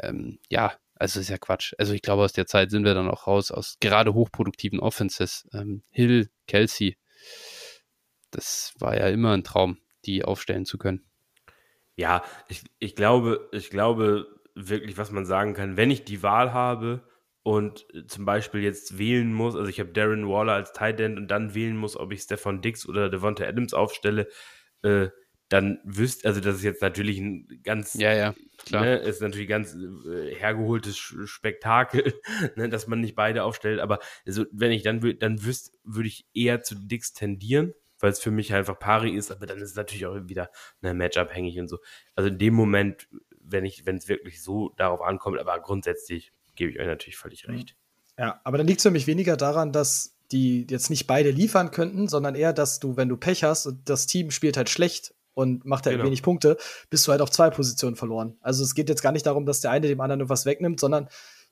[0.00, 1.74] ähm, ja, also ist ja Quatsch.
[1.78, 5.48] Also ich glaube, aus der Zeit sind wir dann auch raus, aus gerade hochproduktiven Offenses.
[5.52, 6.96] Ähm, Hill, Kelsey,
[8.30, 11.07] das war ja immer ein Traum, die aufstellen zu können.
[11.98, 16.52] Ja, ich, ich glaube, ich glaube wirklich, was man sagen kann, wenn ich die Wahl
[16.52, 17.02] habe,
[17.48, 21.28] und zum Beispiel jetzt wählen muss, also ich habe Darren Waller als Tight End und
[21.28, 24.28] dann wählen muss, ob ich Stefan Dix oder Devonta Adams aufstelle,
[24.82, 25.08] äh,
[25.48, 28.34] dann wüsste, also das ist jetzt natürlich ein ganz, ja, ja,
[28.66, 32.12] klar, ne, ist natürlich ganz äh, hergeholtes Spektakel,
[32.56, 36.26] ne, dass man nicht beide aufstellt, aber also wenn ich dann dann wüsste, würde ich
[36.34, 39.76] eher zu Dix tendieren, weil es für mich einfach pari ist, aber dann ist es
[39.76, 40.50] natürlich auch wieder
[40.80, 41.78] ne, matchabhängig und so.
[42.14, 43.08] Also in dem Moment,
[43.40, 47.46] wenn ich, wenn es wirklich so darauf ankommt, aber grundsätzlich gebe ich euch natürlich völlig
[47.46, 47.54] mhm.
[47.54, 47.76] recht.
[48.18, 51.70] Ja, aber dann liegt es für mich weniger daran, dass die jetzt nicht beide liefern
[51.70, 55.14] könnten, sondern eher, dass du, wenn du Pech hast und das Team spielt halt schlecht
[55.34, 56.06] und macht halt genau.
[56.06, 56.56] wenig Punkte,
[56.90, 58.36] bist du halt auf zwei Positionen verloren.
[58.40, 60.80] Also es geht jetzt gar nicht darum, dass der eine dem anderen nur was wegnimmt,
[60.80, 61.08] sondern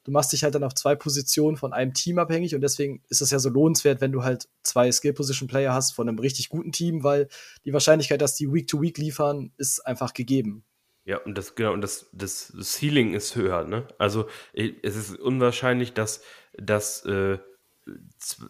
[0.07, 3.21] du machst dich halt dann auf zwei Positionen von einem Team abhängig und deswegen ist
[3.21, 7.03] es ja so lohnenswert, wenn du halt zwei Skill-Position-Player hast von einem richtig guten Team,
[7.03, 7.29] weil
[7.65, 10.65] die Wahrscheinlichkeit, dass die Week-to-Week -Week liefern, ist einfach gegeben.
[11.05, 13.89] Ja, und das, genau, und das, das Ceiling ist höher, ne?
[13.99, 16.23] Also es ist unwahrscheinlich, dass,
[16.57, 17.39] dass äh,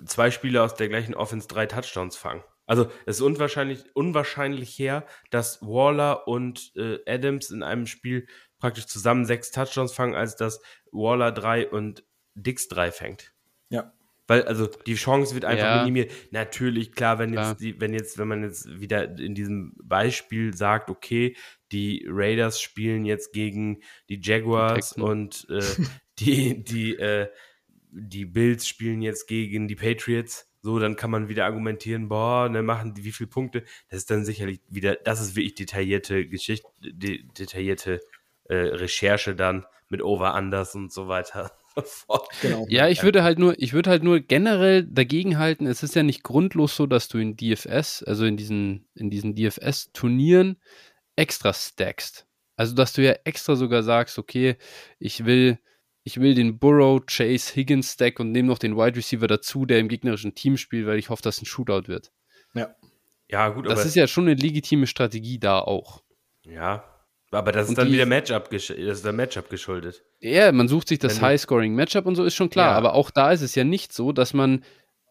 [0.04, 2.42] zwei Spieler aus der gleichen Offense drei Touchdowns fangen.
[2.66, 8.26] Also es ist unwahrscheinlich, unwahrscheinlich her, dass Waller und äh, Adams in einem Spiel
[8.58, 10.60] praktisch zusammen sechs Touchdowns fangen, als dass
[10.92, 12.04] Waller drei und
[12.34, 13.32] Dix drei fängt.
[13.70, 13.92] Ja.
[14.28, 15.78] Weil, also die Chance wird einfach ja.
[15.78, 16.10] minimiert.
[16.32, 20.90] Natürlich, klar, wenn jetzt die, wenn jetzt, wenn man jetzt wieder in diesem Beispiel sagt,
[20.90, 21.36] okay,
[21.70, 25.60] die Raiders spielen jetzt gegen die Jaguars die und äh,
[26.18, 27.28] die, die, äh,
[27.90, 30.50] die Bills spielen jetzt gegen die Patriots.
[30.60, 33.62] So, dann kann man wieder argumentieren, boah, ne, machen die wie viele Punkte?
[33.88, 38.00] Das ist dann sicherlich wieder, das ist wirklich detaillierte Geschichte, de detaillierte
[38.48, 41.52] äh, Recherche dann mit Over-Unders und so weiter.
[42.42, 42.66] genau.
[42.68, 46.02] Ja, ich würde halt nur, ich würde halt nur generell dagegen halten, es ist ja
[46.02, 50.60] nicht grundlos so, dass du in DFS, also in diesen, in diesen DFS-Turnieren,
[51.16, 52.26] extra stackst.
[52.56, 54.56] Also, dass du ja extra sogar sagst, okay,
[54.98, 55.58] ich will,
[56.04, 59.78] ich will den Burrow, Chase, Higgins Stack und nehme noch den Wide Receiver dazu, der
[59.78, 62.12] im gegnerischen Team spielt, weil ich hoffe, dass ein Shootout wird.
[62.54, 62.74] Ja.
[63.28, 66.02] Ja, gut, Das ist ja schon eine legitime Strategie da auch.
[66.44, 66.84] Ja,
[67.36, 70.02] aber das ist und dann die, wieder Matchup, das ist Matchup geschuldet.
[70.20, 72.72] Ja, man sucht sich das High-Scoring-Matchup und so ist schon klar.
[72.72, 72.76] Ja.
[72.76, 74.64] Aber auch da ist es ja nicht so, dass man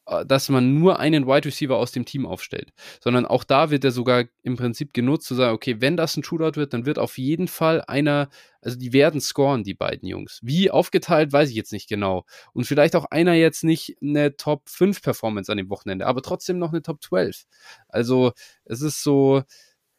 [0.07, 2.73] äh, dass man nur einen Wide Receiver aus dem Team aufstellt,
[3.03, 6.23] sondern auch da wird er sogar im Prinzip genutzt zu sagen, okay, wenn das ein
[6.23, 8.29] Shootout wird, dann wird auf jeden Fall einer,
[8.61, 10.39] also die werden scoren, die beiden Jungs.
[10.43, 12.25] Wie aufgeteilt, weiß ich jetzt nicht genau.
[12.53, 16.59] Und vielleicht auch einer jetzt nicht eine Top 5 Performance an dem Wochenende, aber trotzdem
[16.59, 17.45] noch eine Top 12.
[17.87, 18.33] Also
[18.65, 19.43] es ist so,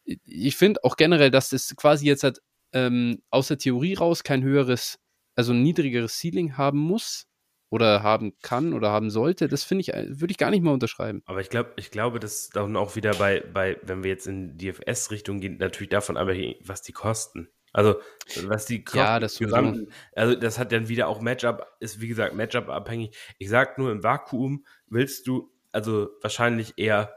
[0.07, 2.41] ich finde auch generell, dass das quasi jetzt halt
[2.73, 4.99] ähm, aus der Theorie raus kein höheres,
[5.35, 7.27] also ein niedrigeres Ceiling haben muss,
[7.71, 10.73] oder haben kann oder haben sollte, das finde ich, äh, würde ich gar nicht mal
[10.73, 11.23] unterschreiben.
[11.27, 14.57] Aber ich glaube, ich glaube, dass dann auch wieder bei, bei, wenn wir jetzt in
[14.57, 17.49] DFS-Richtung gehen, natürlich davon abhängig, was die kosten.
[17.73, 17.97] Also,
[18.47, 18.99] was die kosten.
[18.99, 23.17] Ja, das gesamt, Also, das hat dann wieder auch Matchup, ist wie gesagt Matchup abhängig.
[23.39, 27.15] Ich sag nur, im Vakuum willst du also wahrscheinlich eher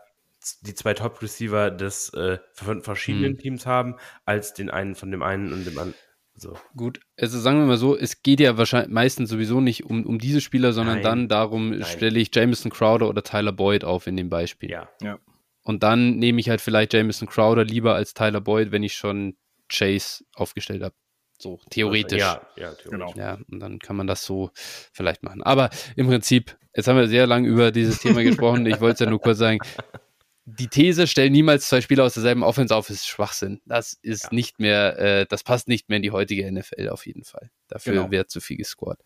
[0.60, 3.38] die zwei Top-Receiver des äh, von verschiedenen hm.
[3.38, 3.96] Teams haben,
[4.26, 5.96] als den einen von dem einen und dem anderen.
[6.36, 6.58] So.
[6.76, 10.20] Gut, also sagen wir mal so, es geht ja wahrscheinlich meistens sowieso nicht um, um
[10.20, 11.04] diese Spieler, sondern Nein.
[11.04, 11.84] dann darum, Nein.
[11.84, 14.70] stelle ich Jameson Crowder oder Tyler Boyd auf in dem Beispiel.
[14.70, 14.90] Ja.
[15.02, 15.20] ja.
[15.64, 19.36] Und dann nehme ich halt vielleicht Jameson Crowder lieber als Tyler Boyd, wenn ich schon
[19.68, 20.96] Chase aufgestellt habe.
[21.38, 22.20] So, theoretisch.
[22.20, 22.92] Ja, ja, theoretisch.
[22.92, 23.14] Genau.
[23.16, 25.42] Ja, und dann kann man das so vielleicht machen.
[25.44, 28.66] Aber im Prinzip, jetzt haben wir sehr lange über dieses Thema gesprochen.
[28.66, 29.60] Ich wollte es ja nur kurz sagen,
[30.58, 33.62] die These, stell niemals zwei Spieler aus derselben Offense auf, ist Schwachsinn.
[33.66, 34.30] Das ist ja.
[34.32, 37.52] nicht mehr, äh, das passt nicht mehr in die heutige NFL auf jeden Fall.
[37.68, 38.12] Dafür genau.
[38.12, 39.00] wird zu viel gescored.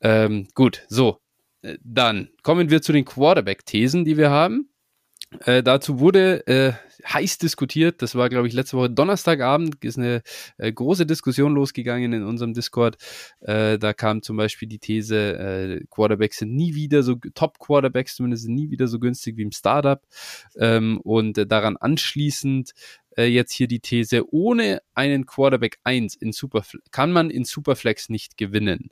[0.00, 1.20] Ähm, gut, so.
[1.62, 4.70] Äh, dann kommen wir zu den Quarterback-Thesen, die wir haben.
[5.44, 6.72] Äh, dazu wurde äh,
[7.06, 8.02] heiß diskutiert.
[8.02, 10.22] Das war, glaube ich, letzte Woche Donnerstagabend ist eine
[10.56, 12.96] äh, große Diskussion losgegangen in unserem Discord.
[13.40, 18.44] Äh, da kam zum Beispiel die These, äh, Quarterbacks sind nie wieder so, Top-Quarterbacks zumindest
[18.44, 20.00] sind nie wieder so günstig wie im Startup.
[20.56, 22.72] Ähm, und daran anschließend
[23.16, 28.08] äh, jetzt hier die These, ohne einen Quarterback 1 in Superflex kann man in Superflex
[28.08, 28.90] nicht gewinnen.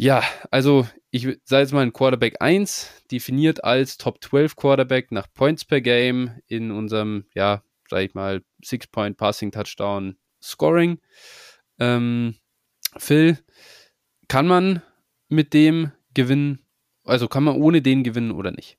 [0.00, 5.26] Ja, also ich sage jetzt mal ein Quarterback 1, definiert als Top 12 Quarterback nach
[5.34, 11.00] Points per Game in unserem, ja, sag ich mal, Six-Point Passing Touchdown Scoring.
[11.78, 12.34] Ähm,
[12.96, 13.36] Phil,
[14.26, 14.80] kann man
[15.28, 16.64] mit dem gewinnen?
[17.04, 18.78] Also kann man ohne den gewinnen oder nicht?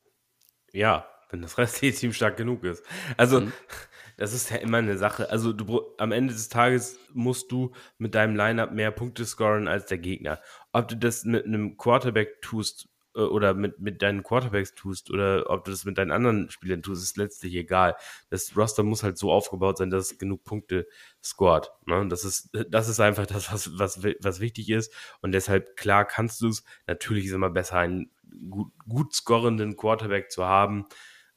[0.74, 2.84] Ja, wenn das restliche Team stark genug ist.
[3.18, 3.54] Also, mhm.
[4.18, 5.30] das ist ja immer eine Sache.
[5.30, 9.86] Also, du, am Ende des Tages musst du mit deinem Lineup mehr Punkte scoren als
[9.86, 10.40] der Gegner.
[10.74, 15.50] Ob du das mit einem Quarterback tust, äh, oder mit, mit deinen Quarterbacks tust oder
[15.50, 17.96] ob du das mit deinen anderen Spielern tust, ist letztlich egal.
[18.30, 20.88] Das Roster muss halt so aufgebaut sein, dass es genug Punkte
[21.24, 21.70] scored.
[21.86, 22.08] Ne?
[22.08, 24.94] Das, ist, das ist einfach das, was, was, was wichtig ist.
[25.22, 26.64] Und deshalb, klar, kannst du es.
[26.88, 28.12] Natürlich ist es immer besser, einen
[28.50, 30.86] gut, gut scorenden Quarterback zu haben,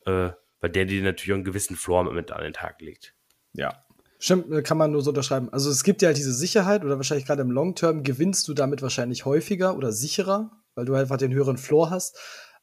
[0.06, 0.31] äh,
[0.61, 3.15] weil der dir natürlich auch einen gewissen Floor mit an den Tag legt.
[3.52, 3.84] Ja,
[4.24, 5.51] Stimmt, äh, kann man nur so unterschreiben.
[5.52, 8.55] Also es gibt ja halt diese Sicherheit oder wahrscheinlich gerade im Long Term gewinnst du
[8.55, 12.16] damit wahrscheinlich häufiger oder sicherer, weil du einfach den höheren Floor hast.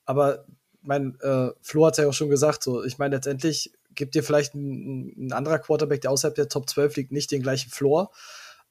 [0.04, 0.46] Aber
[0.82, 4.56] mein äh, Flo hat ja auch schon gesagt, so, ich meine, letztendlich gibt dir vielleicht
[4.56, 8.10] ein, ein, anderer Quarterback, der außerhalb der Top 12 liegt, nicht den gleichen Floor.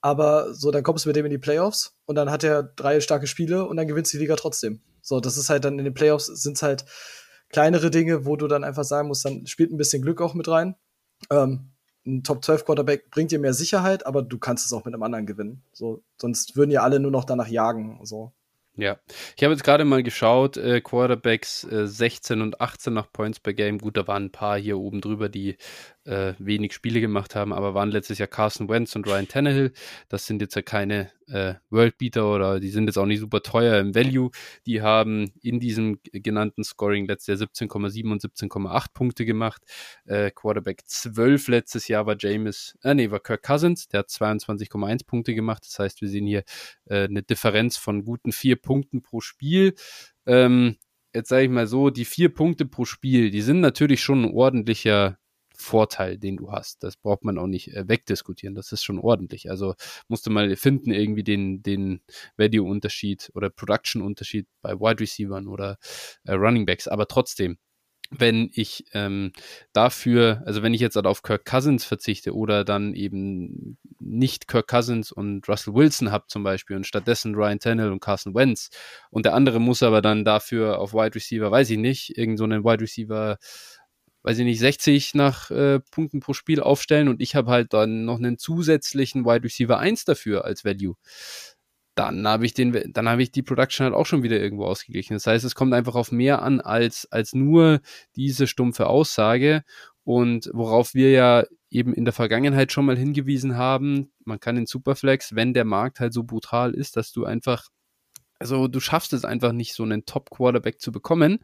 [0.01, 3.01] Aber so, dann kommst du mit dem in die Playoffs und dann hat er drei
[3.01, 4.81] starke Spiele und dann gewinnst du die Liga trotzdem.
[5.01, 6.87] So, das ist halt dann in den Playoffs sind es halt
[7.51, 10.49] kleinere Dinge, wo du dann einfach sagen musst, dann spielt ein bisschen Glück auch mit
[10.49, 10.75] rein.
[11.31, 11.71] Ähm,
[12.07, 15.03] ein Top 12 Quarterback bringt dir mehr Sicherheit, aber du kannst es auch mit einem
[15.03, 15.63] anderen gewinnen.
[15.73, 18.01] So, sonst würden ja alle nur noch danach jagen.
[18.05, 18.33] So.
[18.77, 18.99] Ja,
[19.37, 23.53] ich habe jetzt gerade mal geschaut, äh, Quarterbacks äh, 16 und 18 nach Points per
[23.53, 23.79] Game.
[23.79, 25.57] Gut, da waren ein paar hier oben drüber, die
[26.05, 29.73] äh, wenig Spiele gemacht haben, aber waren letztes Jahr Carson Wentz und Ryan Tannehill.
[30.09, 33.79] Das sind jetzt ja keine äh, Worldbeater oder die sind jetzt auch nicht super teuer
[33.79, 34.31] im Value.
[34.67, 39.63] Die haben in diesem genannten Scoring letztes Jahr 17,7 und 17,8 Punkte gemacht.
[40.05, 45.07] Äh, Quarterback 12 letztes Jahr war James, äh, nee, war Kirk Cousins, der hat 22,1
[45.07, 45.65] Punkte gemacht.
[45.67, 46.45] Das heißt, wir sehen hier
[46.87, 49.75] äh, eine Differenz von guten vier Punkten pro Spiel.
[50.27, 50.77] Ähm,
[51.15, 54.33] jetzt sage ich mal so, die vier Punkte pro Spiel, die sind natürlich schon ein
[54.33, 55.20] ordentlicher
[55.61, 56.83] Vorteil, den du hast.
[56.83, 58.55] Das braucht man auch nicht äh, wegdiskutieren.
[58.55, 59.51] Das ist schon ordentlich.
[59.51, 59.75] Also
[60.09, 62.01] musst du mal finden, irgendwie den, den
[62.37, 65.79] Value-Unterschied oder Production-Unterschied bei Wide Receivers oder
[66.25, 66.89] äh, Running Backs.
[66.89, 67.59] Aber trotzdem,
[68.11, 69.33] wenn ich ähm,
[69.73, 74.67] dafür, also wenn ich jetzt halt auf Kirk Cousins verzichte oder dann eben nicht Kirk
[74.67, 78.71] Cousins und Russell Wilson habe zum Beispiel und stattdessen Ryan Tannehill und Carson Wentz
[79.11, 82.45] und der andere muss aber dann dafür auf Wide Receiver, weiß ich nicht, irgend so
[82.45, 83.39] einen Wide Receiver
[84.23, 88.05] weiß ich nicht, 60 nach äh, Punkten pro Spiel aufstellen und ich habe halt dann
[88.05, 90.95] noch einen zusätzlichen Wide Receiver 1 dafür als Value.
[91.95, 95.15] Dann habe ich den, dann habe ich die Production halt auch schon wieder irgendwo ausgeglichen.
[95.15, 97.81] Das heißt, es kommt einfach auf mehr an als, als nur
[98.17, 99.65] diese stumpfe Aussage
[100.05, 104.67] und worauf wir ja eben in der Vergangenheit schon mal hingewiesen haben, man kann in
[104.67, 107.69] Superflex, wenn der Markt halt so brutal ist, dass du einfach,
[108.39, 111.39] also du schaffst es einfach nicht, so einen Top-Quarterback zu bekommen,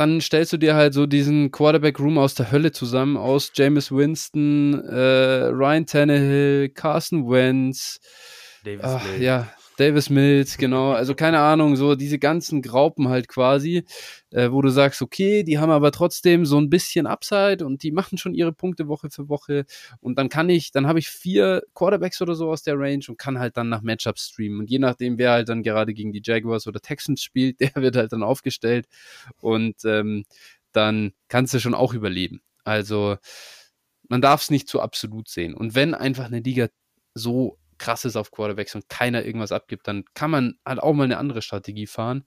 [0.00, 4.82] dann stellst du dir halt so diesen Quarterback-Room aus der Hölle zusammen, aus Jameis Winston,
[4.88, 8.00] äh, Ryan Tannehill, Carson Wentz,
[8.64, 9.46] Davis ach, ja,
[9.80, 10.92] Davis Mills, genau.
[10.92, 13.84] Also keine Ahnung, so diese ganzen Graupen halt quasi,
[14.30, 17.90] äh, wo du sagst, okay, die haben aber trotzdem so ein bisschen Upside und die
[17.90, 19.64] machen schon ihre Punkte Woche für Woche.
[20.00, 23.18] Und dann kann ich, dann habe ich vier Quarterbacks oder so aus der Range und
[23.18, 24.60] kann halt dann nach Matchups streamen.
[24.60, 27.96] Und je nachdem, wer halt dann gerade gegen die Jaguars oder Texans spielt, der wird
[27.96, 28.86] halt dann aufgestellt.
[29.38, 30.24] Und ähm,
[30.72, 32.42] dann kannst du schon auch überleben.
[32.64, 33.16] Also
[34.10, 35.54] man darf es nicht zu absolut sehen.
[35.54, 36.68] Und wenn einfach eine Liga
[37.14, 41.04] so krass ist auf Quarterbacks und keiner irgendwas abgibt, dann kann man halt auch mal
[41.04, 42.24] eine andere Strategie fahren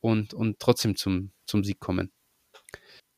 [0.00, 2.12] und, und trotzdem zum, zum Sieg kommen.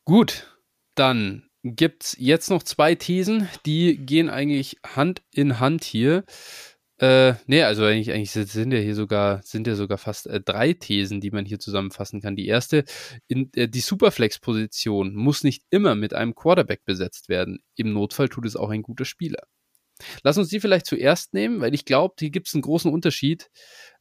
[0.05, 0.53] Gut,
[0.95, 6.25] dann gibt es jetzt noch zwei Thesen, die gehen eigentlich Hand in Hand hier.
[6.99, 10.73] Äh, nee, also eigentlich, eigentlich sind ja hier sogar, sind ja sogar fast äh, drei
[10.73, 12.37] Thesen, die man hier zusammenfassen kann.
[12.37, 12.85] Die erste,
[13.29, 17.59] in, äh, die Superflex-Position muss nicht immer mit einem Quarterback besetzt werden.
[17.75, 19.43] Im Notfall tut es auch ein guter Spieler.
[20.23, 23.51] Lass uns die vielleicht zuerst nehmen, weil ich glaube, hier gibt es einen großen Unterschied.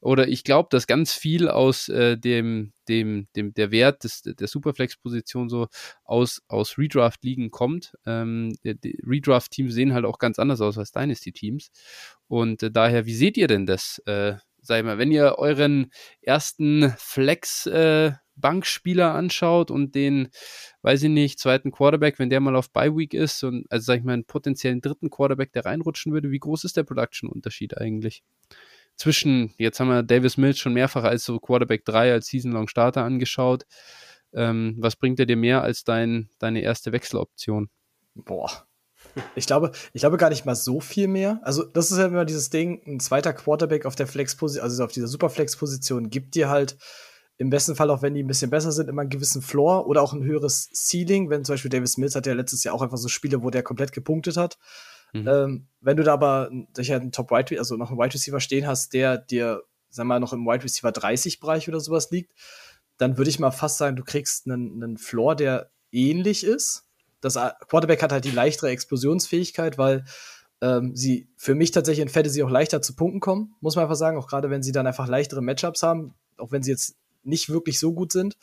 [0.02, 4.48] Oder ich glaube, dass ganz viel aus äh, dem, dem, dem, der Wert des, der
[4.48, 5.68] Superflex-Position so
[6.04, 7.94] aus, aus Redraft-Ligen kommt.
[8.06, 11.72] Ähm, Redraft-Teams sehen halt auch ganz anders aus als Dynasty-Teams.
[12.28, 14.00] Und äh, daher, wie seht ihr denn das?
[14.06, 15.92] Äh, sag ich mal, wenn ihr euren
[16.22, 20.30] ersten Flex äh, Bankspieler anschaut und den,
[20.82, 24.00] weiß ich nicht, zweiten Quarterback, wenn der mal auf Bye Week ist und also sag
[24.00, 28.24] ich mal einen potenziellen dritten Quarterback, der reinrutschen würde, wie groß ist der Production-Unterschied eigentlich?
[28.98, 33.04] Zwischen, jetzt haben wir Davis Mills schon mehrfach als so Quarterback 3 als Season-Long Starter
[33.04, 33.66] angeschaut.
[34.34, 37.70] Ähm, was bringt er dir mehr als dein, deine erste Wechseloption?
[38.16, 38.66] Boah.
[39.36, 41.40] Ich glaube, ich glaube gar nicht mal so viel mehr.
[41.44, 44.92] Also, das ist ja immer dieses Ding, ein zweiter Quarterback auf der Flex-Position, also auf
[44.92, 46.78] dieser Superflex-Position, gibt dir halt
[47.38, 50.02] im besten Fall, auch wenn die ein bisschen besser sind, immer einen gewissen Floor oder
[50.02, 51.30] auch ein höheres Ceiling.
[51.30, 53.64] Wenn zum Beispiel Davis Mills hat ja letztes Jahr auch einfach so Spiele, wo der
[53.64, 54.58] komplett gepunktet hat.
[55.14, 55.28] Mhm.
[55.28, 58.68] Ähm, wenn du da aber sicher einen Top Wide, also noch einen Wide Receiver stehen
[58.68, 62.32] hast, der dir, sag mal, noch im Wide Receiver 30 Bereich oder sowas liegt,
[62.98, 66.88] dann würde ich mal fast sagen, du kriegst einen, einen Floor, der ähnlich ist.
[67.20, 67.36] Das
[67.68, 70.06] Quarterback hat halt die leichtere Explosionsfähigkeit, weil
[70.62, 73.96] ähm, sie für mich tatsächlich in Fantasy auch leichter zu Punkten kommen, muss man einfach
[73.96, 76.96] sagen, auch gerade wenn sie dann einfach leichtere Matchups haben, auch wenn sie jetzt
[77.26, 78.38] nicht wirklich so gut sind.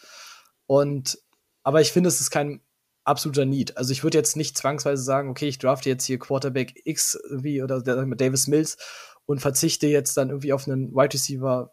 [0.66, 1.18] Und
[1.62, 2.60] aber ich finde, es ist kein
[3.04, 3.76] absoluter Need.
[3.76, 7.62] Also ich würde jetzt nicht zwangsweise sagen, okay, ich drafte jetzt hier Quarterback X wie
[7.62, 8.76] oder Davis Mills
[9.26, 11.72] und verzichte jetzt dann irgendwie auf einen Wide Receiver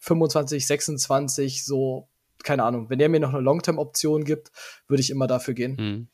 [0.00, 2.08] 25, 26, so,
[2.42, 2.88] keine Ahnung.
[2.90, 4.50] Wenn der mir noch eine Long-Term-Option gibt,
[4.86, 5.76] würde ich immer dafür gehen.
[5.78, 6.08] Mhm.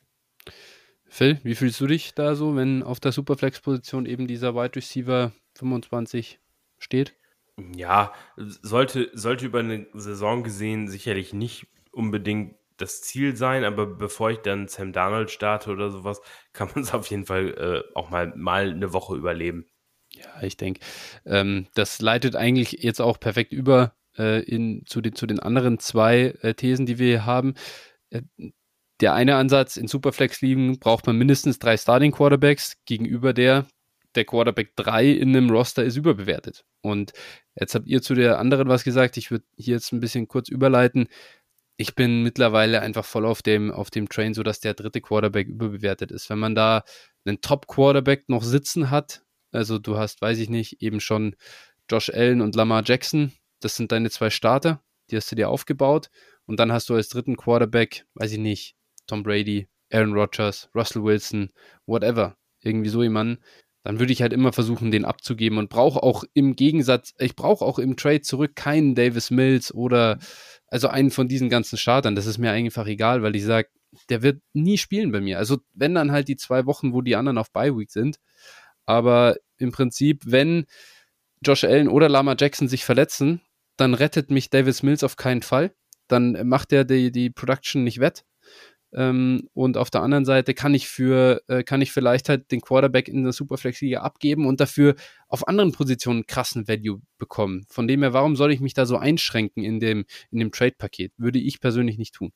[1.07, 5.33] Phil, wie fühlst du dich da so, wenn auf der Superflex-Position eben dieser Wide Receiver
[5.55, 6.41] 25
[6.79, 7.15] steht?
[7.77, 14.31] Ja, sollte, sollte über eine Saison gesehen sicherlich nicht unbedingt das Ziel sein, aber bevor
[14.31, 16.21] ich dann Sam Darnold starte oder sowas,
[16.53, 19.67] kann man es auf jeden Fall äh, auch mal, mal eine Woche überleben.
[20.13, 20.81] Ja, ich denke,
[21.25, 25.79] ähm, das leitet eigentlich jetzt auch perfekt über äh, in, zu, den, zu den anderen
[25.79, 27.55] zwei äh, Thesen, die wir hier haben.
[28.11, 28.23] Äh,
[29.01, 33.67] der eine Ansatz in Superflex liegen braucht man mindestens drei Starting Quarterbacks gegenüber der
[34.15, 36.65] der Quarterback 3 in einem Roster ist überbewertet.
[36.83, 37.13] Und
[37.59, 39.17] jetzt habt ihr zu der anderen was gesagt.
[39.17, 41.09] Ich würde hier jetzt ein bisschen kurz überleiten
[41.77, 45.49] ich bin mittlerweile einfach voll auf dem, auf dem Train, so dass der dritte Quarterback
[45.49, 46.31] überbewertet ist.
[46.31, 46.85] Wenn man da
[47.25, 51.37] einen Top-Quarterback noch sitzen hat, also du hast, weiß ich nicht, eben schon
[51.91, 56.11] Josh Allen und Lamar Jackson, das sind deine zwei Starter, die hast du dir aufgebaut.
[56.47, 58.77] Und dann hast du als dritten Quarterback, weiß ich nicht,
[59.07, 61.51] Tom Brady, Aaron Rodgers, Russell Wilson,
[61.87, 63.43] whatever, irgendwie so jemanden,
[63.85, 67.65] dann würde ich halt immer versuchen, den abzugeben und brauche auch im Gegensatz, ich brauche
[67.65, 70.19] auch im Trade zurück keinen Davis Mills oder
[70.69, 72.17] also einen von diesen ganzen Startern.
[72.17, 73.69] Das ist mir einfach egal, weil ich sage,
[74.09, 75.39] der wird nie spielen bei mir.
[75.39, 78.17] Also wenn dann halt die zwei Wochen, wo die anderen auf Bye Week sind.
[78.87, 80.65] Aber im Prinzip, wenn
[81.43, 83.43] Josh Allen oder Lama Jackson sich verletzen,
[83.77, 85.75] dann rettet mich Davis Mills auf keinen Fall.
[86.09, 88.25] Dann macht er die, die Production nicht wett.
[88.95, 92.61] Ähm, und auf der anderen Seite kann ich für, äh, kann ich vielleicht halt den
[92.61, 94.95] Quarterback in der Superflex-Liga abgeben und dafür
[95.29, 97.67] auf anderen Positionen krassen Value bekommen.
[97.69, 101.13] Von dem her, warum soll ich mich da so einschränken in dem, in dem Trade-Paket?
[101.17, 102.33] Würde ich persönlich nicht tun.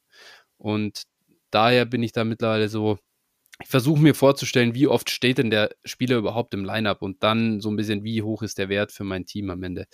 [0.56, 1.05] Und
[1.51, 2.98] daher bin ich da mittlerweile so,
[3.62, 7.60] ich versuche mir vorzustellen, wie oft steht denn der Spieler überhaupt im Lineup und dann
[7.60, 9.86] so ein bisschen, wie hoch ist der Wert für mein Team am Ende.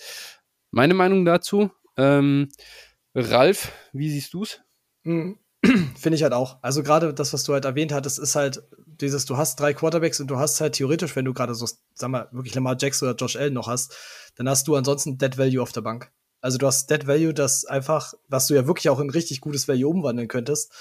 [0.70, 2.49] Meine Meinung dazu, ähm,
[3.15, 4.61] Ralf, wie siehst du es?
[5.05, 5.39] Mhm.
[5.97, 6.59] Finde ich halt auch.
[6.62, 8.62] Also gerade das, was du halt erwähnt hattest, ist halt
[9.01, 12.11] dieses, du hast drei Quarterbacks und du hast halt theoretisch, wenn du gerade so, sag
[12.11, 13.95] mal, wirklich Lamar Jackson oder Josh Allen noch hast,
[14.36, 16.11] dann hast du ansonsten Dead Value auf der Bank.
[16.41, 19.66] Also du hast Dead Value, das einfach, was du ja wirklich auch in richtig gutes
[19.66, 20.73] Value umwandeln könntest,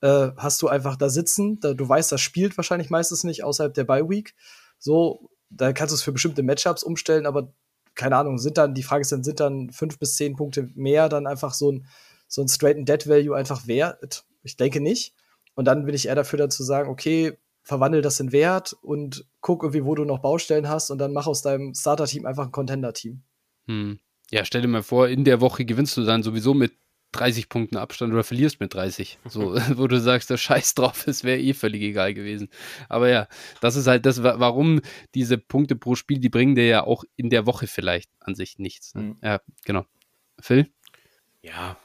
[0.00, 1.60] äh, hast du einfach da sitzen.
[1.60, 4.34] Da, du weißt, das spielt wahrscheinlich meistens nicht außerhalb der Bye Week.
[4.78, 7.52] So, da kannst du es für bestimmte Matchups umstellen, aber
[7.94, 11.08] keine Ahnung, sind dann, die Frage ist dann, sind dann fünf bis zehn Punkte mehr
[11.08, 11.86] dann einfach so ein,
[12.26, 14.24] so ein straighten Dead Value einfach wert?
[14.42, 15.14] Ich denke nicht.
[15.54, 19.26] Und dann bin ich eher dafür, dann zu sagen, okay, verwandel das in Wert und
[19.40, 22.52] guck irgendwie, wo du noch Baustellen hast und dann mach aus deinem Starter-Team einfach ein
[22.52, 23.22] Contender-Team.
[23.66, 24.00] Hm.
[24.30, 26.72] Ja, stell dir mal vor, in der Woche gewinnst du dann sowieso mit
[27.12, 29.18] 30 Punkten Abstand oder verlierst mit 30.
[29.26, 32.48] So, wo du sagst, der Scheiß drauf, es wäre eh völlig egal gewesen.
[32.88, 33.28] Aber ja,
[33.60, 34.80] das ist halt das, warum
[35.14, 38.58] diese Punkte pro Spiel, die bringen dir ja auch in der Woche vielleicht an sich
[38.58, 38.94] nichts.
[38.94, 39.02] Ne?
[39.02, 39.16] Mhm.
[39.22, 39.84] Ja, genau.
[40.40, 40.68] Phil?
[41.42, 41.76] Ja,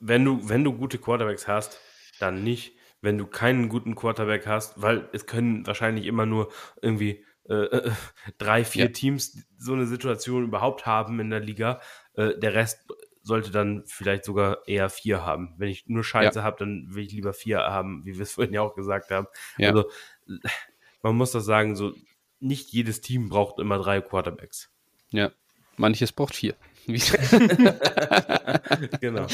[0.00, 1.78] wenn du, wenn du gute Quarterbacks hast,
[2.20, 2.76] dann nicht.
[3.00, 6.50] Wenn du keinen guten Quarterback hast, weil es können wahrscheinlich immer nur
[6.80, 7.90] irgendwie äh, äh,
[8.38, 8.90] drei, vier ja.
[8.90, 11.80] Teams so eine Situation überhaupt haben in der Liga.
[12.14, 12.86] Äh, der Rest
[13.22, 15.54] sollte dann vielleicht sogar eher vier haben.
[15.56, 16.44] Wenn ich nur Scheiße ja.
[16.44, 19.26] habe, dann will ich lieber vier haben, wie wir es vorhin ja auch gesagt haben.
[19.58, 19.70] Ja.
[19.70, 19.90] Also
[21.02, 21.94] man muss das sagen, so
[22.40, 24.70] nicht jedes Team braucht immer drei Quarterbacks.
[25.10, 25.30] Ja,
[25.76, 26.54] manches braucht vier.
[29.00, 29.26] genau.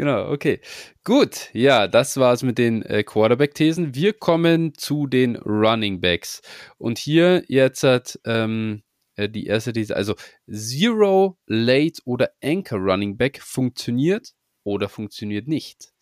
[0.00, 0.60] Genau, okay.
[1.04, 3.94] Gut, ja, das war's mit den äh, Quarterback-Thesen.
[3.94, 6.40] Wir kommen zu den Running Backs.
[6.78, 8.82] Und hier jetzt hat ähm,
[9.16, 10.14] äh, die erste These, also
[10.50, 14.32] Zero, Late oder Anchor Running Back funktioniert
[14.64, 15.92] oder funktioniert nicht.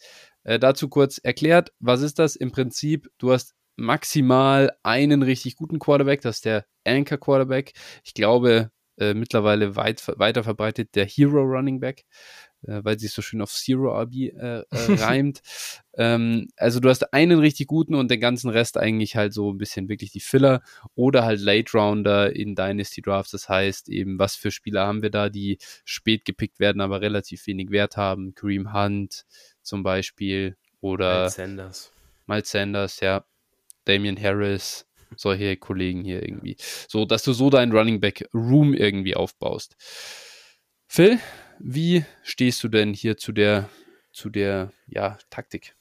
[0.45, 2.37] Äh, dazu kurz erklärt, was ist das?
[2.37, 7.73] Im Prinzip, du hast maximal einen richtig guten Quarterback, das ist der Anchor Quarterback.
[8.05, 12.05] Ich glaube, äh, mittlerweile weit, weiter verbreitet der Hero Running Back.
[12.67, 15.41] Äh, weil sie so schön auf Zero RB äh, äh, reimt.
[15.97, 19.59] ähm, also du hast einen richtig guten und den ganzen Rest eigentlich halt so ein
[19.59, 20.63] bisschen wirklich die Filler
[20.95, 23.33] oder halt Late Rounder in Dynasty Drafts.
[23.33, 27.47] Das heißt eben, was für Spieler haben wir da, die spät gepickt werden, aber relativ
[27.47, 28.35] wenig Wert haben.
[28.35, 29.25] Kareem Hunt
[29.63, 31.93] zum Beispiel oder Miles Sanders.
[32.27, 33.25] Miles Sanders, ja.
[33.85, 34.87] Damian Harris,
[35.17, 36.57] solche Kollegen hier irgendwie.
[36.89, 39.77] So, dass du so deinen Running Back Room irgendwie aufbaust.
[40.87, 41.19] Phil,
[41.59, 43.69] wie stehst du denn hier zu der,
[44.13, 45.75] zu der, ja, Taktik?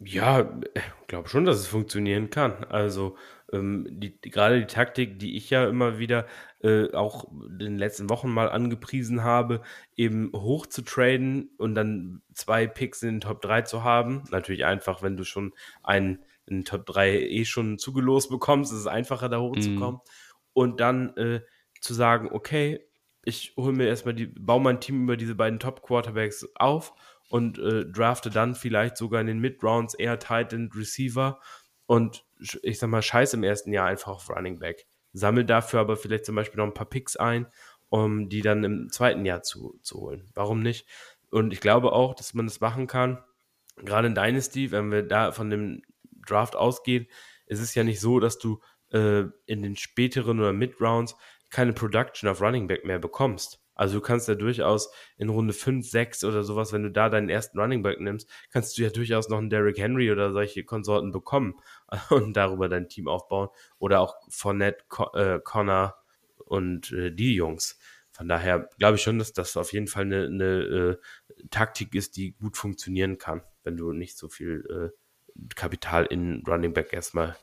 [0.00, 2.64] Ja, ich glaube schon, dass es funktionieren kann.
[2.64, 3.16] Also
[3.52, 6.26] ähm, die, gerade die Taktik, die ich ja immer wieder
[6.62, 9.62] äh, auch in den letzten Wochen mal angepriesen habe,
[9.96, 14.24] eben hoch zu traden und dann zwei Picks in den Top 3 zu haben.
[14.30, 18.86] Natürlich einfach, wenn du schon einen in Top 3 eh schon zugelost bekommst, ist es
[18.86, 20.00] einfacher, da hochzukommen.
[20.00, 20.08] Mm.
[20.52, 21.40] Und dann äh,
[21.80, 22.80] zu sagen, okay,
[23.24, 26.92] ich hole mir erstmal die, baue mein Team über diese beiden Top-Quarterbacks auf
[27.28, 31.40] und äh, drafte dann vielleicht sogar in den Mid-Rounds eher Tight End Receiver
[31.86, 32.24] und
[32.62, 34.86] ich sag mal, scheiß im ersten Jahr einfach auf Running Back.
[35.12, 37.46] Sammel dafür aber vielleicht zum Beispiel noch ein paar Picks ein,
[37.88, 40.28] um die dann im zweiten Jahr zu, zu holen.
[40.34, 40.86] Warum nicht?
[41.30, 43.22] Und ich glaube auch, dass man das machen kann.
[43.76, 45.82] Gerade in Dynasty, wenn wir da von dem
[46.26, 47.06] Draft ausgehen,
[47.46, 48.60] ist es ja nicht so, dass du
[48.92, 51.16] äh, in den späteren oder Mid-Rounds
[51.54, 53.60] keine Production auf Running Back mehr bekommst.
[53.76, 57.28] Also du kannst ja durchaus in Runde 5, 6 oder sowas, wenn du da deinen
[57.28, 61.12] ersten Running Back nimmst, kannst du ja durchaus noch einen Derrick Henry oder solche Konsorten
[61.12, 61.54] bekommen
[62.10, 63.50] und darüber dein Team aufbauen.
[63.78, 65.94] Oder auch Fournette, äh, Connor
[66.38, 67.78] und äh, die Jungs.
[68.10, 70.96] Von daher glaube ich schon, dass das auf jeden Fall eine, eine äh,
[71.50, 74.92] Taktik ist, die gut funktionieren kann, wenn du nicht so viel
[75.54, 77.36] Kapital in Running Back erstmal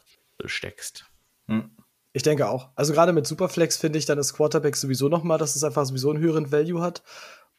[0.45, 1.05] steckst.
[1.47, 1.71] Hm.
[2.13, 2.69] Ich denke auch.
[2.75, 5.85] Also gerade mit Superflex finde ich dann das Quarterback sowieso noch mal, dass es einfach
[5.85, 7.03] sowieso einen höheren Value hat.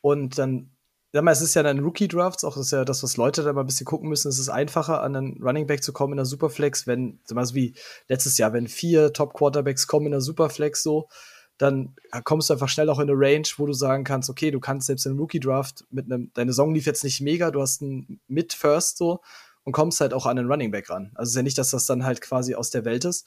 [0.02, 0.70] Und dann,
[1.12, 3.52] sag mal, es ist ja dann Rookie-Drafts, auch das ist ja das, was Leute da
[3.52, 4.28] mal ein bisschen gucken müssen.
[4.28, 7.46] Es ist einfacher, an einen Running Back zu kommen in der Superflex, wenn, sag mal,
[7.46, 7.74] so wie
[8.08, 11.08] letztes Jahr, wenn vier Top-Quarterbacks kommen in der Superflex so,
[11.56, 14.60] dann kommst du einfach schnell auch in eine Range, wo du sagen kannst, okay, du
[14.60, 18.20] kannst selbst in Rookie-Draft mit einem, deine Saison lief jetzt nicht mega, du hast einen
[18.26, 19.20] Mid-First so
[19.62, 21.12] und kommst halt auch an einen Running Back ran.
[21.14, 23.26] Also ist ja nicht, dass das dann halt quasi aus der Welt ist.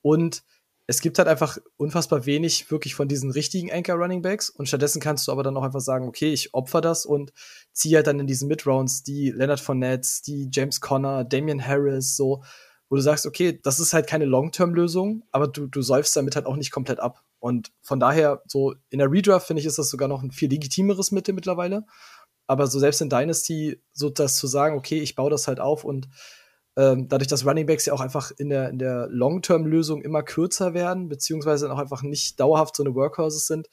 [0.00, 0.44] Und
[0.86, 5.00] es gibt halt einfach unfassbar wenig wirklich von diesen richtigen Anchor Running Backs und stattdessen
[5.00, 7.32] kannst du aber dann auch einfach sagen, okay, ich opfer das und
[7.72, 12.42] ziehe halt dann in diesen Mid-Rounds die Leonard Fournette, die James Conner, Damian Harris, so,
[12.90, 16.46] wo du sagst, okay, das ist halt keine Long-Term-Lösung, aber du, du säufst damit halt
[16.46, 17.22] auch nicht komplett ab.
[17.38, 20.50] Und von daher, so in der Redraft finde ich, ist das sogar noch ein viel
[20.50, 21.84] legitimeres Mittel mittlerweile.
[22.46, 25.84] Aber so selbst in Dynasty, so das zu sagen, okay, ich baue das halt auf
[25.84, 26.08] und
[26.76, 30.74] ähm, dadurch, dass Running Backs ja auch einfach in der, in der Long-Term-Lösung immer kürzer
[30.74, 33.68] werden, beziehungsweise auch einfach nicht dauerhaft so eine Workhorses sind,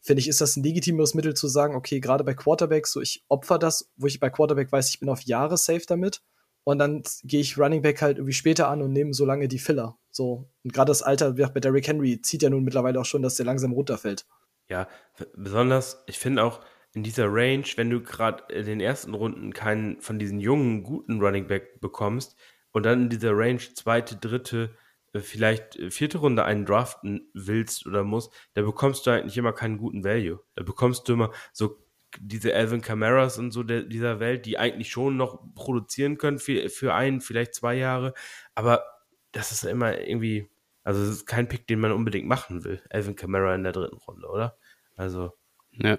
[0.00, 3.24] finde ich, ist das ein legitimeres Mittel zu sagen, okay, gerade bei Quarterbacks, so ich
[3.28, 6.20] opfer das, wo ich bei Quarterback weiß, ich bin auf Jahre safe damit.
[6.64, 9.58] Und dann gehe ich Running Back halt irgendwie später an und nehme so lange die
[9.58, 9.98] Filler.
[10.10, 10.48] So.
[10.62, 13.22] Und gerade das Alter, wie auch bei Derrick Henry, zieht ja nun mittlerweile auch schon,
[13.22, 14.26] dass der langsam runterfällt.
[14.68, 14.88] Ja,
[15.34, 16.60] besonders, ich finde auch,
[16.94, 21.20] in dieser Range, wenn du gerade in den ersten Runden keinen von diesen jungen, guten
[21.20, 22.36] Running Back bekommst
[22.72, 24.76] und dann in dieser Range zweite, dritte,
[25.12, 29.52] äh, vielleicht äh, vierte Runde einen draften willst oder musst, da bekommst du eigentlich immer
[29.52, 30.40] keinen guten Value.
[30.54, 31.84] Da bekommst du immer so
[32.20, 36.68] diese Alvin Camaras und so der, dieser Welt, die eigentlich schon noch produzieren können für,
[36.68, 38.14] für ein, vielleicht zwei Jahre,
[38.54, 38.84] aber
[39.32, 40.48] das ist immer irgendwie,
[40.84, 42.80] also es ist kein Pick, den man unbedingt machen will.
[42.90, 44.56] Alvin Kamara in der dritten Runde, oder?
[44.96, 45.32] Also.
[45.72, 45.98] Ja.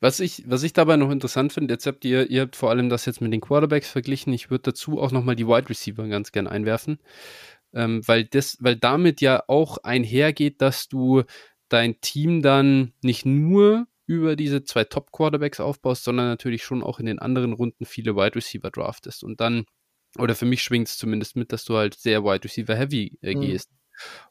[0.00, 2.88] Was ich, was ich dabei noch interessant finde, jetzt habt ihr, ihr habt vor allem
[2.88, 4.32] das jetzt mit den Quarterbacks verglichen.
[4.32, 6.98] Ich würde dazu auch nochmal die Wide Receiver ganz gern einwerfen.
[7.72, 11.22] Ähm, weil das, weil damit ja auch einhergeht, dass du
[11.68, 17.00] dein Team dann nicht nur über diese zwei Top Quarterbacks aufbaust, sondern natürlich schon auch
[17.00, 19.24] in den anderen Runden viele Wide Receiver draftest.
[19.24, 19.64] Und dann,
[20.18, 23.34] oder für mich schwingt es zumindest mit, dass du halt sehr Wide Receiver Heavy äh,
[23.34, 23.40] mhm.
[23.40, 23.70] gehst.
[23.70, 23.76] Mhm.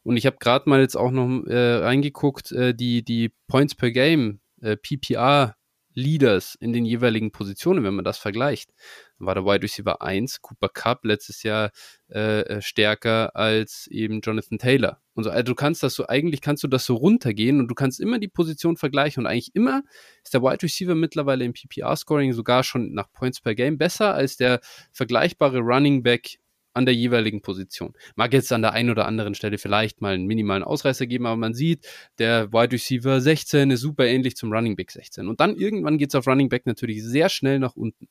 [0.04, 3.90] Und ich habe gerade mal jetzt auch noch äh, reingeguckt, äh, die, die Points per
[3.90, 5.54] Game äh, PPR
[5.94, 8.70] Leaders in den jeweiligen Positionen, wenn man das vergleicht.
[9.18, 11.70] War der Wide Receiver 1, Cooper Cup, letztes Jahr
[12.10, 15.00] äh, äh, stärker als eben Jonathan Taylor.
[15.14, 17.74] Und so, also du kannst das so, eigentlich kannst du das so runtergehen und du
[17.74, 19.82] kannst immer die Position vergleichen und eigentlich immer
[20.24, 24.36] ist der Wide Receiver mittlerweile im PPR-Scoring sogar schon nach Points per Game besser als
[24.36, 24.60] der
[24.90, 26.38] vergleichbare Running Back
[26.74, 27.94] an der jeweiligen Position.
[28.16, 31.36] Mag jetzt an der einen oder anderen Stelle vielleicht mal einen minimalen Ausreißer geben, aber
[31.36, 31.86] man sieht,
[32.18, 35.28] der Wide Receiver 16 ist super ähnlich zum Running Back 16.
[35.28, 38.08] Und dann irgendwann geht es auf Running Back natürlich sehr schnell nach unten.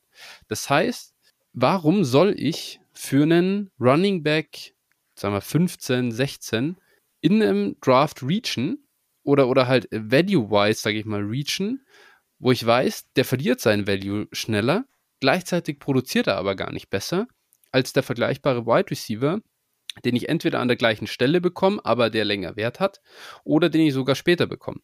[0.48, 1.14] Das heißt,
[1.52, 4.74] warum soll ich für einen Running Back,
[5.14, 6.76] sagen wir 15, 16,
[7.20, 8.86] in einem Draft reachen
[9.22, 11.84] oder, oder halt value-wise, sage ich mal, reachen,
[12.38, 14.86] wo ich weiß, der verliert seinen Value schneller,
[15.20, 17.26] gleichzeitig produziert er aber gar nicht besser
[17.74, 19.40] als der vergleichbare Wide Receiver,
[20.04, 23.00] den ich entweder an der gleichen Stelle bekomme, aber der länger Wert hat,
[23.42, 24.80] oder den ich sogar später bekomme.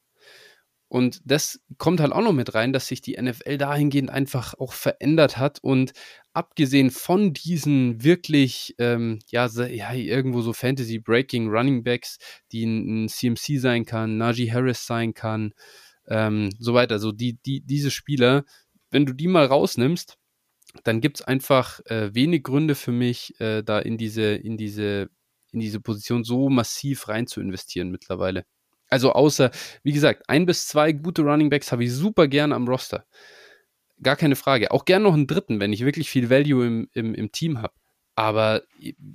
[0.88, 4.72] Und das kommt halt auch noch mit rein, dass sich die NFL dahingehend einfach auch
[4.72, 5.60] verändert hat.
[5.62, 5.92] Und
[6.32, 12.18] abgesehen von diesen wirklich, ähm, ja, ja, irgendwo so Fantasy-Breaking Running Backs,
[12.50, 15.52] die ein, CMC sein kann, Najee Harris sein kann,
[16.08, 16.94] ähm, so weiter.
[16.94, 18.44] Also die, die, diese Spieler,
[18.90, 20.18] wenn du die mal rausnimmst,
[20.84, 25.10] dann gibt es einfach äh, wenig Gründe für mich, äh, da in diese, in diese,
[25.52, 28.44] in diese Position so massiv rein zu investieren mittlerweile.
[28.88, 29.50] Also außer,
[29.82, 33.06] wie gesagt, ein bis zwei gute Running Backs habe ich super gerne am Roster.
[34.02, 34.70] Gar keine Frage.
[34.70, 37.74] Auch gern noch einen dritten, wenn ich wirklich viel Value im, im, im Team habe.
[38.16, 38.62] Aber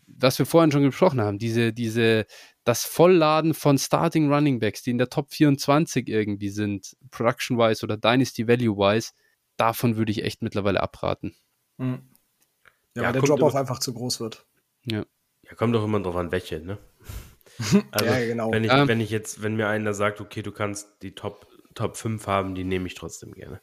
[0.08, 2.26] was wir vorhin schon gesprochen haben, diese, diese,
[2.64, 7.98] das Vollladen von Starting Running Backs, die in der Top 24 irgendwie sind, Production-wise oder
[7.98, 9.12] Dynasty Value-wise,
[9.58, 11.36] davon würde ich echt mittlerweile abraten.
[11.78, 12.02] Mhm.
[12.96, 14.46] Ja, ja, weil der Drop-Off einfach zu groß wird.
[14.84, 15.06] Ja.
[15.44, 16.78] Ja, kommt doch immer drauf an, welche, ne?
[17.92, 18.52] Also, ja, genau.
[18.52, 21.48] Wenn ich, ähm, wenn ich jetzt, wenn mir einer sagt, okay, du kannst die Top,
[21.74, 23.62] Top 5 haben, die nehme ich trotzdem gerne.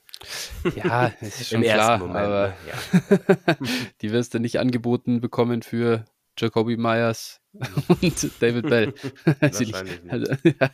[0.74, 2.54] Ja, das ist schon Im klar, Moment, aber ne?
[2.68, 3.56] ja.
[4.00, 6.04] die wirst du nicht angeboten bekommen für
[6.38, 7.40] Jacoby Myers
[7.88, 8.94] und David Bell.
[9.40, 10.12] Wahrscheinlich nicht.
[10.12, 10.70] Also, ja,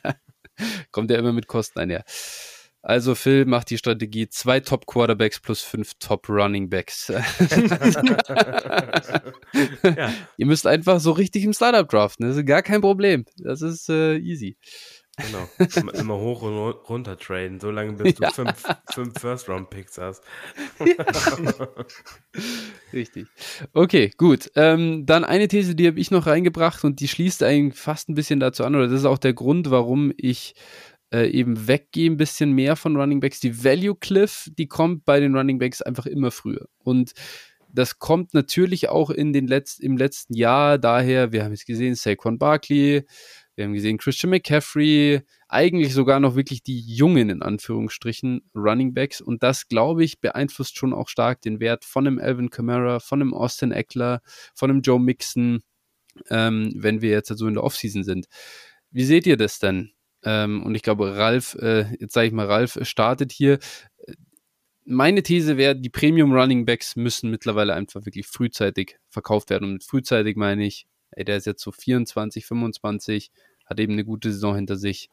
[0.93, 2.05] kommt ja immer mit Kosten einher.
[2.89, 7.09] Also Phil macht die Strategie zwei Top Quarterbacks plus fünf Top Running Backs.
[7.19, 7.23] ja.
[10.39, 12.27] Ihr müsst einfach so richtig im Startup draften.
[12.27, 13.27] Das ist gar kein Problem.
[13.37, 14.57] Das ist äh, easy.
[15.19, 15.49] Genau.
[15.99, 16.57] Immer, hoch und
[16.89, 18.31] runter traden, solange bis du ja.
[18.31, 18.63] fünf,
[18.93, 20.23] fünf First-Round-Picks hast.
[22.93, 23.27] Richtig.
[23.73, 24.51] Okay, gut.
[24.55, 28.15] Ähm, dann eine These, die habe ich noch reingebracht und die schließt eigentlich fast ein
[28.15, 30.55] bisschen dazu an, oder das ist auch der Grund, warum ich
[31.13, 33.41] äh, eben weggehe ein bisschen mehr von Running Backs.
[33.41, 36.69] Die Value Cliff, die kommt bei den Running Backs einfach immer früher.
[36.83, 37.13] Und
[37.73, 41.95] das kommt natürlich auch in den Letz im letzten Jahr daher, wir haben jetzt gesehen,
[41.95, 43.05] Saquon Barkley,
[43.55, 49.21] wir haben gesehen Christian McCaffrey, eigentlich sogar noch wirklich die jungen, in Anführungsstrichen, Running Backs.
[49.21, 53.21] Und das, glaube ich, beeinflusst schon auch stark den Wert von einem Alvin Kamara, von
[53.21, 54.21] einem Austin Eckler,
[54.55, 55.63] von einem Joe Mixon,
[56.31, 58.27] ähm, wenn wir jetzt so also in der Offseason sind.
[58.91, 59.91] Wie seht ihr das denn?
[60.25, 63.59] Ähm, und ich glaube, Ralf, äh, jetzt sage ich mal, Ralf startet hier.
[64.85, 69.65] Meine These wäre, die Premium Running Backs müssen mittlerweile einfach wirklich frühzeitig verkauft werden.
[69.65, 73.31] Und mit frühzeitig meine ich, ey, der ist jetzt so 24, 25,
[73.67, 75.11] hat eben eine gute Saison hinter sich.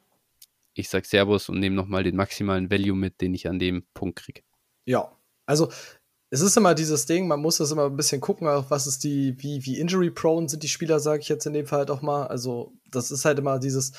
[0.74, 4.20] Ich sag Servus und nehme nochmal den maximalen Value mit, den ich an dem Punkt
[4.20, 4.42] kriege.
[4.86, 5.12] Ja,
[5.46, 5.70] also
[6.30, 9.04] es ist immer dieses Ding, man muss das immer ein bisschen gucken, auch was ist
[9.04, 12.02] die, wie, wie injury-prone sind die Spieler, sage ich jetzt in dem Fall halt auch
[12.02, 12.28] mal.
[12.28, 13.94] Also, das ist halt immer dieses,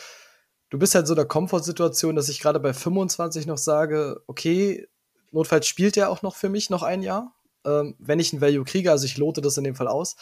[0.71, 4.87] du bist halt so in der Komfortsituation, dass ich gerade bei 25 noch sage, okay,
[5.31, 7.35] notfalls spielt er auch noch für mich noch ein Jahr.
[7.65, 10.17] Ähm, wenn ich ein Value kriege, also ich lote das in dem Fall aus.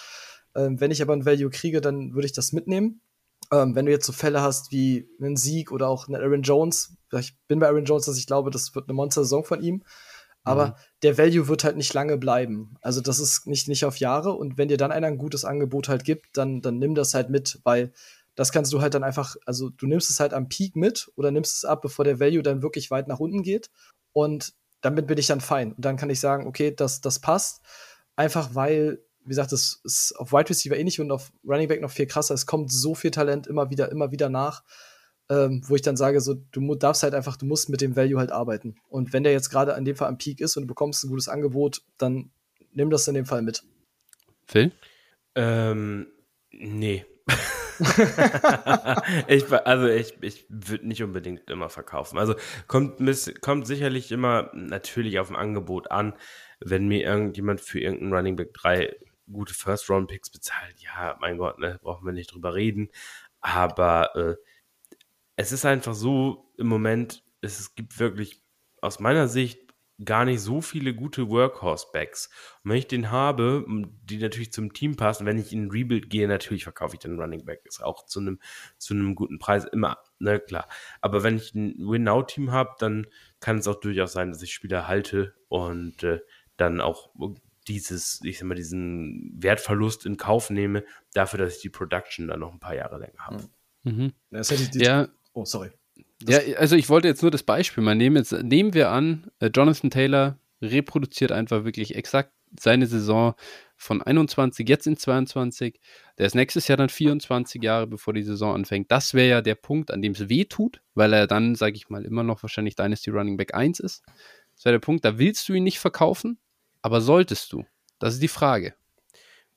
[0.54, 3.00] Ähm, wenn ich aber ein Value kriege, dann würde ich das mitnehmen.
[3.52, 6.96] Ähm, wenn du jetzt so Fälle hast wie einen Sieg oder auch einen Aaron Jones,
[7.12, 9.82] ich bin bei Aaron Jones, dass ich glaube, das wird eine Monster-Saison von ihm.
[10.44, 10.72] Aber mhm.
[11.02, 12.76] der Value wird halt nicht lange bleiben.
[12.82, 14.34] Also das ist nicht, nicht auf Jahre.
[14.34, 17.30] Und wenn dir dann einer ein gutes Angebot halt gibt, dann, dann nimm das halt
[17.30, 17.92] mit, weil
[18.34, 21.30] das kannst du halt dann einfach, also du nimmst es halt am Peak mit oder
[21.30, 23.70] nimmst es ab, bevor der Value dann wirklich weit nach unten geht.
[24.12, 25.72] Und damit bin ich dann fein.
[25.72, 27.62] Und dann kann ich sagen, okay, das, das passt.
[28.16, 31.90] Einfach weil, wie gesagt, es ist auf Wide Receiver ähnlich und auf Running Back noch
[31.90, 32.34] viel krasser.
[32.34, 34.62] Es kommt so viel Talent immer wieder, immer wieder nach,
[35.30, 38.18] ähm, wo ich dann sage, so, du darfst halt einfach, du musst mit dem Value
[38.18, 38.76] halt arbeiten.
[38.88, 41.08] Und wenn der jetzt gerade in dem Fall am Peak ist und du bekommst ein
[41.08, 42.30] gutes Angebot, dann
[42.72, 43.62] nimm das in dem Fall mit.
[44.46, 44.72] Phil?
[45.34, 46.08] Ähm,
[46.50, 47.06] nee.
[49.28, 52.18] ich, also ich, ich würde nicht unbedingt immer verkaufen.
[52.18, 52.34] Also
[52.66, 53.00] kommt,
[53.40, 56.14] kommt sicherlich immer natürlich auf ein Angebot an,
[56.60, 58.96] wenn mir irgendjemand für irgendeinen Running Back 3
[59.30, 60.80] gute First-Round-Picks bezahlt.
[60.80, 62.90] Ja, mein Gott, ne, brauchen wir nicht drüber reden.
[63.40, 64.36] Aber äh,
[65.36, 68.42] es ist einfach so im Moment, es gibt wirklich
[68.80, 69.63] aus meiner Sicht
[70.02, 72.30] gar nicht so viele gute Workhorse-Backs.
[72.62, 73.64] Und wenn ich den habe,
[74.04, 77.44] die natürlich zum Team passen, wenn ich in Rebuild gehe, natürlich verkaufe ich den Running
[77.44, 77.64] Back.
[77.64, 78.40] Ist auch zu einem,
[78.78, 80.68] zu einem guten Preis immer, ne, klar.
[81.00, 83.06] Aber wenn ich ein Win-Now-Team habe, dann
[83.40, 86.20] kann es auch durchaus sein, dass ich Spieler halte und äh,
[86.56, 87.10] dann auch
[87.68, 92.40] dieses, ich sag mal, diesen Wertverlust in Kauf nehme, dafür, dass ich die Production dann
[92.40, 93.48] noch ein paar Jahre länger habe.
[93.84, 94.12] Mhm.
[94.30, 94.42] Ja,
[94.74, 95.08] ja.
[95.32, 95.70] Oh, sorry.
[96.26, 98.16] Ja, also ich wollte jetzt nur das Beispiel mal nehmen.
[98.16, 103.34] Jetzt nehmen wir an, äh, Jonathan Taylor reproduziert einfach wirklich exakt seine Saison
[103.76, 105.80] von 21 jetzt in 22.
[106.18, 108.90] Der ist nächstes Jahr dann 24 Jahre, bevor die Saison anfängt.
[108.90, 111.90] Das wäre ja der Punkt, an dem es weh tut, weil er dann, sage ich
[111.90, 114.04] mal, immer noch wahrscheinlich Dynasty Running Back 1 ist.
[114.54, 115.04] Das wäre der Punkt.
[115.04, 116.38] Da willst du ihn nicht verkaufen,
[116.82, 117.64] aber solltest du?
[117.98, 118.74] Das ist die Frage.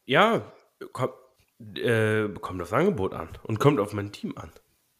[0.05, 0.51] Ja,
[0.91, 1.09] komm,
[1.75, 4.51] äh, kommt aufs Angebot an und kommt auf mein Team an.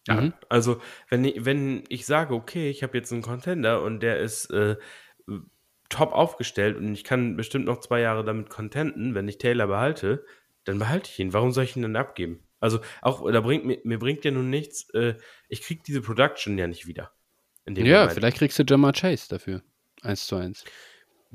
[0.08, 0.34] Ja, mhm.
[0.50, 4.50] Also, wenn ich, wenn ich sage, okay, ich habe jetzt einen Contender und der ist
[4.52, 4.78] äh,
[5.90, 10.26] top aufgestellt und ich kann bestimmt noch zwei Jahre damit contenten, wenn ich Taylor behalte,
[10.64, 11.34] dann behalte ich ihn.
[11.34, 12.44] Warum soll ich ihn dann abgeben?
[12.60, 15.16] Also auch, da bringt mir, mir bringt ja nun nichts, äh,
[15.48, 17.12] ich krieg diese Production ja nicht wieder.
[17.66, 18.14] ja, Moment.
[18.14, 19.62] vielleicht kriegst du Jamar Chase dafür.
[20.02, 20.64] Eins zu eins.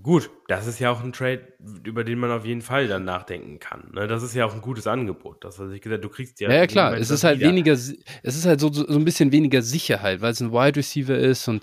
[0.03, 1.47] Gut, das ist ja auch ein Trade,
[1.85, 3.91] über den man auf jeden Fall dann nachdenken kann.
[3.95, 4.09] Ne?
[4.09, 5.45] Das ist ja auch ein gutes Angebot.
[5.45, 6.51] Das, was ich gesagt, du kriegst ja.
[6.51, 6.97] Ja, ja klar.
[6.97, 7.51] Es ist halt wieder.
[7.51, 11.17] weniger, es ist halt so, so ein bisschen weniger Sicherheit, weil es ein Wide Receiver
[11.17, 11.63] ist und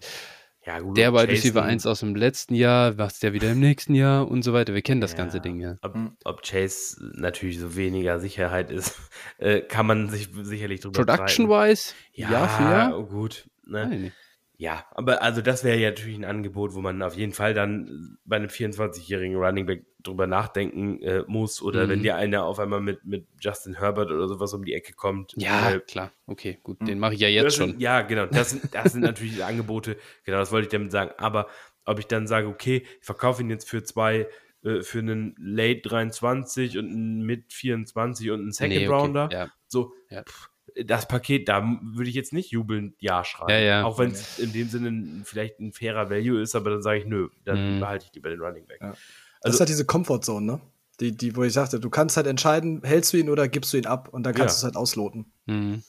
[0.65, 3.95] ja, gut, der Wide Receiver 1 aus dem letzten Jahr, was der wieder im nächsten
[3.95, 4.73] Jahr und so weiter.
[4.73, 5.77] Wir kennen das ja, ganze Ding ja.
[5.81, 5.95] Ob,
[6.25, 8.95] ob, Chase natürlich so weniger Sicherheit ist,
[9.39, 11.93] äh, kann man sich sicherlich drüber Production-wise?
[12.13, 13.03] Ja, Jahr für Jahr?
[13.03, 13.49] gut.
[13.65, 13.87] Ne?
[13.87, 14.11] Nein,
[14.60, 18.18] ja, aber also das wäre ja natürlich ein Angebot, wo man auf jeden Fall dann
[18.26, 21.61] bei einem 24-jährigen Running Back drüber nachdenken äh, muss.
[21.61, 21.90] Oder mhm.
[21.90, 25.34] wenn dir einer auf einmal mit, mit Justin Herbert oder sowas um die Ecke kommt.
[25.38, 26.11] Ja, äh, klar.
[26.26, 26.86] Okay, gut.
[26.86, 27.80] Den mache ich ja jetzt sind, schon.
[27.80, 28.26] Ja, genau.
[28.26, 29.95] Das sind, das sind natürlich Angebote.
[30.26, 31.11] Genau, das wollte ich damit sagen.
[31.18, 31.48] Aber
[31.86, 34.27] ob ich dann sage, okay, ich verkaufe ihn jetzt für zwei,
[34.65, 38.94] äh, für einen Late 23 und einen Mid 24 und einen Second nee, okay.
[38.94, 39.30] Rounder.
[39.31, 39.48] Ja.
[39.69, 40.23] So, ja.
[40.23, 40.48] Pff,
[40.83, 43.51] das Paket, da würde ich jetzt nicht jubelnd Ja schreiben.
[43.51, 43.83] Ja, ja.
[43.83, 47.05] Auch wenn es in dem Sinne vielleicht ein fairer Value ist, aber dann sage ich,
[47.05, 47.79] nö, dann mhm.
[47.79, 48.79] behalte ich lieber den Running Back.
[48.81, 48.87] Ja.
[48.87, 48.99] Also,
[49.41, 50.61] das ist halt diese Comfortzone, ne?
[50.99, 53.77] Die, die, wo ich sagte, du kannst halt entscheiden, hältst du ihn oder gibst du
[53.77, 54.57] ihn ab und dann kannst ja.
[54.57, 55.31] du es halt ausloten.
[55.45, 55.83] Mhm.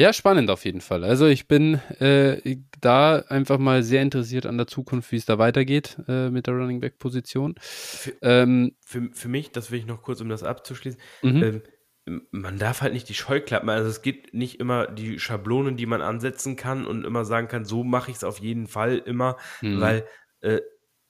[0.00, 1.04] Ja, spannend auf jeden Fall.
[1.04, 5.38] Also ich bin äh, da einfach mal sehr interessiert an der Zukunft, wie es da
[5.38, 7.54] weitergeht äh, mit der Running Back Position.
[7.60, 11.42] Für, ähm, für, für, mich, das will ich noch kurz, um das abzuschließen, mhm.
[11.42, 11.62] ähm,
[12.06, 16.02] man darf halt nicht die Scheuklappen, also es gibt nicht immer die Schablonen, die man
[16.02, 19.80] ansetzen kann und immer sagen kann, so mache ich es auf jeden Fall immer, mhm.
[19.80, 20.06] weil
[20.40, 20.60] äh,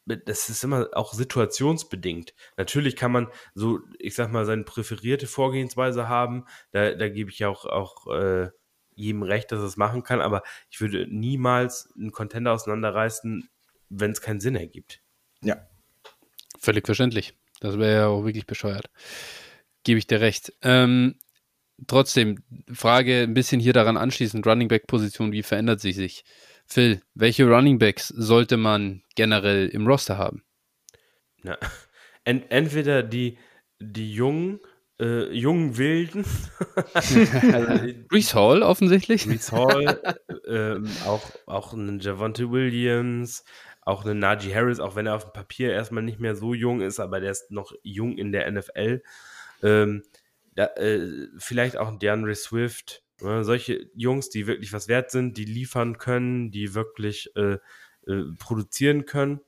[0.06, 2.34] das ist immer auch situationsbedingt.
[2.56, 7.38] Natürlich kann man so, ich sag mal, seine präferierte Vorgehensweise haben, da, da gebe ich
[7.38, 8.50] ja auch, auch äh,
[8.94, 13.48] jedem recht, dass es machen kann, aber ich würde niemals einen Contender auseinanderreißen,
[13.88, 15.00] wenn es keinen Sinn ergibt.
[15.42, 15.68] Ja.
[16.58, 17.34] Völlig verständlich.
[17.60, 18.90] Das wäre ja auch wirklich bescheuert
[19.84, 20.52] gebe ich dir recht.
[20.62, 21.16] Ähm,
[21.86, 22.42] trotzdem,
[22.72, 26.24] Frage ein bisschen hier daran anschließend, Running Back Position, wie verändert sie sich?
[26.66, 30.44] Phil, welche Running Backs sollte man generell im Roster haben?
[31.42, 31.58] Na,
[32.24, 33.38] ent entweder die,
[33.80, 34.60] die jungen,
[35.00, 36.24] äh, jungen Wilden.
[38.12, 39.26] Reese Hall offensichtlich.
[39.26, 40.00] Reese Hall,
[40.46, 40.76] äh,
[41.08, 43.44] auch, auch einen Javante Williams,
[43.82, 46.82] auch einen Najee Harris, auch wenn er auf dem Papier erstmal nicht mehr so jung
[46.82, 49.02] ist, aber der ist noch jung in der NFL.
[49.62, 50.02] Ähm,
[50.54, 55.36] da, äh, vielleicht auch ein DeAndre Swift, äh, solche Jungs, die wirklich was wert sind,
[55.36, 57.58] die liefern können, die wirklich äh,
[58.06, 59.40] äh, produzieren können.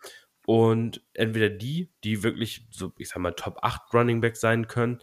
[0.44, 5.00] Und entweder die, die wirklich so, ich sag mal, Top 8 Running Back sein können,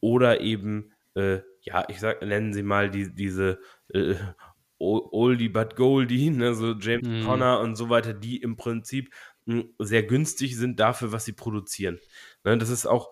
[0.00, 3.58] oder eben, äh, ja, ich sag, nennen sie mal die, diese
[3.92, 4.14] äh,
[4.78, 7.26] Oldie but Goldie, ne, so James mm.
[7.26, 9.12] Conner und so weiter, die im Prinzip
[9.46, 11.98] hm, sehr günstig sind dafür, was sie produzieren.
[12.44, 13.10] Ne, das ist auch,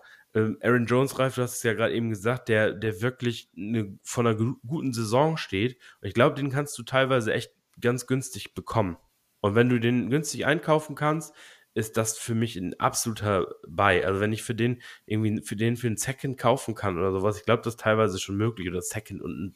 [0.61, 4.27] Aaron Jones, Ralf, du hast es ja gerade eben gesagt, der, der wirklich eine, von
[4.27, 5.77] einer guten Saison steht.
[6.01, 8.97] Ich glaube, den kannst du teilweise echt ganz günstig bekommen.
[9.41, 11.33] Und wenn du den günstig einkaufen kannst,
[11.73, 14.03] ist das für mich ein absoluter Buy.
[14.03, 17.37] Also wenn ich für den irgendwie für den für einen Second kaufen kann oder sowas,
[17.37, 19.55] ich glaube, das ist teilweise schon möglich oder Second und ein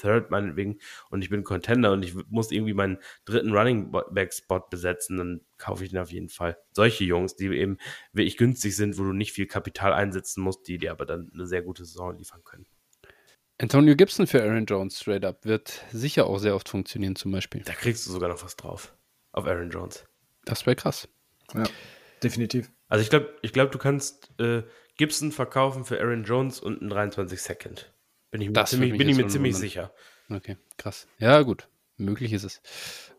[0.00, 0.78] Third meinetwegen
[1.10, 5.40] und ich bin Contender und ich muss irgendwie meinen dritten Running Back Spot besetzen, dann
[5.58, 6.56] kaufe ich den auf jeden Fall.
[6.72, 7.78] Solche Jungs, die eben
[8.12, 11.46] wirklich günstig sind, wo du nicht viel Kapital einsetzen musst, die dir aber dann eine
[11.46, 12.66] sehr gute Saison liefern können.
[13.58, 17.62] Antonio Gibson für Aaron Jones straight up wird sicher auch sehr oft funktionieren, zum Beispiel.
[17.62, 18.92] Da kriegst du sogar noch was drauf.
[19.30, 20.04] Auf Aaron Jones.
[20.44, 21.08] Das wäre krass.
[21.54, 21.64] Ja,
[22.22, 22.70] definitiv.
[22.88, 24.64] Also ich glaube, ich glaub, du kannst äh,
[24.96, 27.92] Gibson verkaufen für Aaron Jones und einen 23 Second.
[28.32, 29.92] Bin ich mir ziemlich, bin ich mir ziemlich sicher.
[30.28, 31.06] Okay, krass.
[31.18, 31.68] Ja, gut.
[31.98, 32.62] Möglich ist es.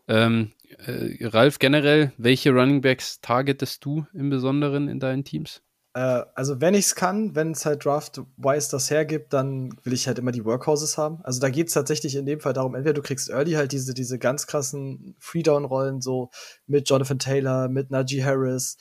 [0.08, 0.52] Ähm,
[0.84, 5.62] äh, Ralf, generell, welche Running Backs targetest du im Besonderen in deinen Teams?
[5.94, 10.08] Äh, also, wenn ich es kann, wenn es halt Draft-wise das hergibt, dann will ich
[10.08, 11.20] halt immer die Workhouses haben.
[11.22, 13.94] Also, da geht es tatsächlich in dem Fall darum, entweder du kriegst early halt diese,
[13.94, 16.30] diese ganz krassen Freedown-Rollen, so
[16.66, 18.76] mit Jonathan Taylor, mit Najee Harris.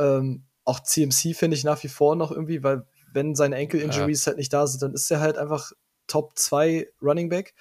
[0.00, 4.30] Ähm, auch CMC finde ich nach wie vor noch irgendwie, weil wenn seine Enkel-Injuries ja.
[4.30, 5.72] halt nicht da sind, dann ist er halt einfach
[6.06, 7.54] Top 2 Running Back.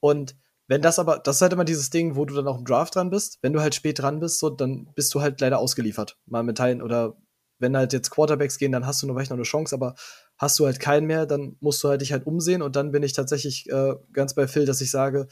[0.00, 0.36] Und
[0.68, 2.94] wenn das aber, das ist halt immer dieses Ding, wo du dann auch im Draft
[2.94, 3.38] dran bist.
[3.42, 6.18] Wenn du halt spät dran bist, so, dann bist du halt leider ausgeliefert.
[6.26, 7.16] Mal mit Teilen oder
[7.58, 9.94] wenn halt jetzt Quarterbacks gehen, dann hast du nur vielleicht noch eine Chance, aber
[10.36, 13.02] hast du halt keinen mehr, dann musst du halt dich halt umsehen und dann bin
[13.02, 15.28] ich tatsächlich äh, ganz bei Phil, dass ich sage,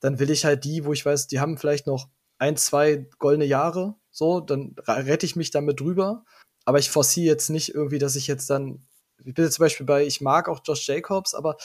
[0.00, 2.08] dann will ich halt die, wo ich weiß, die haben vielleicht noch
[2.38, 6.24] ein, zwei goldene Jahre, so, dann rette ich mich damit drüber.
[6.64, 8.86] Aber ich forciere jetzt nicht irgendwie, dass ich jetzt dann,
[9.24, 11.56] ich bin jetzt zum Beispiel bei, ich mag auch Josh Jacobs, aber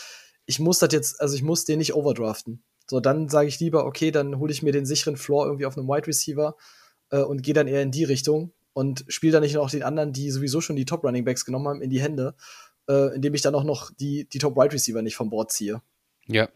[0.45, 2.63] ich muss das jetzt, also ich muss den nicht overdraften.
[2.89, 5.77] So, dann sage ich lieber, okay, dann hole ich mir den sicheren Floor irgendwie auf
[5.77, 6.55] einem Wide Receiver
[7.11, 10.13] äh, und gehe dann eher in die Richtung und spiele dann nicht noch den anderen,
[10.13, 12.35] die sowieso schon die Top Running Backs genommen haben, in die Hände,
[12.89, 15.81] äh, indem ich dann auch noch die, die Top Wide Receiver nicht vom Board ziehe.
[16.27, 16.49] Ja.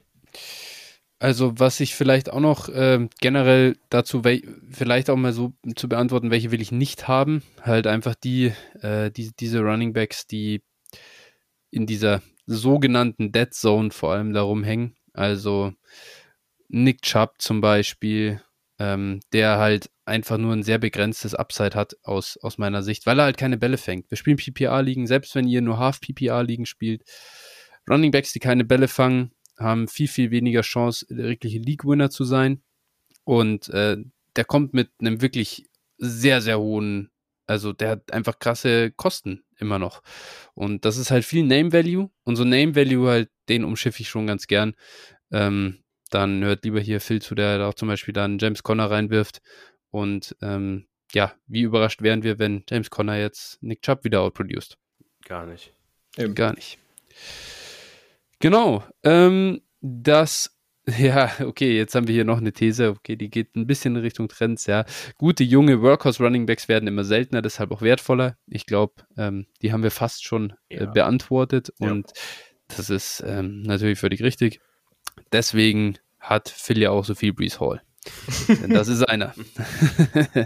[1.19, 4.22] Also, was ich vielleicht auch noch äh, generell dazu
[4.69, 9.10] vielleicht auch mal so zu beantworten, welche will ich nicht haben, halt einfach die, äh,
[9.10, 10.61] die diese Running Backs, die
[11.72, 14.95] in dieser sogenannten Dead Zone vor allem darum hängen.
[15.14, 15.73] Also
[16.69, 18.41] Nick Chubb zum Beispiel,
[18.80, 23.19] ähm, der halt einfach nur ein sehr begrenztes Upside hat aus, aus meiner Sicht, weil
[23.19, 24.10] er halt keine Bälle fängt.
[24.10, 27.03] Wir spielen PPA-Ligen, selbst wenn ihr nur Half-PPA-Ligen spielt.
[27.89, 32.61] Running Backs, die keine Bälle fangen, haben viel, viel weniger Chance, wirkliche League-Winner zu sein.
[33.23, 33.98] Und äh,
[34.35, 35.65] der kommt mit einem wirklich
[35.98, 37.10] sehr, sehr hohen,
[37.48, 40.02] also der hat einfach krasse Kosten immer noch.
[40.54, 42.10] Und das ist halt viel Name Value.
[42.24, 44.76] Und so Name Value halt, den umschiffe ich schon ganz gern.
[45.32, 49.42] Ähm, dann hört lieber hier Phil zu, der auch zum Beispiel dann James Conner reinwirft.
[49.90, 54.78] Und ähm, ja, wie überrascht wären wir, wenn James Conner jetzt Nick Chubb wieder outproduced?
[55.26, 55.74] Gar nicht.
[56.18, 56.36] Eben.
[56.36, 56.78] Gar nicht.
[58.40, 58.84] Genau.
[59.04, 60.57] Ähm, das
[60.97, 64.01] ja, okay, jetzt haben wir hier noch eine These, okay, die geht ein bisschen in
[64.01, 64.85] Richtung Trends, ja.
[65.18, 68.38] Gute junge Workhorse Running Backs werden immer seltener, deshalb auch wertvoller.
[68.47, 70.85] Ich glaube, ähm, die haben wir fast schon äh, ja.
[70.85, 72.22] beantwortet und ja.
[72.77, 74.61] das ist ähm, natürlich völlig richtig.
[75.34, 77.81] Deswegen hat Phil ja auch so viel Breeze Hall.
[78.47, 79.34] Denn das ist einer.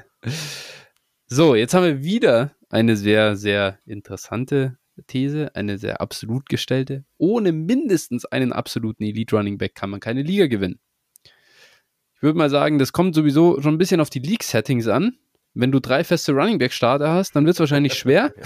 [1.28, 4.78] so, jetzt haben wir wieder eine sehr, sehr interessante
[5.08, 7.06] These, eine sehr absolut gestellte.
[7.18, 10.80] Ohne mindestens einen absoluten Elite Running Back kann man keine Liga gewinnen.
[12.16, 15.18] Ich würde mal sagen, das kommt sowieso schon ein bisschen auf die League-Settings an.
[15.54, 18.34] Wenn du drei feste Running Back Starter hast, dann wird es wahrscheinlich schwer.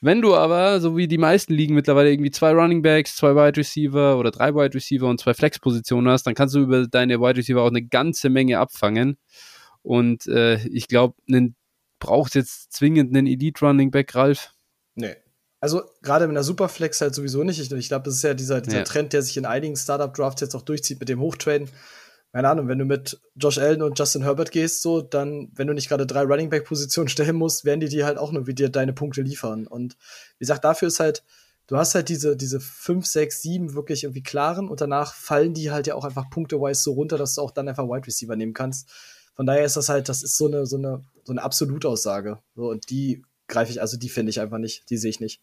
[0.00, 3.56] Wenn du aber, so wie die meisten liegen mittlerweile irgendwie zwei Running Backs, zwei Wide
[3.56, 7.36] Receiver oder drei Wide Receiver und zwei Flex-Positionen hast, dann kannst du über deine Wide
[7.36, 9.18] Receiver auch eine ganze Menge abfangen.
[9.82, 11.16] Und äh, ich glaube,
[11.98, 14.52] braucht jetzt zwingend einen Elite Running Back, Ralf?
[14.94, 15.16] Nee.
[15.60, 17.60] Also gerade mit einer Superflex halt sowieso nicht.
[17.60, 18.84] Ich, ich glaube, das ist ja dieser, dieser ja.
[18.84, 21.68] Trend, der sich in einigen Startup-Drafts jetzt auch durchzieht mit dem Hochtraden
[22.32, 25.72] keine Ahnung, wenn du mit Josh Allen und Justin Herbert gehst, so, dann, wenn du
[25.72, 28.54] nicht gerade drei Running Back Positionen stellen musst, werden die dir halt auch nur wie
[28.54, 29.66] dir deine Punkte liefern.
[29.66, 29.96] Und
[30.38, 31.24] wie gesagt, dafür ist halt,
[31.66, 35.70] du hast halt diese, diese fünf, sechs, sieben wirklich irgendwie klaren und danach fallen die
[35.70, 38.54] halt ja auch einfach punktewise so runter, dass du auch dann einfach Wide Receiver nehmen
[38.54, 38.90] kannst.
[39.38, 42.42] Von daher ist das halt, das ist so eine, so eine, so eine Absolutaussage.
[42.56, 45.40] So, und die greife ich, also die finde ich einfach nicht, die sehe ich nicht.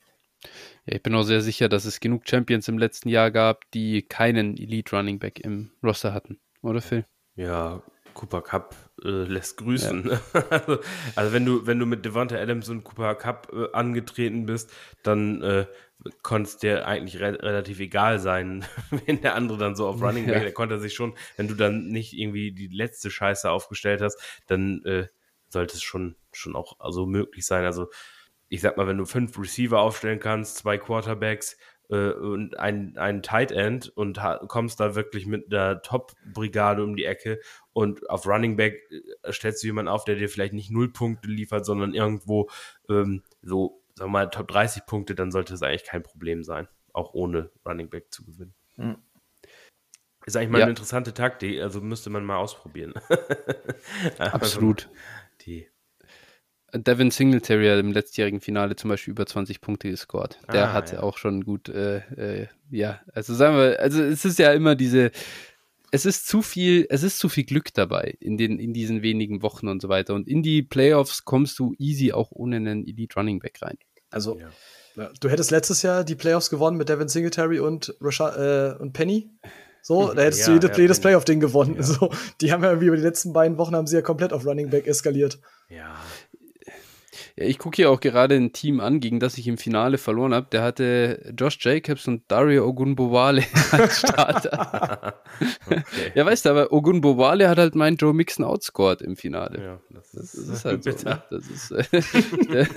[0.86, 4.02] Ja, ich bin auch sehr sicher, dass es genug Champions im letzten Jahr gab, die
[4.02, 7.06] keinen Elite Running Back im Roster hatten oder Phil?
[7.38, 7.84] Ja,
[8.16, 10.10] Cooper Cup äh, lässt grüßen.
[10.10, 10.42] Ja.
[10.50, 10.80] also,
[11.16, 14.74] also, wenn du, wenn du mit Devonta Adams und Cooper Cup äh, angetreten bist,
[15.04, 15.68] dann äh,
[16.22, 18.66] konnte es dir eigentlich re relativ egal sein,
[19.06, 20.42] wenn der andere dann so auf Running Back, ja.
[20.42, 24.84] der konnte sich schon, wenn du dann nicht irgendwie die letzte Scheiße aufgestellt hast, dann
[24.86, 25.08] äh,
[25.50, 27.66] sollte es schon, schon auch also möglich sein.
[27.66, 27.90] Also
[28.50, 31.58] ich sag mal, wenn du fünf Receiver aufstellen kannst, zwei Quarterbacks,
[31.90, 37.06] äh, und ein, ein Tight End und kommst da wirklich mit der Top-Brigade um die
[37.06, 37.40] Ecke
[37.74, 38.82] und auf Running Back
[39.22, 42.50] äh, stellst du jemanden auf, der dir vielleicht nicht null Punkte liefert, sondern irgendwo
[42.90, 46.68] ähm, so, sagen wir mal, Top 30 Punkte, dann sollte es eigentlich kein Problem sein,
[46.94, 48.54] auch ohne Running Back zu gewinnen.
[48.76, 48.98] Hm.
[50.26, 50.66] Ist eigentlich mal ja.
[50.66, 52.94] eine interessante Taktik, also müsste man mal ausprobieren.
[54.18, 54.90] Absolut.
[55.46, 55.68] die
[56.74, 60.40] Devin Singletary hat im letztjährigen Finale zum Beispiel über 20 Punkte gescored.
[60.52, 61.02] Der ah, hat ja.
[61.02, 65.12] auch schon gut, äh, äh, ja, also sagen wir, also es ist ja immer diese,
[65.96, 69.42] es ist zu viel, es ist zu viel Glück dabei in den, in diesen wenigen
[69.42, 70.14] Wochen und so weiter.
[70.14, 73.78] Und in die Playoffs kommst du easy auch ohne einen Elite Running Back rein.
[74.12, 75.10] Also, ja.
[75.22, 79.30] du hättest letztes Jahr die Playoffs gewonnen mit Devin Singletary und, Rashad, äh, und Penny.
[79.82, 81.78] So, da hättest ja, du jedes, jedes Playoff-Ding gewonnen.
[81.82, 82.12] So,
[82.42, 84.72] die haben ja wie über die letzten beiden Wochen haben sie ja komplett auf Running
[84.72, 85.40] Back eskaliert.
[85.70, 85.96] Ja,
[87.38, 90.34] ja, ich gucke hier auch gerade ein Team an, gegen das ich im Finale verloren
[90.34, 90.48] habe.
[90.52, 95.22] Der hatte Josh Jacobs und Dario Ogunbowale als Starter.
[95.66, 95.84] okay.
[96.14, 99.62] Ja, weißt du, aber Ogunbowale hat halt meinen Joe Mixon outscored im Finale.
[99.62, 100.92] Ja, das, das ist, ist, halt so.
[100.92, 101.24] Ne?
[101.30, 101.72] Das ist,
[102.54, 102.68] der,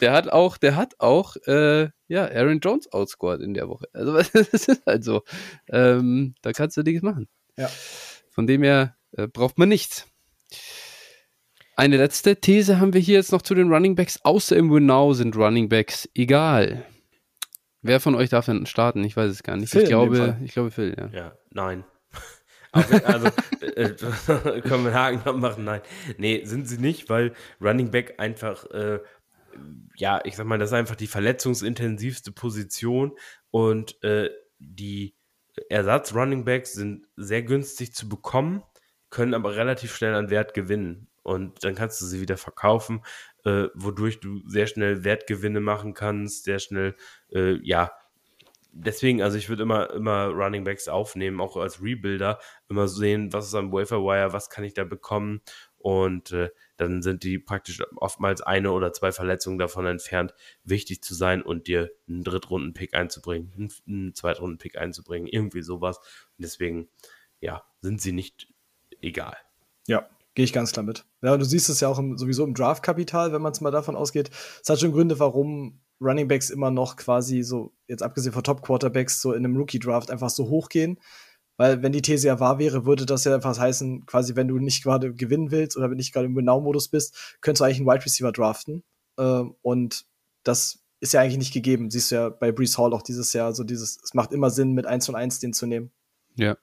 [0.00, 3.86] der, hat auch, der hat auch, äh, ja, Aaron Jones outscored in der Woche.
[3.92, 5.24] Also das ist halt so.
[5.68, 7.28] Ähm, da kannst du nichts machen.
[7.58, 7.68] Ja.
[8.30, 10.06] Von dem her äh, braucht man nichts.
[11.78, 14.18] Eine letzte These haben wir hier jetzt noch zu den Running Backs.
[14.24, 16.84] Außer im Winnow sind Running Backs egal.
[17.82, 19.04] Wer von euch darf denn starten?
[19.04, 19.70] Ich weiß es gar nicht.
[19.70, 21.06] Phil ich glaube, ich glaube Phil, ja.
[21.16, 21.84] Ja, nein.
[22.72, 23.28] also,
[23.60, 23.90] äh,
[24.62, 25.62] können wir einen Haken machen?
[25.62, 25.80] Nein.
[26.16, 28.98] Nee, sind sie nicht, weil Running Back einfach, äh,
[29.94, 33.16] ja, ich sag mal, das ist einfach die verletzungsintensivste Position
[33.52, 35.14] und äh, die
[35.68, 38.64] Ersatz-Running Backs sind sehr günstig zu bekommen,
[39.10, 41.07] können aber relativ schnell an Wert gewinnen.
[41.28, 43.02] Und dann kannst du sie wieder verkaufen,
[43.44, 46.96] äh, wodurch du sehr schnell Wertgewinne machen kannst, sehr schnell,
[47.32, 47.92] äh, ja,
[48.72, 52.38] deswegen, also ich würde immer, immer Running Backs aufnehmen, auch als Rebuilder,
[52.68, 55.42] immer sehen, was ist am Wafer Wire, was kann ich da bekommen
[55.78, 60.34] und äh, dann sind die praktisch oftmals eine oder zwei Verletzungen davon entfernt,
[60.64, 65.98] wichtig zu sein und dir einen Drittrunden-Pick einzubringen, einen, einen Zweitrunden-Pick einzubringen, irgendwie sowas.
[65.98, 66.88] Und deswegen,
[67.40, 68.48] ja, sind sie nicht
[69.00, 69.36] egal.
[69.86, 71.04] Ja, gehe ich ganz klar mit.
[71.20, 73.96] Ja, du siehst es ja auch im, sowieso im Draft-Kapital, wenn man es mal davon
[73.96, 74.30] ausgeht.
[74.62, 78.62] Es hat schon Gründe, warum Running Backs immer noch quasi so, jetzt abgesehen von Top
[78.62, 81.00] Quarterbacks, so in einem Rookie-Draft einfach so hochgehen.
[81.56, 84.60] Weil wenn die These ja wahr wäre, würde das ja einfach heißen, quasi wenn du
[84.60, 87.88] nicht gerade gewinnen willst oder wenn nicht gerade im Genau-Modus bist, könntest du eigentlich einen
[87.88, 88.84] Wide Receiver draften.
[89.18, 90.04] Ähm, und
[90.44, 91.90] das ist ja eigentlich nicht gegeben.
[91.90, 94.70] Siehst du ja bei Brees Hall auch dieses Jahr, so dieses, es macht immer Sinn,
[94.70, 95.90] mit 1 und 1 den zu nehmen.
[96.36, 96.56] Ja,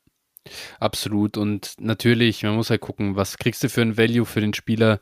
[0.80, 1.38] absolut.
[1.38, 5.00] Und natürlich, man muss halt gucken, was kriegst du für ein Value für den Spieler,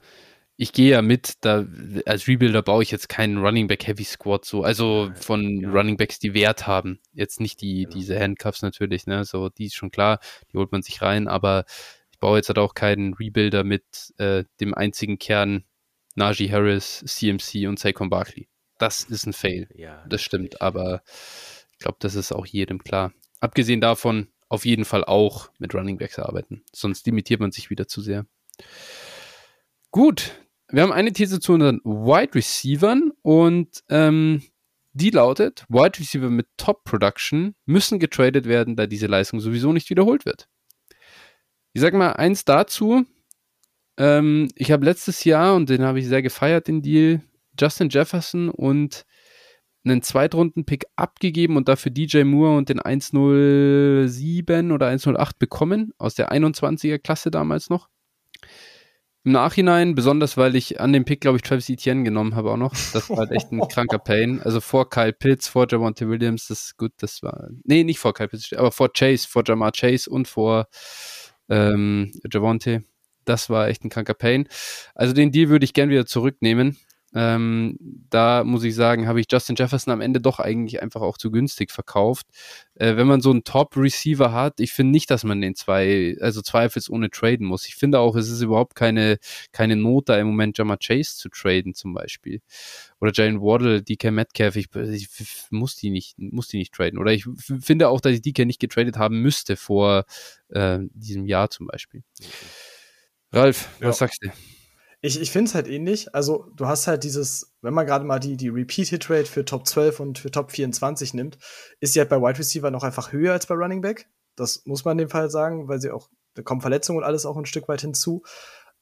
[0.55, 1.65] ich gehe ja mit, da
[2.05, 5.69] als Rebuilder baue ich jetzt keinen Running Back Heavy Squad so, also von ja.
[5.69, 6.99] Running Backs, die Wert haben.
[7.11, 7.95] Jetzt nicht die, genau.
[7.95, 10.19] diese Handcuffs natürlich, ne, so, die ist schon klar,
[10.51, 11.65] die holt man sich rein, aber
[12.11, 13.83] ich baue jetzt halt auch keinen Rebuilder mit
[14.17, 15.63] äh, dem einzigen Kern
[16.15, 18.47] Najee Harris, CMC und Saquon Barkley.
[18.77, 19.67] Das ist ein Fail.
[19.73, 21.01] Ja, das stimmt, aber
[21.71, 23.11] ich glaube, das ist auch jedem klar.
[23.39, 26.63] Abgesehen davon, auf jeden Fall auch mit Running Backs arbeiten.
[26.71, 28.27] Sonst limitiert man sich wieder zu sehr.
[29.89, 30.31] Gut,
[30.69, 34.43] wir haben eine These zu unseren Wide Receivern und ähm,
[34.91, 39.89] die lautet, Wide Receiver mit Top Production müssen getradet werden, da diese Leistung sowieso nicht
[39.89, 40.47] wiederholt wird.
[41.73, 43.05] Ich sag mal eins dazu.
[43.97, 47.23] Ähm, ich habe letztes Jahr, und den habe ich sehr gefeiert, den Deal,
[47.59, 49.03] Justin Jefferson und
[49.83, 56.31] einen Zweitrunden-Pick abgegeben und dafür DJ Moore und den 107 oder 108 bekommen, aus der
[56.31, 57.89] 21er Klasse damals noch.
[59.25, 62.57] Im Nachhinein, besonders weil ich an dem Pick, glaube ich, Travis Etienne genommen habe auch
[62.57, 62.73] noch.
[62.91, 64.41] Das war halt echt ein kranker Pain.
[64.41, 67.47] Also vor Kyle Pitts, vor Javante Williams, das ist gut, das war.
[67.63, 70.67] Nee, nicht vor Kyle Pitts, aber vor Chase, vor Jamar Chase und vor
[71.47, 72.83] ähm, Javante.
[73.23, 74.49] Das war echt ein kranker Pain.
[74.93, 76.77] Also den Deal würde ich gern wieder zurücknehmen.
[77.15, 77.77] Ähm,
[78.09, 81.29] da muss ich sagen, habe ich Justin Jefferson am Ende doch eigentlich einfach auch zu
[81.31, 82.27] günstig verkauft.
[82.75, 86.41] Äh, wenn man so einen Top-Receiver hat, ich finde nicht, dass man den zwei, also
[86.41, 87.67] zweifelsohne traden muss.
[87.67, 89.19] Ich finde auch, es ist überhaupt keine,
[89.51, 92.41] keine Not, da im Moment Jammer Chase zu traden, zum Beispiel.
[92.99, 95.07] Oder Jalen Waddle, DK Metcalf, ich, ich,
[95.51, 96.97] muss die nicht, muss die nicht traden.
[96.97, 97.25] Oder ich
[97.61, 100.05] finde auch, dass ich DK nicht getradet haben müsste vor
[100.49, 102.03] äh, diesem Jahr zum Beispiel.
[103.31, 103.89] Ralf, ja.
[103.89, 104.29] was sagst du?
[105.05, 106.15] Ich, ich finde es halt ähnlich.
[106.15, 109.99] Also, du hast halt dieses, wenn man gerade mal die, die Repeat-Hit-Rate für Top 12
[109.99, 111.37] und für Top 24 nimmt,
[111.81, 114.07] ist sie halt bei Wide Receiver noch einfach höher als bei Running Back.
[114.37, 117.25] Das muss man in dem Fall sagen, weil sie auch, da kommen Verletzungen und alles
[117.25, 118.23] auch ein Stück weit hinzu.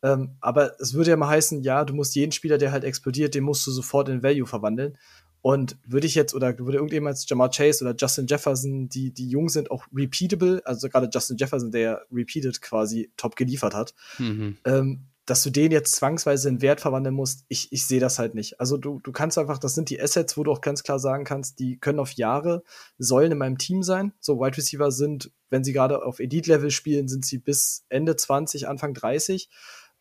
[0.03, 3.33] Ähm, aber es würde ja mal heißen, ja, du musst jeden Spieler, der halt explodiert,
[3.33, 4.99] den musst du sofort in Value verwandeln.
[5.41, 9.49] Und würde ich jetzt, oder würde irgendjemand Jamal Chase oder Justin Jefferson, die, die jung
[9.49, 14.57] sind, auch repeatable, also gerade Justin Jefferson, der ja repeated quasi top geliefert hat, mhm.
[14.65, 18.35] ähm, dass du den jetzt zwangsweise in Wert verwandeln musst, ich, ich sehe das halt
[18.35, 18.59] nicht.
[18.59, 21.23] Also du, du kannst einfach, das sind die Assets, wo du auch ganz klar sagen
[21.23, 22.63] kannst, die können auf Jahre,
[22.97, 24.11] sollen in meinem Team sein.
[24.19, 28.67] So Wide Receiver sind, wenn sie gerade auf Elite-Level spielen, sind sie bis Ende 20,
[28.67, 29.47] Anfang 30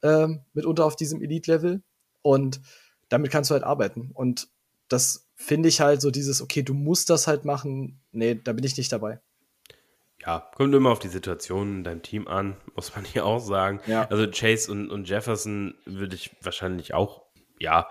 [0.02, 1.81] ähm, mitunter auf diesem Elite-Level.
[2.23, 2.61] Und
[3.09, 4.11] damit kannst du halt arbeiten.
[4.12, 4.48] Und
[4.89, 8.01] das finde ich halt so dieses, okay, du musst das halt machen.
[8.11, 9.20] Nee, da bin ich nicht dabei.
[10.26, 13.80] Ja, kommt immer auf die Situation in deinem Team an, muss man hier auch sagen.
[13.86, 14.06] Ja.
[14.09, 17.24] Also Chase und, und Jefferson würde ich wahrscheinlich auch,
[17.59, 17.88] ja,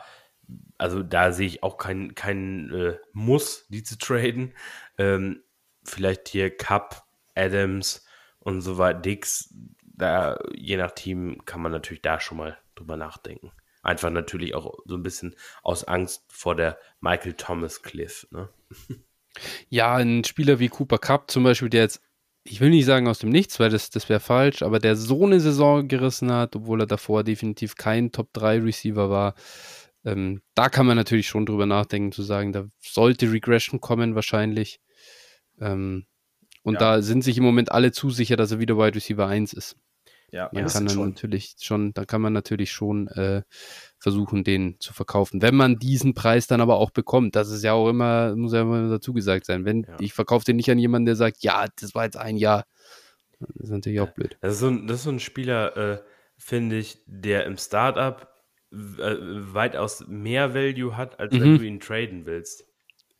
[0.77, 4.53] also da sehe ich auch keinen kein, äh, Muss, die zu traden.
[4.97, 5.43] Ähm,
[5.83, 8.05] vielleicht hier Cup, Adams
[8.39, 12.97] und so weiter, Dix, da, je nach Team kann man natürlich da schon mal drüber
[12.97, 13.51] nachdenken.
[13.83, 18.49] Einfach natürlich auch so ein bisschen aus Angst vor der Michael Thomas Cliff, ne?
[19.69, 22.01] Ja, ein Spieler wie Cooper Cup zum Beispiel, der jetzt
[22.43, 25.25] ich will nicht sagen aus dem Nichts, weil das, das wäre falsch, aber der so
[25.25, 29.35] eine Saison gerissen hat, obwohl er davor definitiv kein Top-3-Receiver war,
[30.05, 34.79] ähm, da kann man natürlich schon drüber nachdenken, zu sagen, da sollte Regression kommen wahrscheinlich.
[35.59, 36.05] Ähm,
[36.63, 36.79] und ja.
[36.79, 39.75] da sind sich im Moment alle zu sicher, dass er wieder Wide Receiver 1 ist.
[40.31, 41.09] Ja, man kann dann schon.
[41.09, 43.43] natürlich schon, da kann man natürlich schon äh,
[43.97, 45.41] versuchen, den zu verkaufen.
[45.41, 48.61] Wenn man diesen Preis dann aber auch bekommt, das ist ja auch immer, muss ja
[48.61, 49.65] immer dazu gesagt sein.
[49.65, 49.97] Wenn ja.
[49.99, 52.65] ich verkaufe den nicht an jemanden, der sagt, ja, das war jetzt ein Jahr.
[53.39, 54.37] Das ist natürlich auch blöd.
[54.41, 56.01] Das ist so ein, das ist so ein Spieler, äh,
[56.37, 58.27] finde ich, der im Startup
[58.71, 61.57] äh, weitaus mehr Value hat, als wenn Mhm.
[61.57, 62.65] du ihn traden willst.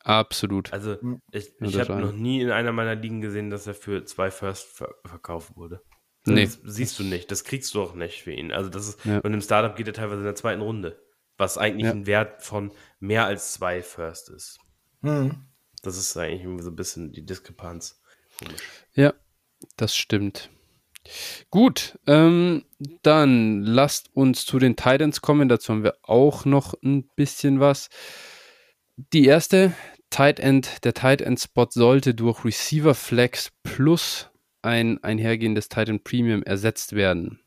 [0.04, 0.72] Absolut.
[0.72, 1.20] Also Mhm.
[1.32, 4.30] ich, Ja, ich habe noch nie in einer meiner Ligen gesehen, dass er für zwei
[4.30, 5.82] First ver verkauft wurde.
[6.26, 6.44] Nee.
[6.44, 8.52] Das siehst du nicht, das kriegst du auch nicht für ihn.
[8.52, 9.18] Also das ist, Ja.
[9.20, 11.00] und im Startup geht er teilweise in der zweiten Runde,
[11.38, 11.92] was eigentlich Ja.
[11.92, 14.58] ein Wert von mehr als zwei First ist.
[15.02, 15.46] Hm.
[15.82, 18.02] Das ist eigentlich irgendwie so ein bisschen die Diskrepanz.
[18.94, 19.14] Ja,
[19.76, 20.50] das stimmt.
[21.50, 22.64] Gut, ähm,
[23.02, 25.48] dann lasst uns zu den Titans kommen.
[25.48, 27.88] Dazu haben wir auch noch ein bisschen was.
[28.96, 29.72] Die erste,
[30.10, 34.29] Tight End, der Tight End Spot sollte durch Receiver Flex plus
[34.62, 37.40] ein einhergehendes Tight End Premium ersetzt werden.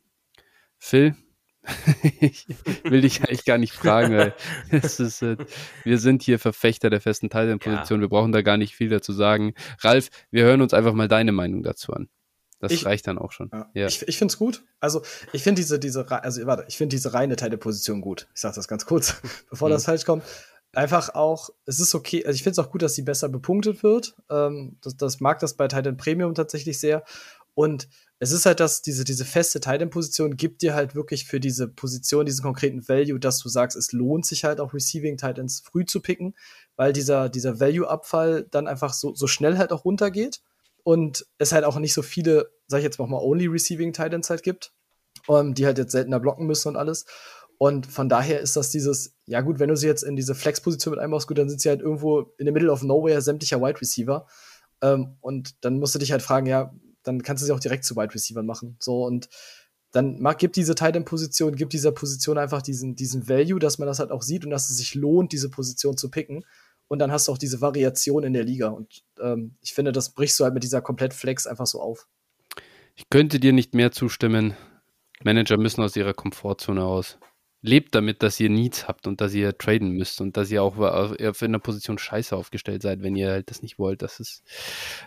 [0.78, 1.14] Phil,
[2.20, 2.46] ich
[2.84, 4.34] will dich eigentlich gar nicht fragen, weil
[4.70, 5.36] ist, äh,
[5.84, 8.00] wir sind hier Verfechter der festen Tight End Position.
[8.00, 9.54] Wir brauchen da gar nicht viel dazu sagen.
[9.80, 12.08] Ralf, wir hören uns einfach mal deine Meinung dazu an.
[12.60, 13.50] Das Ich- reicht dann auch schon.
[13.52, 13.70] Ja.
[13.74, 13.86] Ja.
[13.86, 14.62] Ich, ich finde es gut.
[14.80, 18.28] Also, ich finde diese, diese, also, warte, ich finde diese reine Teileposition gut.
[18.34, 19.20] Ich sage das ganz kurz,
[19.50, 19.72] bevor Mhm.
[19.72, 20.22] das falsch kommt.
[20.74, 23.82] Einfach auch, es ist okay, also ich finde es auch gut, dass sie besser bepunktet
[23.82, 24.14] wird.
[24.30, 27.04] Ähm, das, das mag das bei Titan Premium tatsächlich sehr.
[27.54, 27.88] Und
[28.18, 32.26] es ist halt, dass diese, diese feste Titan-Position gibt dir halt wirklich für diese Position
[32.26, 36.00] diesen konkreten Value, dass du sagst, es lohnt sich halt auch Receiving Titans früh zu
[36.00, 36.34] picken,
[36.76, 40.40] weil dieser, dieser Value-Abfall dann einfach so, so schnell halt auch runtergeht
[40.82, 44.42] und es halt auch nicht so viele, sag ich jetzt mal, Only Receiving Titans halt
[44.42, 44.72] gibt,
[45.28, 47.06] ähm, die halt jetzt seltener blocken müssen und alles.
[47.64, 50.90] Und von daher ist das dieses, ja gut, wenn du sie jetzt in diese Flex-Position
[50.90, 53.80] mit einbaust, gut, dann sind sie halt irgendwo in the middle of nowhere sämtlicher Wide
[53.80, 54.26] Receiver.
[54.82, 56.74] Ähm, und dann musst du dich halt fragen, ja,
[57.04, 58.76] dann kannst du sie auch direkt zu Wide Receivern machen.
[58.80, 59.30] So und
[59.92, 63.78] dann mag, gibt diese Tight End Position, gibt dieser Position einfach diesen, diesen Value, dass
[63.78, 66.44] man das halt auch sieht und dass es sich lohnt, diese Position zu picken.
[66.88, 68.68] Und dann hast du auch diese Variation in der Liga.
[68.68, 72.08] Und ähm, ich finde, das brichst du halt mit dieser komplett Flex einfach so auf.
[72.94, 74.54] Ich könnte dir nicht mehr zustimmen.
[75.22, 77.16] Manager müssen aus ihrer Komfortzone raus.
[77.66, 80.76] Lebt damit, dass ihr Needs habt und dass ihr traden müsst und dass ihr auch
[80.76, 84.02] auf auf einer Position scheiße aufgestellt seid, wenn ihr halt das nicht wollt.
[84.02, 84.42] Das ist,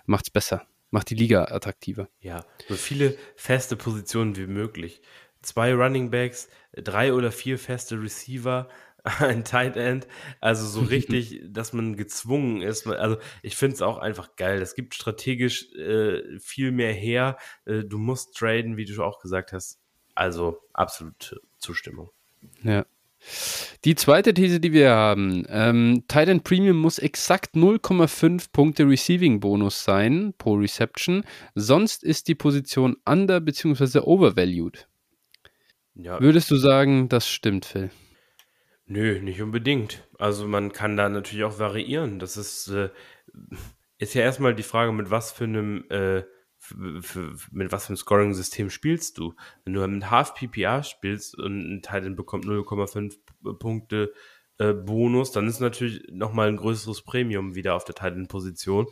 [0.08, 0.66] macht's besser.
[0.90, 2.10] Macht die Liga attraktiver.
[2.20, 5.04] Ja, so viele feste Positionen wie möglich.
[5.44, 8.68] Zwei Running Backs, drei oder vier feste Receiver,
[9.20, 10.08] ein Tight End.
[10.42, 12.88] Also so richtig, dass man gezwungen ist.
[12.88, 14.64] Also ich finde es auch einfach geil.
[14.64, 17.38] Es gibt strategisch äh, viel mehr her.
[17.66, 19.80] Äh, du musst traden, wie du auch gesagt hast.
[20.16, 22.10] Also absolute Zustimmung.
[22.64, 22.86] Ja.
[23.84, 29.84] Die zweite These, die wir haben, ähm, Titan Premium muss exakt 0,5 Punkte Receiving Bonus
[29.84, 31.24] sein pro Reception,
[31.56, 34.00] sonst ist die Position under bzw.
[34.00, 34.88] overvalued.
[35.96, 37.90] Ja, Würdest du sagen, das stimmt, Phil?
[38.86, 40.08] Nö, nicht unbedingt.
[40.18, 42.20] Also man kann da natürlich auch variieren.
[42.20, 42.90] Das ist, äh,
[43.98, 46.24] ist ja erstmal die Frage, mit was für einem, äh,
[47.02, 49.34] für, mit was für einem Scoring-System spielst du.
[49.64, 53.18] Wenn du mit Half PPR spielst und ein Titan bekommt 0,5
[53.60, 54.14] Punkte
[54.58, 58.88] äh, Bonus, dann ist natürlich nochmal ein größeres Premium wieder auf der Titan-Position.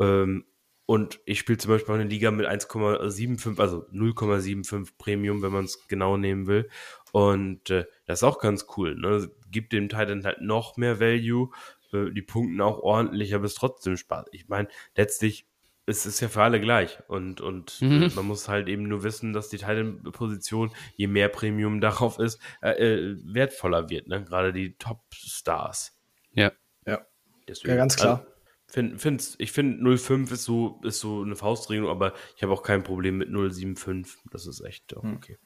[0.00, 0.44] Ähm,
[0.86, 5.66] und ich spiele zum Beispiel auch eine Liga mit 1,75, also 0,75 Premium, wenn man
[5.66, 6.70] es genau nehmen will.
[7.12, 8.94] Und äh, das ist auch ganz cool.
[8.94, 9.30] Ne?
[9.50, 11.50] Gibt dem Titan halt noch mehr Value,
[11.92, 14.26] äh, die punkten auch ordentlich, aber es ist trotzdem Spaß.
[14.32, 15.47] Ich meine, letztlich
[15.88, 16.98] ist es ja für alle gleich.
[17.08, 18.02] Und, und Mhm.
[18.04, 22.38] äh, man muss halt eben nur wissen, dass die Titan-Position, je mehr Premium darauf ist,
[22.62, 24.06] äh, äh, wertvoller wird.
[24.08, 24.24] Ne?
[24.24, 25.96] Gerade die Top-Stars.
[26.32, 26.52] Ja.
[26.86, 27.04] Ja.
[27.48, 28.18] Deswegen, Ja, ganz klar.
[28.20, 28.30] Also,
[28.66, 32.62] find, find's, ich finde 0,5 ist so, ist so eine Faustregelung, aber ich habe auch
[32.62, 34.16] kein Problem mit 0,75.
[34.30, 35.16] Das ist echt auch Hm.
[35.16, 35.38] okay.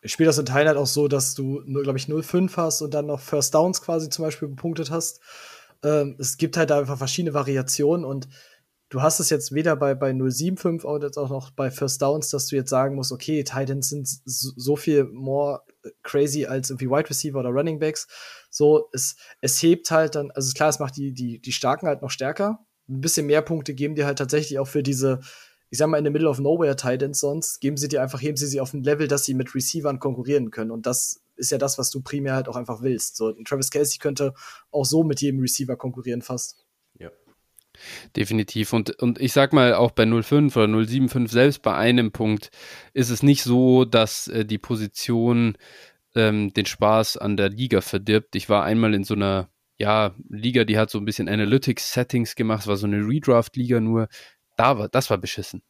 [0.00, 2.94] Ich spiele das in Teilen halt auch so, dass du, glaube ich, 0,5 hast und
[2.94, 5.20] dann noch First Downs quasi zum Beispiel bepunktet hast.
[5.82, 8.28] Ähm, es gibt halt da einfach verschiedene Variationen und
[8.90, 12.30] du hast es jetzt weder bei, bei 0,75 oder jetzt auch noch bei First Downs,
[12.30, 15.62] dass du jetzt sagen musst, okay, Titans sind so, so viel more
[16.02, 18.06] crazy als irgendwie Wide Receiver oder Running Backs.
[18.50, 22.02] So, es, es hebt halt dann, also klar, es macht die, die, die Starken halt
[22.02, 22.64] noch stärker.
[22.88, 25.20] Ein bisschen mehr Punkte geben dir halt tatsächlich auch für diese,
[25.70, 28.38] ich sag mal, in the middle of nowhere Titans sonst, geben sie dir einfach, heben
[28.38, 30.70] sie sie auf ein Level, dass sie mit Receivern konkurrieren können.
[30.70, 33.16] Und das ist ja das, was du primär halt auch einfach willst.
[33.16, 34.32] So, Travis Kelsey könnte
[34.70, 36.64] auch so mit jedem Receiver konkurrieren fast.
[38.16, 38.72] Definitiv.
[38.72, 42.50] Und, und ich sag mal, auch bei 05 oder 075, selbst bei einem Punkt,
[42.92, 45.56] ist es nicht so, dass äh, die Position
[46.14, 48.34] ähm, den Spaß an der Liga verdirbt.
[48.36, 49.48] Ich war einmal in so einer,
[49.78, 54.08] ja, Liga, die hat so ein bisschen Analytics-Settings gemacht, es war so eine Redraft-Liga nur.
[54.56, 55.62] Da war, das war beschissen.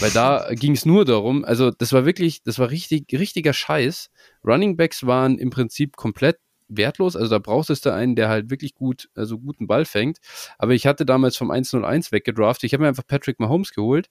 [0.00, 4.10] Weil da ging es nur darum, also das war wirklich, das war richtig, richtiger Scheiß.
[4.44, 6.38] Running Backs waren im Prinzip komplett
[6.76, 7.16] wertlos.
[7.16, 10.18] Also da brauchtest du einen, der halt wirklich gut, also guten Ball fängt.
[10.58, 12.64] Aber ich hatte damals vom 101 weggedraftet.
[12.64, 14.08] Ich habe mir einfach Patrick Mahomes geholt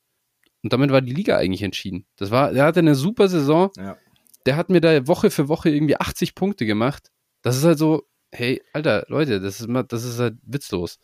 [0.63, 2.05] Und damit war die Liga eigentlich entschieden.
[2.17, 3.71] Das war, er hatte eine super Saison.
[3.77, 3.97] Ja.
[4.45, 7.11] Der hat mir da Woche für Woche irgendwie 80 Punkte gemacht.
[7.41, 10.99] Das ist halt so, hey, Alter, Leute, das ist mal, das ist halt witzlos.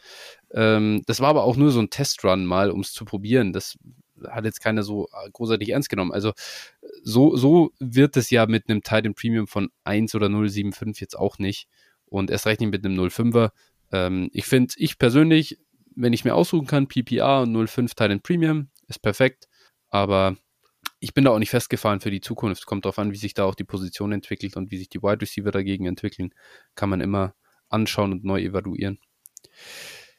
[0.51, 3.53] Ähm, das war aber auch nur so ein Testrun mal, um es zu probieren.
[3.53, 3.77] Das
[4.27, 6.11] hat jetzt keiner so äh, großartig ernst genommen.
[6.11, 6.33] Also
[7.03, 11.37] so, so wird es ja mit einem Titan Premium von 1 oder 0,75 jetzt auch
[11.39, 11.67] nicht.
[12.05, 13.51] Und erst recht nicht mit einem 0,5er.
[13.91, 15.59] Ähm, ich finde, ich persönlich,
[15.95, 19.47] wenn ich mir aussuchen kann, PPR und 0,5 Titan Premium ist perfekt.
[19.89, 20.37] Aber
[20.99, 22.65] ich bin da auch nicht festgefahren für die Zukunft.
[22.65, 25.21] Kommt darauf an, wie sich da auch die Position entwickelt und wie sich die Wide
[25.21, 26.33] Receiver dagegen entwickeln.
[26.75, 27.35] Kann man immer
[27.69, 28.99] anschauen und neu evaluieren.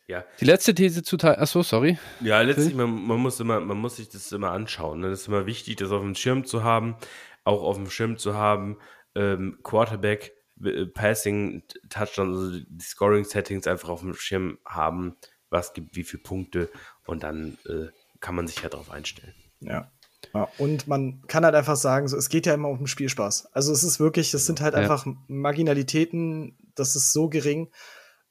[0.09, 0.25] Ja.
[0.41, 1.37] Die letzte These zu Teil.
[1.37, 1.99] Achso, sorry.
[2.21, 5.01] Ja, letztlich, man, man, muss immer, man muss sich das immer anschauen.
[5.01, 5.11] Ne?
[5.11, 6.97] Das ist immer wichtig, das auf dem Schirm zu haben,
[7.45, 8.79] auch auf dem Schirm zu haben.
[9.15, 10.33] Ähm, Quarterback,
[10.65, 15.17] äh, Passing, Touchdown, also die Scoring-Settings einfach auf dem Schirm haben,
[15.51, 16.71] was gibt wie viele Punkte
[17.05, 17.89] und dann äh,
[18.21, 19.35] kann man sich ja darauf einstellen.
[19.61, 19.91] Ja.
[20.33, 20.49] ja.
[20.57, 23.53] Und man kann halt einfach sagen, so, es geht ja immer um den Spielspaß.
[23.53, 24.81] Also es ist wirklich, es sind halt ja.
[24.81, 27.69] einfach Marginalitäten, das ist so gering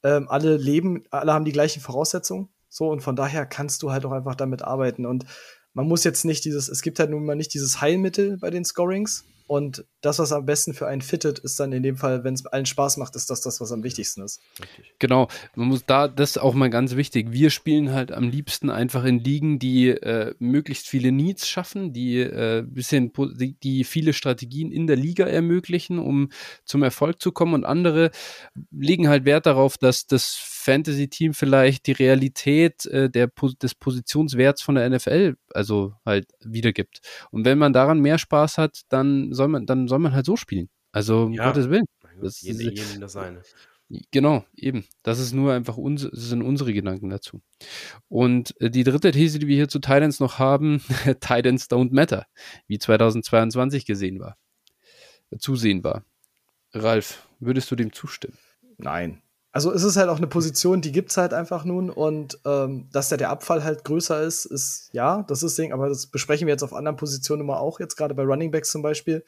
[0.04, 2.50] ähm, alle leben, alle haben die gleichen Voraussetzungen.
[2.70, 5.06] So, und von daher kannst du halt auch einfach damit arbeiten.
[5.06, 5.26] Und
[5.74, 8.66] man muss jetzt nicht dieses, es gibt halt nun mal nicht dieses Heilmittel bei den
[8.66, 9.26] Scorings.
[9.48, 12.46] Und das, was am besten für einen fittet, ist dann in dem Fall, wenn es
[12.46, 14.42] allen Spaß macht, ist das das, was am wichtigsten ist.
[15.00, 17.32] Genau, man muss da, das ist auch mal ganz wichtig.
[17.32, 22.20] Wir spielen halt am liebsten einfach in Ligen, die äh, möglichst viele Needs schaffen, die
[22.20, 26.30] äh, bisschen, die, die viele Strategien in der Liga ermöglichen, um
[26.66, 27.54] zum Erfolg zu kommen.
[27.54, 28.12] Und andere
[28.72, 33.30] legen halt Wert darauf, dass das Fantasy-Team vielleicht die Realität äh, der,
[33.62, 37.00] des Positionswerts von der NFL also halt wiedergibt.
[37.32, 40.36] Und wenn man daran mehr Spaß hat, dann soll man, dann soll man halt so
[40.36, 40.70] spielen.
[40.92, 41.48] Also um ja.
[41.48, 41.86] Gottes Willen.
[42.22, 43.42] Das, jede, jedem das seine.
[44.12, 44.84] Genau, eben.
[45.04, 47.42] Das ist nur einfach uns, das sind unsere Gedanken dazu.
[48.10, 50.82] Und äh, die dritte These, die wir hier zu Titans noch haben,
[51.22, 52.26] Titans don't matter,
[52.68, 54.36] wie 2022 gesehen war,
[55.40, 56.04] zusehen war.
[56.74, 58.38] Ralf, würdest du dem zustimmen?
[58.78, 59.22] Nein
[59.58, 62.90] also es ist halt auch eine Position, die gibt es halt einfach nun und ähm,
[62.92, 66.46] dass da der Abfall halt größer ist, ist ja, das ist Ding, aber das besprechen
[66.46, 69.26] wir jetzt auf anderen Positionen immer auch, jetzt gerade bei Running Backs zum Beispiel.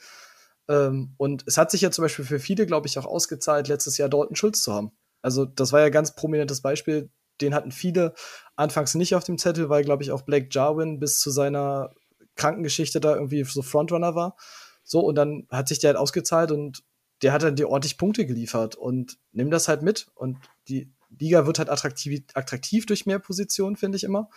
[0.67, 3.97] Ähm, und es hat sich ja zum Beispiel für viele, glaube ich, auch ausgezahlt, letztes
[3.97, 4.91] Jahr Dalton Schulz zu haben.
[5.23, 7.09] Also das war ja ganz prominentes Beispiel,
[7.41, 8.13] den hatten viele
[8.55, 11.89] anfangs nicht auf dem Zettel, weil, glaube ich, auch Blake Jarwin bis zu seiner
[12.35, 14.37] Krankengeschichte da irgendwie so Frontrunner war.
[14.83, 16.83] So, und dann hat sich der halt ausgezahlt und
[17.21, 20.07] der hat dann dir ordentlich Punkte geliefert und nimm das halt mit.
[20.15, 24.29] Und die Liga wird halt attraktiv, attraktiv durch mehr Positionen, finde ich immer.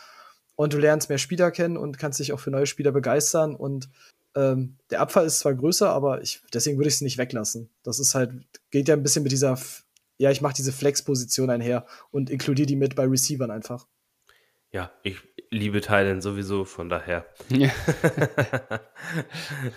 [0.55, 3.55] Und du lernst mehr Spieler kennen und kannst dich auch für neue Spieler begeistern.
[3.55, 3.89] Und
[4.35, 7.71] ähm, der Abfall ist zwar größer, aber ich, deswegen würde ich es nicht weglassen.
[7.83, 8.33] Das ist halt,
[8.71, 9.59] geht ja ein bisschen mit dieser,
[10.19, 13.87] ja, ich mache diese Flex-Position einher und inkludiere die mit bei Receivern einfach.
[14.73, 15.19] Ja, ich
[15.51, 17.27] liebe Thailand sowieso, von daher.
[17.51, 17.71] Ja.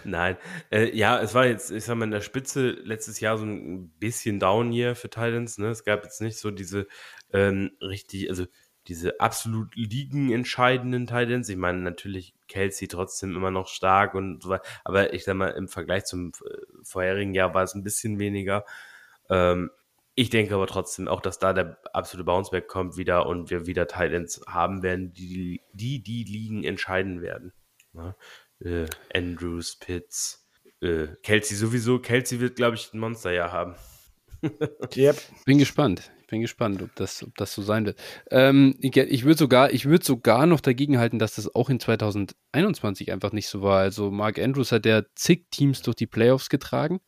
[0.05, 0.37] Nein.
[0.71, 3.89] Äh, ja, es war jetzt, ich sag mal, in der Spitze letztes Jahr so ein
[3.99, 5.57] bisschen down hier für Thailands.
[5.57, 5.67] Ne?
[5.67, 6.87] Es gab jetzt nicht so diese
[7.33, 8.45] ähm, richtig, also
[8.87, 11.49] diese absolut ligenentscheidenden Titans.
[11.49, 14.63] Ich meine, natürlich Kelsey trotzdem immer noch stark und so weiter.
[14.85, 18.63] Aber ich sag mal, im Vergleich zum äh, vorherigen Jahr war es ein bisschen weniger.
[19.29, 19.71] Ähm,
[20.15, 23.87] ich denke aber trotzdem auch, dass da der absolute Bounceback kommt wieder und wir wieder
[23.87, 27.53] Titans haben werden, die die, die Ligen entscheiden werden.
[27.91, 28.15] Ne?
[28.59, 30.47] Äh, Andrews, Pitts,
[30.81, 31.99] äh, Kelsey sowieso.
[31.99, 33.75] Kelsey wird, glaube ich, ein Monsterjahr haben.
[34.95, 35.17] yep.
[35.45, 36.11] Bin gespannt.
[36.27, 37.99] Bin gespannt, ob das, ob das so sein wird.
[38.31, 41.79] Ähm, ich, ich würde sogar, ich würde sogar noch dagegen halten, dass das auch in
[41.79, 43.79] 2021 einfach nicht so war.
[43.79, 46.99] Also Mark Andrews hat ja zig Teams durch die Playoffs getragen.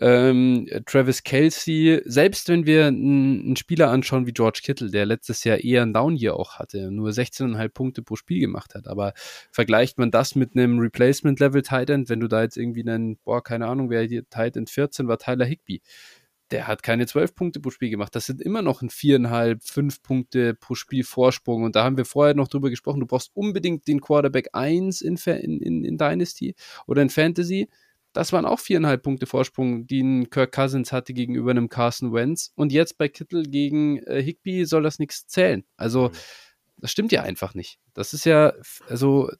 [0.00, 5.58] Ähm, Travis Kelsey, selbst wenn wir einen Spieler anschauen wie George Kittle, der letztes Jahr
[5.58, 9.12] eher ein Down-Year auch hatte, nur 16,5 Punkte pro Spiel gemacht hat, aber
[9.50, 13.66] vergleicht man das mit einem Replacement-Level-Tight End, wenn du da jetzt irgendwie einen, boah, keine
[13.66, 15.82] Ahnung, wer hier Tight End 14 war, Tyler Higby
[16.50, 18.14] der hat keine zwölf Punkte pro Spiel gemacht.
[18.14, 21.62] Das sind immer noch ein viereinhalb, fünf Punkte pro Spiel Vorsprung.
[21.62, 23.00] Und da haben wir vorher noch drüber gesprochen.
[23.00, 26.54] Du brauchst unbedingt den Quarterback 1 in, in, in Dynasty
[26.86, 27.68] oder in Fantasy.
[28.12, 32.52] Das waren auch viereinhalb Punkte Vorsprung, die ein Kirk Cousins hatte gegenüber einem Carson Wentz.
[32.56, 35.64] Und jetzt bei Kittel gegen äh, Higby soll das nichts zählen.
[35.76, 36.12] Also, mhm.
[36.78, 37.78] das stimmt ja einfach nicht.
[37.94, 38.52] Das ist ja,
[38.88, 39.30] also,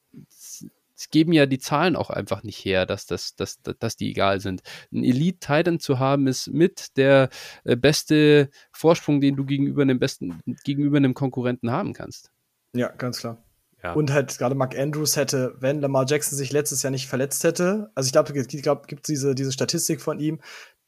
[1.01, 4.41] es geben ja die Zahlen auch einfach nicht her, dass, das, dass, dass die egal
[4.41, 4.61] sind.
[4.93, 7.31] Ein Elite-Titan zu haben, ist mit der
[7.65, 12.31] äh, beste Vorsprung, den du gegenüber einem besten, gegenüber einem Konkurrenten haben kannst.
[12.75, 13.43] Ja, ganz klar.
[13.83, 13.95] Ja.
[13.95, 17.91] Und halt gerade Mark Andrews hätte, wenn Lamar Jackson sich letztes Jahr nicht verletzt hätte,
[17.95, 20.39] also ich glaube, es glaub, gibt diese, diese Statistik von ihm,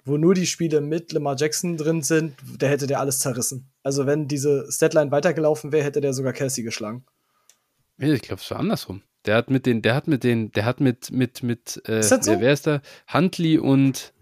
[0.04, 3.72] wo nur die Spiele mit Lamar Jackson drin sind, der hätte der alles zerrissen.
[3.82, 7.06] Also wenn diese Statline weitergelaufen wäre, hätte der sogar Kelsey geschlagen.
[7.96, 9.02] Ich glaube, es war andersrum.
[9.26, 12.24] Der hat mit den, der hat mit den, der hat mit, mit, mit, äh, ist
[12.24, 12.40] so?
[12.40, 12.80] wer ist da?
[13.12, 14.12] Huntley und,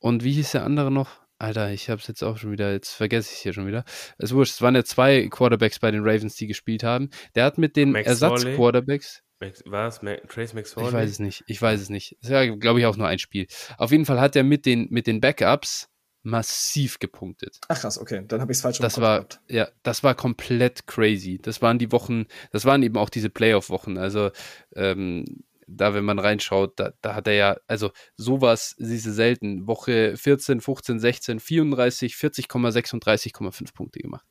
[0.00, 1.20] und wie hieß der andere noch?
[1.40, 3.84] Alter, ich hab's jetzt auch schon wieder, jetzt vergesse ich es hier schon wieder.
[4.18, 7.10] Es wurscht, es waren ja zwei Quarterbacks bei den Ravens, die gespielt haben.
[7.36, 9.22] Der hat mit den Ersatz-Quarterbacks.
[9.66, 10.00] Was?
[10.00, 10.88] Trace McSorley?
[10.88, 11.44] Ich weiß es nicht.
[11.46, 12.16] Ich weiß es nicht.
[12.20, 13.46] Das ist ja, glaube ich, auch nur ein Spiel.
[13.76, 15.88] Auf jeden Fall hat er mit den, mit den Backups
[16.22, 17.58] massiv gepunktet.
[17.68, 19.40] Ach krass, okay, dann habe ich es falsch Das war gehabt.
[19.48, 21.38] ja, das war komplett crazy.
[21.40, 23.98] Das waren die Wochen, das waren eben auch diese Playoff-Wochen.
[23.98, 24.30] Also
[24.74, 25.24] ähm,
[25.68, 29.66] da, wenn man reinschaut, da, da hat er ja, also sowas siehst du selten.
[29.66, 34.26] Woche 14, 15, 16, 34, 40,36,5 Punkte gemacht.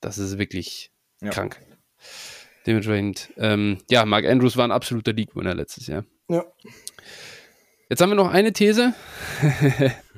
[0.00, 1.30] Das ist wirklich ja.
[1.30, 1.60] krank.
[2.66, 6.04] Dementsprechend, ähm, ja, Mark Andrews war ein absoluter League-Winner letztes Jahr.
[6.28, 6.44] Ja.
[7.88, 8.94] Jetzt haben wir noch eine These.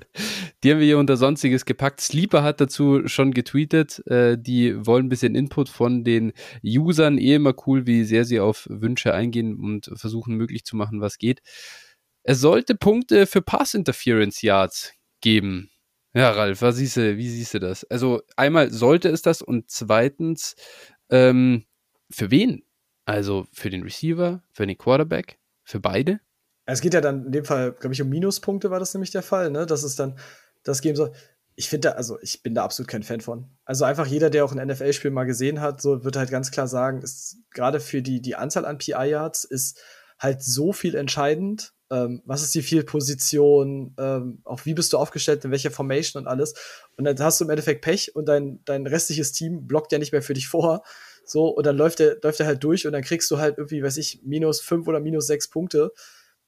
[0.63, 2.01] Die haben wir hier unter Sonstiges gepackt.
[2.01, 4.07] Sleeper hat dazu schon getweetet.
[4.07, 6.33] Äh, die wollen ein bisschen Input von den
[6.63, 7.19] Usern.
[7.19, 11.19] Eh immer cool, wie sehr sie auf Wünsche eingehen und versuchen möglich zu machen, was
[11.19, 11.43] geht.
[12.23, 15.71] Es sollte Punkte für Pass Interference Yards geben.
[16.15, 17.85] Ja, Ralf, was siehst du, wie siehst du das?
[17.85, 20.55] Also einmal sollte es das und zweitens,
[21.11, 21.65] ähm,
[22.11, 22.63] für wen?
[23.07, 26.21] Also für den Receiver, für den Quarterback, für beide?
[26.67, 29.23] Es geht ja dann in dem Fall, glaube ich, um Minuspunkte war das nämlich der
[29.23, 29.67] Fall, ne?
[29.67, 30.17] Das ist dann
[30.63, 31.13] das geben soll.
[31.55, 33.47] Ich finde, also ich bin da absolut kein Fan von.
[33.65, 36.67] Also einfach jeder, der auch ein NFL-Spiel mal gesehen hat, so wird halt ganz klar
[36.67, 39.81] sagen, ist gerade für die, die Anzahl an PI-Yards ist
[40.19, 41.75] halt so viel entscheidend.
[41.91, 43.95] Ähm, was ist die Field-Position?
[43.99, 46.55] Ähm, auch wie bist du aufgestellt, in welcher Formation und alles.
[46.97, 50.13] Und dann hast du im Endeffekt Pech und dein, dein restliches Team blockt ja nicht
[50.13, 50.83] mehr für dich vor.
[51.25, 53.83] So, und dann läuft der, läuft der halt durch und dann kriegst du halt irgendwie,
[53.83, 55.93] weiß ich, minus fünf oder minus sechs Punkte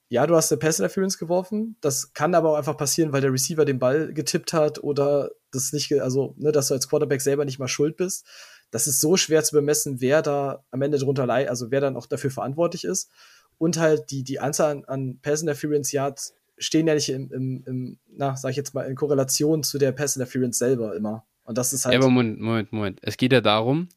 [0.09, 1.77] ja, du hast eine Pass Interference geworfen.
[1.81, 5.73] Das kann aber auch einfach passieren, weil der Receiver den Ball getippt hat oder das
[5.73, 8.27] nicht, also, ne, dass du als Quarterback selber nicht mal schuld bist.
[8.71, 11.97] Das ist so schwer zu bemessen, wer da am Ende drunter leidet, also wer dann
[11.97, 13.11] auch dafür verantwortlich ist.
[13.57, 17.65] Und halt die, die Anzahl an, an Pass Interference Yards stehen ja nicht im, im,
[17.67, 21.25] im, na, sag ich jetzt mal, in Korrelation zu der Pass Interference selber immer.
[21.45, 21.95] Und das ist halt.
[21.95, 23.01] Ja, aber Moment, Moment, Moment.
[23.03, 23.89] Es geht ja darum,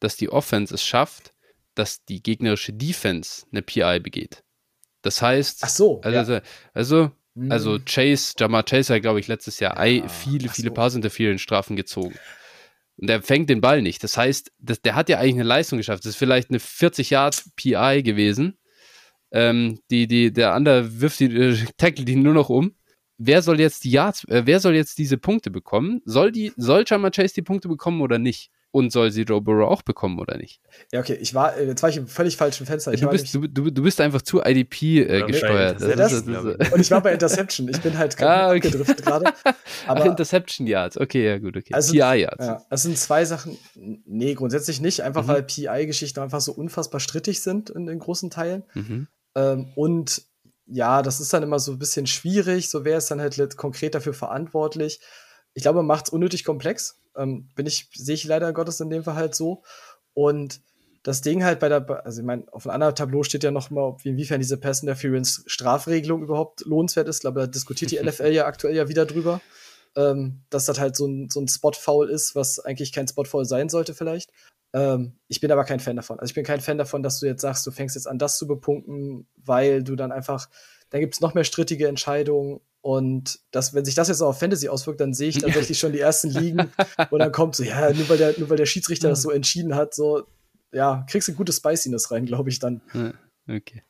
[0.00, 1.34] dass die Offense es schafft,
[1.74, 4.42] dass die gegnerische Defense eine PI begeht.
[5.02, 6.42] Das heißt, so, also, ja.
[6.74, 7.50] also, mhm.
[7.50, 10.08] also Chase, Jamar Chase hat, glaube ich, letztes Jahr ja.
[10.08, 10.74] viele, viele so.
[10.74, 12.14] Pass Interference Strafen gezogen.
[12.96, 14.04] Und der fängt den Ball nicht.
[14.04, 16.04] Das heißt, das, der hat ja eigentlich eine Leistung geschafft.
[16.04, 18.58] Das ist vielleicht eine 40 Yard PI gewesen.
[19.32, 22.74] Ähm, die, die, der andere wirft die, äh, tackle die nur noch um.
[23.16, 26.00] Wer soll jetzt die Yards, äh, wer soll jetzt diese Punkte bekommen?
[26.04, 28.50] Soll die, soll Jamar Chase die Punkte bekommen oder nicht?
[28.72, 30.60] Und soll sie Joe Burrow auch bekommen oder nicht?
[30.92, 32.92] Ja, okay, ich war, äh, jetzt war ich im völlig falschen Fenster.
[32.92, 35.80] Ich du, bist, du, du, du bist einfach zu IDP äh, gesteuert.
[35.80, 37.68] Das, das, das, und ich war bei Interception.
[37.68, 38.68] Ich bin halt ah, okay.
[38.68, 39.24] abgedriftet gerade.
[39.88, 41.00] Aber Ach, Interception Yards.
[41.00, 41.74] Okay, ja gut, okay.
[41.74, 42.46] Also, PI Yards.
[42.46, 43.58] Ja, das sind zwei Sachen.
[43.74, 45.02] Nee, grundsätzlich nicht.
[45.02, 45.28] Einfach mhm.
[45.28, 48.62] weil PI-Geschichten einfach so unfassbar strittig sind in den großen Teilen.
[48.74, 49.08] Mhm.
[49.34, 50.22] Ähm, und
[50.66, 52.70] ja, das ist dann immer so ein bisschen schwierig.
[52.70, 55.00] So wer ist dann halt konkret dafür verantwortlich?
[55.60, 57.02] Ich glaube, man macht es unnötig komplex.
[57.14, 59.62] Ähm, bin ich, sehe ich leider Gottes in dem Fall halt so.
[60.14, 60.62] Und
[61.02, 63.68] das Ding halt bei der, also ich meine, auf einem anderen Tableau steht ja noch
[63.68, 67.16] mal, inwiefern diese Pass Interference Strafregelung überhaupt lohnenswert ist.
[67.16, 69.42] Ich glaube, da diskutiert die NFL ja aktuell ja wieder drüber,
[69.96, 73.68] ähm, dass das halt so ein, so ein Spot-Foul ist, was eigentlich kein Spot-Foul sein
[73.68, 74.30] sollte vielleicht.
[74.72, 76.18] Ähm, ich bin aber kein Fan davon.
[76.20, 78.38] Also ich bin kein Fan davon, dass du jetzt sagst, du fängst jetzt an, das
[78.38, 80.48] zu bepunkten, weil du dann einfach,
[80.88, 84.38] dann gibt es noch mehr strittige Entscheidungen und das, wenn sich das jetzt auch auf
[84.38, 86.70] Fantasy auswirkt, dann sehe ich tatsächlich schon die ersten Ligen,
[87.10, 89.74] wo dann kommt so, ja, nur weil der, nur weil der Schiedsrichter das so entschieden
[89.74, 90.26] hat, so,
[90.72, 92.80] ja, kriegst du gute Spiciness rein, glaube ich dann.
[93.48, 93.82] Okay.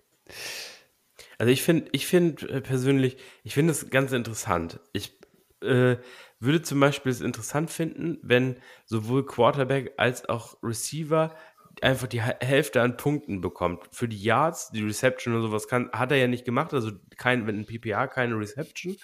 [1.38, 4.80] Also ich finde, ich finde äh, persönlich, ich finde es ganz interessant.
[4.92, 5.18] Ich
[5.62, 5.96] äh,
[6.38, 11.34] würde zum Beispiel es interessant finden, wenn sowohl Quarterback als auch Receiver
[11.82, 13.84] einfach die Hälfte an Punkten bekommt.
[13.92, 17.46] Für die Yards, die Reception und sowas kann, hat er ja nicht gemacht, also kein,
[17.46, 18.96] wenn ein PPA keine Reception,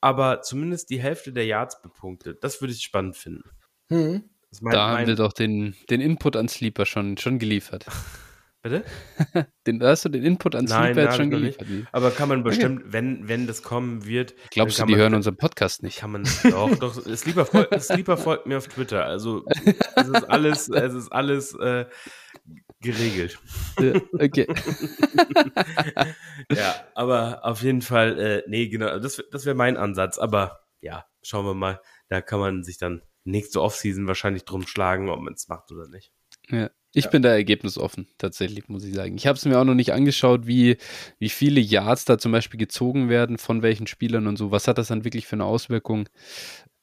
[0.00, 2.42] aber zumindest die Hälfte der Yards bepunktet.
[2.42, 3.50] Das würde ich spannend finden.
[3.90, 4.24] Hm.
[4.60, 7.86] Mein, da haben wir doch den, den Input an Sleeper schon, schon geliefert.
[8.62, 8.84] Bitte?
[9.66, 11.66] den, hast du den Input an Sleeper jetzt schon geliefert?
[11.66, 11.88] Nicht.
[11.92, 12.92] Aber kann man bestimmt, okay.
[12.92, 14.34] wenn, wenn das kommen wird.
[14.50, 15.98] Glaubst du, die hören unseren Podcast nicht?
[15.98, 16.94] Kann man doch, doch.
[17.16, 19.06] Sleeper, folgt, Sleeper folgt mir auf Twitter.
[19.06, 19.46] Also
[19.96, 21.86] es ist alles, es ist alles äh,
[22.80, 23.38] geregelt.
[23.78, 24.46] Ja, okay.
[26.52, 30.18] ja, aber auf jeden Fall, äh, nee, genau, das, das wäre mein Ansatz.
[30.18, 31.80] Aber ja, schauen wir mal.
[32.08, 35.88] Da kann man sich dann nächste Offseason wahrscheinlich drum schlagen, ob man es macht oder
[35.88, 36.12] nicht.
[36.48, 36.70] Ja.
[36.92, 37.10] Ich ja.
[37.10, 39.14] bin da ergebnisoffen, tatsächlich, muss ich sagen.
[39.14, 40.76] Ich habe es mir auch noch nicht angeschaut, wie,
[41.20, 44.50] wie viele Yards da zum Beispiel gezogen werden, von welchen Spielern und so.
[44.50, 46.08] Was hat das dann wirklich für eine Auswirkung?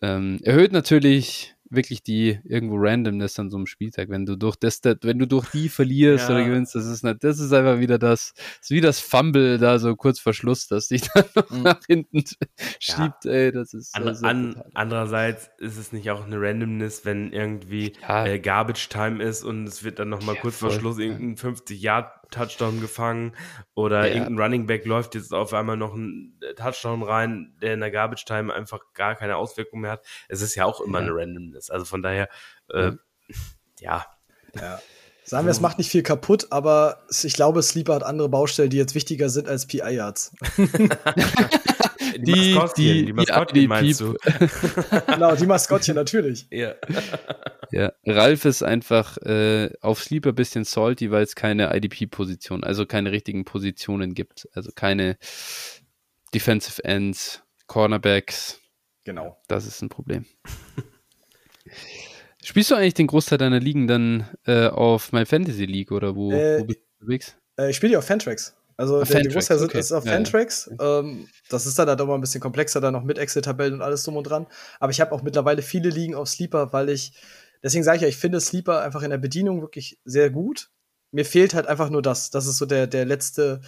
[0.02, 4.10] Ähm, erhöht natürlich wirklich die irgendwo Randomness an so einem Spieltag.
[4.10, 6.36] Wenn du durch das, wenn du durch die verlierst Ja.
[6.36, 9.58] oder gewinnst, das ist nicht, das ist einfach wieder das, das ist wie das Fumble
[9.58, 11.64] da so kurz vor Schluss, das dich dann noch Mhm.
[11.64, 12.24] nach hinten
[12.80, 17.32] schiebt, ey, das ist An, das an, andererseits ist es nicht auch eine Randomness, wenn
[17.34, 18.26] irgendwie Ja.
[18.26, 20.80] äh, Garbage Time ist und es wird dann nochmal Ja, kurz vor voll.
[20.80, 21.38] Schluss irgendein
[22.32, 23.34] 50-Yard-Touchdown gefangen
[23.74, 24.14] oder Ja.
[24.16, 27.92] irgendein Running Back läuft jetzt auf einmal noch ein äh, Touchdown rein, der in der
[27.92, 30.06] Garbage Time einfach gar keine Auswirkung mehr hat.
[30.28, 31.06] Es ist ja auch immer Ja.
[31.08, 31.70] eine Randomness.
[31.70, 32.30] Also von daher,
[32.72, 32.92] äh,
[33.80, 34.06] ja.
[34.60, 34.80] Ja.
[35.24, 38.78] Sagen wir, es macht nicht viel kaputt, aber ich glaube, Sleeper hat andere Baustellen, die
[38.78, 40.32] jetzt wichtiger sind als PI-Yards.
[42.18, 44.16] Die- Maskottchen, die- die die Maskottchen meinst du?
[45.08, 46.48] genau, die Maskottchen natürlich.
[46.52, 46.76] Ja.
[47.72, 53.12] Ja, Ralf ist einfach äh, auf Sleeper bisschen salty, weil es keine IDP-Position, also keine
[53.12, 54.48] richtigen Positionen gibt.
[54.54, 55.18] Also keine
[56.34, 58.60] Defensive Ends, Cornerbacks.
[59.04, 59.38] Genau.
[59.48, 60.26] Das ist ein Problem.
[62.44, 66.32] Spielst du eigentlich den Großteil deiner Ligen dann äh, auf My Fantasy League oder wo,
[66.32, 67.36] Äh, wo bist du unterwegs?
[67.58, 68.56] Äh, ich spiele die auf Fantrax.
[68.78, 69.80] Also Auf der, die Fantrax, Großteil sind okay.
[69.80, 70.18] ist auf Ja, ja.
[70.18, 70.70] Fantrax.
[70.80, 73.82] Ähm, das ist dann halt auch mal ein bisschen komplexer, dann noch mit Excel-Tabellen und
[73.82, 74.46] alles drum und dran.
[74.80, 77.14] Aber ich habe auch mittlerweile viele Ligen auf Sleeper, weil ich,
[77.64, 80.70] deswegen sage ich ja, ich finde Sleeper einfach in der Bedienung wirklich sehr gut.
[81.12, 82.30] Mir fehlt halt einfach nur das.
[82.30, 83.62] Das ist so der, der letzte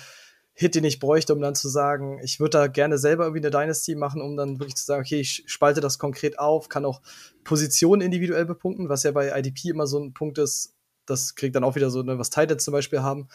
[0.54, 3.50] Hit, den ich bräuchte, um dann zu sagen, ich würde da gerne selber irgendwie eine
[3.50, 7.02] Dynasty machen, um dann wirklich zu sagen, okay, ich spalte das konkret auf, kann auch
[7.44, 11.64] Positionen individuell bepunkten, was ja bei IDP immer so ein Punkt ist, das kriegt dann
[11.64, 13.30] auch wieder so, ne, was Titans zum Beispiel haben.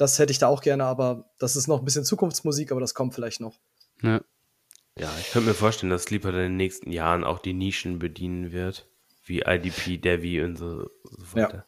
[0.00, 2.94] Das hätte ich da auch gerne, aber das ist noch ein bisschen Zukunftsmusik, aber das
[2.94, 3.60] kommt vielleicht noch.
[4.02, 4.22] Ja.
[4.98, 8.50] Ja, ich könnte mir vorstellen, dass Sleeper in den nächsten Jahren auch die Nischen bedienen
[8.50, 8.88] wird,
[9.24, 11.44] wie IDP, Devi und so, so Ja.
[11.48, 11.66] weiter.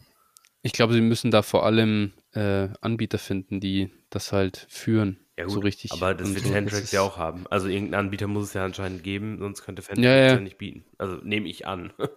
[0.63, 5.19] Ich glaube, sie müssen da vor allem äh, Anbieter finden, die das halt führen.
[5.37, 5.93] Ja, gut, so richtig.
[5.93, 6.47] aber das wird.
[6.47, 7.47] Fantrax ja auch haben.
[7.51, 10.41] Also irgendein Anbieter muss es ja anscheinend geben, sonst könnte Fantrax Ja, ja, ja.
[10.41, 10.87] nicht bieten.
[10.97, 11.93] Also nehme ich an.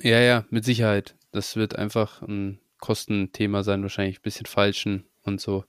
[0.00, 1.14] Ja, ja, mit Sicherheit.
[1.32, 5.64] Das wird einfach ein Kostenthema sein, wahrscheinlich ein bisschen falschen und so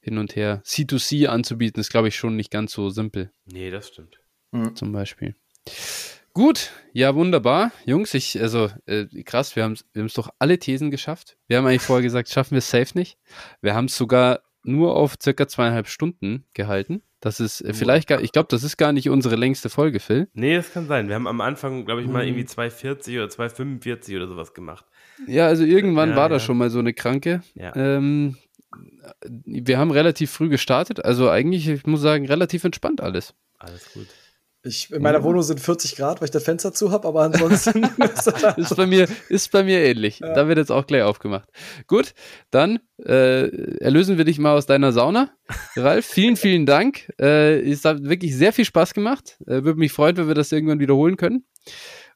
[0.00, 0.62] hin und her.
[0.64, 4.18] C2C anzubieten, ist, glaube ich, schon nicht ganz so simpel, nee, das stimmt.
[4.74, 5.34] zum Beispiel.
[6.32, 7.72] Gut, ja, wunderbar.
[7.86, 11.38] Jungs, ich, also äh, krass, wir haben wir es doch alle Thesen geschafft.
[11.48, 13.16] Wir haben eigentlich vorher gesagt, schaffen wir es safe nicht.
[13.62, 17.00] Wir haben es sogar nur auf circa zweieinhalb Stunden gehalten.
[17.20, 20.28] Das ist äh, vielleicht gar, ich glaube, das ist gar nicht unsere längste Folge, Phil.
[20.34, 21.08] Nee, das kann sein.
[21.08, 22.28] Wir haben am Anfang, glaube ich, mal Mhm.
[22.28, 24.84] irgendwie 240 oder 245 oder sowas gemacht.
[25.26, 26.40] Ja, also irgendwann Ja, war da ja.
[26.40, 27.42] schon mal so eine Kranke.
[27.54, 27.74] Ja.
[27.74, 28.36] Ähm,
[29.24, 33.34] wir haben relativ früh gestartet, also eigentlich, ich muss sagen, relativ entspannt alles.
[33.58, 34.06] Alles gut.
[34.62, 35.24] Ich, in meiner Ja.
[35.24, 38.86] Wohnung sind 40 Grad, weil ich das Fenster zu habe, aber ansonsten ist Ist bei
[38.86, 40.18] mir, ist bei mir ähnlich.
[40.18, 40.34] Ja.
[40.34, 41.48] Da wird jetzt auch gleich aufgemacht.
[41.86, 42.14] Gut,
[42.50, 43.46] dann äh,
[43.78, 45.30] erlösen wir dich mal aus deiner Sauna.
[45.76, 47.08] Ralf, vielen, vielen Dank.
[47.20, 49.38] Äh, es hat wirklich sehr viel Spaß gemacht.
[49.46, 51.46] Äh, Würde mich freuen, wenn wir das irgendwann wiederholen können.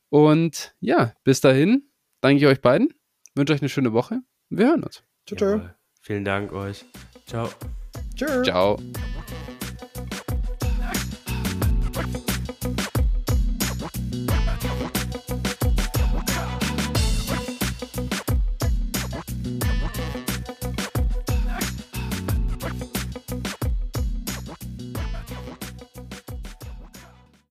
[0.09, 1.89] Und ja, bis dahin
[2.20, 2.93] danke ich euch beiden.
[3.37, 4.23] Wünsche euch eine schöne Woche.
[4.49, 5.05] Wir hören uns.
[5.29, 5.73] Jawohl.
[6.01, 6.85] Vielen Dank euch.
[7.27, 7.49] Ciao.
[8.17, 8.43] Tschö.
[8.43, 8.77] Ciao.